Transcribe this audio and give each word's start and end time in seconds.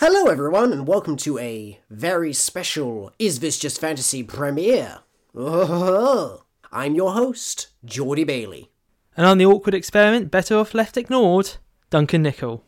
Hello, 0.00 0.28
everyone, 0.30 0.72
and 0.72 0.86
welcome 0.86 1.14
to 1.18 1.38
a 1.38 1.78
very 1.90 2.32
special 2.32 3.12
Is 3.18 3.40
This 3.40 3.58
Just 3.58 3.78
Fantasy 3.78 4.22
premiere. 4.22 5.00
Oh, 5.34 6.44
I'm 6.72 6.94
your 6.94 7.12
host, 7.12 7.66
Geordie 7.84 8.24
Bailey. 8.24 8.70
And 9.14 9.26
on 9.26 9.36
the 9.36 9.44
awkward 9.44 9.74
experiment, 9.74 10.30
better 10.30 10.56
off 10.56 10.72
left 10.72 10.96
ignored, 10.96 11.58
Duncan 11.90 12.22
Nickel. 12.22 12.64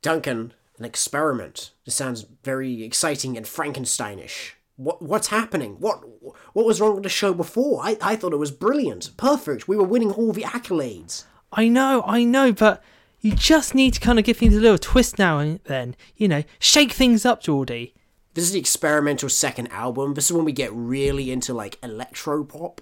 Duncan, 0.00 0.54
an 0.78 0.84
experiment. 0.84 1.72
This 1.84 1.96
sounds 1.96 2.24
very 2.44 2.84
exciting 2.84 3.36
and 3.36 3.46
Frankensteinish. 3.46 4.52
What 4.76 5.02
what's 5.02 5.26
happening? 5.26 5.80
What 5.80 6.04
what 6.52 6.66
was 6.66 6.80
wrong 6.80 6.94
with 6.94 7.02
the 7.02 7.08
show 7.08 7.34
before? 7.34 7.80
I, 7.82 7.98
I 8.00 8.14
thought 8.14 8.32
it 8.32 8.36
was 8.36 8.52
brilliant, 8.52 9.10
perfect. 9.16 9.66
We 9.66 9.76
were 9.76 9.82
winning 9.82 10.12
all 10.12 10.32
the 10.32 10.42
accolades. 10.42 11.24
I 11.52 11.66
know, 11.66 12.04
I 12.06 12.22
know, 12.22 12.52
but 12.52 12.80
you 13.26 13.34
just 13.34 13.74
need 13.74 13.92
to 13.94 14.00
kind 14.00 14.20
of 14.20 14.24
give 14.24 14.36
things 14.36 14.56
a 14.56 14.60
little 14.60 14.78
twist 14.78 15.18
now 15.18 15.38
and 15.38 15.58
then. 15.64 15.96
You 16.16 16.28
know, 16.28 16.44
shake 16.60 16.92
things 16.92 17.26
up, 17.26 17.42
Geordie. 17.42 17.92
This 18.34 18.44
is 18.44 18.52
the 18.52 18.60
experimental 18.60 19.28
second 19.28 19.66
album. 19.72 20.14
This 20.14 20.26
is 20.26 20.32
when 20.32 20.44
we 20.44 20.52
get 20.52 20.72
really 20.72 21.32
into 21.32 21.52
like 21.52 21.76
electro 21.82 22.44
pop. 22.44 22.80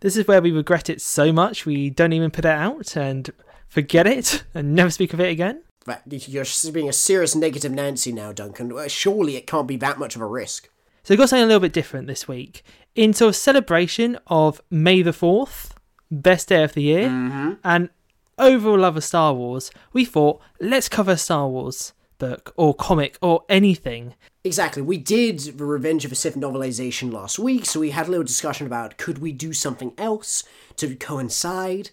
This 0.00 0.16
is 0.16 0.26
where 0.26 0.40
we 0.40 0.50
regret 0.50 0.88
it 0.88 1.02
so 1.02 1.30
much 1.30 1.66
we 1.66 1.90
don't 1.90 2.14
even 2.14 2.30
put 2.30 2.46
it 2.46 2.50
out 2.50 2.96
and 2.96 3.30
forget 3.68 4.06
it 4.06 4.44
and 4.54 4.74
never 4.74 4.90
speak 4.90 5.12
of 5.12 5.20
it 5.20 5.30
again. 5.30 5.62
But 5.84 6.02
you're 6.06 6.46
being 6.72 6.88
a 6.88 6.92
serious 6.92 7.34
negative 7.34 7.72
Nancy 7.72 8.12
now, 8.12 8.32
Duncan. 8.32 8.72
Surely 8.88 9.36
it 9.36 9.46
can't 9.46 9.68
be 9.68 9.76
that 9.76 9.98
much 9.98 10.16
of 10.16 10.22
a 10.22 10.26
risk. 10.26 10.70
So 11.02 11.12
we've 11.12 11.18
got 11.18 11.28
something 11.28 11.44
a 11.44 11.46
little 11.46 11.60
bit 11.60 11.72
different 11.72 12.06
this 12.06 12.26
week. 12.26 12.64
In 12.94 13.12
sort 13.12 13.28
of 13.28 13.36
celebration 13.36 14.18
of 14.26 14.62
May 14.70 15.02
the 15.02 15.10
4th, 15.10 15.72
best 16.10 16.48
day 16.48 16.62
of 16.62 16.72
the 16.72 16.82
year, 16.82 17.08
mm-hmm. 17.08 17.52
and 17.62 17.90
overall 18.38 18.78
love 18.78 18.96
of 18.96 19.04
Star 19.04 19.34
Wars, 19.34 19.70
we 19.92 20.04
thought, 20.04 20.40
let's 20.60 20.88
cover 20.88 21.16
Star 21.16 21.48
Wars 21.48 21.92
book 22.18 22.52
or 22.56 22.74
comic 22.74 23.18
or 23.20 23.44
anything. 23.48 24.14
Exactly. 24.44 24.82
We 24.82 24.98
did 24.98 25.40
the 25.40 25.64
Revenge 25.64 26.04
of 26.04 26.10
the 26.10 26.16
Sith 26.16 26.36
novelization 26.36 27.12
last 27.12 27.38
week, 27.38 27.66
so 27.66 27.80
we 27.80 27.90
had 27.90 28.08
a 28.08 28.10
little 28.10 28.24
discussion 28.24 28.66
about 28.66 28.96
could 28.96 29.18
we 29.18 29.32
do 29.32 29.52
something 29.52 29.92
else 29.98 30.44
to 30.76 30.94
coincide. 30.94 31.90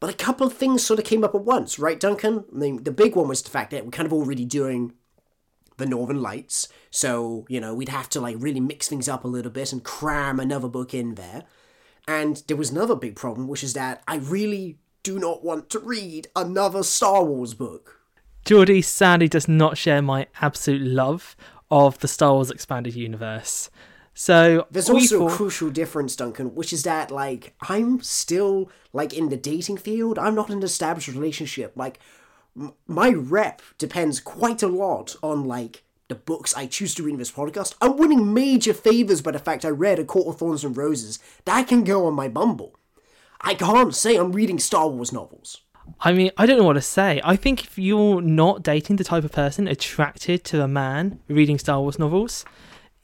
But 0.00 0.10
a 0.10 0.16
couple 0.16 0.46
of 0.46 0.52
things 0.52 0.86
sort 0.86 1.00
of 1.00 1.04
came 1.04 1.24
up 1.24 1.34
at 1.34 1.42
once, 1.42 1.78
right, 1.78 1.98
Duncan? 1.98 2.44
I 2.52 2.56
mean, 2.56 2.84
the 2.84 2.92
big 2.92 3.16
one 3.16 3.28
was 3.28 3.42
the 3.42 3.50
fact 3.50 3.72
that 3.72 3.84
we're 3.84 3.90
kind 3.90 4.06
of 4.06 4.12
already 4.12 4.44
doing 4.44 4.92
the 5.76 5.86
Northern 5.86 6.22
Lights, 6.22 6.68
so, 6.90 7.46
you 7.48 7.60
know, 7.60 7.74
we'd 7.74 7.88
have 7.88 8.08
to, 8.10 8.20
like, 8.20 8.36
really 8.38 8.60
mix 8.60 8.88
things 8.88 9.08
up 9.08 9.24
a 9.24 9.28
little 9.28 9.50
bit 9.50 9.72
and 9.72 9.84
cram 9.84 10.40
another 10.40 10.68
book 10.68 10.92
in 10.92 11.14
there. 11.14 11.44
And 12.06 12.42
there 12.48 12.56
was 12.56 12.70
another 12.70 12.96
big 12.96 13.16
problem, 13.16 13.48
which 13.48 13.62
is 13.62 13.74
that 13.74 14.02
I 14.08 14.16
really 14.16 14.78
do 15.02 15.18
not 15.18 15.44
want 15.44 15.70
to 15.70 15.78
read 15.78 16.28
another 16.34 16.82
Star 16.82 17.24
Wars 17.24 17.54
book. 17.54 18.00
Geordie 18.44 18.82
sadly 18.82 19.28
does 19.28 19.48
not 19.48 19.76
share 19.76 20.02
my 20.02 20.26
absolute 20.40 20.82
love 20.82 21.36
of 21.70 21.98
the 21.98 22.08
Star 22.08 22.34
Wars 22.34 22.50
expanded 22.50 22.94
universe. 22.94 23.70
So 24.14 24.66
There's 24.70 24.90
also 24.90 25.28
a 25.28 25.30
crucial 25.30 25.70
difference, 25.70 26.16
Duncan, 26.16 26.54
which 26.54 26.72
is 26.72 26.82
that 26.82 27.10
like 27.10 27.54
I'm 27.68 28.00
still 28.00 28.70
like 28.92 29.12
in 29.12 29.28
the 29.28 29.36
dating 29.36 29.76
field. 29.76 30.18
I'm 30.18 30.34
not 30.34 30.50
in 30.50 30.56
an 30.56 30.62
established 30.64 31.08
relationship. 31.08 31.72
Like 31.76 32.00
m- 32.58 32.72
my 32.86 33.10
rep 33.10 33.62
depends 33.76 34.18
quite 34.18 34.62
a 34.62 34.66
lot 34.66 35.14
on 35.22 35.44
like 35.44 35.84
the 36.08 36.14
books 36.14 36.54
I 36.56 36.66
choose 36.66 36.94
to 36.96 37.02
read 37.02 37.12
in 37.12 37.18
this 37.18 37.30
podcast. 37.30 37.74
I'm 37.80 37.96
winning 37.96 38.32
major 38.34 38.72
favors 38.72 39.20
by 39.20 39.30
the 39.30 39.38
fact 39.38 39.64
I 39.64 39.68
read 39.68 39.98
A 39.98 40.04
Court 40.04 40.26
of 40.26 40.38
Thorns 40.38 40.64
and 40.64 40.76
Roses. 40.76 41.18
That 41.44 41.68
can 41.68 41.84
go 41.84 42.06
on 42.06 42.14
my 42.14 42.28
Bumble. 42.28 42.74
I 43.40 43.54
can't 43.54 43.94
say 43.94 44.16
I'm 44.16 44.32
reading 44.32 44.58
Star 44.58 44.88
Wars 44.88 45.12
novels. 45.12 45.62
I 46.00 46.12
mean, 46.12 46.30
I 46.36 46.46
don't 46.46 46.58
know 46.58 46.64
what 46.64 46.74
to 46.74 46.82
say. 46.82 47.20
I 47.24 47.36
think 47.36 47.64
if 47.64 47.78
you're 47.78 48.20
not 48.20 48.62
dating 48.62 48.96
the 48.96 49.04
type 49.04 49.24
of 49.24 49.32
person 49.32 49.66
attracted 49.66 50.44
to 50.44 50.62
a 50.62 50.68
man 50.68 51.20
reading 51.28 51.58
Star 51.58 51.80
Wars 51.80 51.98
novels, 51.98 52.44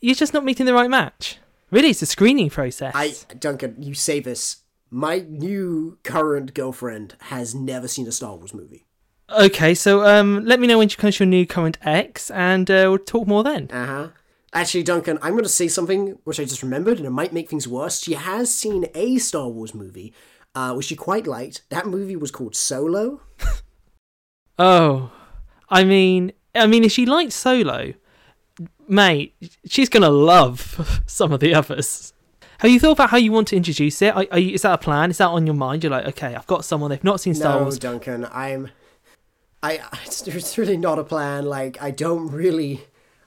you're 0.01 0.15
just 0.15 0.35
not 0.35 0.45
meeting 0.45 0.67
the 0.67 0.75
right 0.75 0.91
match. 0.91 1.39
Really, 1.71 1.89
it's 1.89 2.03
a 2.03 2.07
screening 2.07 2.51
process. 2.51 2.93
I 2.95 3.15
Duncan, 3.39 3.77
you 3.79 3.95
say 3.95 4.21
this. 4.21 4.59
My 4.91 5.25
new 5.29 5.99
current 6.05 6.55
girlfriend 6.55 7.17
has 7.23 7.55
never 7.55 7.89
seen 7.89 8.07
a 8.07 8.13
Star 8.13 8.37
Wars 8.37 8.55
movie. 8.55 8.87
Okay, 9.31 9.75
so 9.75 10.07
um, 10.07 10.45
let 10.45 10.61
me 10.61 10.67
know 10.67 10.79
when 10.79 10.89
she 10.89 10.97
comes 10.97 11.17
to 11.17 11.25
your 11.25 11.31
new 11.31 11.47
current 11.47 11.79
ex, 11.83 12.31
and 12.31 12.71
uh, 12.71 12.87
we'll 12.89 12.99
talk 12.99 13.27
more 13.27 13.43
then. 13.43 13.71
Uh 13.73 13.87
huh. 13.87 14.09
Actually, 14.55 14.85
Duncan, 14.85 15.19
I'm 15.21 15.33
going 15.33 15.43
to 15.43 15.49
say 15.49 15.67
something 15.67 16.17
which 16.23 16.39
I 16.39 16.45
just 16.45 16.63
remembered, 16.63 16.99
and 16.99 17.07
it 17.07 17.11
might 17.11 17.33
make 17.33 17.51
things 17.51 17.67
worse. 17.67 18.01
She 18.01 18.13
has 18.13 18.55
seen 18.55 18.87
a 18.95 19.19
Star 19.19 19.49
Wars 19.49 19.75
movie, 19.75 20.15
uh, 20.55 20.73
which 20.75 20.87
she 20.87 20.97
quite 20.97 21.27
liked. 21.27 21.63
That 21.71 21.87
movie 21.87 22.15
was 22.17 22.31
called 22.31 22.55
Solo. 22.55 23.21
Oh, 24.59 25.11
I 25.69 25.85
mean, 25.85 26.33
I 26.55 26.67
mean, 26.67 26.85
if 26.85 26.93
she 26.93 27.07
liked 27.07 27.33
Solo, 27.33 27.93
mate, 28.87 29.35
she's 29.67 29.89
gonna 29.89 30.11
love 30.11 31.03
some 31.07 31.33
of 31.33 31.41
the 31.41 31.55
others. 31.55 32.13
Have 32.59 32.71
you 32.71 32.79
thought 32.79 32.93
about 32.93 33.11
how 33.11 33.17
you 33.17 33.33
want 33.33 33.49
to 33.49 33.57
introduce 33.57 34.01
it? 34.01 34.15
Are, 34.15 34.25
are 34.31 34.39
you, 34.39 34.55
is 34.55 34.63
that 34.63 34.75
a 34.75 34.79
plan? 34.79 35.11
Is 35.11 35.19
that 35.19 35.29
on 35.29 35.47
your 35.47 35.57
mind? 35.57 35.83
You're 35.83 35.91
like, 35.91 36.07
okay, 36.07 36.35
I've 36.35 36.47
got 36.47 36.65
someone 36.65 36.91
they've 36.91 37.03
not 37.03 37.21
seen 37.21 37.35
Star 37.35 37.57
no, 37.57 37.63
Wars. 37.65 37.79
Duncan, 37.79 38.27
I'm. 38.31 38.71
I. 39.63 39.81
It's, 40.05 40.27
it's 40.29 40.57
really 40.57 40.77
not 40.77 40.99
a 41.01 41.05
plan. 41.05 41.47
Like, 41.47 41.83
I 41.83 41.91
don't 41.91 42.31
really. 42.31 42.85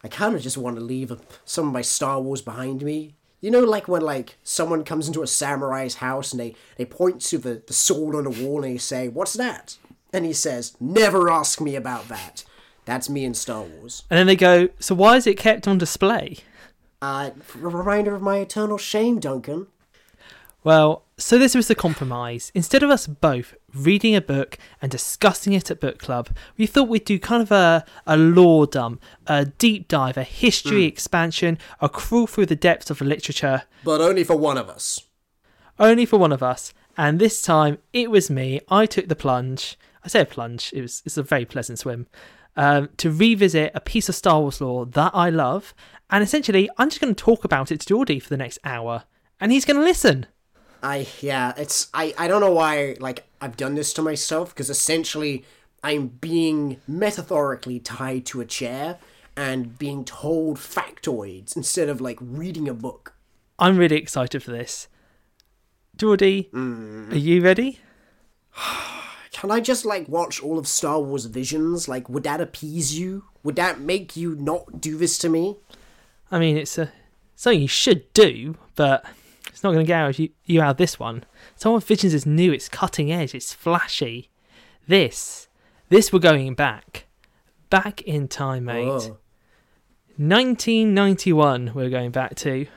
I 0.08 0.10
kind 0.10 0.36
of 0.36 0.42
just 0.42 0.58
want 0.58 0.78
to 0.78 0.82
leave 0.82 1.12
some 1.44 1.68
of 1.68 1.74
my 1.74 1.82
Star 1.82 2.22
Wars 2.22 2.42
behind 2.42 2.82
me. 2.82 3.16
You 3.42 3.52
know, 3.52 3.66
like 3.66 3.90
when 3.90 4.02
like 4.02 4.38
someone 4.42 4.86
comes 4.86 5.08
into 5.08 5.22
a 5.22 5.28
samurai's 5.28 5.96
house 5.96 6.32
and 6.32 6.40
they 6.40 6.56
they 6.78 6.86
point 6.86 7.20
to 7.24 7.38
the, 7.38 7.62
the 7.68 7.74
sword 7.74 8.16
on 8.16 8.24
the 8.24 8.30
wall 8.30 8.64
and 8.64 8.74
they 8.74 8.78
say, 8.78 9.10
"What's 9.10 9.34
that?" 9.34 9.78
And 10.14 10.24
he 10.24 10.32
says, 10.32 10.78
"Never 10.80 11.30
ask 11.30 11.60
me 11.60 11.76
about 11.76 12.08
that." 12.08 12.46
That's 12.86 13.10
me 13.10 13.26
in 13.26 13.34
Star 13.34 13.64
Wars. 13.64 14.04
And 14.10 14.18
then 14.18 14.28
they 14.28 14.38
go, 14.38 14.70
so 14.80 14.96
why 14.96 15.18
is 15.18 15.28
it 15.28 15.38
kept 15.38 15.68
on 15.68 15.78
display? 15.78 16.38
Uh, 17.02 17.32
a 17.54 17.60
reminder 17.60 18.16
of 18.16 18.22
my 18.22 18.38
eternal 18.38 18.78
shame, 18.78 19.20
Duncan. 19.20 19.68
Well, 20.64 21.04
so 21.18 21.38
this 21.38 21.56
was 21.56 21.68
the 21.68 21.76
compromise. 21.76 22.52
Instead 22.54 22.84
of 22.84 22.90
us 22.90 23.08
both 23.08 23.56
reading 23.74 24.16
a 24.16 24.22
book 24.22 24.58
and 24.82 24.92
discussing 24.92 25.54
it 25.54 25.72
at 25.72 25.80
book 25.80 25.98
club, 26.00 26.30
we 26.58 26.68
thought 26.68 26.88
we'd 26.88 27.06
do 27.06 27.18
kind 27.20 27.42
of 27.42 27.52
a, 27.52 27.84
a 28.06 28.16
lore 28.18 28.68
dump, 28.68 29.02
a 29.26 29.46
deep 29.46 29.88
dive, 29.88 30.18
a 30.18 30.24
history 30.24 30.84
expansion, 30.86 31.58
a 31.82 31.90
crawl 31.90 32.28
through 32.28 32.46
the 32.46 32.56
depths 32.56 32.90
of 32.90 33.00
the 33.00 33.06
literature, 33.06 33.64
But 33.84 34.02
only 34.02 34.24
for 34.24 34.36
one 34.36 34.58
of 34.58 34.70
us. 34.70 35.02
only 35.80 36.06
for 36.06 36.18
one 36.18 36.32
of 36.32 36.44
us. 36.44 36.74
And 36.98 37.20
this 37.20 37.42
time 37.42 37.78
it 37.94 38.10
was 38.12 38.30
me. 38.30 38.60
I 38.70 38.86
took 38.86 39.08
the 39.08 39.16
plunge. 39.16 39.78
I 40.04 40.08
say 40.08 40.22
a 40.22 40.26
plunge. 40.26 40.72
It 40.74 40.82
was 40.82 41.02
it's 41.06 41.18
a 41.18 41.24
very 41.24 41.46
pleasant 41.46 41.80
swim. 41.80 42.08
Um, 42.56 42.90
to 42.98 43.12
revisit 43.12 43.72
a 43.76 43.80
piece 43.82 44.10
of 44.10 44.16
Star 44.16 44.40
Wars 44.42 44.60
lore 44.62 44.86
that 44.88 45.12
I 45.14 45.30
love, 45.30 45.76
and 46.10 46.24
essentially 46.24 46.68
I'm 46.80 46.90
just 46.90 47.00
going 47.02 47.14
to 47.14 47.24
talk 47.24 47.44
about 47.44 47.72
it 47.72 47.82
to 47.82 47.86
Geordie 47.88 48.20
for 48.20 48.30
the 48.30 48.38
next 48.38 48.58
hour, 48.64 49.04
and 49.40 49.52
he's 49.52 49.64
going 49.66 49.78
to 49.78 49.84
listen. 49.84 50.26
I 50.84 51.08
yeah, 51.22 51.54
it's 51.58 51.90
I 51.94 52.14
I 52.18 52.28
don't 52.28 52.42
know 52.42 52.52
why 52.52 52.96
like 53.00 53.26
I've 53.42 53.58
done 53.58 53.76
this 53.76 53.94
to 53.94 54.02
myself 54.02 54.50
because 54.50 54.70
essentially 54.70 55.46
I'm 55.84 56.08
being 56.08 56.82
metaphorically 56.88 57.80
tied 57.80 58.26
to 58.28 58.42
a 58.42 58.46
chair 58.46 58.98
and 59.36 59.78
being 59.78 60.04
told 60.04 60.58
factoids 60.58 61.56
instead 61.56 61.90
of 61.90 62.02
like 62.02 62.18
reading 62.20 62.68
a 62.68 62.74
book. 62.74 63.14
I'm 63.60 63.78
really 63.78 63.98
excited 63.98 64.42
for 64.44 64.52
this. 64.52 64.88
Geordie, 65.96 66.50
mm. 66.54 67.12
are 67.12 67.18
you 67.18 67.42
ready? 67.42 67.80
Can 69.32 69.52
I 69.52 69.60
just 69.60 69.86
like 69.86 70.08
watch 70.10 70.42
all 70.42 70.58
of 70.58 70.68
Star 70.68 71.00
Wars 71.00 71.26
Visions? 71.26 71.88
Like, 71.88 72.10
would 72.10 72.24
that 72.24 72.42
appease 72.42 72.98
you? 72.98 73.26
Would 73.44 73.56
that 73.58 73.80
make 73.80 74.18
you 74.18 74.36
not 74.36 74.82
do 74.82 74.98
this 74.98 75.20
to 75.20 75.30
me? 75.30 75.58
I 76.32 76.40
mean, 76.40 76.58
it's 76.58 76.78
a 76.78 76.92
something 77.36 77.62
you 77.62 77.68
should 77.68 78.12
do, 78.14 78.56
but 78.76 79.06
it's 79.50 79.64
not 79.64 79.72
going 79.72 79.86
to 79.86 79.88
get 79.88 80.00
out 80.00 80.10
of 80.12 80.20
you, 80.20 80.30
you 80.46 80.62
out 80.62 80.72
of 80.72 80.78
this 80.78 81.00
one. 81.00 81.24
Wars 81.64 81.84
Visions 81.84 82.14
is 82.14 82.26
new. 82.26 82.52
It's 82.52 82.70
cutting 82.70 83.12
edge. 83.12 83.34
It's 83.34 83.54
flashy. 83.54 84.30
This, 84.88 85.48
this 85.90 86.14
we're 86.14 86.20
going 86.20 86.54
back, 86.56 87.06
back 87.70 88.02
in 88.02 88.28
time, 88.28 88.66
mate. 88.66 88.88
Oh. 88.88 89.18
1991. 90.18 91.72
We're 91.74 91.90
going 91.90 92.12
back 92.12 92.36
to. 92.36 92.68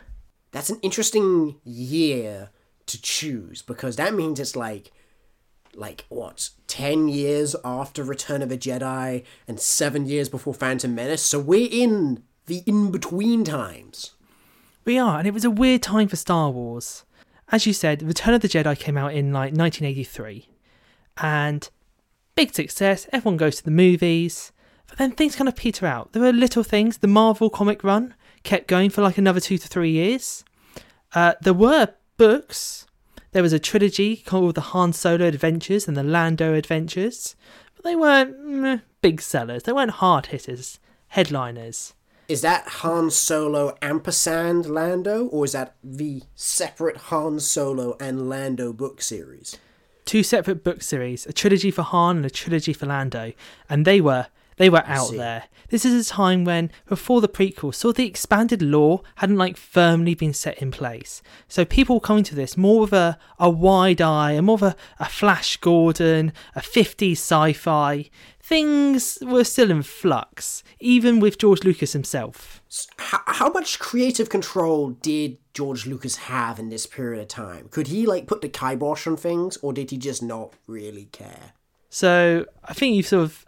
That's 0.53 0.71
an 0.71 0.81
interesting 0.83 1.57
year 1.65 2.51
to 2.87 3.01
choose 3.01 3.63
because 3.63 3.97
that 3.97 4.15
means 4.15 4.41
it's 4.41 4.57
like 4.57 4.91
like 5.75 6.05
what 6.09 6.51
10 6.67 7.09
years 7.09 7.55
after 7.65 8.03
return 8.03 8.43
of 8.43 8.49
the 8.49 8.59
jedi 8.59 9.25
and 9.47 9.61
7 9.61 10.07
years 10.07 10.29
before 10.29 10.53
phantom 10.53 10.97
menace 10.97 11.23
so 11.23 11.39
we're 11.39 11.69
in 11.71 12.25
the 12.47 12.65
in 12.67 12.91
between 12.91 13.45
times 13.45 14.15
We 14.85 14.99
are, 14.99 15.19
and 15.19 15.29
it 15.29 15.35
was 15.35 15.45
a 15.45 15.51
weird 15.51 15.83
time 15.83 16.09
for 16.09 16.17
Star 16.17 16.51
Wars. 16.51 17.05
As 17.53 17.67
you 17.67 17.73
said, 17.73 18.03
Return 18.03 18.35
of 18.35 18.41
the 18.41 18.49
Jedi 18.49 18.79
came 18.79 18.97
out 18.97 19.13
in 19.13 19.33
like 19.33 19.53
1983, 19.53 20.49
and 21.19 21.69
big 22.35 22.55
success. 22.55 23.07
Everyone 23.13 23.37
goes 23.37 23.57
to 23.57 23.65
the 23.65 23.71
movies, 23.71 24.53
but 24.87 24.99
then 24.99 25.13
things 25.13 25.37
kind 25.37 25.49
of 25.49 25.57
peter 25.57 25.87
out. 25.87 26.13
There 26.13 26.23
were 26.23 26.33
little 26.33 26.63
things. 26.63 26.99
The 26.99 27.09
Marvel 27.09 27.51
comic 27.51 27.85
run 27.85 28.15
kept 28.43 28.69
going 28.69 28.91
for 28.91 29.03
like 29.03 29.19
another 29.19 29.41
two 29.41 29.59
to 29.59 29.69
three 29.69 29.91
years. 29.91 30.45
Uh, 31.15 31.35
there 31.43 31.55
were 31.55 31.89
books. 32.17 32.87
There 33.33 33.43
was 33.43 33.53
a 33.53 33.59
trilogy 33.59 34.17
called 34.17 34.55
the 34.55 34.61
Han 34.61 34.93
Solo 34.93 35.27
Adventures 35.27 35.87
and 35.87 35.97
the 35.97 36.03
Lando 36.03 36.55
Adventures, 36.55 37.37
but 37.77 37.85
they 37.85 37.95
weren't 37.95 38.83
big 39.03 39.21
sellers. 39.21 39.65
They 39.65 39.73
weren't 39.73 39.93
hard 39.93 40.27
hitters. 40.27 40.79
headliners. 41.09 41.95
Is 42.31 42.43
that 42.43 42.69
Han 42.69 43.11
Solo 43.11 43.77
ampersand 43.83 44.67
Lando, 44.67 45.27
or 45.27 45.47
is 45.47 45.51
that 45.51 45.75
the 45.83 46.23
separate 46.37 46.97
Han 46.97 47.41
Solo 47.41 47.97
and 47.99 48.29
Lando 48.29 48.73
book 48.73 49.03
series? 49.03 49.59
Two 50.05 50.23
separate 50.23 50.63
book 50.63 50.81
series, 50.81 51.27
a 51.27 51.33
trilogy 51.33 51.73
for 51.73 51.83
Han 51.83 52.19
and 52.19 52.27
a 52.27 52.31
trilogy 52.31 52.73
for 52.73 52.87
Lando, 52.87 53.33
and 53.69 53.85
they 53.85 54.01
were 54.01 54.29
they 54.59 54.71
were 54.71 54.85
out 54.87 55.11
there. 55.13 55.45
This 55.71 55.85
is 55.85 56.07
a 56.07 56.09
time 56.09 56.45
when, 56.45 56.71
before 56.87 57.21
the 57.21 57.29
prequel, 57.29 57.75
saw 57.75 57.93
the 57.93 58.07
expanded 58.07 58.61
lore 58.61 59.03
hadn't 59.17 59.39
like 59.39 59.57
firmly 59.57 60.15
been 60.15 60.35
set 60.35 60.59
in 60.59 60.71
place. 60.71 61.23
So 61.49 61.65
people 61.65 61.97
were 61.97 62.01
coming 62.01 62.25
to 62.25 62.35
this 62.35 62.57
more 62.57 62.81
with 62.81 62.93
a, 62.93 63.19
a 63.39 63.49
wide 63.49 64.01
eye, 64.03 64.33
and 64.33 64.47
more 64.47 64.55
of 64.55 64.63
a, 64.63 64.77
a 65.01 65.07
Flash 65.07 65.57
Gordon, 65.57 66.33
a 66.55 66.61
50s 66.61 67.13
sci-fi. 67.13 68.11
Things 68.51 69.17
were 69.23 69.45
still 69.45 69.71
in 69.71 69.85
flux, 69.85 70.65
even 70.81 71.21
with 71.21 71.39
George 71.39 71.63
Lucas 71.63 71.93
himself. 71.93 72.61
How, 72.97 73.21
how 73.29 73.51
much 73.53 73.79
creative 73.79 74.29
control 74.29 74.91
did 74.91 75.39
George 75.55 75.87
Lucas 75.87 76.17
have 76.17 76.59
in 76.59 76.69
this 76.69 76.85
period 76.85 77.23
of 77.23 77.29
time? 77.29 77.69
Could 77.71 77.87
he 77.87 78.07
like 78.07 78.27
put 78.27 78.43
the 78.43 78.49
kibosh 78.49 79.07
on 79.07 79.17
things, 79.17 79.57
or 79.59 79.73
did 79.73 79.93
he 79.93 79.99
just 79.99 80.21
not 80.21 80.55
really 80.67 81.05
care? 81.13 81.53
So 81.91 82.45
I 82.65 82.75
think 82.75 82.97
you've 82.97 83.07
sort 83.07 83.23
of 83.23 83.47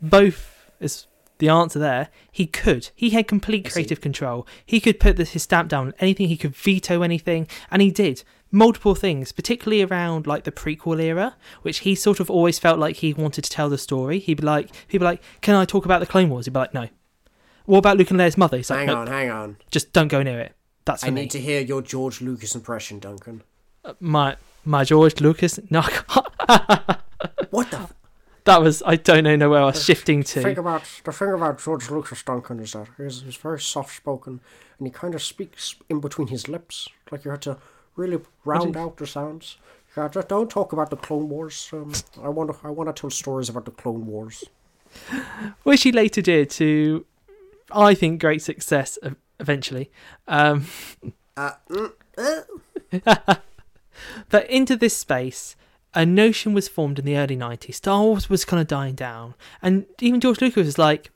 both 0.00 0.70
is 0.80 1.06
the 1.42 1.48
answer 1.48 1.78
there. 1.80 2.08
He 2.30 2.46
could. 2.46 2.90
He 2.94 3.10
had 3.10 3.26
complete 3.26 3.70
creative 3.70 4.00
control. 4.00 4.46
He 4.64 4.78
could 4.80 5.00
put 5.00 5.18
his 5.18 5.42
stamp 5.42 5.68
down 5.68 5.88
on 5.88 5.94
anything. 5.98 6.28
He 6.28 6.36
could 6.36 6.54
veto 6.54 7.02
anything, 7.02 7.48
and 7.70 7.82
he 7.82 7.90
did 7.90 8.22
multiple 8.52 8.94
things, 8.94 9.32
particularly 9.32 9.82
around 9.82 10.26
like 10.26 10.44
the 10.44 10.52
prequel 10.52 11.00
era, 11.00 11.34
which 11.62 11.78
he 11.80 11.94
sort 11.96 12.20
of 12.20 12.30
always 12.30 12.58
felt 12.60 12.78
like 12.78 12.96
he 12.96 13.12
wanted 13.12 13.42
to 13.42 13.50
tell 13.50 13.68
the 13.68 13.76
story. 13.78 14.20
He'd 14.20 14.34
be 14.40 14.46
like, 14.46 14.70
he'd 14.86 14.98
be 14.98 15.04
like, 15.04 15.20
"Can 15.40 15.56
I 15.56 15.64
talk 15.64 15.84
about 15.84 15.98
the 16.00 16.06
Clone 16.06 16.30
Wars?" 16.30 16.44
He'd 16.46 16.52
be 16.54 16.60
like, 16.60 16.74
"No." 16.74 16.88
What 17.64 17.78
about 17.78 17.96
Luke 17.96 18.10
and 18.10 18.20
Leia's 18.20 18.36
mother? 18.38 18.56
He's 18.56 18.70
like, 18.70 18.78
Hang 18.80 18.86
"No, 18.88 18.96
on, 18.98 19.06
hang 19.08 19.30
on. 19.30 19.56
just 19.70 19.92
don't 19.92 20.08
go 20.08 20.22
near 20.22 20.38
it. 20.40 20.52
That's 20.84 21.02
for 21.02 21.08
I 21.08 21.10
me." 21.10 21.22
need 21.22 21.30
to 21.32 21.40
hear 21.40 21.60
your 21.60 21.82
George 21.82 22.20
Lucas 22.20 22.54
impression, 22.54 22.98
Duncan. 23.00 23.42
Uh, 23.84 23.94
my 24.00 24.36
my 24.64 24.84
George 24.84 25.20
Lucas. 25.20 25.58
No, 25.70 25.80
I 25.80 25.90
can't. 25.90 26.98
What 27.50 27.70
the? 27.70 27.78
F- 27.78 27.92
that 28.44 28.60
was 28.60 28.82
I 28.84 28.96
don't 28.96 29.24
know 29.38 29.50
where 29.50 29.62
I 29.62 29.66
was 29.66 29.84
shifting 29.84 30.22
thing 30.22 30.54
to. 30.54 30.60
about 30.60 30.82
the 31.04 31.12
thing 31.12 31.32
about 31.32 31.62
George 31.62 31.90
Lucas, 31.90 32.22
Duncan, 32.22 32.60
is 32.60 32.72
that 32.72 32.88
he's, 32.96 33.22
he's 33.22 33.36
very 33.36 33.60
soft 33.60 33.96
spoken, 33.96 34.40
and 34.78 34.86
he 34.86 34.92
kind 34.92 35.14
of 35.14 35.22
speaks 35.22 35.76
in 35.88 36.00
between 36.00 36.28
his 36.28 36.48
lips, 36.48 36.88
like 37.10 37.24
you 37.24 37.30
had 37.30 37.42
to 37.42 37.58
really 37.96 38.18
round 38.44 38.76
out 38.76 38.96
the 38.96 39.06
sounds. 39.06 39.58
Yeah, 39.96 40.08
just 40.08 40.28
don't 40.28 40.50
talk 40.50 40.72
about 40.72 40.90
the 40.90 40.96
Clone 40.96 41.28
Wars. 41.28 41.68
Um, 41.72 41.92
I 42.22 42.28
want 42.28 42.50
to 42.50 42.66
I 42.66 42.70
want 42.70 42.94
to 42.94 42.98
tell 42.98 43.10
stories 43.10 43.48
about 43.48 43.64
the 43.64 43.70
Clone 43.70 44.06
Wars. 44.06 44.44
which 45.62 45.82
he 45.82 45.92
later 45.92 46.22
did 46.22 46.50
to, 46.50 47.06
I 47.70 47.94
think, 47.94 48.20
great 48.20 48.42
success 48.42 48.98
eventually. 49.40 49.90
Um, 50.28 50.66
Uh, 51.36 51.52
mm, 51.70 51.92
uh, 52.18 53.34
but 54.28 54.50
into 54.50 54.76
this 54.76 54.96
space, 54.96 55.56
a 55.94 56.06
notion 56.06 56.54
was 56.54 56.68
formed 56.68 56.98
in 56.98 57.04
the 57.04 57.16
early 57.16 57.36
90s. 57.36 57.74
Star 57.74 58.02
Wars 58.02 58.30
was 58.30 58.44
kind 58.44 58.60
of 58.60 58.66
dying 58.66 58.94
down. 58.94 59.34
And 59.60 59.86
even 60.00 60.20
George 60.20 60.40
Lucas 60.40 60.66
was 60.66 60.78
like, 60.78 61.10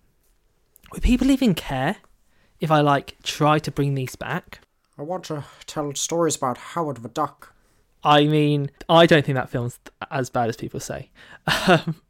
would 0.92 1.02
people 1.02 1.30
even 1.30 1.54
care 1.54 1.96
if 2.60 2.70
I, 2.70 2.80
like, 2.80 3.16
try 3.22 3.58
to 3.58 3.70
bring 3.70 3.94
these 3.94 4.16
back? 4.16 4.60
I 4.98 5.02
want 5.02 5.24
to 5.24 5.44
tell 5.66 5.94
stories 5.94 6.36
about 6.36 6.58
Howard 6.58 6.98
the 6.98 7.08
Duck. 7.08 7.54
I 8.04 8.26
mean, 8.26 8.70
I 8.88 9.06
don't 9.06 9.24
think 9.24 9.36
that 9.36 9.50
film's 9.50 9.78
as 10.10 10.30
bad 10.30 10.48
as 10.48 10.56
people 10.56 10.80
say. 10.80 11.10
Um, 11.68 12.02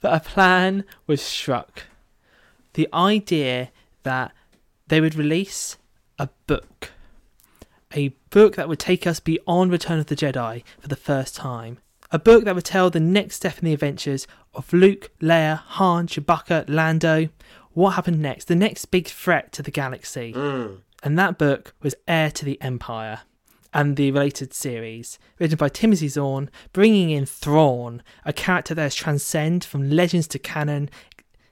but 0.00 0.14
a 0.14 0.20
plan 0.20 0.84
was 1.06 1.20
struck. 1.20 1.84
The 2.74 2.88
idea 2.94 3.70
that 4.04 4.32
they 4.86 5.00
would 5.00 5.14
release 5.14 5.76
a 6.18 6.28
book. 6.46 6.92
A 7.94 8.08
book 8.30 8.56
that 8.56 8.68
would 8.68 8.78
take 8.78 9.06
us 9.06 9.20
beyond 9.20 9.72
Return 9.72 9.98
of 9.98 10.06
the 10.06 10.16
Jedi 10.16 10.62
for 10.78 10.88
the 10.88 10.96
first 10.96 11.34
time. 11.34 11.78
A 12.10 12.18
book 12.18 12.44
that 12.44 12.54
would 12.54 12.64
tell 12.64 12.90
the 12.90 13.00
next 13.00 13.36
step 13.36 13.58
in 13.58 13.64
the 13.64 13.72
adventures 13.72 14.26
of 14.54 14.72
Luke, 14.72 15.10
Leia, 15.20 15.58
Han, 15.58 16.06
Chewbacca, 16.06 16.64
Lando. 16.68 17.28
What 17.72 17.90
happened 17.92 18.20
next? 18.20 18.46
The 18.46 18.54
next 18.54 18.86
big 18.86 19.06
threat 19.08 19.52
to 19.52 19.62
the 19.62 19.70
galaxy. 19.70 20.32
Mm. 20.32 20.78
And 21.02 21.18
that 21.18 21.38
book 21.38 21.74
was 21.82 21.94
Heir 22.06 22.30
to 22.32 22.44
the 22.44 22.60
Empire 22.60 23.20
and 23.72 23.96
the 23.96 24.10
related 24.10 24.54
series, 24.54 25.18
written 25.38 25.56
by 25.56 25.68
Timothy 25.68 26.08
Zahn, 26.08 26.50
bringing 26.72 27.10
in 27.10 27.26
Thrawn, 27.26 28.02
a 28.24 28.32
character 28.32 28.74
that 28.74 28.82
has 28.82 28.94
transcended 28.94 29.64
from 29.64 29.90
legends 29.90 30.26
to 30.28 30.38
canon, 30.38 30.88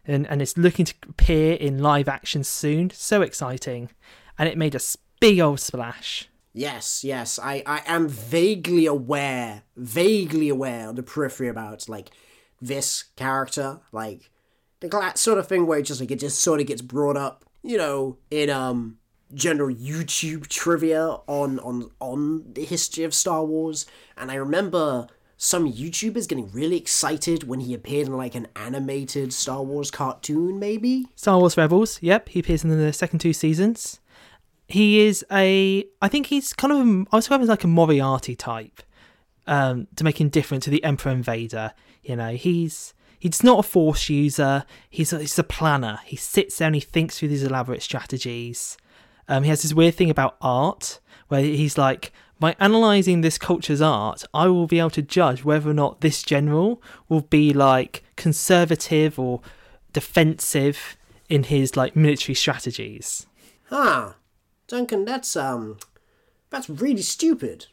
and, 0.07 0.27
and 0.29 0.41
it's 0.41 0.57
looking 0.57 0.87
to 0.87 0.95
appear 1.09 1.55
in 1.55 1.83
live 1.83 2.09
action 2.09 2.43
soon. 2.43 2.91
So 2.91 3.21
exciting. 3.21 3.91
And 4.39 4.49
it 4.49 4.57
made 4.57 4.75
a 4.75 4.77
s- 4.77 4.97
big 5.21 5.41
old 5.41 5.61
splash. 5.61 6.29
Yes, 6.53 7.05
yes, 7.05 7.39
I, 7.39 7.63
I 7.67 7.83
am 7.87 8.09
vaguely 8.09 8.87
aware, 8.87 9.63
vaguely 9.77 10.49
aware 10.49 10.89
on 10.89 10.95
the 10.95 11.03
periphery 11.03 11.49
about 11.49 11.87
like 11.87 12.11
this 12.63 13.05
character, 13.17 13.81
like 13.93 14.31
the 14.81 15.13
sort 15.17 15.39
of 15.39 15.47
thing 15.47 15.67
where 15.67 15.79
it 15.79 15.83
just 15.83 16.01
like 16.01 16.11
it 16.11 16.19
just 16.21 16.41
sort 16.41 16.61
of 16.61 16.67
gets 16.67 16.81
brought 16.81 17.19
up, 17.19 17.45
you 17.63 17.77
know, 17.77 18.17
in 18.31 18.49
um 18.49 18.97
general 19.35 19.69
YouTube 19.69 20.47
trivia 20.47 21.19
on 21.27 21.59
on 21.59 21.91
on 22.01 22.53
the 22.55 22.65
history 22.65 23.05
of 23.05 23.13
Star 23.13 23.45
Wars, 23.45 23.85
and 24.17 24.31
I 24.31 24.37
remember 24.37 25.09
some 25.37 25.71
YouTubers 25.71 26.27
getting 26.27 26.51
really 26.53 26.79
excited 26.79 27.47
when 27.47 27.61
he 27.61 27.75
appeared 27.75 28.07
in 28.07 28.17
like 28.17 28.35
an 28.35 28.49
animated 28.57 29.33
Star 29.35 29.63
Wars 29.63 29.91
cartoon, 29.91 30.59
maybe. 30.59 31.07
Star 31.15 31.39
Wars 31.39 31.57
Rebels, 31.57 31.99
yep, 32.01 32.31
he 32.31 32.41
appears 32.41 32.65
in 32.65 32.71
the 32.71 32.93
second 32.93 33.19
two 33.19 33.35
seasons. 33.35 34.01
He 34.67 35.01
is 35.01 35.25
a, 35.31 35.85
I 36.03 36.09
think 36.09 36.27
he's 36.27 36.53
kind 36.53 36.73
of, 36.73 36.79
a, 36.79 37.05
I 37.13 37.17
was 37.17 37.27
him 37.29 37.43
as 37.43 37.49
like 37.49 37.65
a 37.65 37.69
Moriarty 37.69 38.35
type, 38.35 38.83
um, 39.47 39.87
to 39.97 40.05
make 40.05 40.21
him 40.21 40.29
different 40.29 40.65
to 40.65 40.71
the 40.71 40.83
Emperor 40.83 41.13
and 41.13 41.25
Vader 41.25 41.73
You 42.07 42.17
know, 42.17 42.31
he's 42.31 42.95
he's 43.19 43.43
not 43.43 43.59
a 43.59 43.63
Force 43.63 44.09
user. 44.09 44.65
He's 44.89 45.13
a, 45.13 45.19
he's 45.19 45.39
a 45.39 45.45
planner. 45.45 45.99
He 46.05 46.17
sits 46.17 46.59
there 46.59 46.67
and 46.67 46.75
he 46.75 46.81
thinks 46.81 47.19
through 47.19 47.29
these 47.29 47.43
elaborate 47.43 47.83
strategies. 47.83 48.77
Um, 49.29 49.43
he 49.43 49.51
has 49.51 49.63
this 49.63 49.75
weird 49.75 49.95
thing 49.97 50.11
about 50.11 50.37
art 50.41 51.01
where 51.29 51.43
he's 51.43 51.77
like, 51.77 52.13
by 52.39 52.55
analyzing 52.61 53.23
this 53.23 53.39
culture's 53.39 53.81
art, 53.81 54.25
I 54.33 54.47
will 54.47 54.67
be 54.67 54.79
able 54.79 54.91
to 54.91 55.03
judge 55.03 55.43
whether 55.43 55.71
or 55.71 55.75
not 55.75 56.01
this 56.01 56.23
general 56.23 56.81
will 57.09 57.23
be 57.23 57.53
like 57.53 58.05
conservative 58.15 59.19
or 59.19 59.41
defensive 59.93 60.97
in 61.29 61.45
his 61.45 61.77
like 61.77 61.97
military 61.97 62.35
strategies. 62.35 63.27
Huh. 63.65 64.13
Duncan, 64.69 65.05
that's 65.05 65.37
um 65.37 65.79
that's 66.51 66.69
really 66.69 67.03
stupid. 67.03 67.67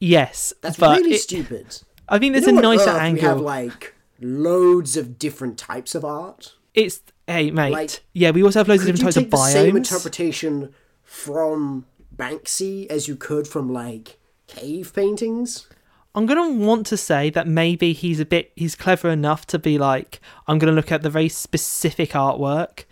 Yes, 0.00 0.52
That's 0.60 0.78
really 0.78 1.14
it- 1.14 1.20
stupid. 1.20 1.78
I 2.08 2.18
think 2.18 2.32
there's 2.34 2.46
You 2.46 2.52
know 2.52 2.72
a 2.72 2.76
nicer 2.76 2.90
angle. 2.90 3.22
We 3.22 3.28
have 3.28 3.40
like 3.40 3.94
loads 4.20 4.96
of 4.96 5.18
different 5.18 5.56
types 5.56 5.94
of 5.94 6.04
art. 6.04 6.54
It's 6.74 7.00
hey 7.26 7.50
mate, 7.50 7.72
Like, 7.72 8.00
yeah, 8.12 8.30
we 8.30 8.42
also 8.42 8.60
have 8.60 8.68
loads 8.68 8.82
of 8.82 8.86
different 8.86 9.14
types 9.14 9.16
of 9.24 9.30
the 9.30 9.36
same 9.38 9.76
interpretation 9.76 10.74
from 11.02 11.86
Banksy 12.14 12.86
as 12.88 13.08
you 13.08 13.16
could 13.16 13.48
from 13.48 13.72
like 13.72 14.18
cave 14.46 14.92
paintings? 14.94 15.66
I'm 16.14 16.26
gonna 16.26 16.50
want 16.50 16.86
to 16.88 16.96
say 16.96 17.30
that 17.30 17.48
maybe 17.48 17.92
he's 17.92 18.20
a 18.20 18.24
bit 18.24 18.52
he's 18.54 18.76
clever 18.76 19.08
enough 19.08 19.46
to 19.48 19.58
be 19.58 19.78
like 19.78 20.20
I'm 20.46 20.58
gonna 20.58 20.72
look 20.72 20.92
at 20.92 21.02
the 21.02 21.10
very 21.10 21.28
specific 21.28 22.10
artwork 22.10 22.84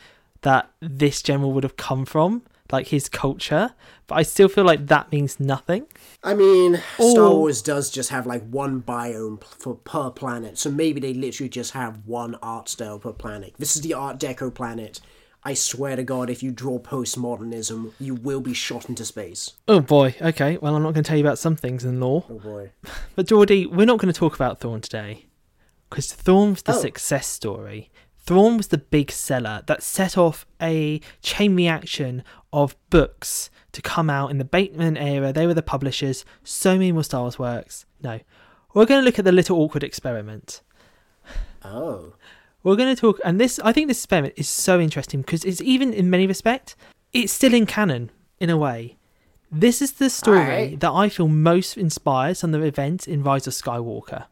that 0.42 0.70
this 0.80 1.22
general 1.22 1.52
would 1.52 1.62
have 1.62 1.76
come 1.76 2.04
from, 2.04 2.42
like 2.72 2.88
his 2.88 3.08
culture. 3.08 3.74
But 4.06 4.16
I 4.16 4.22
still 4.22 4.48
feel 4.48 4.64
like 4.64 4.86
that 4.88 5.12
means 5.12 5.38
nothing. 5.38 5.86
I 6.24 6.34
mean, 6.34 6.80
Star 6.98 7.30
Wars 7.30 7.62
does 7.62 7.90
just 7.90 8.10
have 8.10 8.26
like 8.26 8.42
one 8.48 8.82
biome 8.82 9.42
for 9.44 9.74
per 9.76 10.10
planet, 10.10 10.58
so 10.58 10.70
maybe 10.70 11.00
they 11.00 11.14
literally 11.14 11.48
just 11.48 11.72
have 11.72 12.00
one 12.06 12.34
art 12.42 12.68
style 12.68 12.98
per 12.98 13.12
planet. 13.12 13.54
This 13.58 13.76
is 13.76 13.82
the 13.82 13.94
Art 13.94 14.18
Deco 14.18 14.52
planet. 14.52 15.00
I 15.44 15.54
swear 15.54 15.96
to 15.96 16.04
God, 16.04 16.30
if 16.30 16.42
you 16.42 16.52
draw 16.52 16.78
postmodernism, 16.78 17.92
you 17.98 18.14
will 18.14 18.40
be 18.40 18.54
shot 18.54 18.88
into 18.88 19.04
space. 19.04 19.52
Oh 19.68 19.80
boy, 19.80 20.14
okay. 20.20 20.56
Well, 20.58 20.74
I'm 20.76 20.82
not 20.82 20.94
going 20.94 21.04
to 21.04 21.08
tell 21.08 21.18
you 21.18 21.24
about 21.24 21.38
some 21.38 21.56
things 21.56 21.84
in 21.84 22.00
lore. 22.00 22.24
Oh 22.30 22.38
boy. 22.38 22.70
But 23.16 23.26
Geordie, 23.26 23.66
we're 23.66 23.86
not 23.86 23.98
going 23.98 24.12
to 24.12 24.18
talk 24.18 24.34
about 24.34 24.60
Thrawn 24.60 24.80
today 24.80 25.26
because 25.90 26.12
Thrawn's 26.12 26.62
the 26.62 26.72
Oh. 26.74 26.80
success 26.80 27.26
story. 27.26 27.90
Thrawn 28.24 28.56
was 28.56 28.68
the 28.68 28.78
big 28.78 29.10
seller 29.10 29.62
that 29.66 29.82
set 29.82 30.16
off 30.16 30.46
a 30.60 31.00
chain 31.22 31.56
reaction 31.56 32.22
of 32.52 32.76
books 32.90 33.50
to 33.72 33.82
come 33.82 34.08
out 34.08 34.30
in 34.30 34.38
the 34.38 34.44
Bantam 34.44 34.96
era. 34.96 35.32
They 35.32 35.46
were 35.46 35.54
the 35.54 35.62
publishers. 35.62 36.24
So 36.44 36.74
many 36.74 36.92
more 36.92 37.04
Star 37.04 37.22
Wars 37.22 37.38
works. 37.38 37.84
No, 38.02 38.20
we're 38.74 38.86
going 38.86 39.00
to 39.00 39.04
look 39.04 39.18
at 39.18 39.24
the 39.24 39.32
little 39.32 39.58
awkward 39.58 39.82
experiment. 39.82 40.60
Oh. 41.64 42.14
We're 42.62 42.76
going 42.76 42.94
to 42.94 43.00
talk, 43.00 43.20
and 43.24 43.40
this 43.40 43.58
I 43.64 43.72
think 43.72 43.88
this 43.88 43.98
experiment 43.98 44.34
is 44.36 44.48
so 44.48 44.78
interesting 44.78 45.22
because 45.22 45.44
it's 45.44 45.60
even 45.60 45.92
in 45.92 46.08
many 46.10 46.28
respects, 46.28 46.76
it's 47.12 47.32
still 47.32 47.54
in 47.54 47.66
canon 47.66 48.10
in 48.38 48.50
a 48.50 48.56
way. 48.56 48.98
This 49.50 49.82
is 49.82 49.92
the 49.92 50.08
story 50.08 50.38
Alright. 50.38 50.80
that 50.80 50.92
I 50.92 51.08
feel 51.08 51.28
most 51.28 51.76
inspires 51.76 52.40
from 52.40 52.52
the 52.52 52.62
event 52.62 53.08
in 53.08 53.22
Rise 53.22 53.46
of 53.46 53.52
Skywalker. 53.52 54.26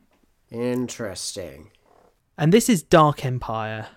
Interesting. 0.51 1.71
And 2.41 2.55
this 2.55 2.71
is 2.71 2.83
Dark 2.83 3.23
Empire. 3.23 3.89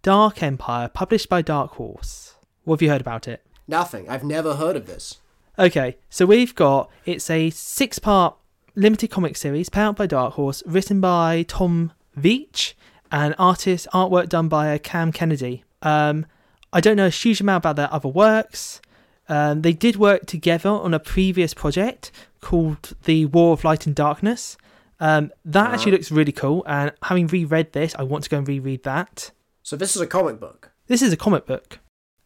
Dark 0.00 0.42
Empire, 0.42 0.88
published 0.88 1.28
by 1.28 1.42
Dark 1.42 1.72
Horse. 1.72 2.34
What 2.64 2.76
have 2.76 2.82
you 2.82 2.88
heard 2.88 3.02
about 3.02 3.28
it? 3.28 3.44
Nothing. 3.68 4.08
I've 4.08 4.24
never 4.24 4.54
heard 4.54 4.74
of 4.74 4.86
this. 4.86 5.18
Okay, 5.58 5.98
so 6.08 6.24
we've 6.24 6.54
got 6.54 6.90
it's 7.04 7.28
a 7.28 7.50
six 7.50 7.98
part 7.98 8.36
limited 8.74 9.10
comic 9.10 9.36
series 9.36 9.68
out 9.74 9.96
by 9.96 10.06
Dark 10.06 10.32
Horse, 10.32 10.62
written 10.64 11.02
by 11.02 11.42
Tom 11.42 11.92
Veitch, 12.18 12.72
and 13.12 13.34
artist 13.38 13.86
artwork 13.92 14.30
done 14.30 14.48
by 14.48 14.74
uh, 14.74 14.78
Cam 14.78 15.12
Kennedy. 15.12 15.62
Um, 15.82 16.24
I 16.72 16.80
don't 16.80 16.96
know 16.96 17.08
a 17.08 17.10
huge 17.10 17.42
amount 17.42 17.60
about 17.60 17.76
their 17.76 17.92
other 17.92 18.08
works. 18.08 18.80
Um, 19.28 19.60
they 19.60 19.74
did 19.74 19.96
work 19.96 20.24
together 20.24 20.70
on 20.70 20.94
a 20.94 20.98
previous 21.00 21.52
project 21.52 22.12
called 22.40 22.96
The 23.04 23.26
War 23.26 23.52
of 23.52 23.62
Light 23.62 23.84
and 23.84 23.94
Darkness. 23.94 24.56
Um, 25.00 25.32
that 25.46 25.72
actually 25.72 25.92
looks 25.92 26.10
really 26.10 26.32
cool, 26.32 26.62
and 26.66 26.92
having 27.02 27.26
reread 27.26 27.72
this, 27.72 27.94
I 27.98 28.02
want 28.02 28.24
to 28.24 28.30
go 28.30 28.38
and 28.38 28.46
reread 28.46 28.82
that. 28.84 29.30
So 29.62 29.74
this 29.74 29.96
is 29.96 30.02
a 30.02 30.06
comic 30.06 30.38
book. 30.38 30.70
This 30.86 31.00
is 31.00 31.12
a 31.12 31.16
comic 31.16 31.46
book, 31.46 31.78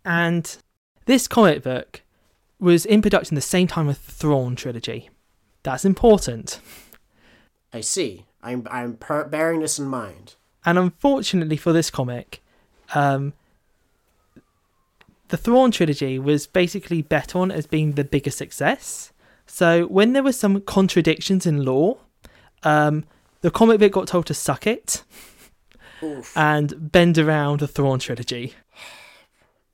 and 0.05 0.57
this 1.07 1.29
comic 1.29 1.63
book 1.63 2.03
was 2.59 2.85
in 2.85 3.01
production 3.01 3.37
the 3.37 3.41
same 3.41 3.69
time 3.69 3.89
as 3.89 3.99
the 3.99 4.13
Thrawn 4.13 4.57
trilogy. 4.57 5.11
That's 5.63 5.85
important. 5.85 6.61
I 7.73 7.81
see. 7.81 8.27
I'm 8.43 8.67
I'm 8.71 8.97
per- 8.97 9.25
bearing 9.25 9.61
this 9.61 9.79
in 9.79 9.87
mind. 9.87 10.35
And 10.65 10.79
unfortunately 10.79 11.57
for 11.57 11.73
this 11.73 11.91
comic, 11.91 12.43
um, 12.95 13.35
the 15.29 15.37
Thrawn 15.37 15.71
trilogy 15.71 16.19
was 16.19 16.47
basically 16.47 17.03
bet 17.03 17.37
on 17.37 17.51
as 17.51 17.67
being 17.67 17.93
the 17.93 18.05
bigger 18.05 18.31
success. 18.31 19.13
So 19.47 19.87
when 19.87 20.13
there 20.13 20.23
were 20.23 20.33
some 20.33 20.61
contradictions 20.61 21.47
in 21.47 21.65
lore, 21.65 21.99
um, 22.65 23.05
the 23.41 23.51
comic 23.51 23.79
book 23.79 23.93
got 23.93 24.07
told 24.09 24.27
to 24.27 24.35
suck 24.35 24.67
it 24.67 25.05
Oof. 26.03 26.37
and 26.37 26.91
bend 26.93 27.19
around 27.19 27.61
the 27.61 27.69
Thrawn 27.69 27.99
trilogy. 27.99 28.55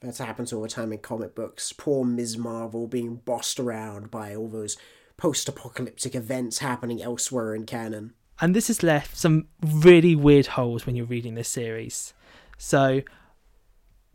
That 0.00 0.18
happens 0.18 0.52
all 0.52 0.62
the 0.62 0.68
time 0.68 0.92
in 0.92 0.98
comic 0.98 1.34
books. 1.34 1.72
Poor 1.72 2.04
Ms. 2.04 2.38
Marvel 2.38 2.86
being 2.86 3.16
bossed 3.16 3.60
around 3.60 4.10
by 4.10 4.34
all 4.34 4.48
those 4.48 4.76
post-apocalyptic 5.18 6.14
events 6.14 6.58
happening 6.58 7.02
elsewhere 7.02 7.54
in 7.54 7.66
canon. 7.66 8.14
and 8.40 8.56
this 8.56 8.68
has 8.68 8.82
left 8.82 9.16
some 9.16 9.46
really 9.62 10.16
weird 10.16 10.46
holes 10.46 10.86
when 10.86 10.96
you're 10.96 11.04
reading 11.04 11.34
this 11.34 11.48
series. 11.48 12.14
So, 12.56 13.02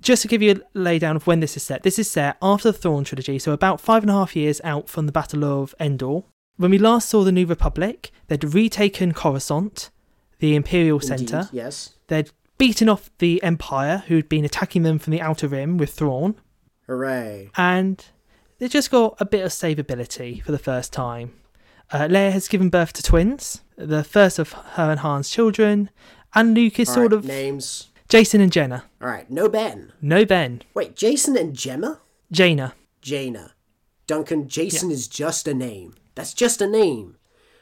just 0.01 0.23
to 0.23 0.27
give 0.27 0.41
you 0.41 0.51
a 0.51 0.77
laydown 0.77 1.15
of 1.15 1.27
when 1.27 1.39
this 1.39 1.55
is 1.55 1.63
set, 1.63 1.83
this 1.83 1.99
is 1.99 2.09
set 2.09 2.37
after 2.41 2.71
the 2.71 2.77
Thrawn 2.77 3.03
trilogy, 3.03 3.37
so 3.39 3.51
about 3.51 3.79
five 3.79 4.03
and 4.03 4.09
a 4.09 4.13
half 4.13 4.35
years 4.35 4.59
out 4.63 4.89
from 4.89 5.05
the 5.05 5.11
Battle 5.11 5.45
of 5.45 5.75
Endor. 5.79 6.21
When 6.57 6.71
we 6.71 6.77
last 6.77 7.09
saw 7.09 7.23
the 7.23 7.31
New 7.31 7.45
Republic, 7.45 8.11
they'd 8.27 8.43
retaken 8.53 9.13
Coruscant, 9.13 9.89
the 10.39 10.55
Imperial 10.55 10.99
Indeed, 10.99 11.07
Centre. 11.29 11.49
Yes. 11.51 11.95
They'd 12.07 12.31
beaten 12.57 12.87
off 12.87 13.09
the 13.19 13.43
Empire, 13.43 14.03
who'd 14.07 14.29
been 14.29 14.45
attacking 14.45 14.83
them 14.83 14.99
from 14.99 15.11
the 15.11 15.21
Outer 15.21 15.47
Rim 15.49 15.77
with 15.77 15.91
Thrawn, 15.91 16.35
Hooray. 16.87 17.49
and 17.57 18.05
they 18.59 18.67
just 18.69 18.89
got 18.91 19.15
a 19.19 19.25
bit 19.25 19.43
of 19.43 19.51
savability 19.51 20.41
for 20.43 20.51
the 20.53 20.57
first 20.59 20.93
time. 20.93 21.33
Uh, 21.91 22.07
Leia 22.07 22.31
has 22.31 22.47
given 22.47 22.69
birth 22.69 22.93
to 22.93 23.03
twins, 23.03 23.61
the 23.75 24.03
first 24.03 24.39
of 24.39 24.53
her 24.53 24.91
and 24.91 25.01
Han's 25.01 25.29
children, 25.29 25.89
and 26.33 26.53
Luke 26.55 26.79
is 26.79 26.87
All 26.89 26.95
sort 26.95 27.11
right, 27.11 27.17
of 27.17 27.25
names. 27.25 27.89
Jason 28.07 28.39
and 28.39 28.51
Jenna. 28.51 28.85
All 29.01 29.07
right, 29.09 29.29
no 29.29 29.49
Ben. 29.49 29.91
No 30.01 30.23
Ben. 30.25 30.61
Wait, 30.73 30.95
Jason 30.95 31.35
and 31.37 31.53
Gemma? 31.55 31.99
Jaina. 32.31 32.75
Jaina. 33.01 33.51
Duncan, 34.07 34.47
Jason 34.47 34.91
is 34.91 35.07
just 35.07 35.47
a 35.47 35.53
name. 35.53 35.95
That's 36.15 36.33
just 36.33 36.61
a 36.61 36.67
name. 36.67 37.17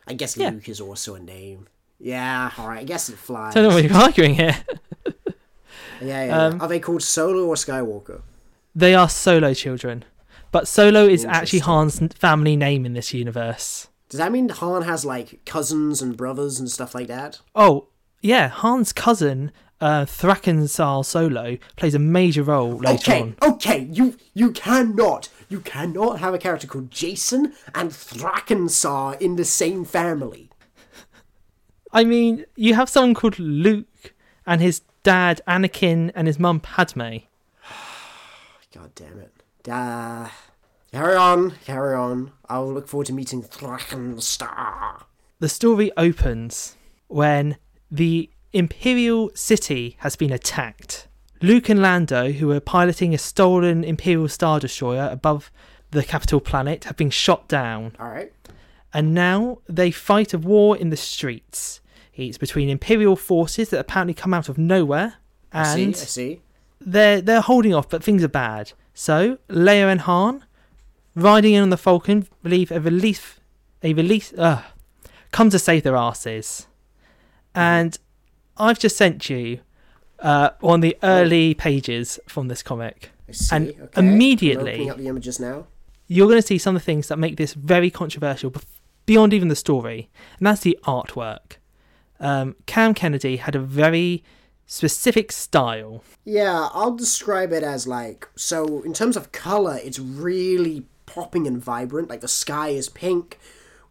I 0.07 0.13
guess 0.13 0.35
Yeah. 0.37 0.49
Luke 0.49 0.67
is 0.69 0.81
also 0.81 1.15
a 1.15 1.19
name. 1.19 1.67
Yeah, 1.99 2.51
all 2.57 2.67
right. 2.67 2.79
I 2.79 2.83
guess 2.83 3.07
it 3.09 3.17
flies. 3.17 3.55
I 3.55 3.61
don't 3.61 3.69
know 3.69 3.75
what 3.75 3.83
you're 3.83 3.93
arguing 3.93 4.35
here. 4.35 4.57
Yeah, 6.01 6.25
yeah. 6.25 6.45
Um, 6.47 6.61
Are 6.61 6.67
they 6.67 6.79
called 6.79 7.01
Solo 7.01 7.45
or 7.45 7.55
Skywalker? 7.55 8.21
They 8.75 8.93
are 8.93 9.07
Solo 9.07 9.53
children, 9.53 10.03
but 10.51 10.67
Solo 10.67 11.05
is 11.05 11.23
actually 11.23 11.59
Han's 11.59 11.99
family 12.15 12.57
name 12.57 12.85
in 12.85 12.93
this 12.93 13.13
universe. 13.13 13.87
Does 14.09 14.17
that 14.17 14.31
mean 14.31 14.49
Han 14.49 14.81
has 14.81 15.05
like 15.05 15.45
cousins 15.45 16.01
and 16.01 16.17
brothers 16.17 16.59
and 16.59 16.69
stuff 16.69 16.93
like 16.93 17.07
that? 17.07 17.39
Oh, 17.55 17.87
yeah, 18.21 18.49
Han's 18.49 18.91
cousin, 18.91 19.51
uh, 19.79 20.05
Thrackan 20.05 20.67
Sal-Solo, 20.67 21.57
plays 21.77 21.95
a 21.95 21.99
major 21.99 22.43
role 22.43 22.77
later 22.77 23.11
okay, 23.11 23.21
on. 23.21 23.35
okay. 23.41 23.87
You 23.91 24.17
you 24.33 24.51
cannot 24.51 25.29
you 25.53 25.59
cannot 25.59 26.19
have 26.19 26.33
a 26.33 26.39
character 26.39 26.65
called 26.65 26.89
Jason 26.89 27.53
and 27.75 27.91
Thrakensar 27.91 29.21
in 29.21 29.35
the 29.35 29.45
same 29.45 29.85
family. 29.85 30.49
I 31.91 32.03
mean, 32.03 32.45
you 32.55 32.73
have 32.73 32.89
someone 32.89 33.13
called 33.13 33.37
Luke 33.37 34.15
and 34.47 34.59
his 34.59 34.81
dad 35.03 35.41
Anakin 35.47 36.11
and 36.15 36.25
his 36.25 36.39
mum 36.39 36.59
Padme. 36.59 37.17
God 38.73 38.95
damn 38.95 39.19
it. 39.19 39.31
Uh, 39.69 40.29
carry 40.91 41.15
on, 41.15 41.51
carry 41.63 41.95
on. 41.95 42.31
I'll 42.49 42.73
look 42.73 42.87
forward 42.87 43.05
to 43.07 43.13
meeting 43.13 43.43
Thrakensar. 43.43 45.03
The 45.37 45.49
story 45.49 45.91
opens 45.95 46.77
when 47.09 47.57
the 47.91 48.27
Imperial 48.53 49.29
city 49.35 49.97
has 49.99 50.15
been 50.15 50.31
attacked. 50.31 51.07
Luke 51.41 51.69
and 51.69 51.81
Lando, 51.81 52.31
who 52.31 52.47
were 52.47 52.59
piloting 52.59 53.13
a 53.13 53.17
stolen 53.17 53.83
Imperial 53.83 54.27
Star 54.29 54.59
Destroyer 54.59 55.09
above 55.11 55.51
the 55.91 56.03
capital 56.03 56.39
planet, 56.39 56.85
have 56.85 56.95
been 56.97 57.09
shot 57.09 57.47
down, 57.47 57.95
All 57.99 58.07
right. 58.07 58.31
and 58.93 59.13
now 59.13 59.59
they 59.67 59.91
fight 59.91 60.33
a 60.33 60.37
war 60.37 60.77
in 60.77 60.89
the 60.89 60.97
streets. 60.97 61.81
It's 62.15 62.37
between 62.37 62.69
Imperial 62.69 63.15
forces 63.15 63.69
that 63.69 63.79
apparently 63.79 64.13
come 64.13 64.33
out 64.33 64.47
of 64.49 64.57
nowhere, 64.57 65.15
I 65.51 65.73
and 65.73 65.95
see. 65.95 66.01
I 66.01 66.05
see. 66.05 66.41
they're 66.79 67.21
they're 67.21 67.41
holding 67.41 67.73
off, 67.73 67.89
but 67.89 68.03
things 68.03 68.23
are 68.23 68.27
bad. 68.29 68.71
So 68.93 69.37
Leia 69.49 69.91
and 69.91 70.01
Han, 70.01 70.45
riding 71.15 71.53
in 71.55 71.63
on 71.63 71.69
the 71.71 71.77
Falcon, 71.77 72.27
believe 72.43 72.71
a 72.71 72.79
relief, 72.79 73.39
a 73.81 73.93
release, 73.93 74.31
uh, 74.33 74.61
come 75.31 75.49
to 75.49 75.59
save 75.59 75.83
their 75.83 75.95
asses. 75.95 76.67
And 77.55 77.97
I've 78.57 78.79
just 78.79 78.95
sent 78.95 79.29
you 79.29 79.59
uh, 80.23 80.51
on 80.63 80.79
the 80.79 80.97
early 81.03 81.53
pages 81.53 82.19
from 82.27 82.47
this 82.47 82.63
comic. 82.63 83.11
I 83.29 83.33
see. 83.33 83.55
And 83.55 83.69
okay. 83.69 83.87
I'm 83.95 84.07
immediately- 84.09 84.89
up 84.89 84.97
the 84.97 85.07
images 85.07 85.39
now. 85.39 85.67
You're 86.07 86.27
going 86.27 86.41
to 86.41 86.47
see 86.47 86.57
some 86.57 86.75
of 86.75 86.81
the 86.81 86.85
things 86.85 87.07
that 87.07 87.17
make 87.17 87.37
this 87.37 87.53
very 87.53 87.89
controversial, 87.89 88.53
beyond 89.05 89.33
even 89.33 89.47
the 89.47 89.55
story, 89.55 90.09
and 90.37 90.47
that's 90.47 90.61
the 90.61 90.77
artwork. 90.83 91.57
Um, 92.19 92.55
Cam 92.65 92.93
Kennedy 92.93 93.37
had 93.37 93.55
a 93.55 93.59
very 93.59 94.23
specific 94.65 95.31
style. 95.31 96.03
Yeah, 96.25 96.69
I'll 96.73 96.95
describe 96.95 97.51
it 97.51 97.63
as 97.63 97.87
like 97.87 98.27
so 98.35 98.81
in 98.81 98.93
terms 98.93 99.17
of 99.17 99.31
color, 99.31 99.79
it's 99.83 99.99
really 99.99 100.85
popping 101.05 101.47
and 101.47 101.61
vibrant. 101.61 102.09
Like 102.09 102.21
the 102.21 102.27
sky 102.27 102.69
is 102.69 102.89
pink, 102.89 103.39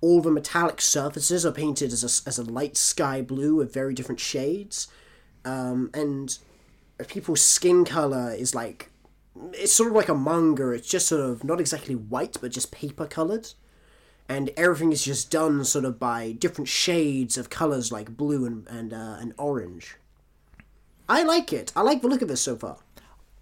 all 0.00 0.20
the 0.20 0.30
metallic 0.30 0.80
surfaces 0.80 1.46
are 1.46 1.52
painted 1.52 1.92
as 1.92 2.02
a, 2.02 2.28
as 2.28 2.38
a 2.38 2.44
light 2.44 2.76
sky 2.76 3.22
blue 3.22 3.56
with 3.56 3.72
very 3.72 3.94
different 3.94 4.20
shades, 4.20 4.88
um, 5.44 5.90
and 5.94 6.38
people's 7.08 7.40
skin 7.40 7.84
color 7.84 8.32
is 8.32 8.54
like 8.54 8.90
it's 9.52 9.72
sort 9.72 9.88
of 9.90 9.96
like 9.96 10.08
a 10.08 10.14
manga. 10.14 10.70
It's 10.70 10.88
just 10.88 11.08
sort 11.08 11.22
of 11.22 11.44
not 11.44 11.60
exactly 11.60 11.94
white, 11.94 12.36
but 12.40 12.52
just 12.52 12.70
paper 12.70 13.06
colored. 13.06 13.48
And 14.28 14.50
everything 14.56 14.92
is 14.92 15.04
just 15.04 15.30
done 15.30 15.64
sort 15.64 15.84
of 15.84 15.98
by 15.98 16.32
different 16.32 16.68
shades 16.68 17.36
of 17.36 17.50
colors 17.50 17.90
like 17.90 18.16
blue 18.16 18.46
and 18.46 18.66
and, 18.68 18.92
uh, 18.92 19.16
and 19.20 19.34
orange. 19.38 19.96
I 21.08 21.22
like 21.22 21.52
it. 21.52 21.72
I 21.74 21.82
like 21.82 22.02
the 22.02 22.08
look 22.08 22.22
of 22.22 22.28
this 22.28 22.40
so 22.40 22.56
far. 22.56 22.78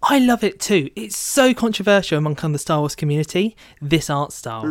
I 0.03 0.17
love 0.17 0.43
it 0.43 0.59
too. 0.59 0.89
It's 0.95 1.15
so 1.15 1.53
controversial 1.53 2.17
among 2.17 2.35
kind 2.35 2.51
of 2.51 2.53
the 2.53 2.59
Star 2.59 2.79
Wars 2.79 2.95
community. 2.95 3.55
This 3.81 4.09
art 4.09 4.33
style. 4.33 4.65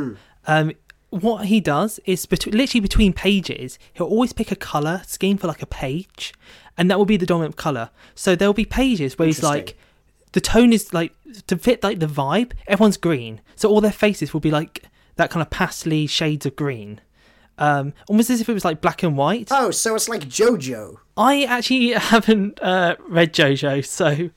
Um, 0.46 0.72
what 1.10 1.46
he 1.46 1.60
does 1.60 2.00
is 2.04 2.24
bet- 2.26 2.46
literally 2.46 2.80
between 2.80 3.12
pages, 3.12 3.78
he'll 3.92 4.06
always 4.06 4.32
pick 4.32 4.50
a 4.50 4.56
color 4.56 5.02
scheme 5.06 5.36
for 5.36 5.46
like 5.46 5.62
a 5.62 5.66
page, 5.66 6.32
and 6.78 6.90
that 6.90 6.98
will 6.98 7.04
be 7.04 7.16
the 7.16 7.26
dominant 7.26 7.56
color. 7.56 7.90
So 8.14 8.34
there'll 8.34 8.54
be 8.54 8.64
pages 8.64 9.18
where 9.18 9.26
he's 9.26 9.42
like, 9.42 9.76
the 10.32 10.40
tone 10.40 10.72
is 10.72 10.94
like 10.94 11.12
to 11.48 11.58
fit 11.58 11.82
like 11.82 11.98
the 11.98 12.06
vibe. 12.06 12.52
Everyone's 12.66 12.96
green, 12.96 13.40
so 13.56 13.68
all 13.68 13.80
their 13.80 13.92
faces 13.92 14.32
will 14.32 14.40
be 14.40 14.50
like 14.50 14.84
that 15.16 15.30
kind 15.30 15.42
of 15.42 15.50
pastely 15.50 16.06
shades 16.06 16.46
of 16.46 16.56
green. 16.56 17.00
Um, 17.58 17.92
almost 18.08 18.30
as 18.30 18.40
if 18.40 18.48
it 18.48 18.54
was 18.54 18.64
like 18.64 18.80
black 18.80 19.02
and 19.02 19.16
white. 19.16 19.48
Oh, 19.50 19.70
so 19.70 19.94
it's 19.94 20.08
like 20.08 20.22
JoJo. 20.22 20.96
I 21.16 21.42
actually 21.44 21.90
haven't 21.90 22.58
uh, 22.62 22.96
read 23.06 23.34
JoJo, 23.34 23.84
so 23.84 24.30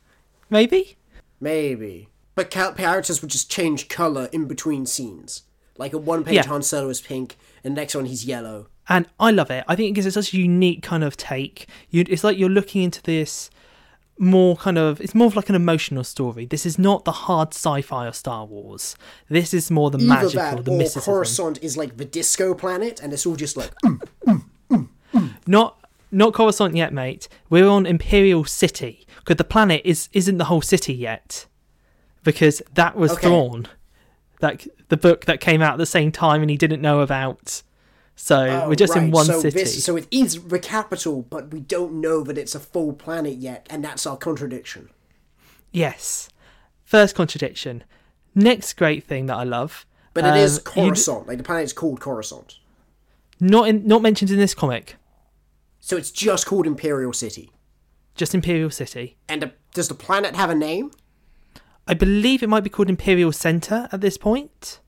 maybe. 0.50 0.98
Maybe. 1.40 2.10
But 2.36 2.50
characters 2.50 3.22
would 3.22 3.32
just 3.32 3.50
change 3.50 3.88
color 3.88 4.28
in 4.34 4.46
between 4.46 4.86
scenes. 4.86 5.44
Like 5.78 5.94
at 5.94 6.02
one 6.02 6.24
page, 6.24 6.36
Yeah. 6.36 6.46
Han 6.48 6.62
Solo 6.62 6.90
is 6.90 7.02
pink, 7.02 7.36
and 7.64 7.76
the 7.76 7.82
next 7.82 7.96
one 7.96 8.06
he's 8.06 8.26
yellow. 8.26 8.68
and 8.90 9.08
I 9.20 9.32
love 9.32 9.50
it. 9.50 9.64
I 9.68 9.76
think 9.76 9.90
it 9.90 9.94
gives 9.94 10.06
it 10.08 10.12
such 10.12 10.34
a 10.34 10.38
unique 10.38 10.82
kind 10.84 11.04
of 11.04 11.16
take. 11.18 11.68
You, 11.90 12.04
it's 12.10 12.24
like 12.24 12.38
you're 12.38 12.50
looking 12.50 12.84
into 12.84 13.02
this 13.02 13.50
more 14.20 14.56
kind 14.58 14.78
of. 14.78 15.02
It's 15.02 15.16
more 15.16 15.28
of 15.28 15.36
like 15.36 15.50
an 15.50 15.56
emotional 15.56 16.04
story. 16.04 16.46
This 16.46 16.66
is 16.66 16.78
not 16.78 17.06
the 17.06 17.12
hard 17.12 17.54
sci-fi 17.54 18.06
of 18.08 18.16
Star 18.16 18.46
Wars. 18.46 18.96
This 19.30 19.54
is 19.54 19.72
more 19.72 19.90
the 19.90 19.98
Either 19.98 20.08
magical, 20.08 20.42
that 20.58 20.66
the 20.66 20.72
or 20.72 20.78
mysticism. 20.78 21.14
Coruscant 21.14 21.64
is 21.64 21.76
like 21.78 21.98
the 21.98 22.06
disco 22.06 22.54
planet, 22.54 23.00
and 23.02 23.12
it's 23.14 23.26
all 23.26 23.36
just 23.36 23.58
like. 23.58 23.72
Mm, 23.84 24.02
mm, 24.28 24.88
mm, 25.14 25.30
not 25.48 25.80
not 26.12 26.34
Coruscant 26.34 26.76
yet, 26.76 26.94
mate. 26.94 27.28
We're 27.50 27.68
on 27.68 27.86
Imperial 27.88 28.44
City. 28.46 29.08
because 29.20 29.38
the 29.38 29.44
planet 29.44 29.82
is 29.86 30.10
isn't 30.14 30.38
the 30.38 30.46
whole 30.46 30.62
city 30.62 30.94
yet, 30.94 31.48
because 32.24 32.62
that 32.76 32.96
was 32.96 33.12
Okay. 33.14 33.22
Thrawn, 33.28 33.68
like 34.44 34.68
the 34.90 34.98
book 34.98 35.26
that 35.26 35.40
came 35.40 35.62
out 35.62 35.74
at 35.74 35.78
the 35.78 35.86
same 35.86 36.12
time 36.12 36.42
and 36.42 36.52
he 36.52 36.58
didn't 36.58 36.82
know 36.82 37.00
about. 37.00 37.64
So 38.16 38.46
Oh, 38.46 38.70
we're 38.70 38.76
just 38.76 38.96
in 38.96 39.10
one 39.10 39.26
so 39.26 39.40
city. 39.40 39.58
This, 39.60 39.84
so 39.84 39.96
it 39.96 40.08
is 40.12 40.44
the 40.44 40.60
capital, 40.60 41.24
but 41.24 41.52
we 41.52 41.62
don't 41.62 42.00
know 42.00 42.22
that 42.24 42.38
it's 42.38 42.54
a 42.54 42.60
full 42.60 42.94
planet 42.94 43.38
yet, 43.38 43.66
and 43.72 43.84
that's 43.84 44.06
our 44.06 44.18
contradiction. 44.18 44.90
Yes. 45.72 46.30
First 46.84 47.16
contradiction. 47.16 47.84
Next 48.36 48.74
great 48.74 49.04
thing 49.04 49.26
that 49.26 49.36
I 49.36 49.44
love. 49.44 49.88
But 50.14 50.26
it 50.26 50.36
is 50.36 50.60
um, 50.60 50.64
Coruscant. 50.64 51.28
like 51.28 51.40
the 51.40 51.44
planet's 51.44 51.74
called 51.74 52.00
Coruscant. 52.00 52.60
not 53.40 53.68
in, 53.68 53.88
not 53.88 54.04
mentioned 54.04 54.30
in 54.30 54.38
this 54.38 54.54
comic. 54.54 54.96
So 55.80 55.98
it's 55.98 56.12
just 56.12 56.46
called 56.46 56.68
Imperial 56.68 57.14
City. 57.14 57.50
Just 58.16 58.36
Imperial 58.36 58.70
City. 58.70 59.18
And 59.28 59.44
uh, 59.44 59.48
does 59.74 59.88
the 59.88 59.96
planet 59.96 60.36
have 60.36 60.52
a 60.52 60.56
name? 60.56 60.92
I 61.88 61.94
believe 61.94 62.42
it 62.42 62.50
might 62.50 62.64
be 62.64 62.70
called 62.70 62.90
Imperial 62.90 63.32
Center 63.32 63.90
at 63.92 64.02
this 64.02 64.18
point. 64.18 64.80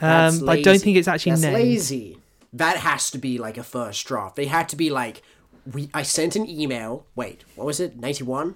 Um, 0.00 0.48
I 0.48 0.62
don't 0.62 0.80
think 0.80 0.96
it's 0.96 1.08
actually 1.08 1.32
That's 1.32 1.42
named. 1.42 1.54
lazy. 1.54 2.18
That 2.52 2.78
has 2.78 3.10
to 3.10 3.18
be 3.18 3.38
like 3.38 3.56
a 3.58 3.62
first 3.62 4.06
draft. 4.06 4.36
They 4.36 4.46
had 4.46 4.68
to 4.70 4.76
be 4.76 4.90
like, 4.90 5.22
we. 5.70 5.90
I 5.92 6.02
sent 6.02 6.36
an 6.36 6.48
email. 6.48 7.06
Wait, 7.14 7.44
what 7.54 7.66
was 7.66 7.80
it? 7.80 7.96
Ninety 7.98 8.24
one. 8.24 8.54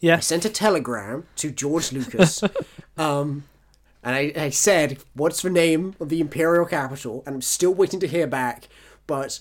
Yeah. 0.00 0.16
I 0.16 0.20
sent 0.20 0.44
a 0.44 0.50
telegram 0.50 1.26
to 1.36 1.50
George 1.50 1.92
Lucas, 1.92 2.42
um, 2.98 3.44
and 4.02 4.14
I, 4.14 4.32
I 4.36 4.50
said, 4.50 4.98
"What's 5.14 5.40
the 5.42 5.50
name 5.50 5.94
of 6.00 6.08
the 6.08 6.20
imperial 6.20 6.66
capital?" 6.66 7.22
And 7.26 7.36
I'm 7.36 7.42
still 7.42 7.72
waiting 7.72 8.00
to 8.00 8.08
hear 8.08 8.26
back, 8.26 8.68
but 9.06 9.40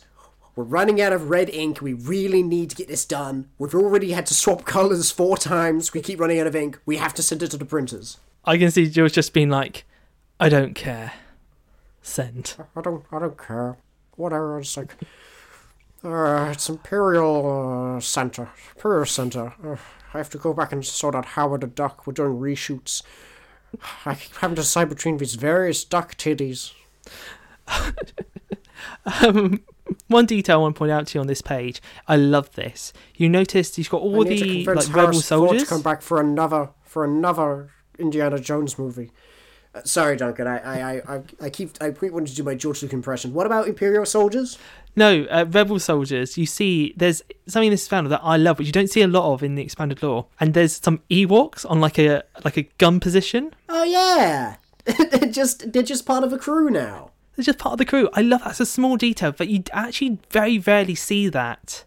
we're 0.56 0.64
running 0.64 1.02
out 1.02 1.12
of 1.12 1.30
red 1.30 1.50
ink. 1.50 1.82
We 1.82 1.94
really 1.94 2.42
need 2.42 2.70
to 2.70 2.76
get 2.76 2.88
this 2.88 3.06
done. 3.06 3.50
We've 3.58 3.76
already 3.76 4.12
had 4.12 4.26
to 4.28 4.34
swap 4.34 4.66
colors 4.66 5.12
four 5.12 5.38
times. 5.38 5.94
We 5.94 6.02
keep 6.02 6.20
running 6.20 6.40
out 6.40 6.48
of 6.48 6.56
ink. 6.56 6.80
We 6.86 6.98
have 6.98 7.14
to 7.16 7.24
send 7.24 7.44
it 7.44 7.52
to 7.52 7.58
the 7.58 7.66
printers. 7.66 8.18
I 8.46 8.58
can 8.58 8.72
see 8.72 8.90
George 8.90 9.14
just 9.14 9.34
being 9.34 9.50
like, 9.50 9.84
I 10.40 10.50
don't 10.50 10.74
care. 10.74 11.14
Send. 12.02 12.56
I 12.76 12.82
don't. 12.82 13.04
I 13.12 13.20
don't 13.20 13.38
care. 13.38 13.78
Whatever. 14.16 14.60
It's 14.60 14.78
like. 14.78 14.96
Uh, 16.04 16.50
it's 16.52 16.70
Imperial 16.70 17.96
uh, 17.98 18.00
Center. 18.00 18.50
Imperial 18.76 19.06
Center. 19.06 19.54
Uh, 19.64 19.78
I 20.14 20.20
have 20.20 20.30
to 20.30 20.38
go 20.38 20.54
back 20.54 20.72
and 20.72 20.86
sort 20.86 21.16
out 21.16 21.26
Howard 21.26 21.62
the 21.62 21.68
Duck. 21.68 22.06
We're 22.06 22.14
doing 22.14 22.38
reshoots. 22.38 23.02
I 24.06 24.14
keep 24.14 24.36
having 24.36 24.56
to 24.56 24.62
decide 24.62 24.88
between 24.88 25.18
these 25.18 25.36
various 25.36 25.84
duck 25.84 26.16
titties. 26.16 26.74
Um, 29.22 29.62
one 30.08 30.25
detail 30.25 30.58
I 30.58 30.62
want 30.62 30.75
to 30.75 30.80
point 30.80 30.92
out 30.92 31.08
to 31.08 31.18
you 31.18 31.22
on 31.22 31.27
this 31.27 31.42
page. 31.42 31.82
I 32.08 32.15
love 32.15 32.51
this. 32.54 32.94
You 33.15 33.30
notice 33.30 33.75
he's 33.75 33.88
got 33.88 34.01
all 34.01 34.25
I 34.25 34.30
the 34.30 34.65
like 34.65 34.75
rebel 34.88 34.92
Harrison 34.94 35.38
Ford 35.38 35.50
soldiers. 35.50 35.63
to 35.63 35.70
come 35.70 35.82
back 35.82 36.01
for 36.01 36.20
another 36.20 36.70
for 36.84 37.04
another 37.04 37.70
Indiana 38.00 38.39
Jones 38.39 38.77
movie. 38.80 39.12
Uh, 39.74 39.82
sorry, 39.84 40.15
Duncan. 40.15 40.48
I, 40.48 40.58
I, 40.60 40.92
I, 41.01 41.15
I- 41.18 41.24
I 41.42 41.50
keep 41.50 41.72
I 41.82 41.92
keep 41.92 42.12
wanting 42.12 42.27
to 42.27 42.36
do 42.36 42.44
my 42.44 42.56
George 42.56 42.82
Lucas 42.82 42.94
impression. 42.94 43.34
What 43.34 43.46
about 43.46 43.68
Imperial 43.68 44.06
soldiers? 44.06 44.58
No, 44.98 45.24
uh, 45.30 45.46
rebel 45.50 45.77
soldiers. 45.80 46.38
You 46.38 46.46
see, 46.46 46.94
there's 46.96 47.22
something 47.48 47.68
in 47.68 47.72
this 47.72 47.86
found 47.86 48.10
that 48.12 48.22
I 48.24 48.38
love, 48.38 48.58
which 48.58 48.68
you 48.68 48.72
don't 48.72 48.89
see 48.89 49.01
a 49.01 49.08
lot 49.10 49.34
of 49.34 49.44
in 49.44 49.56
the 49.56 49.62
expanded 49.62 50.01
lore. 50.01 50.27
And 50.39 50.54
there's 50.54 50.77
some 50.82 51.00
Ewoks 51.12 51.70
on 51.70 51.82
like 51.82 52.00
a 52.00 52.24
like 52.46 52.56
a 52.56 52.63
gun 52.77 53.01
position. 53.01 53.54
Oh 53.68 53.84
yeah, 53.84 54.56
they're 54.86 55.30
just 55.30 55.74
they're 55.74 55.84
just 55.84 56.06
part 56.06 56.24
of 56.24 56.32
a 56.32 56.38
crew 56.38 56.70
now. 56.70 57.12
They're 57.36 57.44
just 57.44 57.60
part 57.60 57.74
of 57.74 57.77
the 57.80 57.86
crew. 57.86 58.10
I 58.13 58.22
love 58.22 58.42
that's 58.44 58.60
a 58.60 58.65
small 58.65 58.98
detail, 58.98 59.32
but 59.32 59.48
you 59.48 59.63
actually 59.72 60.20
very 60.32 60.58
rarely 60.60 60.96
see 60.96 61.27
that 61.30 61.84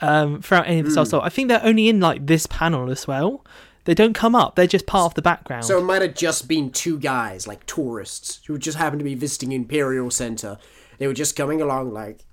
um, 0.00 0.40
throughout 0.40 0.66
any 0.66 0.80
of 0.80 0.86
the. 0.86 0.92
Star 0.92 1.04
Wars. 1.04 1.26
I 1.26 1.28
think 1.28 1.48
they're 1.48 1.64
only 1.64 1.88
in 1.88 2.00
like 2.00 2.26
this 2.26 2.46
panel 2.46 2.90
as 2.90 3.06
well. 3.06 3.44
They 3.84 3.94
don't 3.94 4.14
come 4.14 4.34
up. 4.34 4.56
They're 4.56 4.66
just 4.66 4.86
part 4.86 5.12
of 5.12 5.14
the 5.14 5.22
background. 5.22 5.64
So 5.64 5.78
it 5.78 5.84
might 5.84 6.02
have 6.02 6.14
just 6.14 6.48
been 6.48 6.70
two 6.70 6.98
guys, 6.98 7.46
like 7.46 7.64
tourists, 7.66 8.40
who 8.46 8.58
just 8.58 8.78
happened 8.78 9.00
to 9.00 9.04
be 9.04 9.14
visiting 9.14 9.52
Imperial 9.52 10.10
Center. 10.10 10.58
They 10.98 11.06
were 11.06 11.14
just 11.14 11.36
coming 11.36 11.62
along, 11.62 11.92
like, 11.92 12.24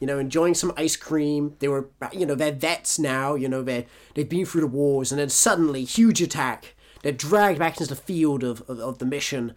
you 0.00 0.06
know, 0.06 0.18
enjoying 0.18 0.54
some 0.54 0.72
ice 0.76 0.96
cream. 0.96 1.56
They 1.60 1.68
were, 1.68 1.88
you 2.12 2.26
know, 2.26 2.34
they're 2.34 2.52
vets 2.52 2.98
now. 2.98 3.34
You 3.34 3.48
know, 3.48 3.62
they 3.62 3.86
they've 4.14 4.28
been 4.28 4.46
through 4.46 4.62
the 4.62 4.66
wars, 4.66 5.12
and 5.12 5.20
then 5.20 5.28
suddenly, 5.28 5.84
huge 5.84 6.20
attack. 6.20 6.74
They're 7.02 7.12
dragged 7.12 7.58
back 7.58 7.80
into 7.80 7.94
the 7.94 8.00
field 8.00 8.42
of, 8.42 8.62
of, 8.68 8.78
of 8.80 8.98
the 8.98 9.06
mission, 9.06 9.54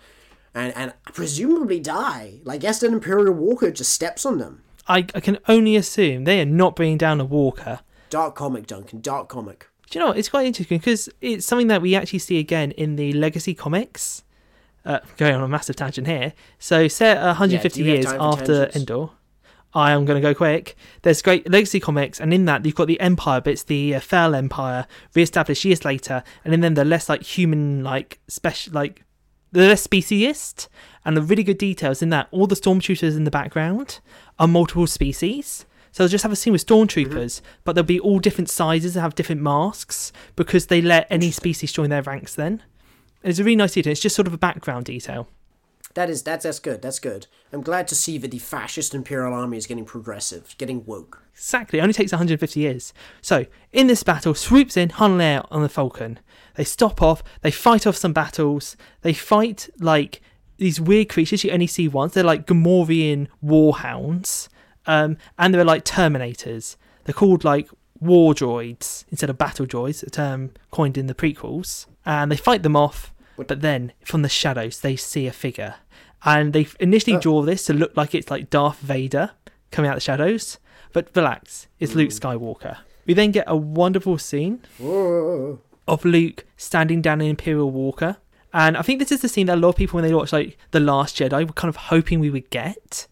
and 0.53 0.75
and 0.75 0.93
presumably 1.05 1.79
die. 1.79 2.39
Like, 2.43 2.63
an 2.63 2.93
Imperial 2.93 3.33
Walker 3.33 3.71
just 3.71 3.93
steps 3.93 4.25
on 4.25 4.37
them. 4.37 4.63
I, 4.87 5.05
I 5.15 5.19
can 5.19 5.39
only 5.47 5.75
assume 5.75 6.25
they 6.25 6.41
are 6.41 6.45
not 6.45 6.75
bringing 6.75 6.97
down 6.97 7.21
a 7.21 7.25
walker. 7.25 7.79
Dark 8.09 8.35
comic, 8.35 8.67
Duncan. 8.67 9.01
Dark 9.01 9.29
comic. 9.29 9.69
Do 9.89 9.99
you 9.99 10.03
know 10.03 10.09
what? 10.09 10.17
It's 10.17 10.29
quite 10.29 10.45
interesting 10.45 10.79
because 10.79 11.09
it's 11.21 11.45
something 11.45 11.67
that 11.67 11.81
we 11.81 11.95
actually 11.95 12.19
see 12.19 12.39
again 12.39 12.71
in 12.71 12.95
the 12.95 13.13
Legacy 13.13 13.53
comics. 13.53 14.23
Uh, 14.85 14.99
going 15.15 15.33
on 15.33 15.41
a 15.41 15.47
massive 15.47 15.77
tangent 15.77 16.07
here. 16.07 16.33
So, 16.59 16.89
set 16.89 17.15
150 17.17 17.79
do 17.79 17.85
we 17.85 17.89
have 17.91 18.03
years 18.03 18.13
after 18.19 18.65
tangents? 18.65 18.75
Endor, 18.75 19.09
I 19.73 19.91
am 19.91 20.03
going 20.03 20.21
to 20.21 20.27
go 20.27 20.35
quick. 20.35 20.75
There's 21.03 21.21
great 21.21 21.49
Legacy 21.49 21.79
comics, 21.79 22.19
and 22.19 22.33
in 22.33 22.45
that 22.45 22.65
you've 22.65 22.75
got 22.75 22.87
the 22.87 22.99
Empire, 22.99 23.39
but 23.39 23.53
it's 23.53 23.63
the 23.63 23.95
uh, 23.95 23.99
Fel 24.01 24.35
Empire 24.35 24.85
re-established 25.15 25.63
years 25.63 25.85
later, 25.85 26.21
and 26.43 26.61
then 26.61 26.73
the 26.73 26.83
less 26.83 27.07
like 27.07 27.23
human, 27.23 27.83
like 27.83 28.19
special, 28.27 28.73
like 28.73 29.03
the 29.53 29.67
less 29.67 29.85
speciesist, 29.87 30.67
and 31.05 31.15
the 31.15 31.21
really 31.21 31.43
good 31.43 31.57
details 31.57 32.01
in 32.01 32.09
that 32.09 32.27
all 32.31 32.47
the 32.47 32.55
stormtroopers 32.55 33.15
in 33.15 33.23
the 33.23 33.31
background 33.31 33.99
are 34.39 34.47
multiple 34.47 34.87
species. 34.87 35.65
So 35.91 36.03
they'll 36.03 36.09
just 36.09 36.23
have 36.23 36.31
a 36.31 36.35
scene 36.35 36.53
with 36.53 36.65
stormtroopers, 36.65 37.39
Mm-hmm. 37.39 37.45
but 37.63 37.73
they'll 37.73 37.83
be 37.83 37.99
all 37.99 38.19
different 38.19 38.49
sizes 38.49 38.95
and 38.95 39.03
have 39.03 39.15
different 39.15 39.41
masks 39.41 40.11
because 40.35 40.65
they 40.67 40.81
let 40.81 41.07
any 41.09 41.29
species 41.31 41.71
join 41.71 41.89
their 41.91 42.01
ranks. 42.01 42.35
Then 42.35 42.63
it's 43.21 43.39
a 43.39 43.43
really 43.43 43.55
nice 43.55 43.73
detail. 43.73 43.91
It's 43.91 44.01
just 44.01 44.15
sort 44.15 44.27
of 44.27 44.33
a 44.33 44.37
background 44.39 44.85
detail. 44.85 45.27
That 45.93 46.09
is 46.09 46.23
that's 46.23 46.43
that's 46.43 46.59
good. 46.59 46.81
That's 46.81 46.99
good. 46.99 47.27
I'm 47.51 47.61
glad 47.61 47.87
to 47.89 47.95
see 47.95 48.17
that 48.17 48.31
the 48.31 48.39
fascist 48.39 48.95
Imperial 48.95 49.33
Army 49.33 49.57
is 49.57 49.67
getting 49.67 49.85
progressive, 49.85 50.55
getting 50.57 50.83
woke. 50.85 51.22
Exactly. 51.33 51.79
It 51.79 51.81
only 51.81 51.93
takes 51.93 52.11
150 52.11 52.59
years. 52.59 52.93
So, 53.21 53.45
in 53.71 53.87
this 53.87 54.03
battle, 54.03 54.33
swoops 54.33 54.77
in 54.77 54.89
Han 54.89 55.17
Leia 55.17 55.45
on 55.49 55.61
the 55.61 55.69
Falcon. 55.69 56.19
They 56.55 56.63
stop 56.63 57.01
off, 57.01 57.23
they 57.41 57.51
fight 57.51 57.87
off 57.87 57.97
some 57.97 58.13
battles, 58.13 58.77
they 59.01 59.13
fight 59.13 59.69
like 59.79 60.21
these 60.57 60.79
weird 60.79 61.09
creatures 61.09 61.43
you 61.43 61.51
only 61.51 61.67
see 61.67 61.87
once. 61.87 62.13
They're 62.13 62.23
like 62.23 62.45
Gamorrean 62.45 63.27
warhounds, 63.43 64.47
um, 64.85 65.17
and 65.37 65.53
they're 65.53 65.65
like 65.65 65.83
Terminators. 65.83 66.75
They're 67.05 67.13
called 67.13 67.43
like 67.43 67.69
war 67.99 68.33
droids 68.33 69.05
instead 69.09 69.29
of 69.29 69.37
battle 69.37 69.65
droids, 69.65 70.03
a 70.03 70.09
term 70.09 70.51
coined 70.71 70.97
in 70.97 71.07
the 71.07 71.15
prequels. 71.15 71.87
And 72.05 72.31
they 72.31 72.37
fight 72.37 72.63
them 72.63 72.75
off, 72.75 73.13
but 73.47 73.61
then 73.61 73.93
from 74.05 74.21
the 74.21 74.29
shadows, 74.29 74.81
they 74.81 74.95
see 74.95 75.25
a 75.25 75.31
figure. 75.31 75.75
And 76.25 76.53
they 76.53 76.67
initially 76.79 77.17
draw 77.17 77.41
this 77.41 77.65
to 77.65 77.73
look 77.73 77.97
like 77.97 78.13
it's 78.13 78.29
like 78.29 78.49
Darth 78.49 78.79
Vader 78.79 79.31
coming 79.71 79.89
out 79.89 79.97
of 79.97 80.01
the 80.03 80.05
shadows. 80.05 80.57
But 80.93 81.09
relax, 81.15 81.67
it's 81.79 81.95
Luke 81.95 82.11
hmm. 82.11 82.17
Skywalker. 82.17 82.77
We 83.05 83.13
then 83.13 83.31
get 83.31 83.45
a 83.47 83.57
wonderful 83.57 84.17
scene 84.17 84.61
Whoa. 84.77 85.59
of 85.87 86.05
Luke 86.05 86.45
standing 86.55 87.01
down 87.01 87.19
an 87.19 87.27
Imperial 87.27 87.69
Walker. 87.69 88.17
And 88.53 88.77
I 88.77 88.83
think 88.83 88.99
this 88.99 89.11
is 89.11 89.21
the 89.21 89.27
scene 89.27 89.47
that 89.47 89.57
a 89.57 89.59
lot 89.59 89.69
of 89.69 89.75
people, 89.75 89.97
when 89.97 90.07
they 90.07 90.13
watch 90.13 90.31
like 90.31 90.57
The 90.71 90.79
Last 90.79 91.17
Jedi, 91.17 91.45
were 91.45 91.53
kind 91.53 91.69
of 91.69 91.75
hoping 91.75 92.19
we 92.19 92.29
would 92.29 92.49
get. 92.51 93.07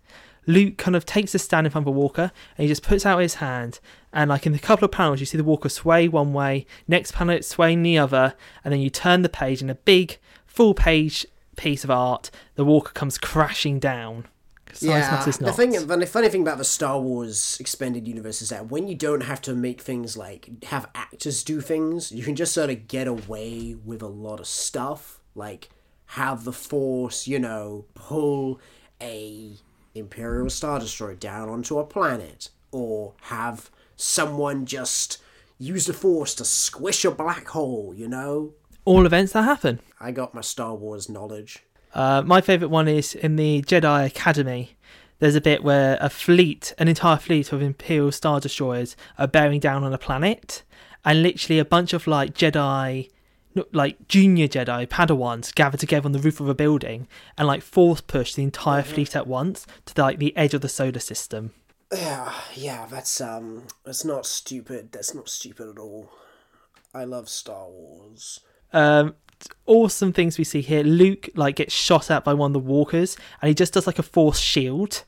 Luke 0.48 0.78
kind 0.78 0.96
of 0.96 1.06
takes 1.06 1.36
a 1.36 1.40
stand 1.40 1.68
in 1.68 1.72
front 1.72 1.88
of 1.88 1.94
a 1.94 1.98
walker 1.98 2.32
and 2.58 2.64
he 2.64 2.68
just 2.68 2.84
puts 2.84 3.06
out 3.06 3.20
his 3.20 3.36
hand. 3.36 3.80
And 4.14 4.30
like 4.30 4.46
in 4.46 4.54
a 4.54 4.60
couple 4.60 4.86
of 4.86 4.92
panels, 4.92 5.20
you 5.20 5.26
see 5.26 5.38
the 5.38 5.44
walker 5.44 5.70
sway 5.70 6.08
one 6.08 6.34
way, 6.34 6.66
next 6.88 7.14
panel 7.14 7.36
it's 7.36 7.48
swaying 7.48 7.84
the 7.84 7.98
other, 7.98 8.36
and 8.64 8.72
then 8.72 8.82
you 8.82 8.90
turn 8.90 9.24
the 9.24 9.30
page 9.30 9.62
and 9.62 9.72
a 9.72 9.76
big 9.76 10.18
full 10.46 10.74
page 10.74 11.26
piece 11.56 11.84
of 11.84 11.92
art, 11.92 12.32
the 12.56 12.66
walker 12.66 12.92
comes 12.92 13.18
crashing 13.18 13.80
down. 13.80 14.26
Size 14.76 14.88
Yeah, 14.88 15.12
matters 15.12 15.38
the 15.38 15.52
thing, 15.52 15.72
the 15.72 16.06
funny 16.06 16.30
thing 16.30 16.42
about 16.42 16.58
the 16.58 16.64
Star 16.64 17.00
Wars 17.00 17.58
expanded 17.60 18.08
universe 18.08 18.42
is 18.42 18.50
that 18.50 18.70
when 18.70 18.88
you 18.88 18.96
don't 18.96 19.22
have 19.24 19.42
to 19.44 19.54
make 19.54 19.82
things 19.82 20.18
like 20.18 20.64
have 20.66 20.90
actors 20.96 21.44
do 21.44 21.62
things, 21.62 22.12
you 22.12 22.24
can 22.24 22.36
just 22.36 22.54
sort 22.54 22.70
of 22.70 22.88
get 22.88 23.08
away 23.08 23.76
with 23.86 24.02
a 24.02 24.08
lot 24.08 24.40
of 24.40 24.48
stuff, 24.48 25.20
like 25.36 25.70
have 26.06 26.44
the 26.44 26.54
Force, 26.54 27.28
you 27.28 27.40
know, 27.40 27.86
pull 27.94 28.60
a 29.02 29.54
Imperial 29.96 30.50
Star 30.50 30.80
Destroyer 30.80 31.16
down 31.16 31.50
onto 31.50 31.80
a 31.80 31.86
planet, 31.86 32.50
or 32.72 33.14
have 33.24 33.70
someone 33.96 34.66
just 34.66 35.18
use 35.58 35.86
the 35.86 35.94
Force 35.94 36.34
to 36.36 36.46
squish 36.46 37.06
a 37.06 37.12
black 37.12 37.48
hole, 37.50 37.94
you 37.96 38.08
know. 38.08 38.54
All 38.84 39.06
events 39.06 39.34
that 39.34 39.44
happen. 39.44 39.80
I 40.00 40.12
got 40.12 40.34
my 40.34 40.42
Star 40.42 40.74
Wars 40.74 41.08
knowledge. 41.08 41.64
Uh, 41.94 42.22
my 42.26 42.42
favourite 42.42 42.72
one 42.72 42.88
is 42.88 43.16
in 43.16 43.36
the 43.36 43.62
Jedi 43.64 44.06
Academy. 44.06 44.76
There's 45.20 45.36
a 45.36 45.42
bit 45.42 45.64
where 45.64 45.98
a 46.02 46.10
fleet, 46.10 46.74
an 46.78 46.88
entire 46.88 47.18
fleet 47.18 47.52
of 47.52 47.62
Imperial 47.62 48.12
Star 48.12 48.40
Destroyers, 48.40 48.96
are 49.20 49.28
bearing 49.28 49.60
down 49.60 49.84
on 49.84 49.94
a 49.94 49.98
planet, 49.98 50.64
and 51.06 51.22
literally 51.22 51.60
a 51.60 51.66
bunch 51.66 51.94
of 51.94 52.08
like 52.08 52.34
Jedi, 52.34 53.10
like 53.72 54.08
junior 54.08 54.48
Jedi 54.48 54.88
Padawans, 54.88 55.54
gather 55.54 55.78
together 55.78 56.08
on 56.08 56.12
the 56.12 56.20
roof 56.20 56.40
of 56.40 56.50
a 56.50 56.56
building 56.56 57.08
and 57.38 57.48
like 57.48 57.62
force 57.62 58.02
push 58.02 58.34
the 58.34 58.44
entire 58.44 58.82
fleet 58.82 59.16
at 59.16 59.28
once 59.28 59.68
to 59.86 60.02
like 60.02 60.18
the 60.18 60.36
edge 60.36 60.54
of 60.54 60.62
the 60.62 60.70
solar 60.70 61.00
system. 61.00 61.52
Yeah, 61.94 62.34
yeah, 62.56 62.88
that's 62.90 63.20
um, 63.20 63.68
that's 63.86 64.06
not 64.06 64.26
stupid. 64.26 64.92
That's 64.92 65.14
not 65.14 65.30
stupid 65.30 65.70
at 65.70 65.78
all. 65.78 66.10
I 66.94 67.04
love 67.04 67.30
Star 67.30 67.68
Wars. 67.68 68.40
Um, 68.74 69.16
awesome 69.66 70.14
things 70.14 70.38
we 70.38 70.44
see 70.44 70.62
here. 70.62 70.84
Luke 70.84 71.30
like 71.36 71.56
gets 71.58 71.74
shot 71.74 72.10
at 72.12 72.24
by 72.24 72.34
one 72.34 72.50
of 72.50 72.54
the 72.54 72.60
walkers, 72.60 73.18
and 73.42 73.48
he 73.48 73.54
just 73.54 73.74
does 73.74 73.88
like 73.88 74.00
a 74.00 74.04
force 74.04 74.40
shield. 74.40 75.04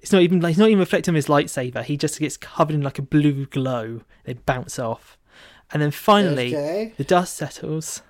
It's 0.00 0.12
not 0.12 0.22
even 0.22 0.40
like 0.40 0.50
he's 0.50 0.58
not 0.58 0.68
even 0.68 0.78
reflecting 0.78 1.14
his 1.14 1.26
lightsaber. 1.26 1.82
He 1.84 1.96
just 1.96 2.18
gets 2.20 2.36
covered 2.36 2.74
in 2.74 2.82
like 2.82 2.98
a 2.98 3.02
blue 3.02 3.46
glow. 3.46 4.02
They 4.24 4.34
bounce 4.34 4.78
off, 4.78 5.18
and 5.72 5.82
then 5.82 5.90
finally 5.90 6.54
Okay. 6.56 6.92
the 6.96 7.04
dust 7.04 7.36
settles. 7.36 8.02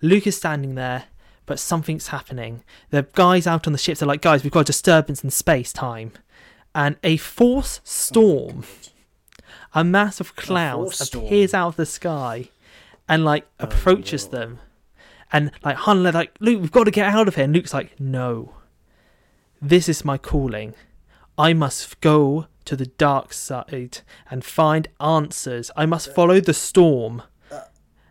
Luke 0.00 0.26
is 0.26 0.36
standing 0.36 0.74
there, 0.74 1.04
but 1.46 1.58
something's 1.58 2.08
happening. 2.08 2.62
The 2.90 3.06
guys 3.14 3.46
out 3.46 3.66
on 3.66 3.72
the 3.72 3.78
ships 3.78 4.02
are 4.02 4.06
like, 4.06 4.20
guys, 4.22 4.42
we've 4.42 4.52
got 4.52 4.60
a 4.60 4.64
disturbance 4.64 5.22
in 5.22 5.30
space 5.30 5.72
time, 5.72 6.12
and 6.74 6.96
a 7.02 7.16
force 7.18 7.78
oh 7.78 7.82
storm, 7.84 8.64
a 9.74 9.84
mass 9.84 10.20
of 10.20 10.36
clouds 10.36 10.96
force 10.98 11.08
storm. 11.08 11.26
appears 11.26 11.54
out 11.54 11.68
of 11.68 11.76
the 11.76 11.86
sky, 11.86 12.48
and 13.08 13.24
like 13.24 13.46
oh, 13.60 13.64
approaches 13.64 14.28
them, 14.28 14.58
and 15.32 15.50
like 15.64 15.76
Han 15.76 16.02
like, 16.02 16.36
Luke, 16.40 16.60
we've 16.60 16.70
got 16.72 16.84
to 16.84 16.90
get 16.90 17.12
out 17.12 17.28
of 17.28 17.36
here. 17.36 17.44
And 17.44 17.54
Luke's 17.54 17.74
like, 17.74 17.98
no, 17.98 18.54
this 19.60 19.88
is 19.88 20.04
my 20.04 20.18
calling. 20.18 20.74
I 21.38 21.54
must 21.54 22.00
go 22.00 22.46
to 22.66 22.76
the 22.76 22.86
dark 22.86 23.32
side 23.32 24.00
and 24.30 24.44
find 24.44 24.88
answers. 25.00 25.70
I 25.76 25.86
must 25.86 26.14
follow 26.14 26.40
the 26.40 26.54
storm. 26.54 27.22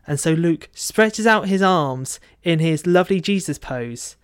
And 0.08 0.20
so 0.20 0.34
Luke 0.34 0.70
stretches 0.74 1.28
out 1.28 1.48
his 1.48 1.62
arms 1.62 2.20
in 2.44 2.60
his 2.60 2.88
lovely 2.88 3.22
Jesus 3.22 3.60
pose, 3.60 4.16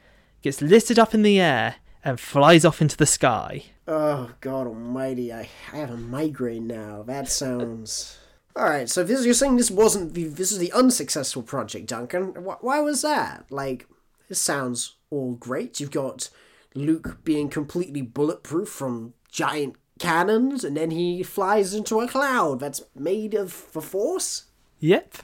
gets 0.41 0.61
lifted 0.61 0.97
up 0.97 1.13
in 1.13 1.21
the 1.21 1.39
air, 1.39 1.75
and 2.03 2.19
flies 2.19 2.65
off 2.65 2.81
into 2.81 2.97
the 2.97 3.05
sky. 3.05 3.65
Oh 3.87 4.31
God 4.41 4.67
Almighty! 4.67 5.31
I 5.31 5.47
have 5.71 5.91
a 5.91 5.97
migraine 5.97 6.67
now. 6.67 7.03
That 7.03 7.29
sounds. 7.29 8.17
All 8.57 8.63
right, 8.67 8.89
so 8.89 9.03
this, 9.03 9.23
you're 9.23 9.35
saying 9.35 9.57
this 9.57 9.69
wasn't 9.69 10.15
the 10.15 10.23
this 10.23 10.51
is 10.51 10.57
the 10.57 10.71
unsuccessful 10.71 11.43
project, 11.43 11.85
Duncan? 11.85 12.43
Why, 12.43 12.55
why 12.59 12.79
was 12.79 13.03
that? 13.03 13.45
Like, 13.51 13.87
this 14.29 14.41
sounds 14.41 14.95
all 15.11 15.35
great. 15.35 15.79
You've 15.79 15.91
got 15.91 16.31
Luke 16.73 17.19
being 17.23 17.49
completely 17.49 18.01
bulletproof 18.01 18.67
from 18.67 19.13
giant 19.29 19.75
cannons, 19.99 20.63
and 20.63 20.75
then 20.75 20.89
he 20.89 21.21
flies 21.21 21.75
into 21.75 21.99
a 21.99 22.07
cloud 22.07 22.59
that's 22.59 22.81
made 22.95 23.35
of 23.35 23.71
the 23.73 23.81
Force. 23.81 24.45
Yep. 24.79 25.17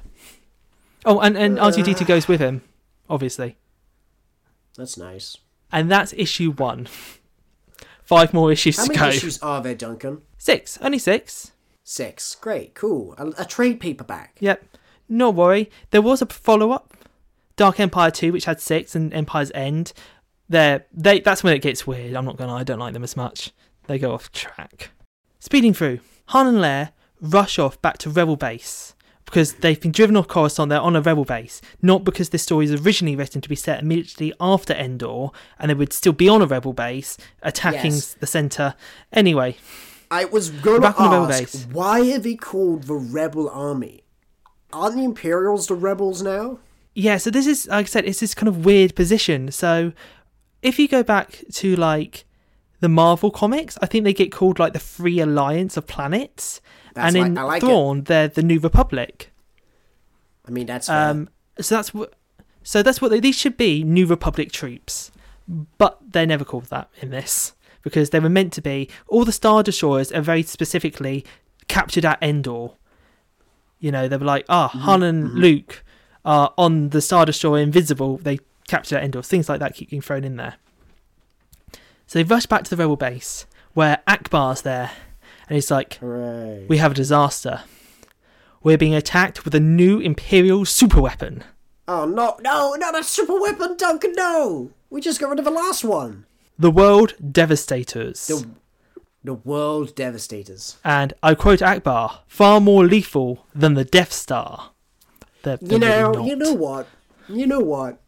Oh, 1.04 1.19
and, 1.19 1.36
and 1.36 1.58
uh. 1.58 1.72
R2D2 1.72 2.06
goes 2.06 2.28
with 2.28 2.39
him, 2.39 2.62
obviously. 3.10 3.58
That's 4.78 4.96
nice. 4.96 5.38
And 5.72 5.89
that's 5.89 6.13
issue 6.13 6.52
one. 6.52 6.88
Five 8.04 8.32
more 8.32 8.52
issues 8.52 8.78
How 8.78 8.86
to 8.86 8.93
many 8.93 9.15
issues 9.17 9.41
are 9.41 9.60
there, 9.60 9.74
Duncan? 9.74 10.22
Six. 10.38 10.78
Only 10.82 11.00
six. 11.00 11.52
Six. 11.84 12.36
Great, 12.36 12.74
cool. 12.76 13.13
A, 13.17 13.28
a 13.39 13.46
trade 13.46 13.80
paperback. 13.80 14.38
Yep. 14.39 14.63
No 15.10 15.30
worry. 15.30 15.69
There 15.91 16.02
was 16.02 16.22
a 16.22 16.26
follow 16.26 16.72
up, 16.72 16.93
Dark 17.56 17.80
Empire 17.80 18.10
2, 18.12 18.32
which 18.32 18.46
had 18.46 18.62
six, 18.62 18.96
and 18.96 19.13
Empire's 19.13 19.52
End. 19.54 19.93
There, 20.50 20.86
they. 20.93 21.19
That's 21.19 21.43
when 21.43 21.54
it 21.54 21.62
gets 21.62 21.86
weird. 21.86 22.15
I'm 22.15 22.26
not 22.26 22.38
gonna. 22.38 22.54
I 22.54 22.63
don't 22.63 22.80
like 22.80 22.93
them 22.93 23.04
as 23.04 23.15
much. 23.17 23.52
They 23.88 24.00
go 24.00 24.13
off 24.13 24.32
track. 24.32 24.91
Speeding 25.39 25.74
through, 25.74 26.00
Han 26.28 26.48
and 26.48 26.58
Leia 26.58 26.91
rush 27.22 27.60
off 27.60 27.82
back 27.82 27.98
to 28.00 28.10
Rebel 28.10 28.36
Base 28.38 28.96
because 29.26 29.56
they've 29.56 29.80
been 29.80 29.91
driven 29.91 30.15
off 30.15 30.28
Coruscant. 30.28 30.69
They're 30.69 30.80
on 30.80 30.96
a 30.96 31.02
Rebel 31.02 31.26
Base, 31.26 31.60
not 31.82 32.04
because 32.04 32.30
this 32.30 32.43
story 32.43 32.65
is 32.65 32.82
originally 32.86 33.15
written 33.15 33.41
to 33.41 33.50
be 33.50 33.56
set 33.56 33.82
immediately 33.82 34.34
after 34.39 34.74
Endor, 34.74 35.30
and 35.60 35.69
they 35.69 35.74
would 35.76 35.91
still 35.93 36.13
be 36.13 36.30
on 36.30 36.41
a 36.41 36.46
Rebel 36.46 36.74
Base 36.74 37.17
attacking 37.41 37.91
Yes. 37.91 38.13
the 38.13 38.28
center. 38.28 38.76
Anyway, 39.12 39.58
I 40.19 40.26
was 40.26 40.49
going 40.49 40.82
to 40.82 40.88
Back 40.89 40.99
on 41.02 41.32
ask, 41.32 41.39
base. 41.39 41.67
why 41.71 41.99
are 42.13 42.19
they 42.19 42.36
called 42.36 42.84
the 42.84 42.95
Rebel 42.95 43.49
Army? 43.49 44.04
Aren't 44.71 44.95
the 44.95 45.04
Imperials 45.04 45.67
the 45.67 45.76
rebels 45.76 46.21
now? 46.21 46.60
yeah 46.95 47.17
so 47.17 47.32
this 47.32 47.47
is 47.47 47.65
like 47.67 47.86
i 47.88 47.89
said 47.89 48.06
it's 48.06 48.19
this 48.19 48.36
kind 48.36 48.47
of 48.47 48.63
weird 48.65 48.93
position 48.95 49.49
so 49.52 49.91
if 50.62 50.78
you 50.78 50.88
go 50.88 51.02
back 51.02 51.41
to 51.52 51.76
like 51.76 52.23
the 52.82 52.88
marvel 52.88 53.32
comics 53.32 53.80
i 53.82 53.88
think 53.88 54.04
they 54.04 54.13
get 54.13 54.32
called 54.32 54.60
like 54.60 54.73
the 54.73 54.80
free 54.80 55.19
alliance 55.19 55.76
of 55.76 55.88
planets 55.88 56.62
That's 56.93 57.15
and 57.15 57.36
like- 57.36 57.62
in 57.62 57.63
like 57.63 57.63
it. 57.63 58.06
they're 58.06 58.28
the 58.28 58.43
new 58.43 58.60
republic 58.60 59.32
I 60.47 60.52
mean, 60.52 60.67
that's 60.67 60.86
fair. 60.86 61.10
um 61.10 61.30
so 61.60 61.76
that's 61.78 61.95
what 61.95 62.13
so 62.62 62.84
that's 62.84 63.02
what 63.02 63.10
they, 63.10 63.19
these 63.19 63.39
should 63.39 63.58
be 63.58 63.84
new 63.84 64.06
republic 64.06 64.52
troops 64.52 65.10
but 65.80 65.97
they're 66.12 66.28
never 66.28 66.45
called 66.45 66.65
that 66.65 66.89
in 67.02 67.10
this 67.10 67.54
because 67.84 68.10
they 68.10 68.19
were 68.19 68.30
meant 68.30 68.52
to 68.54 68.62
be. 68.62 68.89
All 69.08 69.24
the 69.26 69.32
star 69.32 69.62
destroyers 69.62 70.12
are 70.12 70.22
very 70.22 70.41
specifically 70.43 71.24
captured 71.67 72.06
at 72.06 72.22
endor. 72.22 72.69
You 73.80 73.91
know 73.91 74.08
they 74.08 74.17
were 74.17 74.26
like 74.26 74.46
ah 74.50 74.69
Mm-hmm, 74.69 74.80
han 74.80 75.04
and 75.04 75.34
luke 75.34 75.84
are 76.26 76.54
on 76.58 76.89
the 76.89 77.02
star 77.02 77.26
destroyer 77.26 77.62
invisible. 77.62 78.17
They 78.17 78.39
captured 78.67 78.98
at 78.98 79.04
endor. 79.04 79.22
Things 79.22 79.50
like 79.50 79.60
that 79.60 79.76
keep 79.76 79.89
getting 79.89 80.02
thrown 80.02 80.24
in 80.24 80.38
there. 80.38 80.56
So 82.08 82.19
they 82.19 82.24
rush 82.24 82.46
back 82.46 82.63
to 82.63 82.69
the 82.69 82.78
rebel 82.78 82.96
base 82.96 83.46
where 83.74 84.02
Ackbar's 84.08 84.62
there 84.62 84.91
and 85.50 85.56
he's 85.56 85.72
like 85.72 85.96
Hooray. 85.96 86.65
we 86.69 86.78
have 86.78 86.91
a 86.91 86.96
disaster. 86.96 87.62
We're 88.62 88.78
being 88.78 88.96
attacked 88.96 89.43
with 89.43 89.54
a 89.54 89.60
new 89.60 90.00
imperial 90.00 90.62
superweapon. 90.62 91.41
Oh, 91.86 92.06
no, 92.06 92.38
no, 92.41 92.76
not 92.76 92.98
a 92.98 93.04
super 93.04 93.38
weapon, 93.38 93.76
Duncan, 93.76 94.13
no! 94.13 94.72
We 94.89 95.02
just 95.02 95.19
got 95.19 95.30
rid 95.30 95.39
of 95.39 95.43
the 95.43 95.52
last 95.52 95.84
one. 95.84 96.26
The 96.57 96.71
world 96.71 97.15
devastators 97.31 98.27
The, 98.27 98.47
the 99.23 99.33
World 99.33 99.95
Devastators. 99.95 100.77
and 100.83 101.13
i 101.23 101.33
quote 101.33 101.59
Ackbar 101.59 102.19
far 102.27 102.59
more 102.61 102.85
lethal 102.85 103.45
than 103.55 103.73
the 103.73 103.85
death 103.85 104.11
star 104.13 104.71
They're- 105.43 105.57
You 105.61 105.79
they're 105.79 105.79
know, 105.79 106.11
really 106.13 106.29
you 106.29 106.35
know 106.35 106.53
what? 106.53 106.87
You 107.29 107.47
know 107.47 107.59
what? 107.59 107.99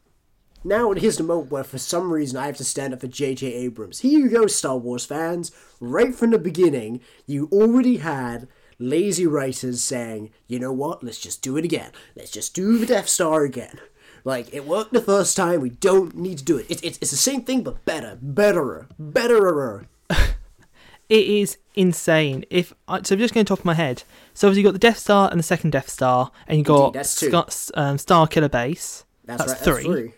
Now 0.63 0.91
here's 0.93 1.17
the 1.17 1.23
moment 1.23 1.51
where, 1.51 1.63
for 1.63 1.77
some 1.77 2.12
reason, 2.12 2.38
I 2.38 2.47
have 2.47 2.58
to 2.58 2.63
stand 2.65 2.93
up 2.93 3.01
for 3.01 3.08
J.J. 3.08 3.53
Abrams. 3.53 3.99
Here 3.99 4.19
you 4.19 4.29
go, 4.29 4.47
Star 4.47 4.77
Wars 4.77 5.05
fans. 5.05 5.51
Right 5.79 6.13
from 6.15 6.31
the 6.31 6.39
beginning, 6.39 7.01
you 7.27 7.47
already 7.51 7.97
had 7.97 8.47
lazy 8.79 9.27
writers 9.27 9.84
saying, 9.84 10.31
"You 10.47 10.60
know 10.60 10.73
what? 10.73 11.03
Let's 11.03 11.19
just 11.19 11.41
do 11.43 11.55
it 11.58 11.65
again. 11.65 11.91
Let's 12.15 12.31
just 12.31 12.55
do 12.55 12.77
the 12.79 12.86
Death 12.88 13.08
Star 13.08 13.43
again." 13.43 13.79
Like 14.26 14.54
it 14.54 14.66
worked 14.66 14.92
the 14.92 15.02
first 15.02 15.38
time. 15.38 15.62
We 15.62 15.70
don't 15.70 16.16
need 16.18 16.40
to 16.40 16.44
do 16.44 16.58
it. 16.58 16.66
It's 16.68 16.82
it's, 16.82 16.98
it's 16.98 17.12
the 17.12 17.18
same 17.18 17.44
thing, 17.44 17.62
but 17.64 17.86
better, 17.86 18.18
betterer, 18.22 18.88
betterer. 19.00 19.88
it 20.10 21.28
is 21.28 21.58
insane. 21.76 22.44
If 22.50 22.74
I- 22.88 23.04
so, 23.04 23.14
I'm 23.16 23.20
just 23.20 23.34
going 23.36 23.46
to 23.46 23.50
top 23.50 23.60
of 23.60 23.66
my 23.66 23.76
head. 23.76 24.04
So, 24.34 24.48
obviously, 24.48 24.62
you 24.64 24.68
got 24.68 24.74
the 24.74 24.80
Death 24.80 24.98
Star 24.98 25.30
and 25.30 25.40
the 25.40 25.44
second 25.44 25.70
Death 25.70 25.90
Star, 25.90 26.32
and 26.48 26.58
you 26.58 26.64
got 26.64 26.88
Indeed, 26.88 27.00
that's 27.00 27.20
two. 27.20 27.30
Scar- 27.30 27.48
um, 27.76 27.98
Star 28.00 28.28
Killer 28.28 28.50
Base. 28.50 29.06
That's, 29.26 29.46
That's 29.46 29.54
right. 29.54 29.62
three. 29.64 29.74
That's 29.74 29.86
three. 29.86 30.14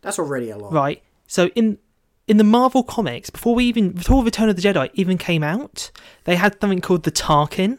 That's 0.00 0.18
already 0.18 0.50
a 0.50 0.56
lot. 0.56 0.72
Right. 0.72 1.02
So 1.26 1.48
in 1.54 1.78
in 2.26 2.36
the 2.38 2.44
Marvel 2.44 2.82
comics, 2.82 3.28
before 3.30 3.54
we 3.54 3.64
even 3.66 3.90
before 3.90 4.24
Return 4.24 4.48
of 4.48 4.56
the 4.56 4.62
Jedi 4.62 4.90
even 4.94 5.18
came 5.18 5.42
out, 5.42 5.90
they 6.24 6.36
had 6.36 6.58
something 6.60 6.80
called 6.80 7.02
the 7.04 7.12
Tarkin, 7.12 7.78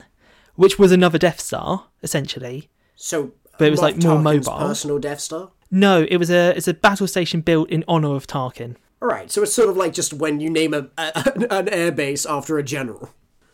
which 0.56 0.78
was 0.78 0.92
another 0.92 1.18
Death 1.18 1.40
Star 1.40 1.88
essentially. 2.04 2.70
So, 2.96 3.32
But 3.58 3.68
it 3.68 3.72
was, 3.72 3.82
like, 3.82 3.96
more 4.04 4.18
Tarkin's 4.18 4.24
mobile. 4.48 4.58
Personal 4.68 5.00
Death 5.00 5.20
Star. 5.20 5.52
No, 5.70 6.06
it 6.08 6.18
was 6.18 6.30
a 6.30 6.56
it's 6.56 6.68
a 6.68 6.74
battle 6.74 7.08
station 7.08 7.42
built 7.42 7.70
in 7.70 7.84
honor 7.88 8.16
of 8.16 8.28
Tarkin. 8.28 8.76
All 9.02 9.08
right, 9.08 9.32
so 9.32 9.42
it's 9.42 9.54
sort 9.54 9.70
of 9.70 9.76
like 9.76 9.92
just 9.92 10.14
when 10.14 10.40
you 10.40 10.50
name 10.50 10.74
a, 10.74 10.88
a 10.98 11.12
an 11.50 11.66
airbase 11.66 12.30
after 12.30 12.58
a 12.60 12.64
general. 12.64 13.10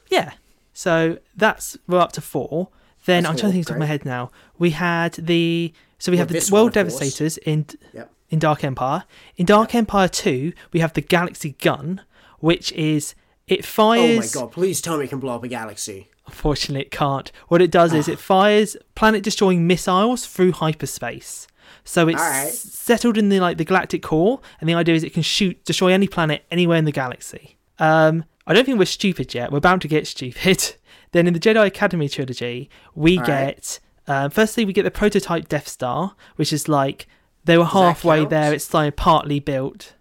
Yeah. 0.10 0.34
So 0.74 1.18
that's 1.36 1.78
we're 1.88 2.00
up 2.00 2.12
to 2.14 2.22
four. 2.22 2.70
Then 3.06 3.24
That's 3.24 3.32
I'm 3.32 3.38
trying 3.38 3.52
to 3.52 3.56
think 3.56 3.68
four, 3.68 3.76
off 3.78 3.80
my 3.80 3.86
head 3.86 4.06
now. 4.06 4.32
We 4.58 4.72
had 4.72 5.14
the 5.14 5.74
so 5.98 6.12
we 6.12 6.18
have 6.18 6.28
the 6.28 6.48
World 6.52 6.76
one, 6.76 6.86
of 6.86 6.92
course. 6.92 7.00
Devastators 7.00 7.38
in 7.38 7.66
Yep. 7.94 8.12
in 8.30 8.40
Dark 8.40 8.64
Empire. 8.64 9.06
In 9.38 9.46
Dark 9.46 9.74
Empire 9.74 10.08
Two, 10.10 10.52
we 10.74 10.82
have 10.82 10.94
the 10.94 11.02
Galaxy 11.02 11.52
Gun, 11.62 12.02
which 12.40 12.72
is 12.74 13.16
it 13.50 13.66
fires. 13.66 14.36
Oh 14.36 14.40
my 14.42 14.46
god! 14.46 14.52
Please 14.54 14.80
tell 14.82 14.98
me 14.98 15.06
it 15.06 15.10
can 15.10 15.20
blow 15.20 15.36
up 15.36 15.44
a 15.44 15.48
galaxy. 15.48 16.10
Unfortunately, 16.28 16.82
it 16.82 16.92
can't. 16.92 17.32
What 17.48 17.62
it 17.62 17.72
does 17.72 17.94
is 17.94 18.08
it 18.08 18.20
fires 18.20 18.78
planet-destroying 18.94 19.66
missiles 19.66 20.28
through 20.28 20.52
hyperspace. 20.52 21.48
So 21.84 22.08
it's 22.08 22.22
Alright. 22.22 22.54
settled 22.54 23.18
in 23.18 23.30
the 23.30 23.40
like 23.40 23.58
the 23.58 23.66
galactic 23.66 24.04
core, 24.04 24.40
and 24.62 24.70
the 24.70 24.76
idea 24.76 24.94
is 24.94 25.04
it 25.04 25.14
can 25.14 25.24
shoot, 25.24 25.64
destroy 25.66 25.92
any 25.92 26.08
planet 26.08 26.46
anywhere 26.52 26.78
in 26.78 26.86
the 26.86 26.92
galaxy. 26.92 27.58
Um, 27.80 28.26
I 28.46 28.54
don't 28.54 28.66
think 28.66 28.78
we're 28.78 28.86
stupid 28.86 29.34
yet. 29.34 29.52
We're 29.52 29.60
bound 29.60 29.82
to 29.82 29.88
get 29.88 30.06
stupid. 30.06 30.76
then 31.12 31.26
in 31.26 31.34
the 31.34 31.40
Jedi 31.40 31.66
Academy 31.66 32.08
trilogy, 32.08 32.70
we 32.94 33.18
Alright. 33.18 33.28
get 33.28 33.80
um, 34.08 34.30
firstly 34.30 34.66
we 34.66 34.74
get 34.74 34.84
the 34.84 34.92
prototype 34.92 35.50
Death 35.50 35.68
Star, 35.68 36.16
which 36.36 36.54
is 36.54 36.70
like 36.70 37.08
they 37.46 37.58
were 37.58 37.66
halfway 37.66 38.26
there. 38.26 38.54
It's 38.54 38.72
like 38.74 38.96
partly 38.96 39.40
built. 39.40 39.94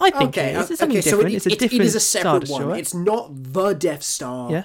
I 0.00 0.10
think 0.10 0.30
Okay, 0.30 0.54
it 0.54 0.56
is. 0.56 0.70
It's 0.70 0.80
something 0.80 0.98
okay, 0.98 1.00
so 1.10 1.16
different. 1.18 1.32
it, 1.34 1.36
it's 1.36 1.46
a 1.46 1.50
it- 1.52 1.58
different 1.58 1.82
it 1.82 1.86
is 1.86 1.94
a 1.94 2.00
separate 2.00 2.48
one. 2.48 2.78
It's 2.78 2.94
not 2.94 3.30
the 3.52 3.72
Death 3.74 4.02
Star, 4.02 4.50
yeah. 4.50 4.64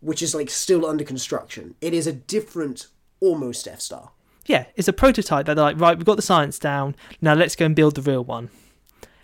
which 0.00 0.22
is 0.22 0.34
like 0.34 0.50
still 0.50 0.86
under 0.86 1.04
construction. 1.04 1.74
It 1.80 1.92
is 1.94 2.06
a 2.06 2.12
different, 2.12 2.86
almost 3.20 3.64
Death 3.64 3.80
Star. 3.80 4.10
yeah, 4.46 4.64
it's 4.76 4.88
a 4.88 4.92
prototype 4.92 5.46
that 5.46 5.54
they're 5.54 5.64
like, 5.64 5.80
right, 5.80 5.96
we've 5.96 6.06
got 6.06 6.16
the 6.16 6.22
science 6.22 6.58
down. 6.58 6.94
Now 7.20 7.34
let's 7.34 7.54
go 7.56 7.66
and 7.66 7.74
build 7.76 7.96
the 7.96 8.02
real 8.02 8.24
one. 8.24 8.50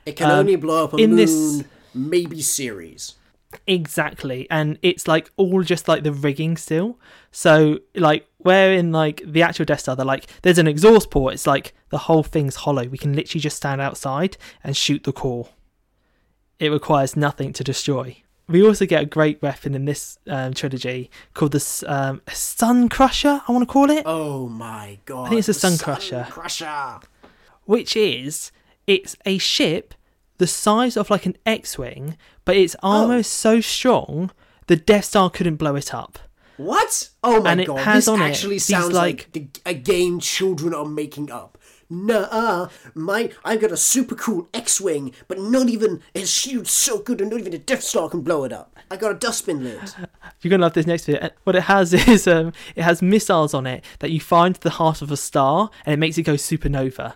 It 0.04 0.16
can 0.16 0.30
Um, 0.30 0.40
only 0.40 0.56
blow 0.56 0.84
up 0.84 0.92
a 0.92 0.96
in 0.96 1.10
moon, 1.10 1.16
this- 1.16 1.64
maybe 1.94 2.42
series. 2.42 3.14
Exactly, 3.66 4.46
and 4.50 4.78
it's 4.82 5.06
like 5.08 5.30
all 5.36 5.62
just 5.62 5.88
like 5.88 6.02
the 6.02 6.12
rigging 6.12 6.56
still. 6.56 6.98
So 7.30 7.80
like 7.94 8.26
where 8.38 8.72
in 8.72 8.92
like 8.92 9.22
the 9.24 9.42
actual 9.42 9.64
Death 9.64 9.80
Star, 9.80 9.96
they're 9.96 10.04
like 10.06 10.26
there's 10.42 10.58
an 10.58 10.66
exhaust 10.66 11.10
port. 11.10 11.34
It's 11.34 11.46
like 11.46 11.74
the 11.90 11.98
whole 11.98 12.22
thing's 12.22 12.56
hollow. 12.56 12.86
We 12.86 12.98
can 12.98 13.14
literally 13.14 13.40
just 13.40 13.56
stand 13.56 13.80
outside 13.80 14.36
and 14.62 14.76
shoot 14.76 15.04
the 15.04 15.12
core. 15.12 15.48
It 16.58 16.70
requires 16.70 17.16
nothing 17.16 17.52
to 17.54 17.64
destroy. 17.64 18.22
We 18.46 18.64
also 18.64 18.84
get 18.84 19.02
a 19.02 19.06
great 19.06 19.40
weapon 19.40 19.74
in 19.74 19.86
this 19.86 20.18
um, 20.28 20.52
trilogy 20.52 21.10
called 21.32 21.52
the 21.52 21.84
um, 21.86 22.20
Sun 22.30 22.90
Crusher. 22.90 23.40
I 23.48 23.52
want 23.52 23.66
to 23.66 23.72
call 23.72 23.90
it, 23.90 24.02
Oh 24.04 24.48
my 24.48 24.98
god. 25.06 25.26
I 25.26 25.28
think 25.30 25.38
it's 25.38 25.48
a 25.48 25.52
the 25.52 25.58
Sun 25.60 25.78
Crusher. 25.78 26.26
Crusher. 26.30 27.00
which 27.64 27.96
is 27.96 28.52
it's 28.86 29.16
a 29.24 29.38
ship 29.38 29.94
the 30.36 30.46
size 30.46 30.96
of 30.96 31.08
like 31.10 31.24
an 31.26 31.36
X-wing, 31.46 32.16
but 32.44 32.56
its 32.56 32.76
armor 32.82 33.14
Oh. 33.14 33.18
is 33.18 33.26
so 33.26 33.60
strong 33.60 34.30
the 34.66 34.76
Death 34.76 35.04
Star 35.06 35.30
couldn't 35.30 35.56
blow 35.56 35.76
it 35.76 35.92
up. 35.94 36.18
What? 36.56 37.10
Oh 37.22 37.42
my 37.42 37.52
And 37.52 37.60
it 37.60 37.66
god. 37.66 37.96
this 37.96 38.08
actually 38.08 38.58
sounds 38.60 38.92
like, 38.94 39.28
like- 39.34 39.60
a 39.66 39.74
game 39.74 40.20
children 40.20 40.72
are 40.72 40.84
making 40.84 41.30
up. 41.30 41.58
Nuh-uh. 41.90 42.68
My 42.94 43.30
I've 43.44 43.60
got 43.60 43.70
a 43.72 43.76
super 43.76 44.14
cool 44.14 44.48
X-Wing, 44.54 45.12
but 45.28 45.38
not 45.38 45.68
even 45.68 46.00
his 46.14 46.30
shield's 46.30 46.70
so 46.70 46.98
good 46.98 47.20
and 47.20 47.30
not 47.30 47.40
even 47.40 47.52
a 47.52 47.58
Death 47.58 47.82
Star 47.82 48.08
can 48.08 48.22
blow 48.22 48.44
it 48.44 48.52
up. 48.52 48.74
I 48.90 48.96
got 48.96 49.10
a 49.10 49.14
dustbin 49.14 49.62
lid. 49.64 49.80
You're 50.40 50.50
gonna 50.50 50.62
love 50.62 50.72
this 50.74 50.86
next 50.86 51.06
bit. 51.06 51.34
What 51.44 51.56
it 51.56 51.64
has 51.64 51.92
is 52.08 52.26
um, 52.26 52.52
it 52.74 52.82
has 52.82 53.02
missiles 53.02 53.52
on 53.54 53.66
it 53.66 53.84
that 53.98 54.10
you 54.10 54.20
find 54.20 54.56
the 54.56 54.70
heart 54.70 55.02
of 55.02 55.10
a 55.12 55.16
star, 55.16 55.70
and 55.84 55.92
it 55.92 55.98
makes 55.98 56.16
it 56.18 56.22
go 56.22 56.34
supernova. 56.34 57.14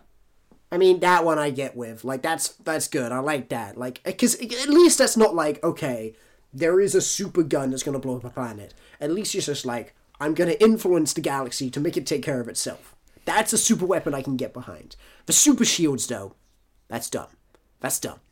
I 0.70 0.76
mean, 0.78 1.00
that 1.00 1.24
one 1.24 1.38
I 1.38 1.50
get 1.50 1.76
with. 1.76 2.04
Like, 2.04 2.22
that's 2.22 2.48
that's 2.48 2.88
good. 2.88 3.11
I 3.12 3.18
like 3.20 3.48
that. 3.48 3.76
Like, 3.78 4.02
because 4.04 4.35
at 4.35 4.68
least 4.68 4.98
that's 4.98 5.16
not 5.16 5.35
like, 5.35 5.62
okay, 5.64 6.14
there 6.52 6.81
is 6.81 6.94
a 6.94 7.00
super 7.00 7.42
gun 7.42 7.70
that's 7.70 7.83
gonna 7.83 7.98
blow 7.98 8.16
up 8.16 8.24
a 8.24 8.31
planet. 8.31 8.74
At 9.00 9.11
least 9.12 9.35
it's 9.35 9.46
just 9.46 9.64
like, 9.66 9.94
I'm 10.20 10.35
gonna 10.35 10.57
influence 10.61 11.12
the 11.14 11.20
galaxy 11.22 11.70
to 11.70 11.81
make 11.81 11.96
it 11.96 12.07
take 12.07 12.22
care 12.22 12.40
of 12.40 12.48
itself. 12.48 12.94
That's 13.24 13.52
a 13.52 13.59
super 13.59 13.87
weapon 13.87 14.14
I 14.14 14.22
can 14.22 14.37
get 14.37 14.52
behind. 14.52 14.96
The 15.26 15.33
super 15.33 15.64
shields, 15.64 16.07
though, 16.07 16.35
that's 16.88 17.09
dumb. 17.11 17.28
That's 17.81 17.98
dumb. 18.00 18.20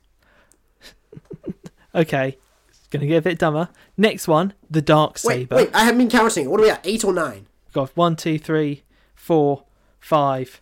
Okay, 1.94 2.36
it's 2.68 2.88
gonna 2.90 3.06
get 3.06 3.16
a 3.16 3.22
bit 3.22 3.38
dumber. 3.38 3.70
Next 3.96 4.28
one, 4.28 4.52
the 4.70 4.82
dark 4.82 5.12
Wait, 5.24 5.48
saber. 5.48 5.56
wait, 5.56 5.70
I 5.74 5.84
haven't 5.84 5.96
been 5.96 6.10
counting. 6.10 6.50
What 6.50 6.60
are 6.60 6.64
we 6.64 6.68
at? 6.70 6.86
Eight 6.86 7.04
or 7.04 7.12
nine? 7.14 7.46
Got 7.72 7.96
one, 7.96 8.16
two, 8.16 8.38
three, 8.38 8.82
four, 9.14 9.64
five, 9.98 10.60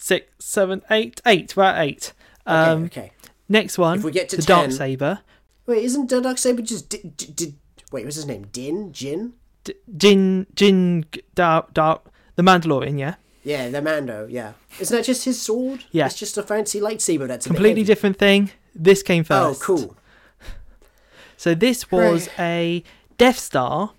six, 0.00 0.26
seven, 0.44 0.82
eight, 0.90 1.20
eight. 1.26 1.56
We're 1.56 1.64
at 1.64 1.80
eight. 1.84 2.12
Okay, 2.46 2.70
Um, 2.70 2.84
okay. 2.84 3.12
Next 3.48 3.78
one, 3.78 3.98
If 3.98 4.04
we 4.04 4.12
get 4.12 4.28
to 4.30 4.36
the 4.36 4.42
dark 4.42 4.72
saber. 4.72 5.20
Wait, 5.66 5.84
isn't 5.84 6.08
the 6.08 6.20
Dark 6.20 6.38
Saber 6.38 6.62
just 6.62 6.88
di- 6.88 7.02
di- 7.16 7.26
di- 7.32 7.54
wait? 7.92 8.04
What's 8.04 8.16
his 8.16 8.26
name? 8.26 8.46
Din? 8.50 8.92
Jin? 8.92 9.34
D- 9.62 9.74
Jin 9.96 10.46
Jin 10.54 11.04
da, 11.34 11.62
da, 11.72 11.98
the 12.36 12.42
Mandalorian, 12.42 12.98
yeah. 12.98 13.14
Yeah, 13.44 13.68
the 13.70 13.80
Mando. 13.82 14.26
Yeah, 14.28 14.52
isn't 14.80 14.96
that 14.96 15.04
just 15.04 15.24
his 15.24 15.40
sword? 15.40 15.84
Yeah. 15.92 16.06
it's 16.06 16.14
just 16.18 16.36
a 16.38 16.42
fancy 16.42 16.80
lightsaber. 16.80 17.26
That's 17.28 17.46
a 17.46 17.48
Completely 17.50 17.84
different 17.84 18.18
thing. 18.18 18.50
This 18.74 19.02
came 19.02 19.22
first. 19.24 19.60
Oh, 19.62 19.64
cool. 19.64 19.96
So 21.36 21.54
this 21.54 21.90
was 21.90 22.28
a 22.38 22.82
Death 23.16 23.38
Star, 23.38 23.92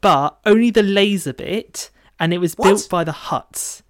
but 0.00 0.38
only 0.44 0.70
the 0.70 0.82
laser 0.82 1.32
bit, 1.32 1.90
and 2.18 2.34
it 2.34 2.38
was 2.38 2.54
What? 2.54 2.66
built 2.66 2.88
by 2.90 3.04
the 3.04 3.12
Hutts. 3.12 3.82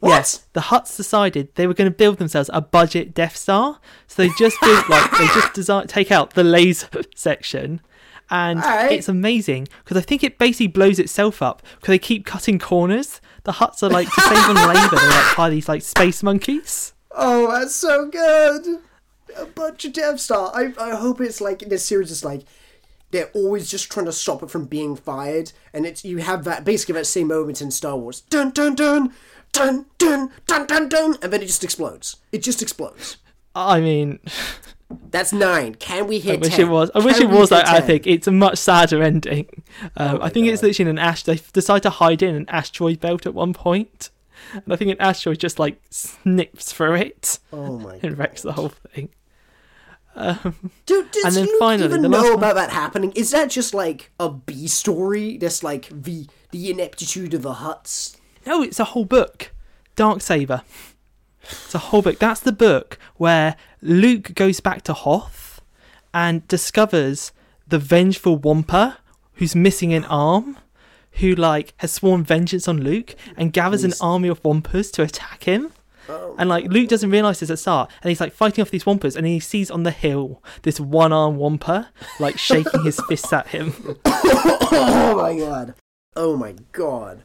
What? 0.00 0.10
Yes, 0.10 0.46
the 0.52 0.60
Hutts 0.60 0.96
decided 0.96 1.54
they 1.56 1.66
were 1.66 1.74
going 1.74 1.90
to 1.90 1.96
build 1.96 2.18
themselves 2.18 2.48
a 2.52 2.60
budget 2.60 3.14
Death 3.14 3.36
Star, 3.36 3.80
so 4.06 4.22
they 4.22 4.30
just 4.38 4.60
built 4.60 4.88
like 4.88 5.10
they 5.10 5.26
just 5.34 5.54
design 5.54 5.86
take 5.88 6.12
out 6.12 6.34
the 6.34 6.44
laser 6.44 6.88
section, 7.16 7.80
and 8.30 8.60
Alright. 8.60 8.92
it's 8.92 9.08
amazing 9.08 9.66
because 9.82 9.96
I 9.96 10.02
think 10.02 10.22
it 10.22 10.38
basically 10.38 10.68
blows 10.68 11.00
itself 11.00 11.42
up 11.42 11.62
because 11.76 11.92
they 11.92 11.98
keep 11.98 12.24
cutting 12.24 12.58
corners. 12.60 13.20
The 13.42 13.52
Hutts 13.52 13.82
are 13.82 13.88
like 13.88 14.08
to 14.08 14.20
save 14.20 14.38
on 14.38 14.54
labour, 14.54 14.96
they 14.96 15.08
like 15.08 15.24
hire 15.34 15.50
these 15.50 15.68
like 15.68 15.82
space 15.82 16.22
monkeys. 16.22 16.92
Oh, 17.10 17.50
that's 17.50 17.74
so 17.74 18.06
good. 18.08 18.80
A 19.36 19.46
bunch 19.46 19.84
of 19.84 19.92
Death 19.92 20.20
Star. 20.20 20.52
I 20.54 20.72
I 20.78 20.94
hope 20.94 21.20
it's 21.20 21.40
like 21.40 21.58
this 21.60 21.84
series 21.84 22.12
is 22.12 22.24
like 22.24 22.42
they're 23.10 23.30
always 23.34 23.70
just 23.70 23.90
trying 23.90 24.06
to 24.06 24.12
stop 24.12 24.42
it 24.42 24.50
from 24.50 24.66
being 24.66 24.94
fired, 24.94 25.52
and 25.72 25.86
it's 25.86 26.04
you 26.04 26.18
have 26.18 26.44
that 26.44 26.64
basically 26.64 26.94
that 26.94 27.06
same 27.06 27.28
moment 27.28 27.60
in 27.60 27.70
Star 27.70 27.96
Wars. 27.96 28.20
Dun 28.22 28.50
dun 28.50 28.74
dun. 28.74 29.12
Dun 29.58 29.86
dun 29.98 30.30
dun 30.46 30.66
dun 30.66 30.88
dun, 30.88 31.16
and 31.22 31.32
then 31.32 31.42
it 31.42 31.46
just 31.46 31.64
explodes. 31.64 32.16
It 32.32 32.42
just 32.42 32.62
explodes. 32.62 33.16
I 33.54 33.80
mean, 33.80 34.20
That's 35.10 35.32
nine. 35.32 35.74
Can 35.74 36.06
we 36.06 36.18
hit? 36.20 36.36
I 36.36 36.40
wish 36.40 36.54
10? 36.56 36.60
it 36.66 36.70
was. 36.70 36.90
I 36.94 37.00
wish 37.00 37.20
it 37.20 37.28
was 37.28 37.50
like 37.50 37.66
I 37.66 37.80
think 37.80 38.06
it's 38.06 38.26
a 38.26 38.32
much 38.32 38.58
sadder 38.58 39.02
ending. 39.02 39.46
Um, 39.96 40.16
Oh 40.16 40.22
I 40.22 40.28
think 40.28 40.46
it's 40.46 40.62
literally 40.62 40.90
in 40.90 40.96
an 40.98 41.02
ash. 41.04 41.22
They 41.24 41.40
decide 41.52 41.82
to 41.82 41.90
hide 41.90 42.22
in 42.22 42.34
an 42.34 42.46
asteroid 42.48 43.00
belt 43.00 43.26
at 43.26 43.34
one 43.34 43.52
point, 43.52 44.10
and 44.52 44.72
I 44.72 44.76
think 44.76 44.90
an 44.92 45.00
asteroid 45.00 45.38
just 45.40 45.58
like 45.58 45.80
snips 45.90 46.72
through 46.72 46.94
it 46.94 47.38
Oh 47.52 47.78
my. 47.78 47.98
and 48.02 48.16
wrecks 48.16 48.42
the 48.42 48.52
whole 48.52 48.70
thing. 48.70 49.10
Dude, 50.86 51.10
does 51.12 51.24
And 51.24 51.34
then 51.36 51.44
Luke 51.46 51.56
finally, 51.60 51.84
even 51.88 52.02
the 52.02 52.08
know 52.08 52.22
one- 52.22 52.34
about 52.34 52.54
that 52.56 52.70
happening? 52.70 53.12
Is 53.12 53.30
that 53.30 53.50
just 53.50 53.72
like 53.74 54.10
a 54.18 54.28
B 54.30 54.66
story? 54.66 55.36
That's 55.36 55.62
like 55.62 55.88
the 55.90 56.26
the 56.50 56.70
ineptitude 56.70 57.34
of 57.34 57.42
the 57.42 57.54
Hutts. 57.54 58.16
No, 58.48 58.62
it's 58.62 58.80
a 58.80 58.84
whole 58.84 59.04
book. 59.04 59.52
Dark 59.94 60.22
Saber. 60.22 60.62
It's 61.42 61.74
a 61.74 61.78
whole 61.78 62.00
book. 62.00 62.18
That's 62.18 62.40
the 62.40 62.50
book 62.50 62.98
where 63.16 63.56
Luke 63.82 64.32
goes 64.34 64.60
back 64.60 64.80
to 64.84 64.94
Hoth 64.94 65.60
and 66.14 66.48
discovers 66.48 67.30
the 67.66 67.78
vengeful 67.78 68.38
Wampa 68.38 69.00
who's 69.34 69.54
missing 69.54 69.92
an 69.92 70.06
arm, 70.06 70.56
who 71.20 71.34
like 71.34 71.74
has 71.76 71.92
sworn 71.92 72.24
vengeance 72.24 72.66
on 72.66 72.80
Luke 72.80 73.14
and 73.36 73.52
gathers 73.52 73.84
an 73.84 73.92
army 74.00 74.28
of 74.28 74.42
Wampas 74.42 74.90
to 74.92 75.02
attack 75.02 75.44
him. 75.44 75.70
Oh. 76.08 76.34
And 76.38 76.48
like 76.48 76.64
Luke 76.68 76.88
doesn't 76.88 77.10
realize 77.10 77.40
this 77.40 77.50
at 77.50 77.52
the 77.52 77.56
start, 77.58 77.90
and 78.02 78.08
he's 78.08 78.20
like 78.20 78.32
fighting 78.32 78.62
off 78.62 78.70
these 78.70 78.84
Wampas, 78.84 79.14
and 79.14 79.26
he 79.26 79.40
sees 79.40 79.70
on 79.70 79.82
the 79.82 79.90
hill 79.90 80.42
this 80.62 80.80
one-armed 80.80 81.36
Wampa 81.36 81.90
like 82.18 82.38
shaking 82.38 82.82
his 82.82 82.98
fists 83.08 83.30
at 83.30 83.48
him. 83.48 83.74
oh 84.06 85.18
my 85.20 85.38
god. 85.38 85.74
Oh 86.16 86.34
my 86.34 86.54
god. 86.72 87.24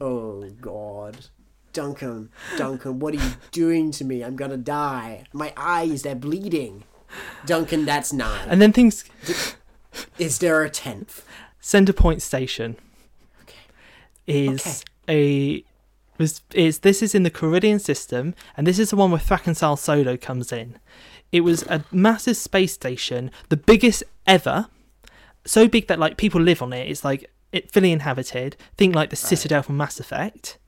Oh 0.00 0.48
god. 0.60 1.26
Duncan, 1.72 2.30
Duncan, 2.56 2.98
what 2.98 3.14
are 3.14 3.18
you 3.24 3.32
doing 3.52 3.92
to 3.92 4.04
me? 4.04 4.22
I'm 4.24 4.34
gonna 4.34 4.56
die. 4.56 5.24
My 5.32 5.52
eyes, 5.56 6.02
they're 6.02 6.16
bleeding. 6.16 6.82
Duncan, 7.46 7.84
that's 7.84 8.12
nine. 8.12 8.48
And 8.48 8.60
then 8.60 8.72
things 8.72 9.04
Is 10.18 10.38
there 10.38 10.62
a 10.62 10.70
tenth? 10.70 11.24
Center 11.60 11.92
Point 11.92 12.22
Station 12.22 12.76
Okay. 13.42 13.58
is 14.26 14.84
a 15.08 15.64
was 16.18 16.42
is 16.54 16.80
this 16.80 17.02
is 17.02 17.14
in 17.14 17.22
the 17.22 17.30
Ceridian 17.30 17.80
system, 17.80 18.34
and 18.56 18.66
this 18.66 18.78
is 18.78 18.90
the 18.90 18.96
one 18.96 19.10
where 19.10 19.20
Thrackan 19.20 19.56
Sal-Solo 19.56 20.16
comes 20.16 20.52
in. 20.52 20.78
It 21.32 21.40
was 21.42 21.62
a 21.64 21.84
massive 21.92 22.36
space 22.36 22.72
station, 22.72 23.30
the 23.48 23.56
biggest 23.56 24.02
ever, 24.26 24.68
so 25.44 25.68
big 25.68 25.86
that 25.86 25.98
like 25.98 26.16
people 26.16 26.40
live 26.40 26.60
on 26.62 26.72
it. 26.72 26.88
It's 26.90 27.04
like 27.04 27.30
it 27.52 27.70
fully 27.72 27.92
inhabited. 27.92 28.56
Think 28.76 28.94
like 28.94 29.10
the 29.10 29.16
Citadel 29.16 29.62
from 29.62 29.76
Mass 29.76 29.98
Effect. 30.00 30.58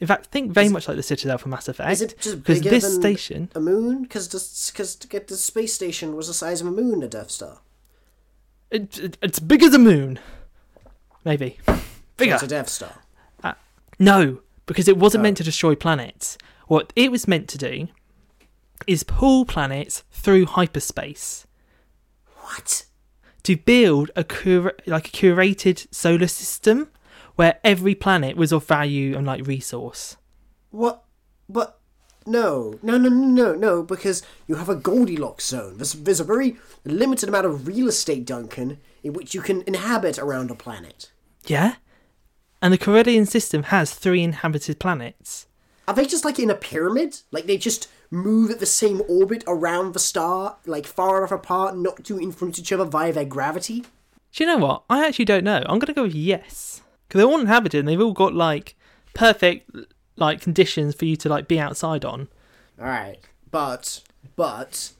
In 0.00 0.06
fact, 0.08 0.26
think 0.26 0.50
very 0.52 0.68
much 0.68 0.88
like 0.88 0.96
the 0.96 1.02
Citadel 1.02 1.38
from 1.38 1.50
Mass 1.52 1.68
Effect. 1.68 1.92
Is 1.92 2.02
it 2.02 2.18
just 2.18 2.42
because 2.42 2.58
bigger 2.60 2.70
this 2.70 2.94
station 2.96 3.50
a 3.54 3.60
moon? 3.60 4.02
Because 4.02 4.26
because 4.72 4.96
to 4.96 5.06
get 5.06 5.28
the 5.28 5.36
space 5.36 5.72
station 5.74 6.16
was 6.16 6.26
the 6.26 6.34
size 6.34 6.60
of 6.60 6.66
a 6.66 6.70
moon, 6.72 7.02
a 7.02 7.08
Death 7.08 7.30
Star. 7.30 7.60
it, 8.70 8.98
it- 8.98 9.18
it's 9.22 9.38
bigger 9.38 9.68
than 9.68 9.82
a 9.82 9.84
moon, 9.84 10.18
maybe 11.24 11.58
So 11.66 11.78
bigger. 12.16 12.34
It's 12.34 12.42
a 12.42 12.48
Death 12.48 12.68
Star. 12.68 12.92
Uh, 13.44 13.54
no, 13.98 14.40
because 14.66 14.88
it 14.88 14.96
wasn't 14.96 15.20
Oh. 15.20 15.24
meant 15.24 15.36
to 15.38 15.44
destroy 15.44 15.74
planets. 15.74 16.36
What 16.66 16.92
it 16.96 17.10
was 17.12 17.28
meant 17.28 17.48
to 17.50 17.58
do 17.58 17.88
is 18.86 19.04
pull 19.04 19.44
planets 19.44 20.02
through 20.10 20.46
hyperspace 20.46 21.46
What? 22.38 22.86
To 23.44 23.56
build 23.56 24.10
a 24.16 24.24
cura- 24.24 24.74
like 24.86 25.08
a 25.08 25.10
curated 25.10 25.92
solar 25.92 26.28
system 26.28 26.88
where 27.36 27.58
every 27.64 27.94
planet 27.94 28.36
was 28.36 28.52
of 28.52 28.66
value 28.66 29.16
and 29.16 29.26
like 29.26 29.46
resource. 29.46 30.16
What? 30.70 31.04
But 31.48 31.78
no, 32.26 32.78
no, 32.82 32.98
no, 32.98 33.08
no, 33.08 33.24
no, 33.24 33.54
no. 33.54 33.82
Because 33.82 34.22
you 34.46 34.56
have 34.56 34.68
a 34.68 34.76
Goldilocks 34.76 35.46
zone. 35.46 35.76
There's 35.76 35.92
there's 35.92 36.20
a 36.20 36.24
very 36.24 36.56
limited 36.84 37.28
amount 37.28 37.46
of 37.46 37.66
real 37.66 37.88
estate, 37.88 38.24
Duncan, 38.24 38.78
in 39.02 39.12
which 39.12 39.34
you 39.34 39.40
can 39.40 39.62
inhabit 39.62 40.18
around 40.18 40.50
a 40.50 40.54
planet. 40.54 41.10
Yeah? 41.46 41.76
And 42.60 42.72
the 42.72 42.78
Ceridian 42.78 43.26
system 43.26 43.64
has 43.64 43.92
three 43.92 44.22
inhabited 44.22 44.78
planets. 44.78 45.46
Are 45.88 45.94
they 45.94 46.06
just 46.06 46.24
like 46.24 46.38
in 46.38 46.50
a 46.50 46.54
pyramid? 46.54 47.18
Like 47.30 47.46
they 47.46 47.58
just 47.58 47.88
move 48.10 48.50
at 48.50 48.60
the 48.60 48.66
same 48.66 49.02
orbit 49.08 49.42
around 49.46 49.94
the 49.94 49.98
star, 49.98 50.56
like 50.66 50.86
far 50.86 51.18
enough 51.18 51.32
apart, 51.32 51.76
not 51.76 52.04
to 52.04 52.20
influence 52.20 52.58
each 52.58 52.72
other 52.72 52.84
via 52.84 53.12
their 53.12 53.24
gravity? 53.24 53.84
Do 54.32 54.44
you 54.44 54.46
know 54.46 54.58
what? 54.58 54.84
I 54.88 55.06
actually 55.06 55.24
don't 55.24 55.44
know. 55.44 55.62
I'm 55.66 55.78
going 55.78 55.86
to 55.86 55.92
go 55.92 56.04
with 56.04 56.14
yes. 56.14 56.82
Because 57.06 57.20
they're 57.20 57.28
all 57.28 57.40
inhabited 57.40 57.80
and 57.80 57.88
they've 57.88 58.00
all 58.00 58.12
got 58.12 58.34
like 58.34 58.76
perfect 59.14 59.70
like 60.16 60.40
conditions 60.40 60.94
for 60.94 61.04
you 61.04 61.16
to 61.16 61.28
like 61.28 61.48
be 61.48 61.58
outside 61.58 62.04
on. 62.04 62.28
All 62.78 62.86
right, 62.86 63.18
but 63.50 64.02
but 64.36 64.92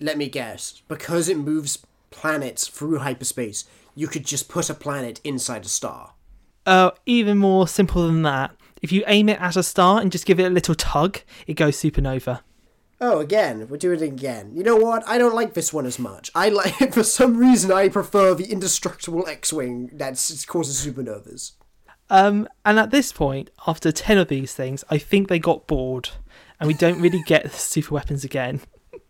let 0.00 0.18
me 0.18 0.28
guess. 0.28 0.82
Because 0.88 1.28
it 1.28 1.38
moves 1.38 1.86
planets 2.10 2.68
through 2.68 2.98
hyperspace, 2.98 3.64
you 3.94 4.08
could 4.08 4.26
just 4.26 4.48
put 4.48 4.70
a 4.70 4.74
planet 4.74 5.20
inside 5.24 5.64
a 5.64 5.68
star. 5.68 6.12
Uh, 6.66 6.90
even 7.06 7.38
more 7.38 7.66
simple 7.66 8.06
than 8.06 8.22
that. 8.22 8.54
If 8.82 8.92
you 8.92 9.04
aim 9.06 9.28
it 9.28 9.40
at 9.40 9.56
a 9.56 9.62
star 9.62 10.00
and 10.00 10.12
just 10.12 10.26
give 10.26 10.40
it 10.40 10.44
a 10.44 10.50
little 10.50 10.74
tug, 10.74 11.20
it 11.46 11.54
goes 11.54 11.76
supernova. 11.76 12.40
Oh, 13.00 13.20
again, 13.20 13.68
we're 13.68 13.76
doing 13.76 14.00
it 14.00 14.04
again. 14.04 14.52
You 14.54 14.64
know 14.64 14.76
what? 14.76 15.06
I 15.08 15.18
don't 15.18 15.34
like 15.34 15.54
this 15.54 15.72
one 15.72 15.86
as 15.86 15.98
much. 15.98 16.30
I 16.34 16.48
like, 16.48 16.92
for 16.92 17.04
some 17.04 17.36
reason, 17.36 17.70
I 17.70 17.88
prefer 17.88 18.34
the 18.34 18.50
indestructible 18.50 19.26
X-wing 19.28 19.90
that 19.94 20.14
causes 20.48 20.84
supernovas. 20.84 21.52
Um, 22.10 22.48
and 22.64 22.78
at 22.78 22.90
this 22.90 23.12
point, 23.12 23.50
after 23.66 23.92
10 23.92 24.18
of 24.18 24.28
these 24.28 24.54
things, 24.54 24.82
I 24.90 24.98
think 24.98 25.28
they 25.28 25.38
got 25.38 25.66
bored 25.66 26.10
and 26.58 26.66
we 26.66 26.74
don't 26.74 27.00
really 27.00 27.22
get 27.26 27.52
super 27.52 27.94
weapons 27.94 28.24
again. 28.24 28.60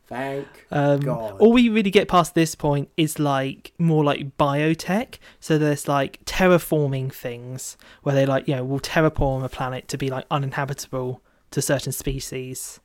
Thank 0.08 0.46
Um, 0.70 1.00
God. 1.00 1.36
all 1.38 1.52
we 1.52 1.68
really 1.68 1.90
get 1.90 2.08
past 2.08 2.34
this 2.34 2.54
point 2.54 2.88
is 2.96 3.18
like 3.18 3.72
more 3.78 4.02
like 4.02 4.36
biotech. 4.38 5.16
So 5.38 5.58
there's 5.58 5.86
like 5.86 6.24
terraforming 6.24 7.12
things 7.12 7.76
where 8.02 8.14
they 8.14 8.24
like, 8.24 8.48
you 8.48 8.56
know, 8.56 8.64
will 8.64 8.80
terraform 8.80 9.44
a 9.44 9.48
planet 9.50 9.86
to 9.88 9.98
be 9.98 10.08
like 10.08 10.24
uninhabitable 10.30 11.20
to 11.50 11.60
certain 11.62 11.92
species. 11.92 12.80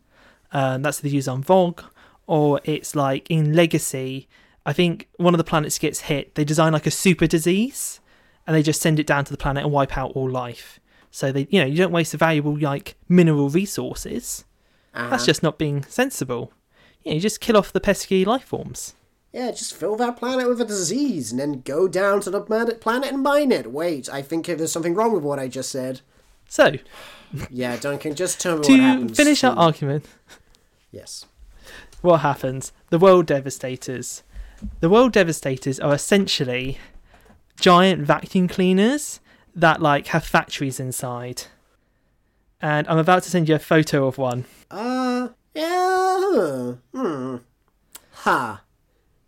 Um, 0.52 0.82
that's 0.82 1.00
the 1.00 1.10
use 1.10 1.28
on 1.28 1.42
Vogue. 1.44 1.82
Or 2.28 2.60
it's 2.66 2.96
like 2.96 3.30
in 3.30 3.54
Legacy, 3.54 4.28
I 4.66 4.74
think 4.74 5.08
one 5.18 5.34
of 5.34 5.38
the 5.38 5.44
planets 5.44 5.80
gets 5.80 6.02
hit. 6.02 6.36
They 6.36 6.44
design 6.46 6.74
like 6.74 6.86
a 6.86 6.92
super 6.92 7.28
disease 7.28 8.00
and 8.46 8.56
they 8.56 8.64
just 8.64 8.82
send 8.82 9.00
it 9.00 9.08
down 9.08 9.24
to 9.26 9.32
the 9.32 9.38
planet 9.38 9.64
and 9.64 9.72
wipe 9.72 9.98
out 9.98 10.12
all 10.12 10.30
life. 10.30 10.80
So 11.10 11.32
they, 11.32 11.48
you 11.50 11.60
know, 11.62 11.66
you 11.68 11.78
don't 11.78 11.92
waste 11.92 12.12
the 12.12 12.18
valuable 12.18 12.58
like 12.60 12.96
mineral 13.08 13.50
resources. 13.50 14.44
That's 14.94 15.14
Uh-huh. 15.14 15.26
just 15.26 15.42
not 15.44 15.58
being 15.58 15.84
sensible. 15.86 16.52
You, 17.04 17.12
know, 17.12 17.16
you 17.16 17.22
just 17.22 17.40
kill 17.42 17.58
off 17.58 17.72
the 17.74 17.80
pesky 17.82 18.26
life 18.26 18.44
forms. 18.46 18.96
Yeah, 19.32 19.50
just 19.52 19.74
fill 19.76 19.96
that 19.96 20.18
planet 20.18 20.48
with 20.48 20.62
a 20.62 20.66
disease 20.66 21.32
and 21.32 21.40
then 21.40 21.62
go 21.62 21.88
down 21.88 22.22
to 22.22 22.30
the 22.30 22.40
planet, 22.42 22.80
planet 22.80 23.12
and 23.12 23.24
mine 23.24 23.52
it. 23.52 23.72
Wait, 23.72 24.08
I 24.08 24.22
think 24.22 24.46
there's 24.46 24.72
something 24.72 24.94
wrong 24.94 25.12
with 25.12 25.24
what 25.24 25.40
I 25.40 25.48
just 25.48 25.72
said. 25.72 26.02
So, 26.48 26.74
Yeah, 27.50 27.78
Duncan, 27.78 28.14
just 28.14 28.40
tell 28.40 28.54
me 28.54 28.58
what 28.60 28.68
to 28.68 28.78
happens. 28.78 29.18
finish 29.18 29.44
our 29.44 29.56
argument, 29.56 30.06
Yes. 30.92 31.26
what 32.02 32.20
happens? 32.20 32.72
The 32.92 33.00
World 33.00 33.26
Devastators. 33.26 34.22
The 34.82 34.90
World 34.90 35.14
Devastators 35.14 35.80
are 35.80 35.96
essentially 35.96 36.78
giant 37.60 38.04
vacuum 38.06 38.48
cleaners 38.48 39.20
that 39.56 39.82
like 39.82 40.08
have 40.08 40.24
factories 40.26 40.80
inside. 40.80 41.44
And 42.62 42.88
I'm 42.88 43.00
about 43.00 43.24
to 43.24 43.32
send 43.32 43.50
you 43.50 43.56
a 43.56 43.60
photo 43.60 44.06
of 44.06 44.18
one. 44.20 44.46
Uh, 44.70 45.30
yeah. 45.54 46.74
Hmm. 46.94 47.38
Ha. 48.12 48.62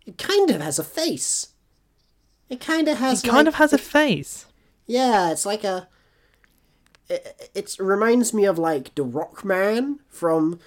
It 0.06 0.18
kind 0.18 0.50
of 0.50 0.60
has 0.60 0.78
a 0.78 0.84
face. 0.84 1.48
It 2.48 2.60
kind 2.60 2.88
of 2.88 2.98
has. 2.98 3.22
It 3.24 3.26
kind 3.28 3.38
like- 3.38 3.48
of 3.48 3.54
has 3.56 3.72
a 3.72 3.78
face. 3.78 4.46
Yeah, 4.86 5.30
it's 5.32 5.44
like 5.46 5.64
a. 5.64 5.88
It, 7.08 7.50
it 7.54 7.76
reminds 7.78 8.32
me 8.34 8.44
of 8.46 8.58
like 8.58 8.94
the 8.94 9.04
Rockman 9.04 9.98
from 10.08 10.58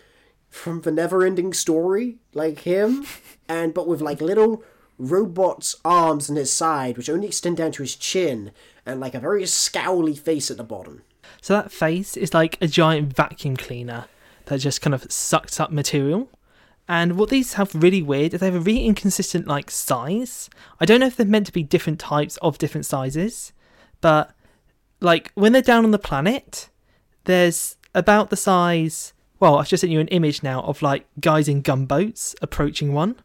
from 0.50 0.82
the 0.82 0.92
Never-Ending 0.92 1.54
Story, 1.54 2.18
like 2.34 2.60
him, 2.60 3.06
and 3.50 3.74
but 3.74 3.88
with 3.88 4.02
like 4.02 4.22
little 4.22 4.64
robot's 4.98 5.76
arms 5.86 6.30
on 6.30 6.36
his 6.36 6.52
side, 6.52 6.98
which 6.98 7.10
only 7.10 7.28
extend 7.28 7.58
down 7.58 7.72
to 7.74 7.84
his 7.84 7.96
chin, 7.96 8.52
and 8.86 9.00
like 9.00 9.14
a 9.16 9.20
very 9.20 9.44
scowly 9.44 10.18
face 10.18 10.50
at 10.52 10.58
the 10.58 10.64
bottom. 10.64 11.04
So 11.42 11.54
that 11.54 11.72
face 11.72 12.18
is 12.18 12.34
like 12.34 12.58
a 12.62 12.68
giant 12.68 13.16
vacuum 13.16 13.56
cleaner 13.56 14.06
that 14.50 14.60
just 14.60 14.82
kind 14.82 14.94
of 14.94 15.12
sucks 15.12 15.60
up 15.60 15.72
material. 15.72 16.30
And 16.88 17.18
what 17.18 17.30
these 17.30 17.54
have 17.54 17.74
really 17.76 18.02
weird 18.02 18.34
is 18.34 18.40
they 18.40 18.48
have 18.48 18.56
a 18.56 18.60
really 18.60 18.86
inconsistent 18.86 19.48
like 19.48 19.70
size. 19.70 20.50
I 20.80 20.86
don't 20.86 21.00
know 21.00 21.06
if 21.06 21.16
they're 21.16 21.26
meant 21.26 21.46
to 21.46 21.54
be 21.54 21.64
different 21.64 22.00
types 22.00 22.38
of 22.38 22.58
different 22.58 22.86
sizes, 22.86 23.54
but 24.02 24.32
like 25.00 25.32
when 25.36 25.52
they're 25.52 25.62
down 25.62 25.86
on 25.86 25.92
the 25.92 26.00
planet, 26.00 26.70
there's 27.26 27.78
about 27.94 28.32
the 28.32 28.36
size. 28.36 29.14
Well, 29.40 29.58
I've 29.58 29.68
just 29.68 29.82
sent 29.82 29.94
you 29.94 30.00
an 30.00 30.08
image 30.08 30.42
now 30.42 30.62
of 30.64 30.82
like 30.82 31.06
guys 31.20 31.48
in 31.48 31.62
gunboats 31.62 32.36
approaching 32.42 32.92
one. 32.94 33.16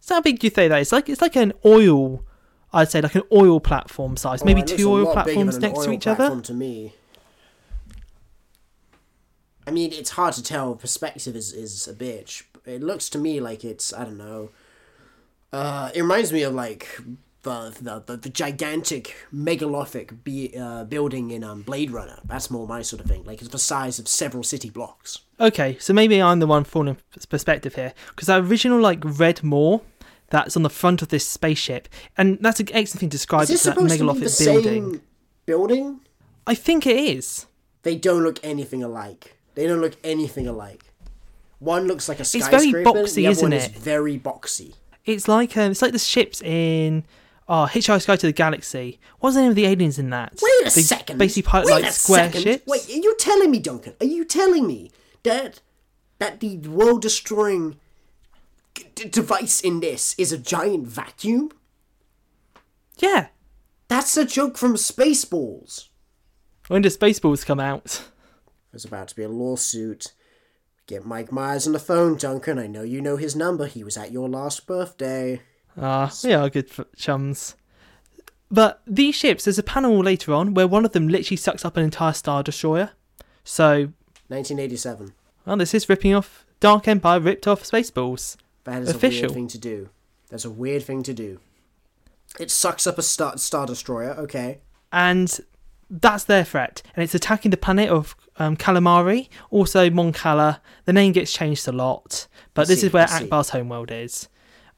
So 0.00 0.16
how 0.16 0.20
big 0.20 0.38
do 0.38 0.46
you 0.46 0.52
say 0.52 0.68
that 0.68 0.80
is? 0.82 0.92
Like 0.92 1.08
it's 1.08 1.22
like 1.22 1.34
an 1.34 1.54
oil. 1.64 2.24
I'd 2.74 2.90
say 2.90 3.00
like 3.00 3.14
an 3.14 3.22
oil 3.32 3.58
platform 3.58 4.18
size, 4.18 4.42
oh, 4.42 4.44
maybe 4.44 4.60
Oh, 4.60 4.64
it 4.64 4.76
two 4.76 4.90
oil 4.90 5.10
platforms 5.10 5.58
next 5.58 5.84
to 5.84 5.88
oil 5.88 5.92
each 5.94 6.06
other. 6.06 6.40
To 6.42 6.52
me, 6.52 6.92
I 9.66 9.70
mean, 9.70 9.92
it's 9.92 10.10
hard 10.10 10.34
to 10.34 10.42
tell. 10.42 10.74
Perspective 10.74 11.34
is 11.36 11.52
is 11.52 11.88
a 11.88 11.94
bitch. 11.94 12.44
It 12.66 12.82
looks 12.82 13.08
to 13.10 13.18
me 13.18 13.40
like 13.40 13.64
it's 13.64 13.92
I 13.92 14.04
don't 14.04 14.18
know. 14.18 14.50
Uh, 15.52 15.90
it 15.94 16.02
reminds 16.02 16.32
me 16.32 16.42
of 16.42 16.54
like 16.54 16.88
the 17.42 17.74
the, 17.80 18.02
the, 18.04 18.16
the 18.16 18.28
gigantic 18.28 19.14
megalithic 19.30 20.24
be, 20.24 20.52
uh, 20.58 20.84
building 20.84 21.30
in 21.30 21.44
um, 21.44 21.62
Blade 21.62 21.90
Runner. 21.90 22.18
That's 22.24 22.50
more 22.50 22.66
my 22.66 22.82
sort 22.82 23.00
of 23.00 23.06
thing. 23.06 23.24
Like 23.24 23.40
it's 23.40 23.50
the 23.50 23.58
size 23.58 23.98
of 23.98 24.08
several 24.08 24.42
city 24.42 24.70
blocks. 24.70 25.20
Okay, 25.40 25.78
so 25.78 25.92
maybe 25.92 26.20
I'm 26.20 26.40
the 26.40 26.46
one 26.46 26.64
falling 26.64 26.96
in 26.96 27.22
perspective 27.28 27.74
here 27.76 27.94
because 28.08 28.26
that 28.26 28.42
original 28.42 28.80
like 28.80 29.00
red 29.04 29.42
Moor 29.42 29.82
that's 30.30 30.56
on 30.56 30.62
the 30.62 30.70
front 30.70 31.02
of 31.02 31.08
this 31.08 31.26
spaceship, 31.26 31.88
and 32.16 32.38
that's 32.40 32.60
an 32.60 32.68
excellent 32.72 33.00
thing 33.00 33.10
to 33.10 33.16
describe 33.16 33.44
Is 33.44 33.48
this 33.50 33.66
it 33.66 33.74
to 33.74 33.80
that 33.80 33.88
supposed 33.90 33.92
to 33.92 33.98
be 33.98 33.98
the 33.98 34.04
megalithic 34.14 34.46
building. 34.46 34.92
same 34.92 35.02
building? 35.46 36.00
I 36.46 36.54
think 36.54 36.86
it 36.86 36.96
is. 36.96 37.46
They 37.82 37.96
don't 37.96 38.22
look 38.22 38.40
anything 38.42 38.82
alike. 38.82 39.33
They 39.54 39.66
don't 39.66 39.80
look 39.80 39.96
anything 40.04 40.46
alike. 40.46 40.84
One 41.58 41.86
looks 41.86 42.08
like 42.08 42.20
a 42.20 42.24
skyscraper. 42.24 42.56
It's 42.56 42.72
very 42.72 42.84
boxy, 42.84 43.14
the 43.14 43.26
other 43.26 43.32
isn't 43.32 43.44
one 43.44 43.52
is 43.52 43.64
it? 43.66 43.72
very 43.72 44.18
boxy. 44.18 44.74
It's 45.04 45.28
like 45.28 45.56
um, 45.56 45.70
it's 45.70 45.82
like 45.82 45.92
the 45.92 45.98
ships 45.98 46.42
in 46.42 47.04
oh 47.48 47.68
Hitchhiker's 47.70 48.06
Guide 48.06 48.20
to 48.20 48.26
the 48.26 48.32
Galaxy. 48.32 48.98
What's 49.20 49.36
the 49.36 49.42
name 49.42 49.50
of 49.50 49.56
the 49.56 49.66
aliens 49.66 49.98
in 49.98 50.10
that? 50.10 50.38
Wait 50.42 50.60
a 50.66 50.74
they 50.74 50.82
second. 50.82 51.18
Basically, 51.18 51.42
pilot 51.42 51.66
Wait 51.66 51.82
like 51.82 51.92
square 51.92 52.24
second. 52.26 52.42
ships. 52.42 52.66
Wait, 52.66 52.88
are 52.88 52.92
you 53.00 53.16
telling 53.18 53.50
me, 53.50 53.58
Duncan? 53.60 53.94
Are 54.00 54.06
you 54.06 54.24
telling 54.24 54.66
me 54.66 54.90
that 55.22 55.60
that 56.18 56.40
the 56.40 56.56
world-destroying 56.58 57.76
d- 58.94 59.08
device 59.08 59.60
in 59.60 59.80
this 59.80 60.14
is 60.18 60.32
a 60.32 60.38
giant 60.38 60.86
vacuum? 60.86 61.50
Yeah. 62.98 63.28
That's 63.88 64.16
a 64.16 64.24
joke 64.24 64.56
from 64.56 64.74
Spaceballs. 64.76 65.88
When 66.68 66.82
do 66.82 66.88
Spaceballs 66.88 67.44
come 67.44 67.60
out? 67.60 68.04
There's 68.74 68.84
about 68.84 69.06
to 69.06 69.14
be 69.14 69.22
a 69.22 69.28
lawsuit. 69.28 70.12
Get 70.88 71.06
Mike 71.06 71.30
Myers 71.30 71.64
on 71.68 71.72
the 71.72 71.78
phone, 71.78 72.16
Duncan. 72.16 72.58
I 72.58 72.66
know 72.66 72.82
you 72.82 73.00
know 73.00 73.16
his 73.16 73.36
number. 73.36 73.66
He 73.66 73.84
was 73.84 73.96
at 73.96 74.10
your 74.10 74.28
last 74.28 74.66
birthday. 74.66 75.42
Ah, 75.80 76.12
we 76.24 76.32
are 76.32 76.50
good 76.50 76.68
chums. 76.96 77.54
But 78.50 78.82
these 78.84 79.14
ships, 79.14 79.44
there's 79.44 79.60
a 79.60 79.62
panel 79.62 80.00
later 80.00 80.32
on 80.34 80.54
where 80.54 80.66
one 80.66 80.84
of 80.84 80.90
them 80.90 81.06
literally 81.06 81.36
sucks 81.36 81.64
up 81.64 81.76
an 81.76 81.84
entire 81.84 82.12
star 82.12 82.42
destroyer. 82.42 82.90
So 83.44 83.92
1987. 84.26 85.14
Well, 85.46 85.56
this 85.56 85.72
is 85.72 85.88
ripping 85.88 86.12
off 86.12 86.44
Dark 86.58 86.88
Empire 86.88 87.20
ripped 87.20 87.46
off 87.46 87.62
Spaceballs. 87.62 88.36
That 88.64 88.82
is 88.82 88.88
Official. 88.90 89.26
a 89.26 89.28
weird 89.28 89.34
thing 89.34 89.48
to 89.48 89.58
do. 89.58 89.88
That's 90.30 90.44
a 90.44 90.50
weird 90.50 90.82
thing 90.82 91.04
to 91.04 91.14
do. 91.14 91.38
It 92.40 92.50
sucks 92.50 92.88
up 92.88 92.98
a 92.98 93.02
star, 93.02 93.38
star 93.38 93.66
destroyer. 93.66 94.14
Okay. 94.18 94.58
And 94.90 95.40
that's 96.00 96.24
their 96.24 96.44
threat. 96.44 96.82
And 96.94 97.02
it's 97.02 97.14
attacking 97.14 97.50
the 97.50 97.56
planet 97.56 97.88
of 97.88 98.16
um, 98.36 98.56
Calamari, 98.56 99.28
also 99.50 99.90
Mon 99.90 100.12
Cala. 100.12 100.60
The 100.84 100.92
name 100.92 101.12
gets 101.12 101.32
changed 101.32 101.66
a 101.68 101.72
lot, 101.72 102.26
but 102.54 102.68
this 102.68 102.80
see, 102.80 102.88
is 102.88 102.92
where. 102.92 103.06
Ackbar's 103.06 103.50
homeworld 103.50 103.90
is. 103.90 104.28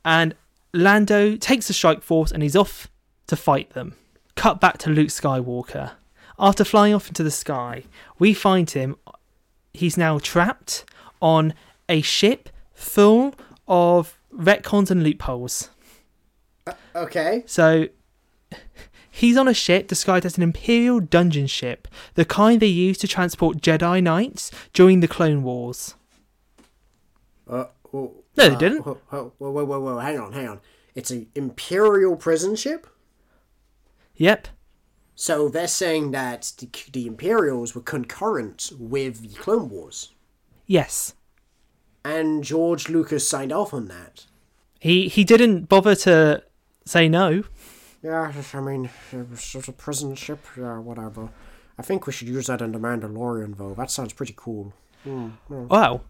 And 0.05 0.35
Lando 0.73 1.37
takes 1.37 1.69
the 1.69 1.73
strike 1.73 2.03
force 2.03 2.31
and 2.31 2.43
he's 2.43 2.57
off 2.57 2.89
to 3.29 3.37
fight 3.37 3.71
them. 3.71 3.95
Cut 4.35 4.61
back 4.61 4.79
to 4.79 4.91
Luke 4.91 5.09
Skywalker. 5.09 5.93
After 6.39 6.65
flying 6.65 6.93
off 6.93 7.09
into 7.09 7.23
the 7.23 7.31
sky, 7.31 7.85
we 8.19 8.35
find 8.35 8.71
him. 8.71 8.97
He's 9.73 9.97
now 9.97 10.19
trapped 10.19 10.85
on 11.23 11.55
a 11.89 12.03
ship 12.03 12.51
full 12.75 13.35
of 13.67 14.19
retcons 14.33 14.91
and 14.91 15.03
loopholes. 15.03 15.71
Okay. 16.95 17.43
So 17.47 17.89
he's 19.17 19.37
on 19.37 19.49
a 19.49 19.55
ship 19.55 19.89
disguised 19.89 20.27
as 20.27 20.37
an 20.37 20.43
Imperial 20.43 21.01
dungeon 21.01 21.47
ship, 21.47 21.89
the 22.15 22.25
kind 22.25 22.61
they 22.61 22.67
used 22.67 23.01
to 23.01 23.09
transport 23.09 23.59
Jedi 23.59 24.03
Knights 24.03 24.51
during 24.73 25.01
the 25.01 25.09
Clone 25.09 25.43
Wars. 25.43 25.95
Uh, 27.49 27.65
oh, 27.95 28.15
No, 28.37 28.49
they 28.49 28.55
uh, 28.55 28.59
didn't. 28.59 28.83
Whoa, 28.83 29.01
whoa, 29.09 29.33
whoa, 29.39 29.65
whoa, 29.65 29.81
whoa, 29.81 29.99
hang 29.99 30.19
on, 30.19 30.33
hang 30.33 30.49
on. 30.49 30.61
It's 30.95 31.11
an 31.11 31.29
Imperial 31.35 32.17
prison 32.17 32.57
ship? 32.57 32.87
Yep. 34.17 34.49
So 35.15 35.49
they're 35.49 35.69
saying 35.69 36.11
that 36.11 36.53
the, 36.59 36.69
the 36.93 37.07
Imperials 37.07 37.75
were 37.75 37.81
concurrent 37.81 38.71
with 38.79 39.23
the 39.23 39.39
Clone 39.39 39.71
Wars. 39.71 40.13
Yes. 40.67 41.15
And 42.05 42.45
George 42.45 42.89
Lucas 42.89 43.27
signed 43.27 43.53
off 43.53 43.73
on 43.73 43.89
that. 43.89 44.27
He 44.79 45.09
he 45.09 45.25
didn't 45.25 45.69
bother 45.69 45.95
to 45.97 46.45
say 46.85 47.09
no. 47.09 47.45
Yeah, 48.07 48.33
I 48.55 48.61
mean, 48.61 48.89
it 49.11 49.29
was 49.29 49.43
sort 49.43 49.67
of 49.67 49.79
prison 49.79 50.15
ship, 50.15 50.39
yeah, 50.57 50.79
whatever. 50.79 51.29
I 51.77 51.83
think 51.83 52.07
we 52.07 52.13
should 52.13 52.29
use 52.29 52.47
that 52.47 52.63
in 52.63 52.71
The 52.71 52.79
Mandalorian, 52.79 53.57
though. 53.57 53.75
That 53.75 53.91
sounds 53.91 54.13
pretty 54.13 54.33
cool. 54.37 54.73
Hmm, 55.03 55.31
hmm. 55.49 55.67
Wow. 55.67 56.03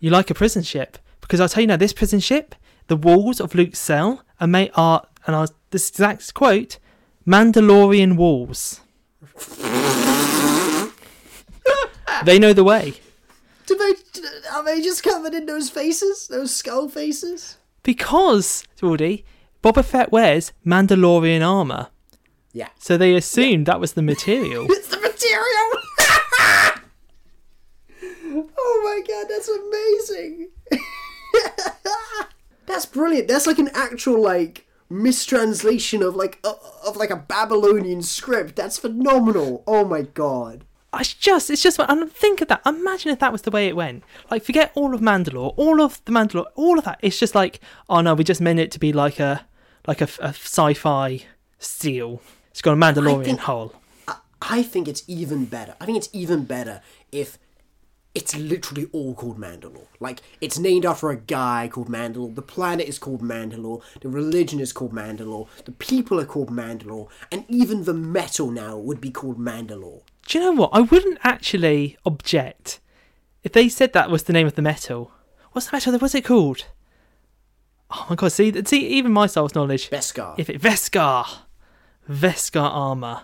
You 0.00 0.08
like 0.08 0.30
a 0.30 0.34
prison 0.34 0.62
ship? 0.62 0.96
Because 1.20 1.38
I'll 1.38 1.50
tell 1.50 1.60
you 1.60 1.66
now, 1.66 1.76
this 1.76 1.92
prison 1.92 2.20
ship, 2.20 2.54
the 2.86 2.96
walls 2.96 3.38
of 3.38 3.54
Luke's 3.54 3.78
cell 3.78 4.24
are 4.40 4.46
made 4.46 4.70
are, 4.76 5.06
and 5.26 5.36
I 5.36 5.44
this 5.72 5.90
exact 5.90 6.32
quote, 6.32 6.78
Mandalorian 7.26 8.16
walls. 8.16 8.80
they 12.24 12.38
know 12.38 12.54
the 12.54 12.64
way. 12.64 12.94
Do 13.66 13.76
they, 13.76 13.92
are 14.52 14.64
they 14.64 14.80
just 14.80 15.02
covered 15.02 15.34
in 15.34 15.44
those 15.44 15.68
faces? 15.68 16.28
Those 16.28 16.56
skull 16.56 16.88
faces? 16.88 17.58
Because, 17.82 18.64
Geordie, 18.80 19.26
Boba 19.62 19.84
Fett 19.84 20.12
wears 20.12 20.52
Mandalorian 20.64 21.46
armour. 21.46 21.88
Yeah. 22.52 22.68
So 22.78 22.96
they 22.96 23.14
assumed 23.14 23.66
that 23.66 23.80
was 23.80 23.92
the 23.92 24.02
material. 24.02 24.66
It's 24.70 24.88
the 24.88 24.98
material! 25.00 25.70
oh 28.58 28.80
my 28.84 29.02
god, 29.06 29.26
that's 29.28 29.48
amazing! 29.48 30.48
that's 32.66 32.86
brilliant. 32.86 33.28
That's 33.28 33.46
like 33.46 33.58
an 33.58 33.70
actual, 33.74 34.22
like, 34.22 34.66
mistranslation 34.88 36.02
of, 36.02 36.16
like, 36.16 36.38
uh, 36.44 36.54
of, 36.86 36.96
like, 36.96 37.10
a 37.10 37.16
Babylonian 37.16 38.02
script. 38.02 38.56
That's 38.56 38.78
phenomenal. 38.78 39.62
Oh 39.66 39.84
my 39.84 40.02
god. 40.02 40.64
It's 41.00 41.14
just, 41.14 41.50
it's 41.50 41.62
just, 41.62 41.78
and 41.78 42.10
think 42.12 42.40
of 42.40 42.48
that. 42.48 42.62
Imagine 42.66 43.12
if 43.12 43.18
that 43.20 43.32
was 43.32 43.42
the 43.42 43.50
way 43.50 43.68
it 43.68 43.76
went. 43.76 44.04
Like, 44.30 44.44
forget 44.44 44.72
all 44.74 44.94
of 44.94 45.00
Mandalore, 45.00 45.54
all 45.56 45.80
of 45.80 46.04
the 46.04 46.12
Mandalore, 46.12 46.46
all 46.54 46.78
of 46.78 46.84
that. 46.84 46.98
It's 47.02 47.18
just 47.18 47.34
like, 47.34 47.60
oh 47.88 48.00
no, 48.00 48.14
we 48.14 48.24
just 48.24 48.40
meant 48.40 48.58
it 48.58 48.70
to 48.72 48.78
be 48.78 48.92
like 48.92 49.18
a, 49.20 49.46
like 49.86 50.00
a, 50.00 50.08
a 50.20 50.28
sci-fi 50.28 51.24
steel. 51.58 52.20
It's 52.50 52.62
got 52.62 52.72
a 52.72 52.76
Mandalorian 52.76 53.24
think- 53.24 53.40
hull. 53.40 53.74
I 54.42 54.62
think 54.62 54.86
it's 54.86 55.02
even 55.06 55.46
better. 55.46 55.74
I 55.80 55.86
think 55.86 55.96
it's 55.96 56.10
even 56.12 56.44
better 56.44 56.82
if 57.10 57.38
it's 58.14 58.36
literally 58.36 58.86
all 58.92 59.14
called 59.14 59.38
Mandalore. 59.38 59.86
Like, 59.98 60.20
it's 60.40 60.58
named 60.58 60.86
after 60.86 61.10
a 61.10 61.16
guy 61.16 61.68
called 61.72 61.88
Mandalore. 61.88 62.34
The 62.34 62.42
planet 62.42 62.88
is 62.88 62.98
called 62.98 63.22
Mandalore. 63.22 63.82
The 64.00 64.08
religion 64.08 64.60
is 64.60 64.72
called 64.72 64.92
Mandalore. 64.92 65.48
The 65.64 65.72
people 65.72 66.20
are 66.20 66.24
called 66.26 66.50
Mandalore. 66.50 67.08
And 67.30 67.44
even 67.48 67.84
the 67.84 67.94
metal 67.94 68.50
now 68.50 68.76
would 68.76 69.00
be 69.00 69.10
called 69.10 69.38
Mandalore. 69.38 70.02
Do 70.26 70.38
you 70.38 70.44
know 70.44 70.52
what? 70.52 70.70
I 70.72 70.80
wouldn't 70.80 71.18
actually 71.22 71.96
object 72.04 72.80
if 73.44 73.52
they 73.52 73.68
said 73.68 73.92
that 73.92 74.10
was 74.10 74.24
the 74.24 74.32
name 74.32 74.46
of 74.46 74.54
the 74.56 74.62
metal. 74.62 75.12
What's 75.52 75.68
the 75.70 75.76
metal? 75.76 75.96
What's 75.98 76.14
it 76.14 76.24
called? 76.24 76.66
Oh 77.90 78.06
my 78.10 78.16
god! 78.16 78.32
See, 78.32 78.52
see, 78.64 78.86
even 78.88 79.12
my 79.12 79.26
soul's 79.26 79.54
knowledge. 79.54 79.88
Beskar. 79.90 80.34
If 80.36 80.50
it 80.50 80.60
Veskar, 80.60 81.24
Veskar 82.10 82.68
armor, 82.70 83.22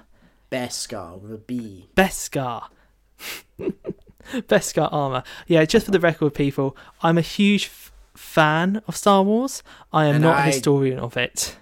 Beskar 0.53 1.20
with 1.20 1.32
a 1.32 1.38
B. 1.38 1.88
Beskar, 1.96 2.68
Beskar 4.30 4.88
armor. 4.92 5.24
Yeah, 5.48 5.64
just 5.64 5.86
for 5.86 5.92
the 5.92 5.98
record, 6.00 6.34
people, 6.34 6.76
I'm 7.03 7.18
a 7.18 7.22
huge 7.22 7.66
f- 7.66 7.92
fan 8.14 8.82
of 8.86 8.96
Star 8.96 9.22
Wars. 9.24 9.62
I 9.92 10.07
am 10.07 10.16
And 10.16 10.24
not 10.24 10.36
a 10.38 10.42
I- 10.42 10.46
historian 10.53 10.98
of 11.00 11.16
it. 11.16 11.57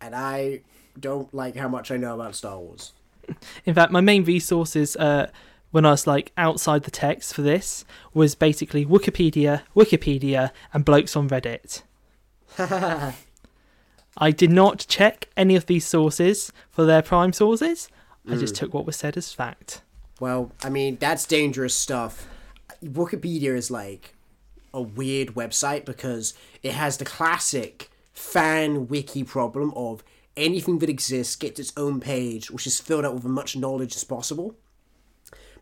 And 0.00 0.14
I 0.14 0.60
don't 1.00 1.32
like 1.34 1.56
how 1.56 1.66
much 1.68 1.90
I 1.90 1.96
know 1.96 2.14
about 2.14 2.36
Star 2.36 2.58
Wars. 2.60 2.92
In 3.64 3.74
fact, 3.74 3.92
my 3.92 4.00
main 4.00 4.24
resources 4.24 4.96
uh, 4.96 5.30
when 5.70 5.84
I 5.84 5.90
was 5.90 6.06
like 6.06 6.32
outside 6.36 6.84
the 6.84 6.90
text 6.90 7.34
for 7.34 7.42
this 7.42 7.84
was 8.14 8.34
basically 8.34 8.86
Wikipedia, 8.86 9.62
Wikipedia, 9.74 10.50
and 10.72 10.84
blokes 10.84 11.16
on 11.16 11.28
Reddit. 11.28 11.82
I 14.18 14.30
did 14.30 14.50
not 14.50 14.86
check 14.88 15.28
any 15.36 15.56
of 15.56 15.66
these 15.66 15.86
sources 15.86 16.52
for 16.70 16.84
their 16.84 17.02
prime 17.02 17.32
sources. 17.32 17.88
I 18.28 18.34
just 18.36 18.56
took 18.56 18.74
what 18.74 18.86
was 18.86 18.96
said 18.96 19.16
as 19.16 19.32
fact. 19.32 19.82
Well, 20.18 20.50
I 20.64 20.68
mean, 20.68 20.96
that's 20.98 21.26
dangerous 21.26 21.74
stuff. 21.74 22.26
Wookieepedia 22.82 23.54
is 23.54 23.70
like 23.70 24.14
a 24.74 24.82
weird 24.82 25.34
website 25.34 25.84
because 25.84 26.34
it 26.62 26.72
has 26.72 26.96
the 26.96 27.04
classic 27.04 27.90
fan 28.12 28.88
wiki 28.88 29.22
problem 29.22 29.72
of 29.76 30.02
anything 30.36 30.78
that 30.80 30.90
exists 30.90 31.36
gets 31.36 31.60
its 31.60 31.72
own 31.76 32.00
page, 32.00 32.50
which 32.50 32.66
is 32.66 32.80
filled 32.80 33.04
out 33.04 33.14
with 33.14 33.24
as 33.24 33.30
much 33.30 33.56
knowledge 33.56 33.96
as 33.96 34.04
possible. 34.04 34.56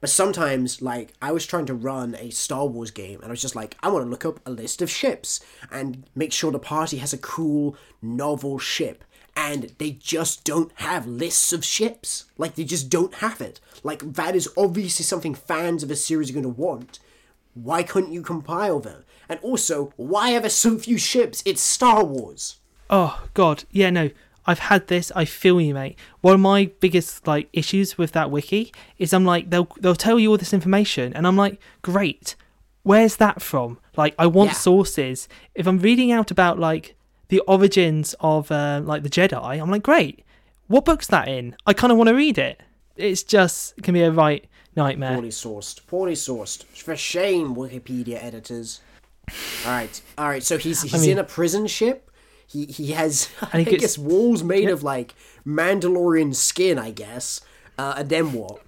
But 0.01 0.11
sometimes, 0.11 0.83
like, 0.83 1.14
I 1.22 1.33
was 1.33 1.47
trying 1.47 1.66
to 1.66 1.75
run 1.75 2.14
a 2.16 2.31
Star 2.31 2.66
Wars 2.66 2.91
game, 2.91 3.20
and 3.20 3.27
I 3.27 3.31
was 3.31 3.41
just 3.41 3.57
like, 3.57 3.77
I 3.83 3.89
want 3.89 4.05
to 4.05 4.11
look 4.11 4.25
up 4.25 4.41
a 4.45 4.51
list 4.51 4.83
of 4.83 4.91
ships 4.91 5.41
and 5.70 6.05
make 6.14 6.33
sure 6.33 6.53
the 6.53 6.59
party 6.59 6.99
has 6.99 7.12
a 7.12 7.18
cool, 7.18 7.77
novel 8.03 8.59
ship. 8.59 9.05
And 9.37 9.75
they 9.79 9.93
just 9.93 10.45
don't 10.45 10.70
have 10.77 11.07
lists 11.07 11.53
of 11.53 11.64
ships. 11.64 12.27
Like, 12.37 12.55
they 12.55 12.64
just 12.64 12.91
don't 12.91 13.14
have 13.14 13.41
it. 13.41 13.61
Like, 13.83 14.01
that 14.14 14.37
is 14.37 14.49
obviously 14.57 15.05
something 15.05 15.35
fans 15.35 15.83
of 15.83 15.91
a 15.91 15.97
series 15.97 16.31
are 16.31 16.35
going 16.35 16.43
to 16.43 16.51
want. 16.51 16.99
Why 17.55 17.83
couldn't 17.83 18.12
you 18.12 18.22
compile 18.22 18.81
them? 18.81 19.05
And 19.29 19.41
also, 19.41 19.93
why 19.97 20.35
are 20.35 20.41
there 20.41 20.51
so 20.51 20.79
few 20.79 20.99
ships? 20.99 21.43
It's 21.47 21.62
Star 21.62 22.05
Wars. 22.05 22.59
Oh 22.91 23.25
God, 23.33 23.64
yeah, 23.70 23.91
no. 23.91 24.11
I've 24.47 24.59
had 24.59 24.89
this. 24.89 25.11
I 25.17 25.25
feel 25.25 25.61
you, 25.61 25.75
mate. 25.75 25.99
One 26.21 26.35
of 26.35 26.41
my 26.41 26.71
biggest 26.81 27.27
like 27.27 27.49
issues 27.53 27.97
with 27.97 28.13
that 28.13 28.31
wiki 28.31 28.73
is 28.99 29.13
I'm 29.13 29.25
like 29.25 29.51
they'll 29.51 29.69
they'll 29.81 29.95
tell 29.95 30.19
you 30.19 30.31
all 30.31 30.37
this 30.39 30.53
information, 30.53 31.13
and 31.15 31.27
I'm 31.27 31.37
like, 31.37 31.61
great. 31.83 32.37
Where's 32.83 33.17
that 33.17 33.41
from? 33.41 33.79
Like, 33.97 34.15
I 34.19 34.27
want 34.27 34.51
Yeah. 34.51 34.55
sources. 34.57 35.27
If 35.55 35.67
I'm 35.67 35.79
reading 35.79 36.13
out 36.13 36.31
about 36.31 36.59
like 36.59 36.95
the 37.29 37.41
origins 37.41 38.15
of 38.21 38.51
uh, 38.51 38.83
like 38.85 39.03
the 39.03 39.09
Jedi, 39.09 39.61
I'm 39.63 39.71
like, 39.71 39.83
great. 39.83 40.23
What 40.67 40.85
book's 40.85 41.07
that 41.09 41.27
in? 41.29 41.57
I 41.67 41.73
kind 41.73 41.91
of 41.91 41.97
want 41.99 42.09
to 42.09 42.15
read 42.15 42.37
it. 42.37 42.61
It's 42.97 43.23
just 43.23 43.75
it 43.79 43.85
can 43.85 43.95
be 43.95 44.03
a 44.03 44.11
right 44.11 44.45
nightmare. 44.77 45.15
Poorly 45.15 45.31
sourced. 45.31 45.87
Poorly 45.87 46.13
sourced. 46.15 46.65
For 46.65 46.95
shame, 46.97 47.55
Wookieepedia 47.57 48.23
editors. 48.23 48.81
Alright, 49.65 50.03
alright, 50.19 50.43
so 50.43 50.59
he's 50.59 50.83
he's 50.83 51.01
mean- 51.01 51.13
in 51.13 51.19
a 51.19 51.25
prison 51.25 51.67
ship. 51.67 52.11
He 52.47 52.67
he 52.67 52.93
has 52.93 53.29
I 53.53 53.65
guess 53.65 53.99
walls 53.99 54.43
made 54.43 54.69
of 54.69 54.83
like 54.83 55.15
Mandalorian 55.47 56.35
skin, 56.35 56.79
I 56.79 56.91
guess. 56.91 57.41
Uh, 57.77 57.95
and 57.99 58.09
then 58.09 58.33
what? 58.33 58.63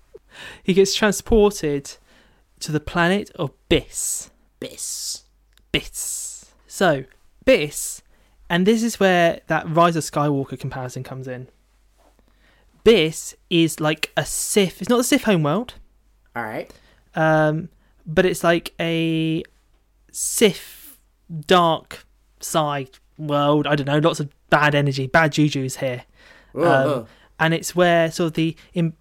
He 0.63 0.75
gets 0.75 0.95
transported 0.95 1.97
to 2.61 2.73
the 2.73 2.81
planet 2.81 3.31
of 3.37 3.53
Byss. 3.69 4.31
Byss. 4.61 5.25
Byss. 5.73 6.47
So, 6.67 7.05
Byss, 7.45 8.03
and 8.51 8.67
this 8.67 8.83
is 8.83 8.99
where 9.01 9.41
that 9.47 9.69
Rise 9.69 9.97
of 9.97 10.03
Skywalker 10.05 10.59
comparison 10.59 11.03
comes 11.03 11.29
in. 11.29 11.49
Byss 12.85 13.35
is 13.51 13.81
like 13.81 14.13
a 14.17 14.25
Sith. 14.25 14.81
It's 14.81 14.89
not 14.89 14.99
the 14.99 15.05
Sith 15.05 15.25
homeworld, 15.25 15.75
Alright. 16.37 16.73
um, 17.15 17.69
but 18.07 18.25
it's 18.27 18.45
like 18.45 18.75
a 18.79 19.43
Sith 20.13 20.99
dark 21.47 22.05
side 22.41 22.99
world. 23.19 23.67
I 23.67 23.75
don't 23.77 23.87
know, 23.87 23.99
lots 23.99 24.21
of 24.21 24.29
bad 24.51 24.75
energy, 24.75 25.07
bad 25.07 25.33
juju's 25.33 25.77
here. 25.77 26.05
Uh, 26.55 26.95
Um, 27.01 27.07
and 27.39 27.53
it's 27.55 27.75
where 27.77 28.11
sort 28.11 28.29
of 28.29 28.33
the 28.35 28.57
im- 28.75 28.95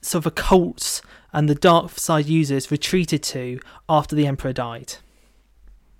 sort 0.00 0.24
of 0.26 0.34
occults 0.34 1.02
and 1.32 1.48
the 1.48 1.54
dark 1.54 1.90
side 1.98 2.26
users 2.26 2.70
retreated 2.70 3.22
to 3.24 3.58
after 3.88 4.14
the 4.14 4.26
Emperor 4.26 4.52
died. 4.52 4.94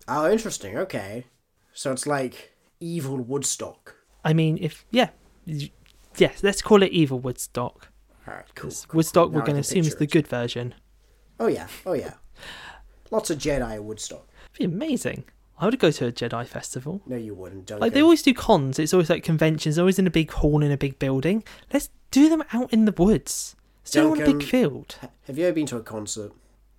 Oh, 0.09 0.31
interesting. 0.31 0.77
Okay. 0.79 1.25
So 1.73 1.93
it's 1.93 2.07
like 2.07 2.53
evil 2.81 3.17
Woodstock. 3.17 3.95
I 4.25 4.33
mean, 4.33 4.59
if 4.61 4.85
yeah, 4.91 5.11
yes, 6.17 6.43
let's 6.43 6.63
call 6.63 6.83
it 6.83 6.93
evil 6.93 7.19
Woodstock. 7.19 7.89
Alright, 8.29 8.45
cool. 8.55 8.71
'Cause 8.71 8.87
cool, 8.87 8.99
Woodstock, 8.99 9.27
cool. 9.29 9.35
we're 9.41 9.41
going 9.47 9.55
to 9.55 9.61
assume 9.61 9.81
is 9.87 9.97
the 9.97 10.07
good 10.07 10.29
version. 10.29 10.75
Oh 11.41 11.49
yeah, 11.49 11.67
oh 11.87 11.95
yeah. 11.95 12.15
Lots 13.11 13.31
of 13.31 13.39
Jedi 13.39 13.81
Woodstock. 13.83 14.29
It'd 14.55 14.71
be 14.71 14.77
amazing. 14.87 15.25
I 15.63 15.67
would 15.67 15.79
go 15.79 15.93
to 15.93 16.07
a 16.09 16.13
Jedi 16.13 16.45
festival. 16.45 17.03
No, 17.07 17.15
you 17.15 17.35
wouldn't. 17.37 17.67
Don't 17.67 17.79
Like 17.79 17.93
they 17.93 18.03
always 18.03 18.21
do 18.21 18.35
cons. 18.35 18.81
It's 18.81 18.93
always 18.93 19.09
like 19.09 19.23
conventions. 19.23 19.79
Always 19.79 19.97
in 19.97 20.09
a 20.09 20.11
big 20.11 20.33
hall 20.33 20.61
in 20.61 20.73
a 20.73 20.77
big 20.77 20.99
building. 20.99 21.45
Let's 21.73 21.89
do 22.11 22.29
them 22.29 22.43
out 22.53 22.73
in 22.73 22.85
the 22.85 22.91
woods. 22.91 23.55
Let's 23.85 23.97
on 23.97 24.21
a 24.21 24.27
big 24.27 24.43
field. 24.43 24.97
Have 25.29 25.39
you 25.39 25.47
ever 25.47 25.55
been 25.55 25.67
to 25.67 25.77
a 25.77 25.83
concert? 25.83 26.33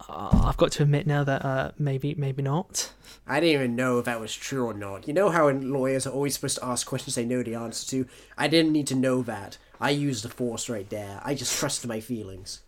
Uh, 0.09 0.43
I've 0.43 0.57
got 0.57 0.73
to 0.73 0.83
admit 0.83 1.07
now 1.07 1.23
that 1.23 1.45
uh, 1.45 1.71
maybe 1.79 2.13
maybe 2.15 2.43
not. 2.43 2.91
I 3.25 3.39
didn't 3.39 3.53
even 3.53 3.75
know 3.77 3.99
if 3.99 4.05
that 4.05 4.19
was 4.19 4.35
true 4.35 4.65
or 4.65 4.73
not. 4.73 5.07
You 5.07 5.13
know 5.13 5.29
how 5.29 5.49
lawyers 5.49 6.05
are 6.05 6.11
always 6.11 6.33
supposed 6.33 6.57
to 6.57 6.65
ask 6.65 6.85
questions 6.85 7.15
they 7.15 7.23
know 7.23 7.41
the 7.41 7.55
answer 7.55 7.89
to? 7.91 8.05
I 8.37 8.49
didn't 8.49 8.73
need 8.73 8.87
to 8.87 8.95
know 8.95 9.21
that. 9.21 9.57
I 9.79 9.91
used 9.91 10.25
the 10.25 10.29
force 10.29 10.67
right 10.67 10.89
there. 10.89 11.21
I 11.23 11.35
just 11.35 11.57
trusted 11.57 11.87
my 11.87 12.01
feelings. 12.01 12.59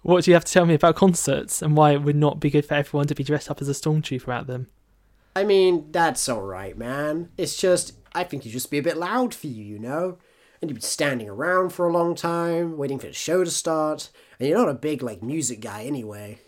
What 0.00 0.24
do 0.24 0.30
you 0.30 0.34
have 0.34 0.46
to 0.46 0.52
tell 0.52 0.64
me 0.64 0.72
about 0.72 0.96
concerts 0.96 1.60
and 1.60 1.76
why 1.76 1.92
it 1.92 2.02
would 2.02 2.16
not 2.16 2.40
be 2.40 2.48
good 2.48 2.64
for 2.64 2.72
everyone 2.72 3.06
to 3.08 3.14
be 3.14 3.24
dressed 3.24 3.50
up 3.50 3.60
as 3.60 3.68
a 3.68 3.72
stormtrooper 3.72 4.34
at 4.34 4.46
them? 4.46 4.68
I 5.38 5.44
mean, 5.44 5.92
that's 5.92 6.28
alright, 6.28 6.76
man. 6.76 7.28
It's 7.38 7.56
just, 7.56 7.92
I 8.12 8.24
think 8.24 8.44
you'd 8.44 8.50
just 8.50 8.72
be 8.72 8.78
a 8.78 8.82
bit 8.82 8.96
loud 8.96 9.32
for 9.32 9.46
you, 9.46 9.62
you 9.62 9.78
know? 9.78 10.18
And 10.60 10.68
you'd 10.68 10.74
be 10.74 10.80
standing 10.80 11.28
around 11.28 11.68
for 11.68 11.86
a 11.86 11.92
long 11.92 12.16
time, 12.16 12.76
waiting 12.76 12.98
for 12.98 13.06
the 13.06 13.12
show 13.12 13.44
to 13.44 13.50
start, 13.52 14.10
and 14.40 14.48
you're 14.48 14.58
not 14.58 14.68
a 14.68 14.74
big, 14.74 15.00
like, 15.00 15.22
music 15.22 15.60
guy 15.60 15.84
anyway. 15.84 16.40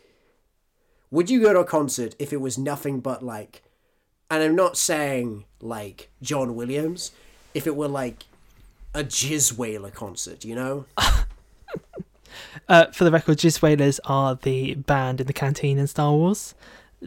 Would 1.13 1.31
you 1.31 1.41
go 1.41 1.53
to 1.53 1.61
a 1.61 1.65
concert 1.65 2.17
if 2.19 2.33
it 2.33 2.41
was 2.41 2.59
nothing 2.59 2.99
but, 2.99 3.23
like, 3.25 3.63
and 4.29 4.43
I'm 4.43 4.57
not 4.57 4.77
saying, 4.77 5.45
like, 5.61 6.11
John 6.21 6.57
Williams, 6.57 7.13
if 7.55 7.69
it 7.69 7.77
were, 7.77 7.87
like, 7.87 8.25
a 8.93 9.05
Jizz 9.05 9.53
Wailer 9.57 9.93
concert, 9.93 10.45
you 10.45 10.57
know? 10.57 10.87
Uh, 12.69 12.87
for 12.93 13.03
the 13.03 13.11
record, 13.11 13.39
Jizz 13.39 13.63
Wailers 13.63 13.99
are 14.05 14.37
the 14.37 14.75
band 14.75 15.21
in 15.21 15.27
the 15.27 15.33
canteen 15.33 15.77
in 15.77 15.89
Star 15.89 16.13
Wars. 16.13 16.55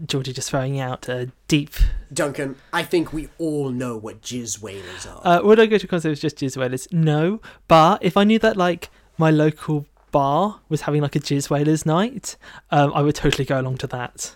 Geordie 0.06 0.34
just 0.34 0.50
throwing 0.50 0.80
out 0.80 1.08
a 1.08 1.32
deep. 1.48 1.74
Duncan, 2.12 2.56
I 2.72 2.84
think 2.84 3.14
we 3.14 3.30
all 3.38 3.70
know 3.70 3.96
what 3.98 4.22
jizz 4.22 4.60
wailers 4.62 5.06
are. 5.06 5.22
Uh, 5.24 5.42
would 5.44 5.60
I 5.60 5.66
go 5.68 5.78
to 5.78 5.86
a 5.86 5.90
concert 5.90 6.10
with 6.10 6.22
just 6.22 6.38
jizz 6.38 6.58
wailers? 6.58 6.88
No, 6.92 7.42
but 7.68 8.04
if 8.04 8.18
I 8.18 8.24
knew 8.24 8.40
that 8.40 8.58
like 8.58 8.90
my 9.18 9.30
local 9.30 9.86
bar 10.12 10.60
was 10.70 10.82
having 10.82 11.02
like 11.02 11.16
a 11.16 11.20
jizz 11.20 11.50
wailers 11.50 11.86
night, 11.86 12.38
um, 12.72 12.92
I 12.94 13.02
would 13.04 13.16
totally 13.16 13.46
go 13.46 13.60
along 13.60 13.78
to 13.78 13.88
that. 13.88 14.36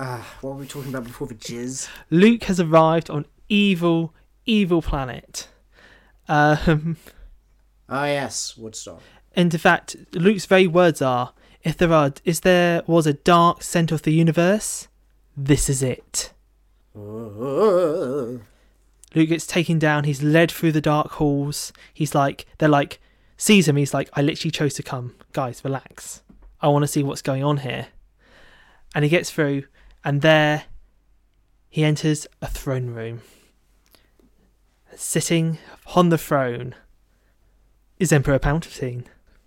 Ah, 0.00 0.26
what 0.40 0.54
were 0.54 0.60
we 0.60 0.66
talking 0.66 0.90
about 0.90 1.04
before 1.04 1.26
the 1.26 1.34
jizz? 1.34 1.88
Luke 2.10 2.44
has 2.44 2.58
arrived 2.58 3.10
on 3.10 3.26
evil, 3.48 4.12
evil 4.46 4.80
planet. 4.82 5.48
Um, 6.28 6.96
Ah, 7.88 8.06
yes, 8.06 8.56
Woodstock. 8.56 9.02
and 9.36 9.52
in 9.52 9.60
fact, 9.60 9.94
Luke's 10.12 10.46
very 10.46 10.66
words 10.66 11.02
are: 11.02 11.32
"If 11.64 11.76
there 11.76 11.92
are, 11.92 12.12
is 12.24 12.40
there 12.40 12.82
was 12.86 13.06
a 13.06 13.14
dark 13.14 13.62
center 13.62 13.94
of 13.94 14.02
the 14.02 14.12
universe, 14.12 14.86
this 15.36 15.68
is 15.68 15.82
it." 15.82 16.32
Luke 19.14 19.28
gets 19.28 19.46
taken 19.46 19.78
down. 19.78 20.04
He's 20.04 20.22
led 20.22 20.50
through 20.50 20.72
the 20.72 20.80
dark 20.80 21.12
halls. 21.12 21.72
He's 21.92 22.14
like, 22.14 22.46
they're 22.58 22.68
like, 22.68 23.00
sees 23.36 23.68
him. 23.68 23.76
He's 23.76 23.94
like, 23.94 24.10
I 24.14 24.22
literally 24.22 24.50
chose 24.50 24.74
to 24.74 24.82
come. 24.82 25.14
Guys, 25.32 25.64
relax. 25.64 26.22
I 26.60 26.68
want 26.68 26.82
to 26.82 26.88
see 26.88 27.02
what's 27.02 27.22
going 27.22 27.44
on 27.44 27.58
here. 27.58 27.88
And 28.94 29.04
he 29.04 29.08
gets 29.08 29.30
through, 29.30 29.64
and 30.04 30.20
there 30.22 30.64
he 31.68 31.84
enters 31.84 32.26
a 32.40 32.46
throne 32.46 32.90
room. 32.90 33.22
Sitting 34.96 35.58
on 35.94 36.08
the 36.08 36.18
throne 36.18 36.74
is 37.98 38.12
Emperor 38.12 38.38
Palpatine. 38.38 39.04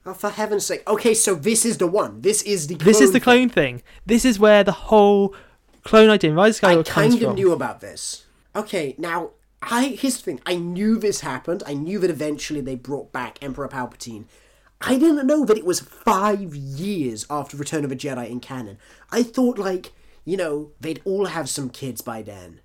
Oh, 0.07 0.13
for 0.13 0.29
heaven's 0.29 0.65
sake. 0.65 0.87
Okay, 0.87 1.13
so 1.13 1.35
this 1.35 1.65
is 1.65 1.79
the 1.79 1.85
one. 1.87 2.21
This 2.21 2.41
is 2.43 2.67
the 2.67 2.75
clone 2.75 2.85
This 2.85 3.01
is 3.01 3.11
the 3.11 3.19
clone 3.19 3.49
thing. 3.49 3.83
This 4.05 4.23
is 4.23 4.39
where 4.39 4.63
the 4.63 4.71
whole 4.71 5.35
clone 5.83 6.09
idea, 6.09 6.33
Rise 6.33 6.59
of 6.59 6.63
I 6.63 6.75
Skywalker 6.75 6.85
comes 6.85 6.93
kind 6.93 7.13
of 7.13 7.19
from. 7.19 7.35
knew 7.35 7.51
about 7.51 7.81
this. 7.81 8.25
Okay, 8.55 8.95
now 8.97 9.31
I 9.61 9.87
here's 9.87 10.15
the 10.17 10.23
thing. 10.23 10.41
I 10.45 10.55
knew 10.55 10.97
this 10.97 11.19
happened. 11.21 11.61
I 11.67 11.73
knew 11.73 11.99
that 11.99 12.09
eventually 12.09 12.61
they 12.61 12.75
brought 12.75 13.11
back 13.11 13.37
Emperor 13.41 13.67
Palpatine. 13.67 14.25
I 14.79 14.97
didn't 14.97 15.27
know 15.27 15.43
that 15.43 15.57
it 15.57 15.65
was 15.65 15.81
five 15.81 16.55
years 16.55 17.25
after 17.29 17.57
Return 17.57 17.83
of 17.83 17.91
a 17.91 17.95
Jedi 17.95 18.29
in 18.29 18.39
canon. 18.39 18.77
I 19.11 19.23
thought 19.23 19.57
like, 19.57 19.91
you 20.23 20.37
know, 20.37 20.71
they'd 20.79 21.01
all 21.03 21.25
have 21.25 21.49
some 21.49 21.69
kids 21.69 22.01
by 22.01 22.21
then. 22.21 22.61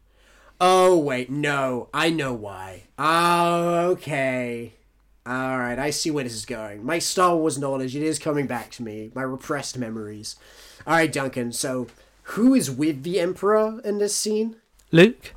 Oh 0.61 0.97
wait, 0.97 1.29
no, 1.29 1.89
I 1.93 2.11
know 2.11 2.35
why. 2.35 2.85
Oh, 2.99 3.91
okay. 3.93 4.75
Alright, 5.27 5.79
I 5.79 5.91
see 5.91 6.11
where 6.11 6.25
this 6.25 6.35
is 6.35 6.45
going. 6.45 6.85
My 6.85 6.99
Star 6.99 7.37
Wars 7.37 7.59
knowledge, 7.59 7.95
it 7.95 8.03
is 8.03 8.19
coming 8.19 8.47
back 8.47 8.71
to 8.73 8.83
me. 8.83 9.13
My 9.15 9.23
repressed 9.23 9.79
memories. 9.79 10.37
Alright, 10.87 11.13
Duncan, 11.13 11.53
so 11.53 11.87
who 12.25 12.55
is 12.55 12.71
with 12.71 13.03
the 13.05 13.21
Emperor 13.21 13.81
in 13.85 13.99
this 13.99 14.17
scene? 14.17 14.57
Luke, 14.91 15.35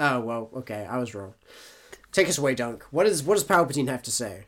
Oh 0.00 0.18
well, 0.20 0.50
okay, 0.56 0.86
I 0.88 0.96
was 0.96 1.14
wrong. 1.14 1.34
Take 2.10 2.28
us 2.28 2.38
away, 2.38 2.54
Dunk. 2.54 2.84
What 2.90 3.06
is 3.06 3.22
what 3.22 3.34
does 3.34 3.44
Palpatine 3.44 3.88
have 3.88 4.02
to 4.04 4.10
say? 4.10 4.44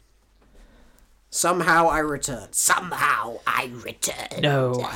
Somehow 1.28 1.88
I 1.88 1.98
return. 1.98 2.48
Somehow 2.52 3.38
I 3.46 3.70
return. 3.84 4.40
No. 4.40 4.88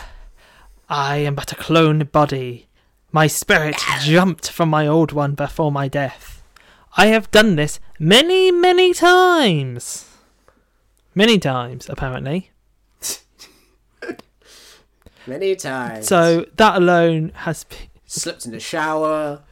I 0.88 1.18
am 1.18 1.34
but 1.34 1.52
a 1.52 1.56
cloned 1.56 2.10
body. 2.10 2.68
My 3.12 3.26
spirit 3.26 3.76
jumped 4.00 4.50
from 4.50 4.70
my 4.70 4.86
old 4.86 5.12
one 5.12 5.34
before 5.34 5.70
my 5.70 5.88
death. 5.88 6.35
I 6.96 7.06
have 7.06 7.30
done 7.30 7.56
this 7.56 7.78
many, 7.98 8.50
many 8.50 8.94
times. 8.94 10.08
Many 11.14 11.38
times, 11.38 11.88
apparently. 11.88 12.50
Many 15.26 15.56
times. 15.56 16.06
So 16.06 16.46
that 16.56 16.76
alone 16.76 17.32
has. 17.34 17.64
p- 17.64 17.88
slipped 18.06 18.44
in 18.46 18.52
the 18.52 18.60
shower. 18.60 19.42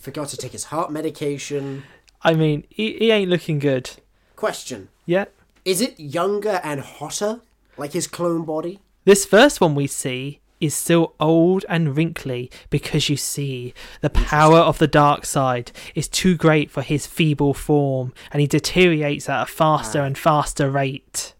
Forgot 0.00 0.28
to 0.28 0.36
take 0.38 0.52
his 0.52 0.64
heart 0.64 0.90
medication. 0.90 1.84
I 2.22 2.32
mean, 2.34 2.64
he, 2.70 2.94
he 2.94 3.10
ain't 3.10 3.28
looking 3.28 3.58
good. 3.58 3.90
Question: 4.36 4.88
Yeah. 5.04 5.26
Is 5.64 5.80
it 5.82 6.00
younger 6.00 6.60
and 6.64 6.80
hotter, 6.80 7.42
like 7.76 7.92
his 7.92 8.06
clone 8.06 8.44
body? 8.44 8.80
This 9.04 9.26
first 9.26 9.60
one 9.60 9.74
we 9.74 9.86
see 9.86 10.40
is 10.62 10.74
still 10.74 11.14
old 11.18 11.64
and 11.68 11.96
wrinkly 11.96 12.50
because 12.70 13.08
you 13.08 13.16
see 13.16 13.74
the 14.00 14.10
power 14.10 14.58
of 14.58 14.78
the 14.78 14.86
dark 14.86 15.26
side 15.26 15.72
is 15.94 16.08
too 16.08 16.36
great 16.36 16.70
for 16.70 16.82
his 16.82 17.06
feeble 17.06 17.52
form 17.52 18.12
and 18.30 18.40
he 18.40 18.46
deteriorates 18.46 19.28
at 19.28 19.42
a 19.42 19.46
faster 19.46 20.02
and 20.02 20.16
faster 20.16 20.70
rate. 20.70 21.34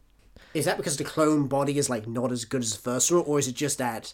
Is 0.54 0.64
that 0.64 0.76
because 0.76 0.96
the 0.96 1.04
clone 1.04 1.46
body 1.46 1.78
is 1.78 1.88
like 1.88 2.06
not 2.06 2.32
as 2.32 2.44
good 2.44 2.62
as 2.62 2.72
the 2.72 2.82
first 2.82 3.10
one, 3.10 3.24
or 3.24 3.38
is 3.38 3.48
it 3.48 3.54
just 3.54 3.78
that 3.78 4.12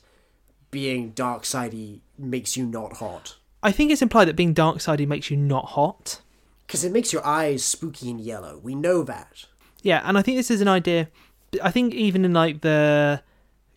being 0.71 1.11
dark 1.11 1.45
sidey 1.45 2.01
makes 2.17 2.57
you 2.57 2.65
not 2.65 2.99
hot? 2.99 3.37
I 3.63 3.73
think 3.73 3.91
it's 3.91 4.03
implied 4.03 4.27
that 4.27 4.37
being 4.37 4.53
dark 4.53 4.81
sided 4.81 5.09
makes 5.09 5.31
you 5.31 5.37
not 5.37 5.71
hot. 5.71 6.21
Because 6.67 6.85
it 6.85 6.93
makes 6.93 7.13
your 7.13 7.27
eyes 7.27 7.65
spooky 7.65 8.11
and 8.11 8.21
yellow. 8.21 8.61
We 8.63 8.75
know 8.75 9.03
that. 9.03 9.47
Yeah, 9.83 10.03
and 10.05 10.19
I 10.19 10.23
think 10.23 10.37
this 10.37 10.51
is 10.51 10.61
an 10.61 10.69
idea. 10.69 11.09
I 11.63 11.71
think 11.71 11.95
even 11.95 12.25
in 12.25 12.35
like 12.35 12.61
the 12.61 13.23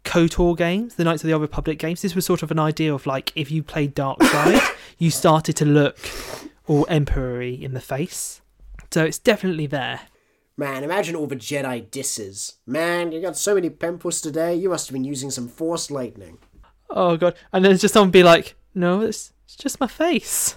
KOTOR 0.03 0.57
games, 0.57 0.95
the 0.95 1.03
Knights 1.03 1.23
of 1.23 1.27
the 1.27 1.33
Old 1.33 1.41
Republic 1.41 1.79
games, 1.79 2.01
this 2.01 2.15
was 2.15 2.25
sort 2.25 2.43
of 2.43 2.51
an 2.51 2.59
idea 2.59 2.93
of 2.93 3.05
like 3.05 3.31
if 3.35 3.51
you 3.51 3.63
played 3.63 3.93
Dark 3.93 4.21
Side, 4.23 4.61
you 4.97 5.11
started 5.11 5.55
to 5.57 5.65
look 5.65 5.97
all 6.67 6.85
emperory 6.85 7.61
in 7.61 7.73
the 7.73 7.81
face. 7.81 8.41
So 8.91 9.05
it's 9.05 9.19
definitely 9.19 9.67
there. 9.67 10.01
Man, 10.57 10.83
imagine 10.83 11.15
all 11.15 11.27
the 11.27 11.35
Jedi 11.35 11.89
disses. 11.89 12.55
Man, 12.67 13.11
you 13.11 13.21
got 13.21 13.37
so 13.37 13.55
many 13.55 13.69
pimples 13.69 14.21
today, 14.21 14.55
you 14.55 14.69
must 14.69 14.87
have 14.87 14.93
been 14.93 15.03
using 15.03 15.31
some 15.31 15.47
Force 15.47 15.89
Lightning. 15.89 16.39
Oh 16.89 17.15
god! 17.15 17.35
And 17.53 17.63
then 17.63 17.77
just 17.77 17.93
someone 17.93 18.11
be 18.11 18.21
like, 18.21 18.55
"No, 18.75 19.01
it's, 19.01 19.31
it's 19.45 19.55
just 19.55 19.79
my 19.79 19.87
face." 19.87 20.55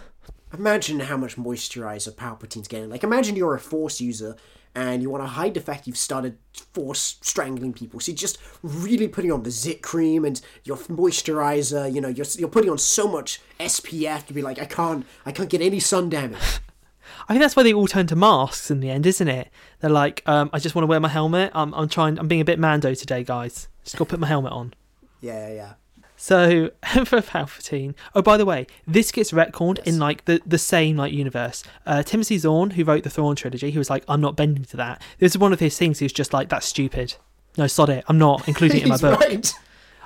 Imagine 0.53 1.01
how 1.01 1.17
much 1.17 1.37
moisturizer 1.37 2.15
Palpatine's 2.17 2.69
getting. 2.69 2.91
Like, 2.91 3.05
imagine 3.05 3.37
you're 3.37 3.55
a 3.55 3.61
Force 3.61 4.01
user 4.01 4.37
and 4.75 5.03
you 5.03 5.11
want 5.11 5.23
to 5.23 5.29
hide 5.29 5.55
the 5.55 5.61
fact 5.61 5.87
you've 5.87 5.97
started 5.97 6.39
Force 6.73 7.19
strangling 7.21 7.73
people. 7.73 8.01
So 8.01 8.11
you're 8.11 8.17
just 8.17 8.39
really 8.63 9.09
putting 9.09 9.31
on 9.31 9.43
the 9.43 9.51
zit 9.51 9.83
cream 9.83 10.25
and 10.25 10.41
your 10.65 10.77
moisturizer. 10.77 11.93
You 11.93 12.01
know, 12.01 12.09
you're, 12.09 12.27
you're 12.37 12.49
putting 12.49 12.71
on 12.71 12.79
so 12.79 13.07
much 13.07 13.41
SPF 13.61 14.27
to 14.27 14.35
be 14.35 14.43
like, 14.43 14.59
I 14.59 14.65
can't, 14.65 15.07
I 15.25 15.33
can't 15.33 15.49
get 15.49 15.61
any 15.61 15.81
sun 15.81 16.09
damage. 16.09 16.39
I 17.29 17.33
think 17.33 17.43
that's 17.43 17.55
why 17.55 17.63
they 17.63 17.73
all 17.73 17.87
turn 17.87 18.07
to 18.09 18.17
masks 18.17 18.71
in 18.71 18.81
the 18.81 18.91
end, 18.91 19.07
isn't 19.07 19.29
it? 19.29 19.49
They're 19.81 19.91
like, 19.91 20.23
um, 20.27 20.51
"I 20.53 20.59
just 20.59 20.75
want 20.75 20.85
to 20.85 20.87
wear 20.87 21.01
my 21.01 21.09
helmet. 21.09 21.53
I'm, 21.55 21.73
I'm 21.75 21.89
trying. 21.89 22.19
I'm 22.19 22.29
being 22.29 22.41
a 22.41 22.45
bit 22.45 22.59
Mando 22.59 22.95
today, 22.95 23.23
guys. 23.25 23.69
Just 23.85 23.97
got 23.97 24.05
to 24.05 24.11
put 24.11 24.21
my 24.21 24.27
helmet 24.27 24.53
on." 24.53 24.75
yeah, 25.21 25.49
yeah, 25.49 25.55
yeah. 25.55 25.73
So 26.25 26.71
Emperor 26.95 27.21
Palpatine. 27.21 27.95
Oh, 28.15 28.23
by 28.23 28.39
the 28.39 28.47
way, 28.47 28.67
this 28.87 29.13
gets 29.13 29.31
retconned 29.31 29.81
in 29.81 29.99
like 29.99 30.25
the, 30.25 30.41
the 30.47 30.57
same 30.57 30.97
like 30.97 31.13
universe. 31.13 31.63
Uh, 31.85 32.03
Timothy 32.03 32.39
Zahn, 32.39 32.71
who 32.71 32.85
wrote 32.85 33.03
the 33.03 33.11
Thrawn 33.11 33.37
trilogy, 33.37 33.71
he 33.71 33.77
was 33.77 33.91
like, 33.91 34.05
"I'm 34.09 34.23
not 34.23 34.35
bending 34.35 34.65
to 34.65 34.79
that." 34.79 35.03
This 35.19 35.33
is 35.33 35.39
one 35.39 35.53
of 35.53 35.61
his 35.61 35.77
things. 35.77 35.99
He 35.99 36.07
was 36.07 36.15
just 36.15 36.33
like, 36.33 36.49
"That's 36.49 36.65
stupid. 36.65 37.17
No, 37.59 37.67
sod 37.67 37.91
it. 37.91 38.05
I'm 38.09 38.17
not 38.17 38.49
including 38.49 38.79
it 38.79 38.83
in 38.85 38.89
my 38.89 38.97
book. 39.03 39.21
right. 39.21 39.53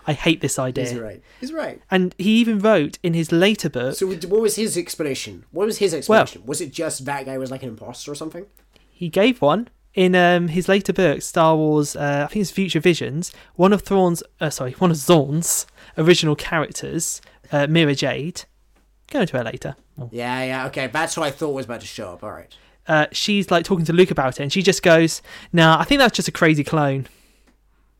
I 0.08 0.12
hate 0.12 0.40
this 0.40 0.58
idea." 0.58 0.88
He's 0.88 0.98
right. 0.98 1.22
He's 1.38 1.52
right. 1.52 1.80
And 1.88 2.16
he 2.18 2.40
even 2.40 2.58
wrote 2.58 2.98
in 3.04 3.14
his 3.14 3.30
later 3.30 3.70
book. 3.70 3.94
So 3.94 4.08
what 4.08 4.40
was 4.40 4.56
his 4.56 4.76
explanation? 4.76 5.44
What 5.52 5.66
was 5.66 5.78
his 5.78 5.94
explanation? 5.94 6.40
Well, 6.42 6.48
was 6.48 6.60
it 6.60 6.72
just 6.72 7.04
that 7.04 7.26
guy 7.26 7.38
was 7.38 7.52
like 7.52 7.62
an 7.62 7.68
imposter 7.68 8.10
or 8.10 8.16
something? 8.16 8.46
he 8.90 9.08
gave 9.08 9.40
one 9.40 9.68
in 9.94 10.16
um, 10.16 10.48
his 10.48 10.68
later 10.68 10.92
book, 10.92 11.22
Star 11.22 11.56
Wars. 11.56 11.94
Uh, 11.94 12.26
I 12.28 12.32
think 12.32 12.42
it's 12.42 12.50
Future 12.50 12.80
Visions. 12.80 13.32
One 13.54 13.72
of 13.72 13.82
Thrawn's, 13.82 14.24
uh, 14.40 14.50
sorry, 14.50 14.72
one 14.78 14.90
of 14.90 14.96
Zahn's 14.96 15.66
original 15.98 16.34
characters, 16.36 17.20
uh, 17.52 17.66
Mara 17.66 17.94
Jade. 17.94 18.44
Go 19.10 19.20
into 19.22 19.36
her 19.36 19.44
later. 19.44 19.74
Yeah, 20.10 20.42
yeah, 20.44 20.66
okay. 20.66 20.86
That's 20.86 21.16
what 21.16 21.26
I 21.26 21.30
thought 21.30 21.50
was 21.50 21.64
about 21.66 21.80
to 21.80 21.86
show 21.86 22.12
up. 22.12 22.22
All 22.22 22.30
right. 22.30 22.54
Uh, 22.86 23.06
she's 23.12 23.50
like 23.50 23.64
talking 23.64 23.84
to 23.86 23.92
Luke 23.92 24.10
about 24.10 24.38
it, 24.38 24.42
and 24.42 24.52
she 24.52 24.62
just 24.62 24.82
goes, 24.82 25.20
"Nah, 25.52 25.78
I 25.78 25.84
think 25.84 25.98
that's 25.98 26.16
just 26.16 26.28
a 26.28 26.32
crazy 26.32 26.64
clone. 26.64 27.06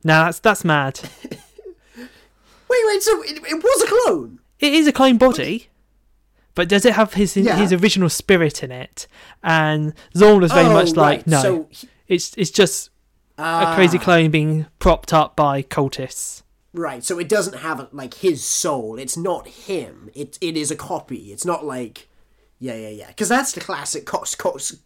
Nah, 0.04 0.26
that's 0.26 0.38
that's 0.38 0.64
mad. 0.64 1.00
Wait, 2.70 2.80
wait. 2.86 3.02
So 3.02 3.22
it, 3.22 3.38
it 3.50 3.62
was 3.62 3.82
a 3.82 3.86
clone. 3.86 4.40
It 4.60 4.72
is 4.74 4.86
a 4.86 4.92
clone 4.92 5.16
body." 5.18 5.68
But 6.54 6.68
does 6.68 6.84
it 6.84 6.94
have 6.94 7.14
his 7.14 7.36
Yeah. 7.36 7.56
his 7.56 7.72
original 7.72 8.08
spirit 8.08 8.62
in 8.64 8.72
it? 8.72 9.06
And 9.42 9.94
Zahn 10.16 10.40
was 10.40 10.52
very 10.52 10.66
Oh, 10.66 10.72
much 10.72 10.96
like, 10.96 11.18
right. 11.18 11.26
no, 11.26 11.40
So 11.42 11.68
he- 11.70 11.88
it's 12.08 12.34
it's 12.36 12.50
just 12.50 12.90
a 13.38 13.72
crazy 13.76 13.96
Ah. 13.98 14.02
clone 14.02 14.30
being 14.30 14.66
propped 14.80 15.12
up 15.12 15.36
by 15.36 15.62
cultists. 15.62 16.42
Right, 16.78 17.02
so 17.02 17.18
it 17.18 17.28
doesn't 17.28 17.58
have 17.58 17.88
like 17.90 18.14
his 18.14 18.44
soul. 18.44 19.00
It's 19.00 19.16
not 19.16 19.48
him. 19.48 20.10
It 20.14 20.38
it 20.40 20.56
is 20.56 20.70
a 20.70 20.76
copy. 20.76 21.32
It's 21.32 21.44
not 21.44 21.64
like 21.64 22.08
yeah, 22.60 22.76
yeah, 22.76 22.90
yeah. 22.90 23.08
Because 23.08 23.28
that's 23.28 23.50
the 23.50 23.60
classic 23.60 24.06
cos 24.06 24.36
cos. 24.36 24.76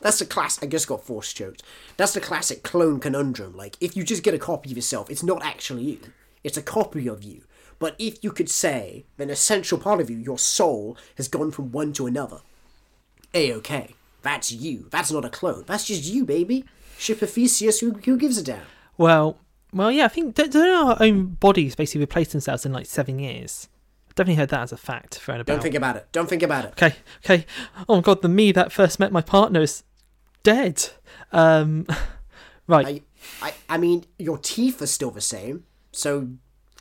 That's 0.00 0.18
the 0.18 0.24
class. 0.24 0.60
I 0.62 0.66
just 0.66 0.88
got 0.88 1.04
force 1.04 1.32
choked. 1.34 1.62
That's 1.98 2.14
the 2.14 2.20
classic 2.20 2.62
clone 2.62 2.98
conundrum. 2.98 3.54
Like 3.54 3.76
if 3.80 3.94
you 3.94 4.04
just 4.04 4.22
get 4.22 4.32
a 4.32 4.38
copy 4.38 4.70
of 4.70 4.76
yourself, 4.76 5.10
it's 5.10 5.22
not 5.22 5.44
actually 5.44 5.82
you. 5.82 5.98
It's 6.42 6.56
a 6.56 6.62
copy 6.62 7.06
of 7.08 7.22
you. 7.22 7.42
But 7.78 7.94
if 7.98 8.24
you 8.24 8.32
could 8.32 8.48
say 8.48 9.04
an 9.18 9.28
essential 9.28 9.76
part 9.76 10.00
of 10.00 10.08
you, 10.08 10.16
your 10.16 10.38
soul, 10.38 10.96
has 11.18 11.28
gone 11.28 11.50
from 11.50 11.72
one 11.72 11.92
to 11.92 12.06
another, 12.06 12.40
a 13.34 13.52
okay. 13.52 13.94
That's 14.22 14.50
you. 14.50 14.86
That's 14.90 15.12
not 15.12 15.26
a 15.26 15.30
clone. 15.30 15.64
That's 15.66 15.84
just 15.84 16.04
you, 16.04 16.24
baby. 16.24 16.64
Ship 16.96 17.20
of 17.20 17.30
Theseus. 17.30 17.80
Who, 17.80 17.92
who 17.92 18.16
gives 18.16 18.38
a 18.38 18.42
damn? 18.42 18.62
Well, 18.96 19.36
Well, 19.72 19.90
yeah, 19.90 20.04
I 20.04 20.08
think 20.08 20.34
don't, 20.34 20.52
don't 20.52 20.88
our 20.88 20.96
own 21.00 21.26
bodies 21.34 21.74
basically 21.74 22.02
replace 22.02 22.32
themselves 22.32 22.66
in 22.66 22.72
like 22.72 22.86
seven 22.86 23.18
years. 23.18 23.68
I've 24.08 24.14
definitely 24.14 24.34
heard 24.34 24.50
that 24.50 24.60
as 24.60 24.72
a 24.72 24.76
fact 24.76 25.14
thrown 25.16 25.40
about. 25.40 25.54
Don't 25.54 25.62
think 25.62 25.74
about 25.74 25.96
it. 25.96 26.06
Don't 26.12 26.28
think 26.28 26.42
about 26.42 26.66
it. 26.66 26.72
Okay, 26.72 26.94
okay. 27.24 27.46
Oh 27.88 27.96
my 27.96 28.02
god, 28.02 28.20
the 28.20 28.28
me 28.28 28.52
that 28.52 28.70
first 28.70 29.00
met 29.00 29.10
my 29.10 29.22
partner 29.22 29.62
is 29.62 29.84
dead. 30.42 30.90
Um, 31.32 31.86
right. 32.66 33.02
I, 33.40 33.48
I, 33.48 33.54
I 33.70 33.78
mean, 33.78 34.04
your 34.18 34.36
teeth 34.36 34.82
are 34.82 34.86
still 34.86 35.10
the 35.10 35.22
same, 35.22 35.64
so 35.92 36.28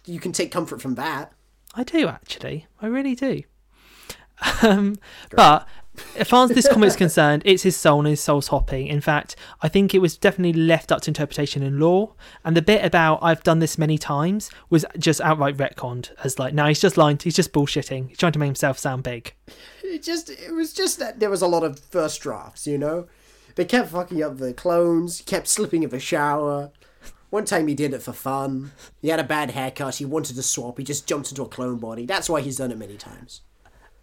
you 0.06 0.20
can 0.20 0.34
take 0.34 0.52
comfort 0.52 0.82
from 0.82 0.96
that. 0.96 1.32
I 1.74 1.84
do 1.84 2.08
actually. 2.08 2.68
I 2.82 2.88
really 2.88 3.16
do. 3.16 3.44
Um, 4.64 4.98
but 5.30 5.68
as 6.16 6.28
far 6.28 6.46
as 6.46 6.52
this 6.52 6.68
comic's 6.68 6.96
concerned, 6.96 7.42
it's 7.46 7.64
his 7.64 7.76
soul 7.76 8.00
and 8.00 8.08
his 8.08 8.22
soul's 8.22 8.48
hopping. 8.48 8.88
In 8.88 9.02
fact, 9.02 9.36
I 9.62 9.68
think 9.68 9.94
it 9.94 10.00
was 10.00 10.18
definitely 10.18 10.60
left 10.60 10.92
up 10.92 11.02
to 11.02 11.10
interpretation 11.10 11.64
in 11.64 11.80
law. 11.80 12.14
And 12.46 12.56
the 12.56 12.62
bit 12.62 12.84
about 12.84 13.20
I've 13.22 13.44
done 13.44 13.60
this 13.60 13.78
many 13.78 13.98
times 13.98 14.50
was 14.70 14.86
just 14.98 15.20
outright 15.22 15.58
retconned 15.58 16.12
as 16.24 16.40
like, 16.40 16.54
no, 16.54 16.66
he's 16.66 16.80
just 16.80 16.98
lying. 16.98 17.20
He's 17.22 17.36
just 17.36 17.52
bullshitting. 17.52 18.10
He's 18.10 18.18
trying 18.18 18.32
to 18.32 18.40
make 18.40 18.48
himself 18.48 18.80
sound 18.80 19.04
big. 19.04 19.34
It 19.84 20.04
just, 20.04 20.30
it 20.30 20.54
was 20.54 20.74
just 20.74 21.00
that 21.00 21.20
there 21.20 21.30
was 21.30 21.42
a 21.42 21.48
lot 21.48 21.64
of 21.64 21.80
first 21.80 22.22
drafts, 22.22 22.66
you 22.68 22.78
know. 22.78 23.08
They 23.56 23.66
kept 23.66 23.90
fucking 23.90 24.24
up 24.24 24.38
the 24.38 24.54
clones, 24.54 25.22
kept 25.26 25.48
slipping 25.48 25.84
in 25.84 25.90
the 25.90 26.00
shower. 26.00 26.72
One 27.32 27.46
time 27.46 27.68
he 27.68 27.76
did 27.76 27.94
it 27.94 28.02
for 28.02 28.14
fun. 28.14 28.72
He 29.02 29.10
had 29.10 29.20
a 29.20 29.26
bad 29.26 29.52
haircut. 29.52 29.96
He 29.96 30.06
wanted 30.06 30.36
to 30.38 30.44
swap. 30.44 30.78
He 30.78 30.84
just 30.84 31.08
jumped 31.08 31.32
into 31.32 31.44
a 31.44 31.48
clone 31.48 31.78
body. 31.78 32.06
That's 32.06 32.30
why 32.30 32.42
he's 32.42 32.58
done 32.58 32.72
it 32.72 32.78
many 32.78 32.98
times. 32.98 33.42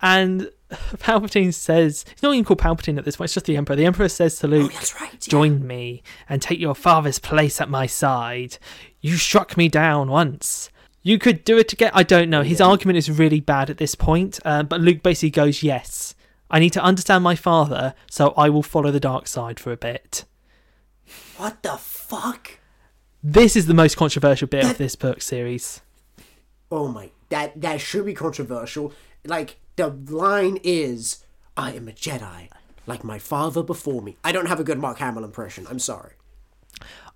And 0.01 0.51
Palpatine 0.71 1.53
says, 1.55 2.05
he's 2.11 2.23
not 2.23 2.33
even 2.35 2.45
called 2.45 2.61
Palpatine 2.61 2.99
at 2.99 3.05
this 3.05 3.17
point, 3.17 3.27
it's 3.27 3.35
just 3.35 3.47
the 3.47 3.57
Emperor. 3.57 3.77
The 3.77 3.87
Emperor 3.87 4.09
says 4.09 4.37
to 4.41 4.47
Luke, 4.49 4.73
Oh, 4.75 4.95
right. 5.01 5.13
yeah. 5.13 5.19
Join 5.31 5.67
me 5.67 6.03
and 6.29 6.41
take 6.43 6.61
your 6.61 6.75
father's 6.75 7.19
place 7.19 7.61
at 7.61 7.71
my 7.71 7.87
side. 7.87 8.59
You 9.01 9.17
struck 9.17 9.57
me 9.57 9.69
down 9.69 10.11
once. 10.11 10.71
You 11.03 11.19
could 11.19 11.45
do 11.45 11.57
it 11.57 11.73
again. 11.73 11.91
I 11.95 12.03
don't 12.03 12.29
know. 12.29 12.43
His 12.43 12.61
argument 12.61 12.99
is 12.99 13.11
really 13.11 13.41
bad 13.41 13.71
at 13.71 13.79
this 13.79 13.95
point, 13.95 14.39
uh, 14.45 14.63
but 14.63 14.81
Luke 14.81 15.03
basically 15.03 15.31
goes, 15.31 15.63
Yes, 15.63 16.15
I 16.51 16.59
need 16.59 16.73
to 16.75 16.83
understand 16.83 17.25
my 17.25 17.35
father, 17.35 17.95
so 18.11 18.35
I 18.37 18.49
will 18.51 18.63
follow 18.65 18.91
the 18.91 19.01
dark 19.01 19.27
side 19.27 19.59
for 19.61 19.73
a 19.73 19.77
bit. 19.77 20.25
What 21.37 21.63
the 21.63 21.77
fuck? 21.79 22.59
This 23.23 23.57
is 23.57 23.67
the 23.67 23.75
most 23.75 23.97
controversial 23.97 24.49
bit 24.49 24.65
of 24.65 24.77
this 24.77 24.97
book 24.97 25.23
series. 25.23 25.81
Oh 26.71 26.89
my, 26.89 27.11
that 27.31 27.61
that 27.61 27.81
should 27.81 28.05
be 28.05 28.15
controversial. 28.15 28.93
Like 29.25 29.57
the 29.79 29.89
line 30.15 30.59
is, 30.63 31.25
"I 31.57 31.73
am 31.73 31.89
a 31.89 31.93
Jedi, 31.93 32.49
like 32.87 33.03
my 33.05 33.19
father 33.19 33.63
before 33.63 34.03
me." 34.03 34.17
I 34.23 34.33
don't 34.33 34.47
have 34.47 34.61
a 34.61 34.65
good 34.65 34.79
Mark 34.79 34.99
Hamill 34.99 35.25
impression. 35.25 35.67
I'm 35.71 35.79
sorry. 35.79 36.13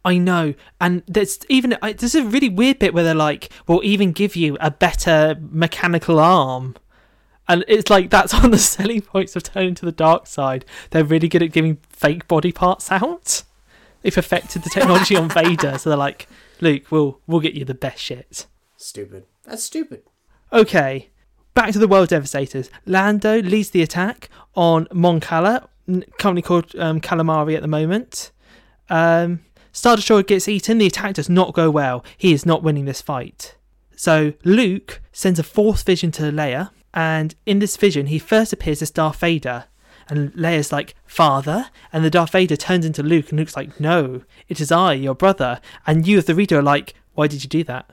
I 0.05 0.19
know, 0.19 0.55
and 0.81 1.03
there's 1.07 1.39
even 1.49 1.77
I- 1.83 1.93
there's 1.93 2.15
a 2.17 2.25
really 2.25 2.49
weird 2.49 2.79
bit 2.79 2.93
where 2.95 3.05
they're 3.05 3.15
like, 3.15 3.51
"We'll 3.67 3.85
even 3.85 4.13
give 4.13 4.35
you 4.35 4.57
a 4.61 4.71
better 4.71 5.37
mechanical 5.41 6.19
arm," 6.19 6.77
and 7.49 7.65
it's 7.69 7.89
like 7.91 8.11
that's 8.11 8.33
one 8.39 8.47
of 8.47 8.51
the 8.51 8.59
selling 8.59 9.03
points 9.03 9.37
of 9.37 9.43
turning 9.45 9.75
to 9.77 9.85
the 9.85 9.93
dark 9.93 10.27
side. 10.27 10.65
They're 10.91 11.05
really 11.05 11.29
good 11.29 11.43
at 11.43 11.53
giving 11.53 11.79
fake 11.89 12.27
body 12.27 12.51
parts 12.53 12.91
out. 12.91 13.43
They've 14.03 14.13
perfected 14.13 14.65
the 14.65 14.71
technology 14.71 15.15
on 15.17 15.29
Vader, 15.29 15.79
so 15.79 15.91
they're 15.91 15.97
like, 15.97 16.27
"Luke, 16.61 16.91
we'll 16.91 17.21
we'll 17.29 17.41
get 17.41 17.55
you 17.55 17.65
the 17.65 17.75
best 17.75 18.01
shit." 18.03 18.47
Stupid. 18.77 19.25
That's 19.45 19.63
stupid. 19.63 20.03
Okay, 20.53 21.11
back 21.55 21.73
to 21.73 21.79
the 21.79 21.89
World 21.89 22.09
Devastators. 22.09 22.71
Lando 22.87 23.41
leads 23.43 23.71
the 23.71 23.83
attack 23.83 24.29
on 24.55 24.87
Mon 24.93 25.21
Cala, 25.21 25.69
n- 25.89 26.05
currently 26.19 26.43
called 26.43 26.75
um, 26.77 27.01
Calamari 27.01 27.55
at 27.55 27.63
the 27.63 27.69
moment. 27.69 28.31
Um, 28.89 29.41
Star 29.73 29.97
Destroyer 29.97 30.23
gets 30.23 30.49
eaten. 30.49 30.79
The 30.79 30.87
attack 30.87 31.15
does 31.15 31.29
not 31.29 31.55
go 31.55 31.71
well. 31.71 32.05
He 32.17 32.33
is 32.33 32.45
not 32.45 32.63
winning 32.63 32.85
this 32.85 33.01
fight. 33.01 33.57
So 33.97 34.35
Luke 34.45 35.01
sends 35.13 35.39
a 35.39 35.45
fourth 35.45 35.85
vision 35.85 36.11
to 36.13 36.25
Leia, 36.25 36.71
and 36.93 37.35
in 37.47 37.59
this 37.59 37.77
vision, 37.77 38.07
he 38.07 38.19
first 38.19 38.53
appears 38.53 38.83
as 38.83 38.91
Darth 38.91 39.21
Vader. 39.21 39.65
And 40.09 40.33
Leia's 40.35 40.73
like, 40.73 40.95
Father? 41.07 41.71
And 41.93 42.05
the 42.05 42.11
Darth 42.11 42.33
Vader 42.33 42.57
turns 42.57 42.85
into 42.85 43.03
Luke, 43.03 43.31
and 43.31 43.39
Luke's 43.39 43.57
like, 43.57 43.79
No, 43.81 44.23
it 44.49 44.61
is 44.61 44.71
I, 44.73 44.95
your 44.95 45.15
brother. 45.15 45.61
And 45.87 46.07
you, 46.07 46.19
as 46.19 46.27
the 46.27 46.35
reader, 46.35 46.59
are 46.59 46.63
like, 46.63 46.95
Why 47.15 47.29
did 47.29 47.45
you 47.45 47.49
do 47.49 47.65
that? 47.65 47.89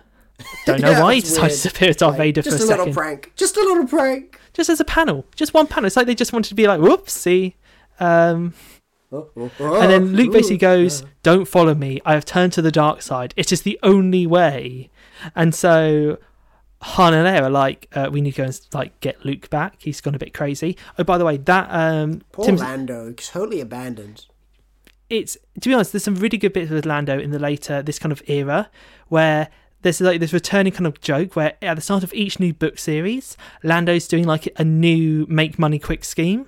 Don't 0.65 0.81
know 0.81 0.91
Yeah, 0.91 1.03
why 1.03 1.15
he 1.15 1.21
decided 1.21 1.51
weird. 1.51 1.59
to 1.61 1.69
appear 1.69 1.89
as 1.89 1.95
Darth 1.97 2.11
Like, 2.13 2.17
Vader 2.19 2.43
for 2.43 2.49
just 2.51 2.61
a, 2.63 2.65
a, 2.65 2.77
little 2.77 2.93
prank. 2.93 3.31
Just 3.35 3.57
a 3.57 3.61
little 3.61 3.87
prank. 3.87 4.39
Just 4.53 4.69
as 4.69 4.79
a 4.79 4.85
panel, 4.85 5.25
just 5.35 5.53
one 5.53 5.67
panel. 5.67 5.85
It's 5.87 5.95
like 5.95 6.07
they 6.07 6.15
just 6.15 6.33
wanted 6.33 6.49
to 6.49 6.55
be 6.55 6.67
like, 6.67 6.79
whoopsie. 6.79 7.53
Um, 7.99 8.53
Oh, 9.11 9.27
oh, 9.59 9.81
and 9.81 9.89
then 9.91 10.05
Luke 10.15 10.31
basically 10.31 10.57
goes. 10.57 11.03
"Don't 11.23 11.45
follow 11.47 11.73
me. 11.73 11.99
I 12.05 12.13
have 12.13 12.25
turned 12.25 12.53
to 12.53 12.61
the 12.61 12.71
dark 12.71 13.01
side. 13.01 13.33
It 13.35 13.51
is 13.51 13.63
the 13.63 13.79
only 13.81 14.27
way." 14.27 14.91
And 15.35 15.55
so 15.55 16.19
Han 16.83 17.15
and 17.15 17.25
Leia 17.25 17.41
are 17.41 17.49
like, 17.49 17.87
uh, 17.95 18.09
"We 18.11 18.21
need 18.21 18.33
to 18.35 18.37
go 18.37 18.43
and 18.43 18.61
like 18.71 18.99
get 18.99 19.25
Luke 19.25 19.49
back. 19.49 19.77
He's 19.79 19.99
gone 19.99 20.13
a 20.13 20.19
bit 20.19 20.31
crazy." 20.35 20.77
Oh, 20.99 21.03
by 21.03 21.17
the 21.17 21.25
way, 21.25 21.37
that 21.37 21.67
um, 21.71 22.21
Poor 22.31 22.45
Tim's- 22.45 22.61
Lando, 22.61 23.11
totally 23.13 23.61
abandoned. 23.61 24.27
it's 25.09 25.39
to 25.59 25.69
be 25.69 25.73
honest, 25.73 25.91
there's 25.91 26.03
some 26.03 26.13
really 26.13 26.37
good 26.37 26.53
bits 26.53 26.69
with 26.69 26.85
Lando 26.85 27.17
in 27.17 27.31
the 27.31 27.39
later 27.39 27.81
this 27.81 27.97
kind 27.97 28.11
of 28.11 28.21
era 28.27 28.69
where 29.07 29.49
there's 29.82 30.01
like 30.01 30.19
this 30.19 30.34
returning 30.34 30.73
kind 30.73 30.88
of 30.88 30.99
joke 31.01 31.36
where 31.36 31.53
at 31.61 31.75
the 31.75 31.82
start 31.82 32.03
of 32.03 32.13
each 32.13 32.39
new 32.39 32.53
book 32.53 32.77
series, 32.80 33.38
Lando's 33.63 34.07
doing 34.07 34.25
like 34.25 34.47
a 34.57 34.63
new 34.63 35.25
make 35.30 35.57
money 35.59 35.80
quick 35.80 36.03
scheme. 36.03 36.47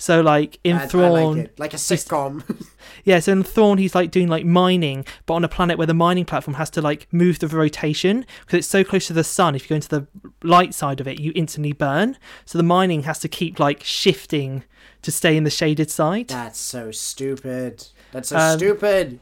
So 0.00 0.20
like 0.20 0.60
in 0.62 0.76
I- 0.76 0.84
I 0.84 0.86
Thrawn, 0.86 1.36
like 1.38 1.44
it. 1.46 1.58
Like 1.58 1.74
a 1.74 1.76
sitcom. 1.76 2.44
yeah, 3.04 3.18
so 3.18 3.32
in 3.32 3.42
Thrawn 3.42 3.78
he's 3.78 3.96
like 3.96 4.12
doing 4.12 4.28
like 4.28 4.44
mining, 4.44 5.04
but 5.26 5.34
on 5.34 5.42
a 5.44 5.48
planet 5.48 5.76
where 5.76 5.88
the 5.88 5.94
mining 5.94 6.24
platform 6.24 6.54
has 6.54 6.70
to 6.70 6.80
like 6.80 7.08
move 7.12 7.40
the 7.40 7.48
rotation 7.48 8.24
because 8.42 8.58
it's 8.58 8.68
so 8.68 8.84
close 8.84 9.08
to 9.08 9.12
the 9.12 9.24
sun. 9.24 9.56
If 9.56 9.64
you 9.64 9.70
go 9.70 9.74
into 9.74 9.88
the 9.88 10.06
light 10.44 10.72
side 10.72 11.00
of 11.00 11.08
it, 11.08 11.18
you 11.18 11.32
instantly 11.34 11.72
burn. 11.72 12.16
So 12.44 12.58
the 12.58 12.62
mining 12.64 13.02
has 13.02 13.18
to 13.20 13.28
keep 13.28 13.58
like 13.58 13.82
shifting 13.82 14.62
to 15.02 15.10
stay 15.10 15.36
in 15.36 15.42
the 15.42 15.50
shaded 15.50 15.90
side. 15.90 16.28
That's 16.28 16.60
so 16.60 16.92
stupid. 16.92 17.88
That's 18.12 18.28
so 18.28 18.36
Um, 18.36 18.56
stupid. 18.58 19.18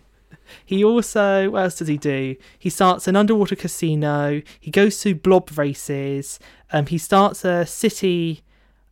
He 0.65 0.85
also, 0.85 1.51
what 1.51 1.63
else 1.63 1.79
does 1.79 1.89
he 1.89 1.97
do? 1.97 2.37
He 2.59 2.71
starts 2.71 3.07
an 3.09 3.17
underwater 3.17 3.57
casino. 3.57 4.43
He 4.61 4.71
goes 4.71 5.01
to 5.03 5.15
blob 5.15 5.57
races. 5.57 6.39
Um, 6.73 6.87
he 6.87 6.99
starts 6.99 7.45
a 7.45 7.67
city, 7.67 8.43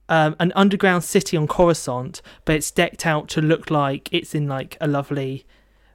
um, 0.08 0.36
an 0.38 0.52
underground 0.54 1.04
city 1.04 1.36
on 1.36 1.46
Coruscant, 1.46 2.22
but 2.44 2.56
it's 2.56 2.70
decked 2.70 3.06
out 3.06 3.28
to 3.30 3.40
look 3.40 3.70
like 3.70 4.08
it's 4.12 4.34
in 4.34 4.48
like 4.48 4.76
a 4.80 4.86
lovely, 4.86 5.46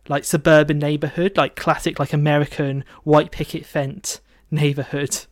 like 0.07 0.23
suburban 0.23 0.79
neighborhood, 0.79 1.37
like 1.37 1.55
classic, 1.55 1.99
like 1.99 2.13
American 2.13 2.83
white 3.03 3.31
picket 3.31 3.65
fence 3.65 4.21
neighborhood. 4.51 5.25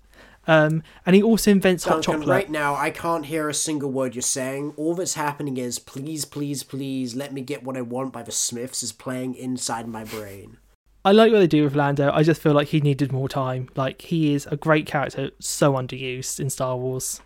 Um, 0.47 0.81
and 1.05 1.15
he 1.15 1.21
also 1.21 1.51
invents 1.51 1.83
hot 1.83 2.03
chocolate. 2.03 2.27
right 2.27 2.49
now, 2.49 2.73
I 2.75 2.89
can't 2.89 3.25
hear 3.25 3.49
a 3.49 3.53
single 3.53 3.91
word 3.91 4.15
you're 4.15 4.21
saying. 4.21 4.73
All 4.77 4.95
that's 4.95 5.15
happening 5.15 5.57
is, 5.57 5.77
please, 5.77 6.23
please, 6.23 6.63
please, 6.63 7.15
let 7.15 7.33
me 7.33 7.41
get 7.41 7.63
what 7.63 7.75
I 7.75 7.81
want 7.81 8.13
by 8.13 8.23
the 8.23 8.31
Smiths 8.31 8.81
is 8.81 8.93
playing 8.93 9.35
inside 9.35 9.87
my 9.87 10.05
brain. 10.05 10.57
I 11.03 11.11
like 11.11 11.31
what 11.31 11.39
they 11.39 11.47
do 11.47 11.63
with 11.63 11.75
Lando. 11.75 12.11
I 12.11 12.23
just 12.23 12.41
feel 12.41 12.53
like 12.53 12.69
he 12.69 12.81
needed 12.81 13.11
more 13.11 13.29
time. 13.29 13.69
Like 13.75 14.01
he 14.01 14.33
is 14.33 14.47
a 14.49 14.57
great 14.57 14.85
character, 14.85 15.31
so 15.39 15.73
underused 15.73 16.39
in 16.39 16.49
Star 16.49 16.75
Wars. 16.77 17.21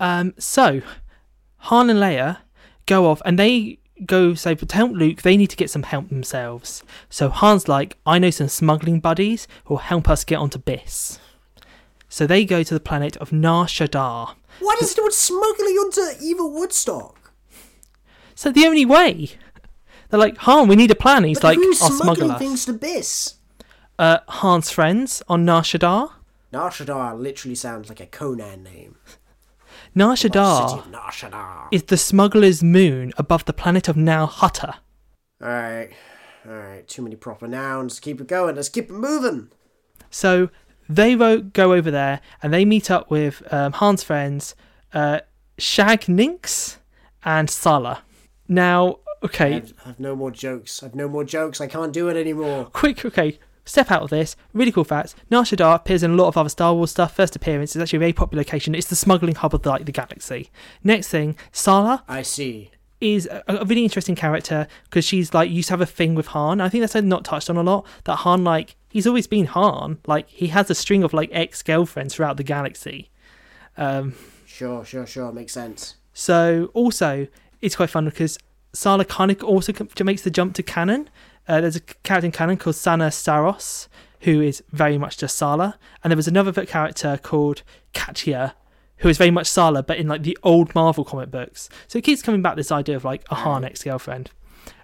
Um, 0.00 0.34
so 0.38 0.82
Han 1.56 1.90
and 1.90 1.98
Leia 2.00 2.38
go 2.86 3.06
off, 3.06 3.22
and 3.24 3.38
they 3.38 3.78
go 4.04 4.34
say 4.34 4.54
to 4.54 4.74
help 4.74 4.92
Luke. 4.92 5.22
They 5.22 5.36
need 5.36 5.50
to 5.50 5.56
get 5.56 5.70
some 5.70 5.84
help 5.84 6.08
themselves. 6.08 6.82
So 7.08 7.30
Han's 7.30 7.68
like, 7.68 7.96
I 8.04 8.18
know 8.18 8.30
some 8.30 8.48
smuggling 8.48 9.00
buddies 9.00 9.46
who 9.64 9.74
will 9.74 9.78
help 9.78 10.08
us 10.08 10.24
get 10.24 10.38
onto 10.38 10.58
Byss. 10.58 11.18
So 12.12 12.26
they 12.26 12.44
go 12.44 12.62
to 12.62 12.74
the 12.74 12.78
planet 12.78 13.16
of 13.16 13.32
Nar 13.32 13.64
Shaddaa. 13.64 14.34
What 14.60 14.82
is 14.82 14.98
it 14.98 15.02
with 15.02 15.14
smuggling 15.14 15.76
onto 15.76 16.02
evil 16.22 16.52
Woodstock? 16.52 17.32
So 18.34 18.52
the 18.52 18.66
only 18.66 18.84
way. 18.84 19.30
They're 20.10 20.20
like, 20.20 20.36
Han, 20.36 20.68
we 20.68 20.76
need 20.76 20.90
a 20.90 20.94
plan. 20.94 21.24
He's 21.24 21.40
But 21.40 21.56
like, 21.56 21.56
who's 21.56 21.80
I'll 21.80 21.88
smuggling 21.88 22.28
smuggle 22.28 22.38
things 22.38 22.66
to 22.66 22.74
Byss? 22.74 23.36
Uh, 23.98 24.18
Han's 24.28 24.70
friends 24.70 25.22
on 25.26 25.46
Nar 25.46 25.62
Shaddaa. 25.62 26.12
Nar 26.52 26.68
Shaddaa 26.68 27.18
literally 27.18 27.54
sounds 27.54 27.88
like 27.88 28.00
a 28.00 28.06
Conan 28.06 28.62
name. 28.62 28.96
Nar 29.94 30.14
Shaddaa 30.14 30.90
Nar 30.90 31.10
Shaddaa. 31.12 31.68
is 31.70 31.84
the 31.84 31.96
smuggler's 31.96 32.62
moon 32.62 33.14
above 33.16 33.46
the 33.46 33.54
planet 33.54 33.88
of 33.88 33.96
Hutta. 33.96 34.74
Alright, 35.42 35.92
alright, 36.46 36.86
too 36.86 37.00
many 37.00 37.16
proper 37.16 37.48
nouns. 37.48 37.98
Keep 38.00 38.20
it 38.20 38.26
going, 38.26 38.56
let's 38.56 38.68
keep 38.68 38.90
it 38.90 38.92
moving. 38.92 39.48
So 40.10 40.50
they 40.88 41.14
go 41.14 41.72
over 41.72 41.90
there 41.90 42.20
and 42.42 42.52
they 42.52 42.64
meet 42.64 42.90
up 42.90 43.10
with 43.10 43.42
um, 43.52 43.72
Han's 43.74 44.02
friends, 44.02 44.54
uh, 44.92 45.20
Shug 45.58 46.02
Ninx 46.02 46.78
and 47.24 47.48
Salla. 47.48 48.02
Now, 48.48 48.98
okay, 49.22 49.52
have, 49.52 49.72
I 49.84 49.88
have 49.88 50.00
no 50.00 50.16
more 50.16 50.30
jokes. 50.30 50.82
I 50.82 50.86
have 50.86 50.94
no 50.94 51.08
more 51.08 51.24
jokes. 51.24 51.60
I 51.60 51.66
can't 51.66 51.92
do 51.92 52.08
it 52.08 52.16
anymore. 52.16 52.66
quick, 52.66 53.04
okay, 53.04 53.38
step 53.64 53.90
out 53.90 54.02
of 54.02 54.10
this. 54.10 54.36
Really 54.52 54.72
cool 54.72 54.84
facts. 54.84 55.14
Nar 55.30 55.44
Shaddaa 55.44 55.76
appears 55.76 56.02
in 56.02 56.12
a 56.12 56.14
lot 56.14 56.28
of 56.28 56.36
other 56.36 56.48
Star 56.48 56.74
Wars 56.74 56.90
stuff. 56.90 57.14
First 57.14 57.36
appearance 57.36 57.76
is 57.76 57.82
actually 57.82 57.98
a 57.98 58.00
very 58.00 58.12
popular 58.12 58.40
location. 58.40 58.74
It's 58.74 58.88
the 58.88 58.96
smuggling 58.96 59.36
hub 59.36 59.54
of 59.54 59.64
like 59.64 59.84
the 59.84 59.92
galaxy. 59.92 60.50
Next 60.82 61.08
thing, 61.08 61.36
Salla 61.52 62.04
I 62.08 62.22
see. 62.22 62.70
Is 63.02 63.26
a, 63.26 63.42
a 63.48 63.64
really 63.64 63.82
interesting 63.82 64.14
character 64.14 64.68
because 64.84 65.04
she's 65.04 65.34
like 65.34 65.50
used 65.50 65.68
to 65.68 65.72
have 65.72 65.80
a 65.80 65.86
thing 65.86 66.14
with 66.14 66.28
Han. 66.28 66.60
I 66.60 66.68
think 66.68 66.82
that's 66.82 66.94
not 66.94 67.24
touched 67.24 67.50
on 67.50 67.56
a 67.56 67.62
lot. 67.62 67.84
That 68.04 68.16
Han 68.16 68.44
like 68.44 68.76
he's 68.90 69.08
always 69.08 69.26
been 69.26 69.46
Han. 69.46 69.98
Like 70.06 70.28
he 70.28 70.46
has 70.48 70.70
a 70.70 70.74
string 70.74 71.02
of 71.02 71.12
like 71.12 71.28
ex 71.32 71.62
girlfriends 71.62 72.14
throughout 72.14 72.36
the 72.36 72.44
galaxy. 72.44 73.10
Um, 73.76 74.14
Sure, 74.46 74.84
sure, 74.84 75.06
sure. 75.06 75.32
Makes 75.32 75.52
sense. 75.52 75.96
so 76.12 76.70
also 76.74 77.26
it's 77.60 77.74
quite 77.74 77.90
fun 77.90 78.04
because 78.04 78.38
Salla 78.72 79.04
kind 79.04 79.30
of 79.30 79.42
also 79.42 79.72
makes 80.04 80.22
the 80.22 80.30
jump 80.30 80.54
to 80.54 80.62
canon. 80.62 81.10
Uh, 81.48 81.60
there's 81.60 81.76
a 81.76 81.80
character 81.80 82.26
in 82.26 82.32
canon 82.32 82.56
called 82.56 82.76
Sana 82.76 83.08
Starros 83.08 83.88
who 84.20 84.40
is 84.40 84.62
very 84.70 84.96
much 84.98 85.18
just 85.18 85.36
Salla, 85.36 85.76
and 86.04 86.10
there 86.10 86.16
was 86.16 86.28
another 86.28 86.52
character 86.66 87.18
called 87.20 87.62
Katia 87.92 88.54
who 89.02 89.08
is 89.08 89.18
very 89.18 89.30
much 89.30 89.46
Salla 89.46 89.82
but 89.82 89.98
in 89.98 90.08
like 90.08 90.22
the 90.22 90.38
old 90.42 90.74
Marvel 90.74 91.04
comic 91.04 91.30
books. 91.30 91.68
So 91.88 91.98
it 91.98 92.04
keeps 92.04 92.22
coming 92.22 92.42
back 92.42 92.56
this 92.56 92.72
idea 92.72 92.96
of 92.96 93.04
like 93.04 93.24
a 93.30 93.34
Han 93.36 93.64
ex 93.64 93.82
girlfriend. 93.82 94.30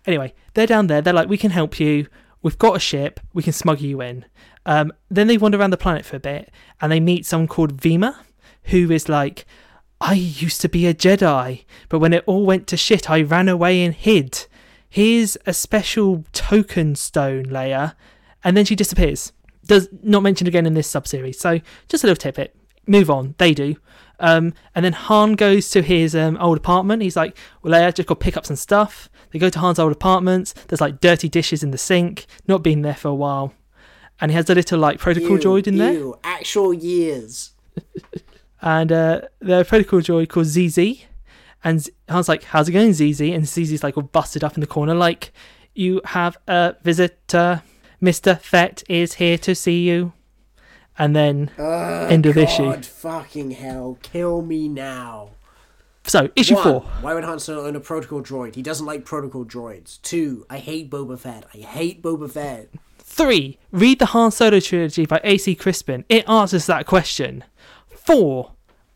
Anyway, 0.06 0.34
they're 0.54 0.66
down 0.66 0.88
there. 0.88 1.00
They're 1.00 1.14
like, 1.14 1.28
we 1.28 1.38
can 1.38 1.50
help 1.50 1.78
you. 1.80 2.06
We've 2.42 2.58
got 2.58 2.76
a 2.76 2.80
ship. 2.80 3.20
We 3.32 3.42
can 3.42 3.52
smuggle 3.52 3.84
you 3.84 4.00
in. 4.00 4.24
Um, 4.66 4.92
then 5.10 5.26
they 5.26 5.38
wander 5.38 5.58
around 5.58 5.70
the 5.70 5.76
planet 5.76 6.04
for 6.04 6.16
a 6.16 6.20
bit, 6.20 6.50
and 6.80 6.92
they 6.92 7.00
meet 7.00 7.26
someone 7.26 7.48
called 7.48 7.80
Vima, 7.80 8.16
who 8.64 8.90
is 8.90 9.08
like, 9.08 9.46
I 10.00 10.12
used 10.12 10.60
to 10.60 10.68
be 10.68 10.86
a 10.86 10.94
Jedi, 10.94 11.64
but 11.88 11.98
when 11.98 12.12
it 12.12 12.24
all 12.26 12.44
went 12.44 12.66
to 12.68 12.76
shit, 12.76 13.10
I 13.10 13.22
ran 13.22 13.48
away 13.48 13.82
and 13.82 13.94
hid. 13.94 14.46
Here's 14.88 15.36
a 15.46 15.52
special 15.52 16.24
token 16.32 16.94
stone 16.94 17.44
layer, 17.44 17.94
and 18.44 18.56
then 18.56 18.64
she 18.64 18.76
disappears. 18.76 19.32
Does 19.66 19.88
not 20.02 20.22
mentioned 20.22 20.48
again 20.48 20.66
in 20.66 20.74
this 20.74 20.88
sub 20.88 21.06
series. 21.06 21.38
So 21.38 21.60
just 21.88 22.04
a 22.04 22.06
little 22.06 22.20
tidbit. 22.20 22.54
Move 22.86 23.10
on. 23.10 23.34
They 23.38 23.52
do. 23.52 23.76
Um, 24.20 24.52
and 24.74 24.84
then 24.84 24.92
Han 24.92 25.34
goes 25.34 25.70
to 25.70 25.82
his 25.82 26.14
um, 26.14 26.36
old 26.38 26.58
apartment. 26.58 27.02
He's 27.02 27.16
like, 27.16 27.36
"Well, 27.62 27.72
Leia, 27.72 27.94
just 27.94 28.08
go 28.08 28.14
pick 28.14 28.36
up 28.36 28.46
some 28.46 28.56
stuff." 28.56 29.08
They 29.30 29.38
go 29.38 29.50
to 29.50 29.58
Han's 29.58 29.78
old 29.78 29.92
apartment. 29.92 30.54
There's 30.68 30.80
like 30.80 31.00
dirty 31.00 31.28
dishes 31.28 31.62
in 31.62 31.70
the 31.70 31.78
sink. 31.78 32.26
Not 32.46 32.62
been 32.62 32.82
there 32.82 32.94
for 32.94 33.08
a 33.08 33.14
while, 33.14 33.54
and 34.20 34.30
he 34.30 34.36
has 34.36 34.50
a 34.50 34.54
little 34.54 34.78
like 34.78 34.98
protocol 34.98 35.32
Ew, 35.32 35.38
droid 35.38 35.66
in 35.66 35.78
there. 35.78 36.12
Actual 36.24 36.72
years. 36.74 37.52
and 38.60 38.90
uh, 38.90 39.20
the 39.40 39.64
protocol 39.64 40.00
droid 40.00 40.28
called 40.28 40.46
ZZ. 40.46 41.04
And 41.64 41.88
Han's 42.08 42.28
like, 42.28 42.44
"How's 42.44 42.68
it 42.68 42.72
going, 42.72 42.92
ZZ?" 42.92 43.20
And 43.20 43.46
ZZ's 43.46 43.82
like 43.82 43.96
all 43.96 44.02
busted 44.02 44.44
up 44.44 44.54
in 44.54 44.60
the 44.60 44.66
corner, 44.66 44.94
like, 44.94 45.32
"You 45.74 46.00
have 46.06 46.36
a 46.46 46.74
visitor. 46.82 47.62
Mister 48.00 48.36
Fett 48.36 48.82
is 48.88 49.14
here 49.14 49.38
to 49.38 49.54
see 49.54 49.88
you." 49.88 50.12
And 50.98 51.14
then 51.14 51.50
Uh, 51.58 52.06
end 52.10 52.26
of 52.26 52.34
God 52.34 52.42
issue. 52.42 52.72
fucking 52.82 53.52
hell. 53.52 53.98
Kill 54.02 54.42
me 54.42 54.68
now. 54.68 55.30
So 56.04 56.30
issue 56.34 56.54
One, 56.54 56.62
four. 56.64 56.80
Why 57.02 57.14
would 57.14 57.24
Han 57.24 57.38
Solo 57.38 57.66
own 57.66 57.76
a 57.76 57.80
protocol 57.80 58.22
droid? 58.22 58.54
He 58.54 58.62
doesn't 58.62 58.86
like 58.86 59.04
protocol 59.04 59.44
droids. 59.44 60.00
Two, 60.02 60.46
I 60.48 60.58
hate 60.58 60.90
Boba 60.90 61.18
Fett. 61.18 61.44
I 61.54 61.58
hate 61.58 62.02
Boba 62.02 62.30
Fett. 62.30 62.68
Three. 62.98 63.58
Read 63.72 63.98
the 63.98 64.06
Han 64.06 64.30
Solo 64.30 64.58
trilogy 64.60 65.06
by 65.06 65.20
A.C. 65.24 65.54
Crispin. 65.54 66.04
It 66.08 66.28
answers 66.28 66.66
that 66.66 66.86
question. 66.86 67.44
Four. 67.88 68.52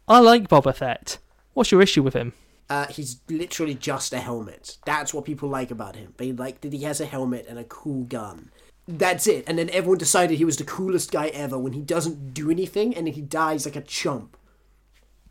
I 0.09 0.21
like 0.21 0.49
Boba 0.49 0.75
Fett. 0.75 1.19
What's 1.55 1.71
your 1.71 1.83
issue 1.83 2.03
with 2.03 2.15
him? 2.15 2.33
Uh, 2.71 2.87
he's 2.87 3.21
literally 3.29 3.75
just 3.75 4.13
a 4.15 4.19
helmet. 4.19 4.79
That's 4.87 5.13
what 5.13 5.27
people 5.27 5.49
like 5.51 5.71
about 5.71 5.97
him. 5.97 6.15
They 6.17 6.33
like 6.33 6.63
that 6.63 6.73
he 6.73 6.83
has 6.85 7.01
a 7.01 7.07
helmet 7.07 7.45
and 7.49 7.59
a 7.59 7.65
cool 7.65 8.05
gun. 8.05 8.51
That's 8.89 9.27
it. 9.27 9.45
And 9.47 9.59
then 9.59 9.71
everyone 9.71 9.99
decided 9.99 10.39
he 10.39 10.45
was 10.45 10.57
the 10.57 10.65
coolest 10.65 11.13
guy 11.13 11.29
ever 11.29 11.59
when 11.59 11.73
he 11.73 11.83
doesn't 11.83 12.35
do 12.35 12.51
anything 12.51 12.95
and 12.95 13.09
he 13.09 13.21
dies 13.21 13.65
like 13.65 13.77
a 13.77 13.81
chump. 13.81 14.37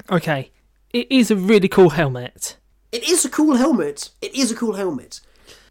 Okay. 0.10 0.52
It 0.92 1.12
is 1.12 1.32
a 1.32 1.36
really 1.36 1.68
cool 1.68 1.92
helmet. 1.92 2.58
It 2.92 3.08
is 3.08 3.24
a 3.24 3.30
cool 3.30 3.56
helmet. 3.56 4.10
It 4.22 4.36
is 4.36 4.52
a 4.52 4.56
cool 4.56 4.74
helmet. 4.74 5.22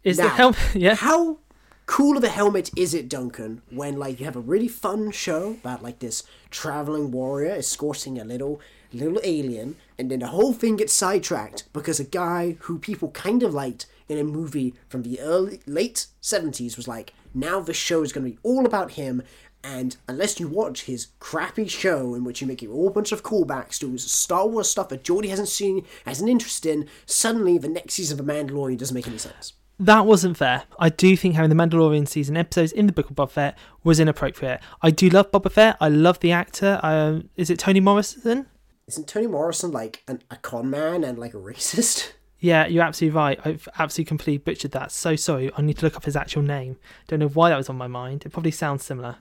Is 0.03 0.17
the 0.17 0.29
helmet? 0.29 0.59
Yeah. 0.73 0.95
How 0.95 1.37
cool 1.85 2.17
of 2.17 2.23
a 2.23 2.29
helmet 2.29 2.71
is 2.75 2.93
it, 2.93 3.09
Duncan, 3.09 3.61
when 3.69 3.97
like 3.97 4.19
you 4.19 4.25
have 4.25 4.35
a 4.35 4.39
really 4.39 4.67
fun 4.67 5.11
show 5.11 5.57
about 5.61 5.83
like 5.83 5.99
this 5.99 6.23
traveling 6.49 7.11
warrior 7.11 7.51
escorting 7.51 8.19
a 8.19 8.23
little 8.23 8.61
little 8.93 9.19
alien, 9.23 9.75
and 9.97 10.09
then 10.09 10.19
the 10.19 10.27
whole 10.27 10.53
thing 10.53 10.77
gets 10.77 10.93
sidetracked 10.93 11.65
because 11.73 11.99
a 11.99 12.03
guy 12.03 12.57
who 12.61 12.79
people 12.79 13.09
kind 13.11 13.43
of 13.43 13.53
liked 13.53 13.85
in 14.11 14.17
a 14.17 14.23
movie 14.23 14.73
from 14.89 15.03
the 15.03 15.19
early 15.19 15.61
late 15.65 16.07
seventies 16.19 16.77
was 16.77 16.87
like, 16.87 17.13
now 17.33 17.59
the 17.59 17.73
show 17.73 18.03
is 18.03 18.11
going 18.11 18.25
to 18.25 18.31
be 18.31 18.39
all 18.43 18.65
about 18.65 18.91
him. 18.91 19.23
And 19.63 19.95
unless 20.07 20.39
you 20.39 20.47
watch 20.47 20.83
his 20.83 21.07
crappy 21.19 21.67
show 21.67 22.15
in 22.15 22.23
which 22.23 22.41
you 22.41 22.47
make 22.47 22.63
a 22.63 22.67
whole 22.67 22.89
bunch 22.89 23.11
of 23.11 23.23
callbacks 23.23 23.79
to 23.79 23.97
Star 23.97 24.47
Wars 24.47 24.69
stuff 24.69 24.89
that 24.89 25.03
Geordie 25.03 25.29
hasn't 25.29 25.49
seen, 25.49 25.85
has 26.05 26.19
an 26.19 26.27
interest 26.27 26.65
in, 26.65 26.87
suddenly 27.05 27.57
the 27.57 27.67
next 27.67 27.93
season 27.93 28.19
of 28.19 28.25
The 28.25 28.33
Mandalorian 28.33 28.77
doesn't 28.77 28.95
make 28.95 29.07
any 29.07 29.19
sense. 29.19 29.53
That 29.81 30.05
wasn't 30.05 30.37
fair. 30.37 30.63
I 30.77 30.89
do 30.89 31.15
think 31.17 31.35
having 31.35 31.49
the 31.49 31.55
Mandalorian 31.55 32.07
season 32.07 32.37
episodes 32.37 32.71
in 32.71 32.85
the 32.85 32.93
Book 32.93 33.09
of 33.09 33.15
Boba 33.15 33.31
Fett 33.31 33.57
was 33.83 33.99
inappropriate. 33.99 34.61
I 34.81 34.91
do 34.91 35.09
love 35.09 35.31
Boba 35.31 35.51
Fett. 35.51 35.77
I 35.79 35.89
love 35.89 36.19
the 36.19 36.31
actor. 36.31 36.79
Um, 36.83 37.29
is 37.35 37.49
it 37.49 37.57
Tony 37.57 37.79
Morrison? 37.79 38.45
Isn't 38.87 39.07
Tony 39.07 39.25
Morrison 39.27 39.71
like 39.71 40.03
an, 40.07 40.21
a 40.29 40.35
con 40.35 40.69
man 40.69 41.03
and 41.03 41.17
like 41.17 41.33
a 41.33 41.37
racist? 41.37 42.11
Yeah, 42.41 42.65
you're 42.65 42.83
absolutely 42.83 43.15
right. 43.15 43.39
I've 43.45 43.69
absolutely 43.77 44.09
completely 44.09 44.37
butchered 44.39 44.71
that. 44.71 44.91
So 44.91 45.15
sorry. 45.15 45.51
I 45.55 45.61
need 45.61 45.77
to 45.77 45.85
look 45.85 45.95
up 45.95 46.05
his 46.05 46.15
actual 46.15 46.41
name. 46.41 46.77
Don't 47.07 47.19
know 47.19 47.27
why 47.27 47.49
that 47.49 47.55
was 47.55 47.69
on 47.69 47.77
my 47.77 47.87
mind. 47.87 48.25
It 48.25 48.33
probably 48.33 48.51
sounds 48.51 48.83
similar. 48.83 49.17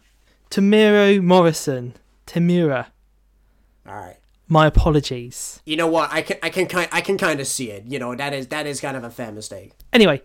Temuera 0.50 1.22
Morrison. 1.22 1.94
Tamura. 2.26 2.86
All 3.86 3.94
right. 3.94 4.16
My 4.48 4.66
apologies. 4.66 5.60
You 5.64 5.76
know 5.76 5.86
what? 5.86 6.10
I 6.10 6.22
can 6.22 6.38
I 6.42 6.48
can 6.48 6.66
kind 6.66 6.88
I 6.90 7.02
can 7.02 7.18
kind 7.18 7.38
of 7.40 7.46
see 7.46 7.70
it. 7.70 7.84
You 7.86 7.98
know 7.98 8.14
that 8.16 8.32
is 8.32 8.48
that 8.48 8.66
is 8.66 8.80
kind 8.80 8.96
of 8.96 9.04
a 9.04 9.10
fair 9.10 9.30
mistake. 9.30 9.72
Anyway, 9.92 10.22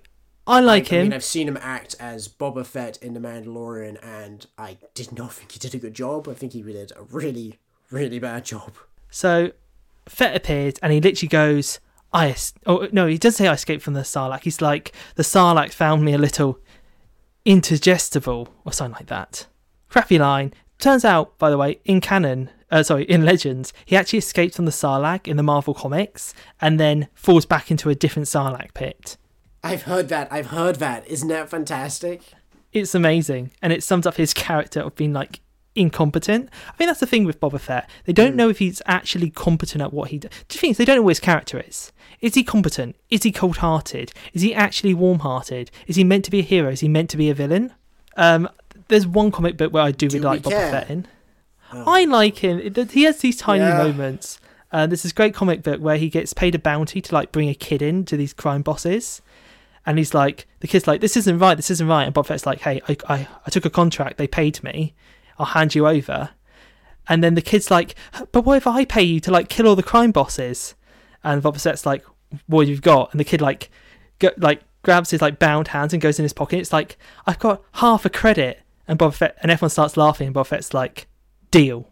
I 0.48 0.62
like 0.62 0.92
I 0.92 0.96
him. 0.96 1.04
mean, 1.04 1.14
I've 1.14 1.24
seen 1.24 1.48
him 1.48 1.60
act 1.62 1.96
as 2.00 2.28
Boba 2.28 2.66
Fett 2.66 2.98
in 3.04 3.14
The 3.14 3.20
Mandalorian, 3.20 3.98
and 4.04 4.48
I 4.58 4.78
did 4.96 5.12
not 5.12 5.34
think 5.34 5.52
he 5.52 5.60
did 5.60 5.76
a 5.76 5.78
good 5.78 5.94
job. 5.94 6.28
I 6.28 6.34
think 6.34 6.54
he 6.54 6.62
did 6.64 6.92
a 6.96 7.04
really 7.04 7.60
really 7.92 8.18
bad 8.20 8.46
job. 8.46 8.74
So 9.12 9.52
Fett 10.08 10.36
appears 10.36 10.76
and 10.82 10.92
he 10.92 11.02
literally 11.02 11.30
goes, 11.30 11.80
I 12.16 12.34
oh 12.66 12.88
no, 12.94 13.08
he 13.08 13.18
doesn't 13.18 13.38
say 13.38 13.48
I 13.48 13.54
escaped 13.54 13.84
from 13.84 13.94
the 13.94 14.02
Sarlacc. 14.02 14.44
He's 14.44 14.62
like, 14.62 14.94
the 15.16 15.24
Sarlacc 15.24 15.74
found 15.74 16.06
me 16.06 16.14
a 16.14 16.18
little 16.18 16.60
indigestible 17.44 18.48
or 18.64 18.72
something 18.72 18.94
like 18.94 19.08
that. 19.08 19.48
Crappy 19.90 20.18
line. 20.18 20.54
Turns 20.80 21.04
out, 21.04 21.38
by 21.38 21.50
the 21.50 21.58
way, 21.58 21.80
in 21.84 22.00
canon, 22.00 22.50
uh, 22.72 22.84
sorry, 22.84 23.04
in 23.04 23.26
Legends, 23.26 23.74
he 23.86 23.98
actually 23.98 24.20
escapes 24.20 24.56
from 24.56 24.64
the 24.64 24.72
Sarlacc 24.72 25.28
in 25.28 25.36
the 25.36 25.44
Marvel 25.44 25.74
comics 25.74 26.34
and 26.62 26.80
then 26.80 27.10
falls 27.14 27.46
back 27.46 27.70
into 27.70 27.90
a 27.90 27.96
different 27.96 28.30
Sarlacc 28.30 28.74
pit. 28.74 29.18
I've 29.62 29.84
heard 29.84 30.08
that. 30.08 30.32
I've 30.32 30.48
heard 30.48 30.78
that. 30.78 31.06
Isn't 31.08 31.28
that 31.28 31.50
fantastic? 31.50 32.22
It's 32.72 32.96
amazing, 32.96 33.52
and 33.62 33.74
it 33.74 33.84
sums 33.84 34.06
up 34.06 34.16
his 34.16 34.34
character 34.34 34.80
of 34.80 34.96
being 34.96 35.12
like 35.12 35.42
incompetent. 35.76 36.50
I 36.70 36.72
think 36.74 36.90
that's 36.90 37.00
the 37.00 37.06
thing 37.06 37.26
with 37.26 37.40
Boba 37.40 37.60
Fett. 37.60 37.90
They 38.06 38.14
don't 38.14 38.36
know 38.36 38.50
if 38.50 38.60
he's 38.60 38.82
actually 38.86 39.30
competent 39.30 39.82
at 39.82 39.94
what 39.94 40.10
he 40.10 40.20
does. 40.20 40.32
Do 40.48 40.56
you 40.56 40.60
think 40.60 40.78
they 40.78 40.86
don't 40.86 40.98
know 40.98 41.02
what 41.04 41.10
his 41.12 41.20
character 41.20 41.60
is? 41.60 41.92
Is 42.22 42.36
he 42.36 42.44
competent? 42.44 42.96
Is 43.10 43.24
he 43.24 43.32
cold-hearted? 43.32 44.12
Is 44.34 44.42
he 44.42 44.54
actually 44.56 44.94
warm-hearted? 44.94 45.70
Is 45.88 45.96
he 45.98 46.04
meant 46.04 46.26
to 46.26 46.32
be 46.32 46.40
a 46.40 46.44
hero? 46.44 46.70
Is 46.72 46.80
he 46.80 46.88
meant 46.88 47.10
to 47.12 47.18
be 47.18 47.30
a 47.30 47.34
villain? 47.34 47.74
Um, 48.16 48.48
there's 48.88 49.06
one 49.06 49.32
comic 49.32 49.58
book 49.58 49.74
where 49.74 49.84
I 49.84 49.92
do, 49.92 50.08
Do 50.08 50.18
really 50.18 50.26
like 50.26 50.42
Boba 50.44 50.50
care? 50.50 50.72
Fett 50.72 50.90
in. 50.90 51.08
I 51.72 52.06
like 52.06 52.38
him. 52.38 52.60
He 52.90 53.04
has 53.04 53.20
these 53.20 53.38
tiny 53.38 53.64
Yeah. 53.66 53.78
moments. 53.78 54.40
Uh, 54.72 54.88
there's 54.88 55.04
this 55.04 55.12
great 55.12 55.34
comic 55.34 55.62
book 55.64 55.82
where 55.82 55.98
he 55.98 56.10
gets 56.10 56.34
paid 56.34 56.56
a 56.56 56.60
bounty 56.60 57.02
to 57.02 57.14
like 57.14 57.32
bring 57.32 57.50
a 57.50 57.54
kid 57.54 57.82
in 57.82 58.06
to 58.06 58.16
these 58.18 58.34
crime 58.34 58.62
bosses, 58.62 59.22
and 59.86 59.98
he's 59.98 60.14
like, 60.14 60.48
the 60.62 60.68
kid's 60.68 60.88
like, 60.88 61.02
this 61.02 61.16
isn't 61.16 61.38
right, 61.40 61.56
this 61.56 61.70
isn't 61.72 61.88
right, 61.88 62.04
and 62.06 62.14
Boba 62.16 62.28
Fett's 62.28 62.46
like, 62.46 62.60
hey, 62.62 62.82
I, 62.90 62.98
I, 63.08 63.28
I 63.46 63.50
took 63.50 63.66
a 63.66 63.70
contract, 63.70 64.18
they 64.18 64.28
paid 64.28 64.62
me, 64.64 64.94
I'll 65.38 65.46
hand 65.48 65.76
you 65.76 65.88
over, 65.88 66.32
and 67.08 67.24
then 67.24 67.36
the 67.36 67.42
kid's 67.42 67.70
like, 67.70 67.96
but 68.32 68.46
what 68.46 68.58
if 68.58 68.68
I 68.68 68.86
pay 68.86 69.04
you 69.04 69.20
to 69.22 69.32
like 69.32 69.50
kill 69.50 69.68
all 69.68 69.76
the 69.76 69.84
crime 69.84 70.12
bosses? 70.12 70.76
And 71.24 71.42
Boba 71.42 71.60
Fett's 71.60 71.86
like, 71.86 72.06
what 72.48 72.68
you've 72.68 72.82
got, 72.82 73.12
and 73.12 73.20
the 73.20 73.26
kid 73.26 73.42
like, 73.42 73.70
go, 74.20 74.30
like 74.38 74.62
grabs 74.84 75.10
his 75.10 75.22
like 75.22 75.40
bound 75.40 75.70
hands 75.70 75.94
and 75.94 76.02
goes 76.02 76.20
in 76.20 76.24
his 76.24 76.34
pocket. 76.34 76.60
It's 76.60 76.74
like 76.74 76.98
I've 77.26 77.40
got 77.40 77.64
half 77.74 78.06
a 78.06 78.10
credit, 78.10 78.62
and 78.88 79.00
Boba 79.00 79.14
Fett, 79.14 79.38
and 79.42 79.52
everyone 79.52 79.72
starts 79.72 79.98
laughing, 79.98 80.28
and 80.28 80.36
Boba 80.36 80.48
Fett's 80.48 80.74
like, 80.74 81.08
deal, 81.52 81.90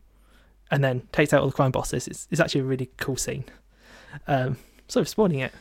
and 0.70 0.84
then 0.84 1.08
takes 1.12 1.34
out 1.34 1.42
all 1.42 1.48
the 1.48 1.54
crime 1.54 1.72
bosses. 1.72 2.08
It's, 2.08 2.28
it's 2.30 2.42
actually 2.42 2.62
a 2.62 2.66
really 2.66 2.92
cool 2.98 3.18
scene. 3.18 3.46
Um, 4.28 4.58
sort 4.88 5.02
of 5.02 5.10
spoiling 5.10 5.40
it, 5.40 5.52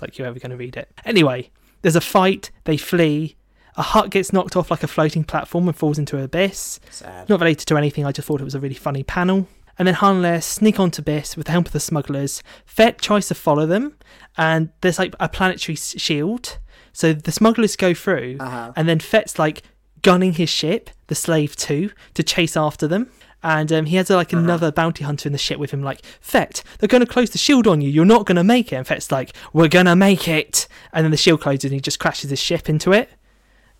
like 0.00 0.18
you're 0.18 0.26
ever 0.26 0.38
going 0.38 0.50
to 0.50 0.56
read 0.56 0.76
it. 0.76 0.90
Anyway, 1.04 1.50
there's 1.82 1.96
a 1.96 2.00
fight. 2.00 2.50
They 2.64 2.76
flee. 2.76 3.36
A 3.76 3.82
Hutt 3.82 4.10
gets 4.10 4.32
knocked 4.32 4.54
off 4.56 4.70
like 4.70 4.82
a 4.82 4.86
floating 4.86 5.24
platform 5.24 5.66
and 5.66 5.76
falls 5.76 5.98
into 5.98 6.16
an 6.18 6.24
abyss. 6.24 6.78
Sad. 6.90 7.28
Not 7.28 7.40
related 7.40 7.66
to 7.68 7.76
anything. 7.76 8.04
I 8.04 8.12
just 8.12 8.28
thought 8.28 8.40
it 8.40 8.44
was 8.44 8.54
a 8.54 8.60
really 8.60 8.74
funny 8.74 9.02
panel. 9.02 9.48
And 9.78 9.88
then 9.88 9.94
Han 9.94 10.16
and 10.16 10.24
Leia 10.24 10.42
sneak 10.42 10.78
onto 10.78 11.00
Abyss 11.00 11.36
with 11.36 11.46
the 11.46 11.52
help 11.52 11.66
of 11.66 11.72
the 11.72 11.80
smugglers. 11.80 12.42
Fett 12.66 13.00
tries 13.00 13.28
to 13.28 13.34
follow 13.34 13.64
them, 13.64 13.96
and 14.36 14.68
there's 14.82 14.98
like 14.98 15.14
a 15.18 15.28
planetary 15.30 15.76
shield. 15.76 16.58
So 16.92 17.14
the 17.14 17.32
smugglers 17.32 17.74
go 17.76 17.94
through, 17.94 18.36
Uh-huh. 18.38 18.72
and 18.76 18.86
then 18.86 18.98
Fett's 19.00 19.38
like, 19.38 19.62
gunning 20.02 20.34
his 20.34 20.50
ship, 20.50 20.90
the 21.06 21.14
Slave 21.14 21.56
2, 21.56 21.90
to 22.14 22.22
chase 22.22 22.56
after 22.56 22.86
them. 22.86 23.10
And 23.42 23.72
um, 23.72 23.86
he 23.86 23.96
has 23.96 24.10
like 24.10 24.32
another 24.34 24.70
bounty 24.70 25.02
hunter 25.04 25.28
in 25.28 25.32
the 25.32 25.38
ship 25.38 25.58
with 25.58 25.70
him, 25.70 25.82
like, 25.82 26.04
Fett, 26.20 26.62
they're 26.78 26.86
going 26.88 27.00
to 27.04 27.10
close 27.10 27.30
the 27.30 27.38
shield 27.38 27.66
on 27.66 27.80
you. 27.80 27.88
You're 27.88 28.04
not 28.04 28.26
going 28.26 28.36
to 28.36 28.44
make 28.44 28.72
it. 28.72 28.76
And 28.76 28.86
Fett's 28.86 29.10
like, 29.10 29.34
we're 29.52 29.68
going 29.68 29.86
to 29.86 29.96
make 29.96 30.28
it. 30.28 30.68
And 30.92 31.02
then 31.04 31.10
the 31.10 31.16
shield 31.16 31.40
closes 31.40 31.64
and 31.64 31.72
he 31.72 31.80
just 31.80 31.98
crashes 31.98 32.30
his 32.30 32.38
ship 32.38 32.68
into 32.68 32.92
it. 32.92 33.08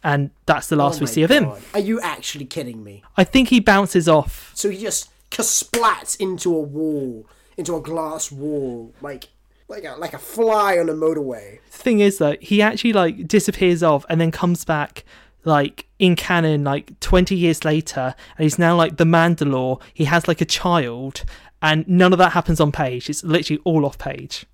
And 0.05 0.31
that's 0.47 0.69
the 0.69 0.77
last 0.77 0.99
Oh 0.99 1.01
we 1.03 1.07
see 1.07 1.23
of 1.23 1.31
him. 1.31 1.53
Are 1.75 1.81
you 1.81 2.01
actually 2.01 2.45
kidding 2.45 2.83
me? 2.83 3.05
I 3.17 3.25
think 3.25 3.49
he 3.49 3.61
bounces 3.61 4.09
off. 4.09 4.51
So 4.55 4.69
he 4.69 4.79
just 4.79 5.11
splats 5.31 6.21
into 6.21 6.55
a 6.55 6.61
wall, 6.61 7.27
into 7.57 7.77
a 7.77 7.81
glass 7.81 8.33
wall, 8.33 8.95
like 9.01 9.29
like 9.69 9.85
a 9.85 9.95
like 9.97 10.13
a 10.13 10.19
fly 10.19 10.79
on 10.79 10.89
a 10.89 10.93
motorway. 10.93 11.61
The 11.71 11.79
thing 11.79 12.01
is, 12.01 12.19
though, 12.19 12.37
he 12.41 12.61
actually 12.61 12.93
like 12.93 13.27
disappears 13.29 13.83
off 13.83 14.05
and 14.09 14.21
then 14.21 14.31
comes 14.31 14.65
back 14.65 15.05
like 15.45 15.87
in 15.99 16.15
canon 16.15 16.63
like 16.63 16.99
20 17.01 17.35
years 17.35 17.65
later 17.65 18.15
and 18.37 18.45
he's 18.45 18.59
now 18.59 18.77
like 18.77 18.97
the 18.97 19.05
Mandalore. 19.05 19.81
He 19.93 20.05
has 20.05 20.29
like 20.29 20.41
a 20.41 20.45
child 20.45 21.25
and 21.61 21.87
none 21.89 22.13
of 22.13 22.19
that 22.19 22.33
happens 22.33 22.61
on 22.61 22.73
page. 22.73 23.09
It's 23.11 23.25
literally 23.25 23.61
all 23.65 23.85
off 23.87 23.99
page. 23.99 24.47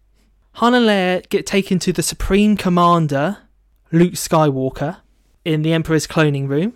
Han 0.53 0.75
and 0.75 0.87
Leia 0.87 1.29
get 1.29 1.47
taken 1.47 1.79
to 1.81 1.93
the 1.93 2.03
Supreme 2.03 2.57
Commander, 2.57 3.39
Luke 3.93 4.15
Skywalker, 4.15 4.99
in 5.45 5.63
the 5.63 5.73
Emperor's 5.73 6.07
cloning 6.07 6.49
room. 6.49 6.75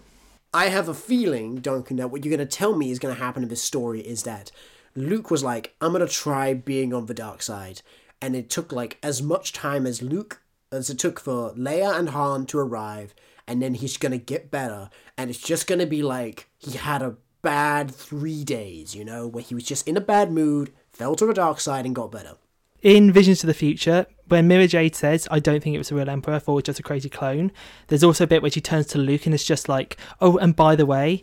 I 0.55 0.67
have 0.67 0.89
a 0.89 0.95
feeling, 0.95 1.57
Duncan, 1.57 1.97
that 1.97 2.09
what 2.11 2.25
you're 2.25 2.37
going 2.37 2.47
to 2.47 2.57
tell 2.57 2.77
me 2.77 2.91
is 2.91 2.99
going 2.99 3.15
to 3.15 3.21
happen 3.21 3.43
in 3.43 3.49
this 3.49 3.63
story 3.63 4.01
is 4.01 4.25
that 4.25 4.51
Luke 4.95 5.31
was 5.31 5.43
like, 5.43 5.75
I'm 5.81 5.93
going 5.93 6.07
to 6.07 6.13
try 6.13 6.53
being 6.53 6.93
on 6.93 7.07
the 7.07 7.15
dark 7.15 7.43
side. 7.43 7.83
And 8.21 8.37
it 8.37 8.51
took 8.51 8.71
like 8.73 8.99
as 9.03 9.23
much 9.23 9.53
time 9.53 9.87
as 9.87 10.03
Luke, 10.03 10.43
as 10.71 10.91
it 10.91 10.99
took 10.99 11.19
for 11.19 11.53
Leia 11.55 11.99
and 11.99 12.11
Han 12.11 12.47
to 12.47 12.59
arrive. 12.59 13.15
And 13.49 13.63
then 13.63 13.75
he's 13.75 13.97
going 13.97 14.13
to 14.13 14.19
get 14.19 14.51
better. 14.51 14.91
And 15.17 15.31
it's 15.31 15.41
just 15.41 15.67
going 15.67 15.79
to 15.81 15.87
be 15.87 16.03
like 16.03 16.49
he 16.59 16.77
had 16.77 17.03
a 17.03 17.17
bad 17.41 17.91
three 17.91 18.45
days, 18.45 18.95
you 18.95 19.05
know, 19.05 19.27
where 19.27 19.43
he 19.43 19.55
was 19.55 19.65
just 19.65 19.89
in 19.89 19.97
a 19.97 20.01
bad 20.01 20.31
mood, 20.31 20.73
fell 20.93 21.17
to 21.17 21.27
the 21.27 21.35
dark 21.35 21.61
side, 21.61 21.87
and 21.87 21.95
got 21.95 22.13
better. 22.13 22.37
in 22.83 23.11
Visions 23.13 23.43
of 23.43 23.49
the 23.49 23.55
Future, 23.55 24.07
when 24.33 24.49
Mara 24.49 24.67
Jade 24.67 24.97
says, 24.97 25.29
I 25.31 25.41
don't 25.41 25.63
think 25.63 25.75
it 25.75 25.79
was 25.79 25.93
a 25.93 25.95
real 25.95 26.09
Emperor, 26.09 26.35
I 26.35 26.39
thought 26.39 26.53
it 26.53 26.55
was 26.55 26.65
just 26.65 26.81
a 26.81 26.83
crazy 26.83 27.11
clone, 27.11 27.53
there's 27.89 28.03
also 28.03 28.25
a 28.25 28.27
bit 28.27 28.41
where 28.41 28.51
she 28.51 28.63
turns 28.63 28.87
to 28.89 28.99
Luke 28.99 29.27
and 29.27 29.35
it's 29.35 29.45
just 29.45 29.69
like, 29.69 29.99
oh, 30.23 30.39
and 30.39 30.57
by 30.57 30.75
the 30.75 30.87
way, 30.87 31.23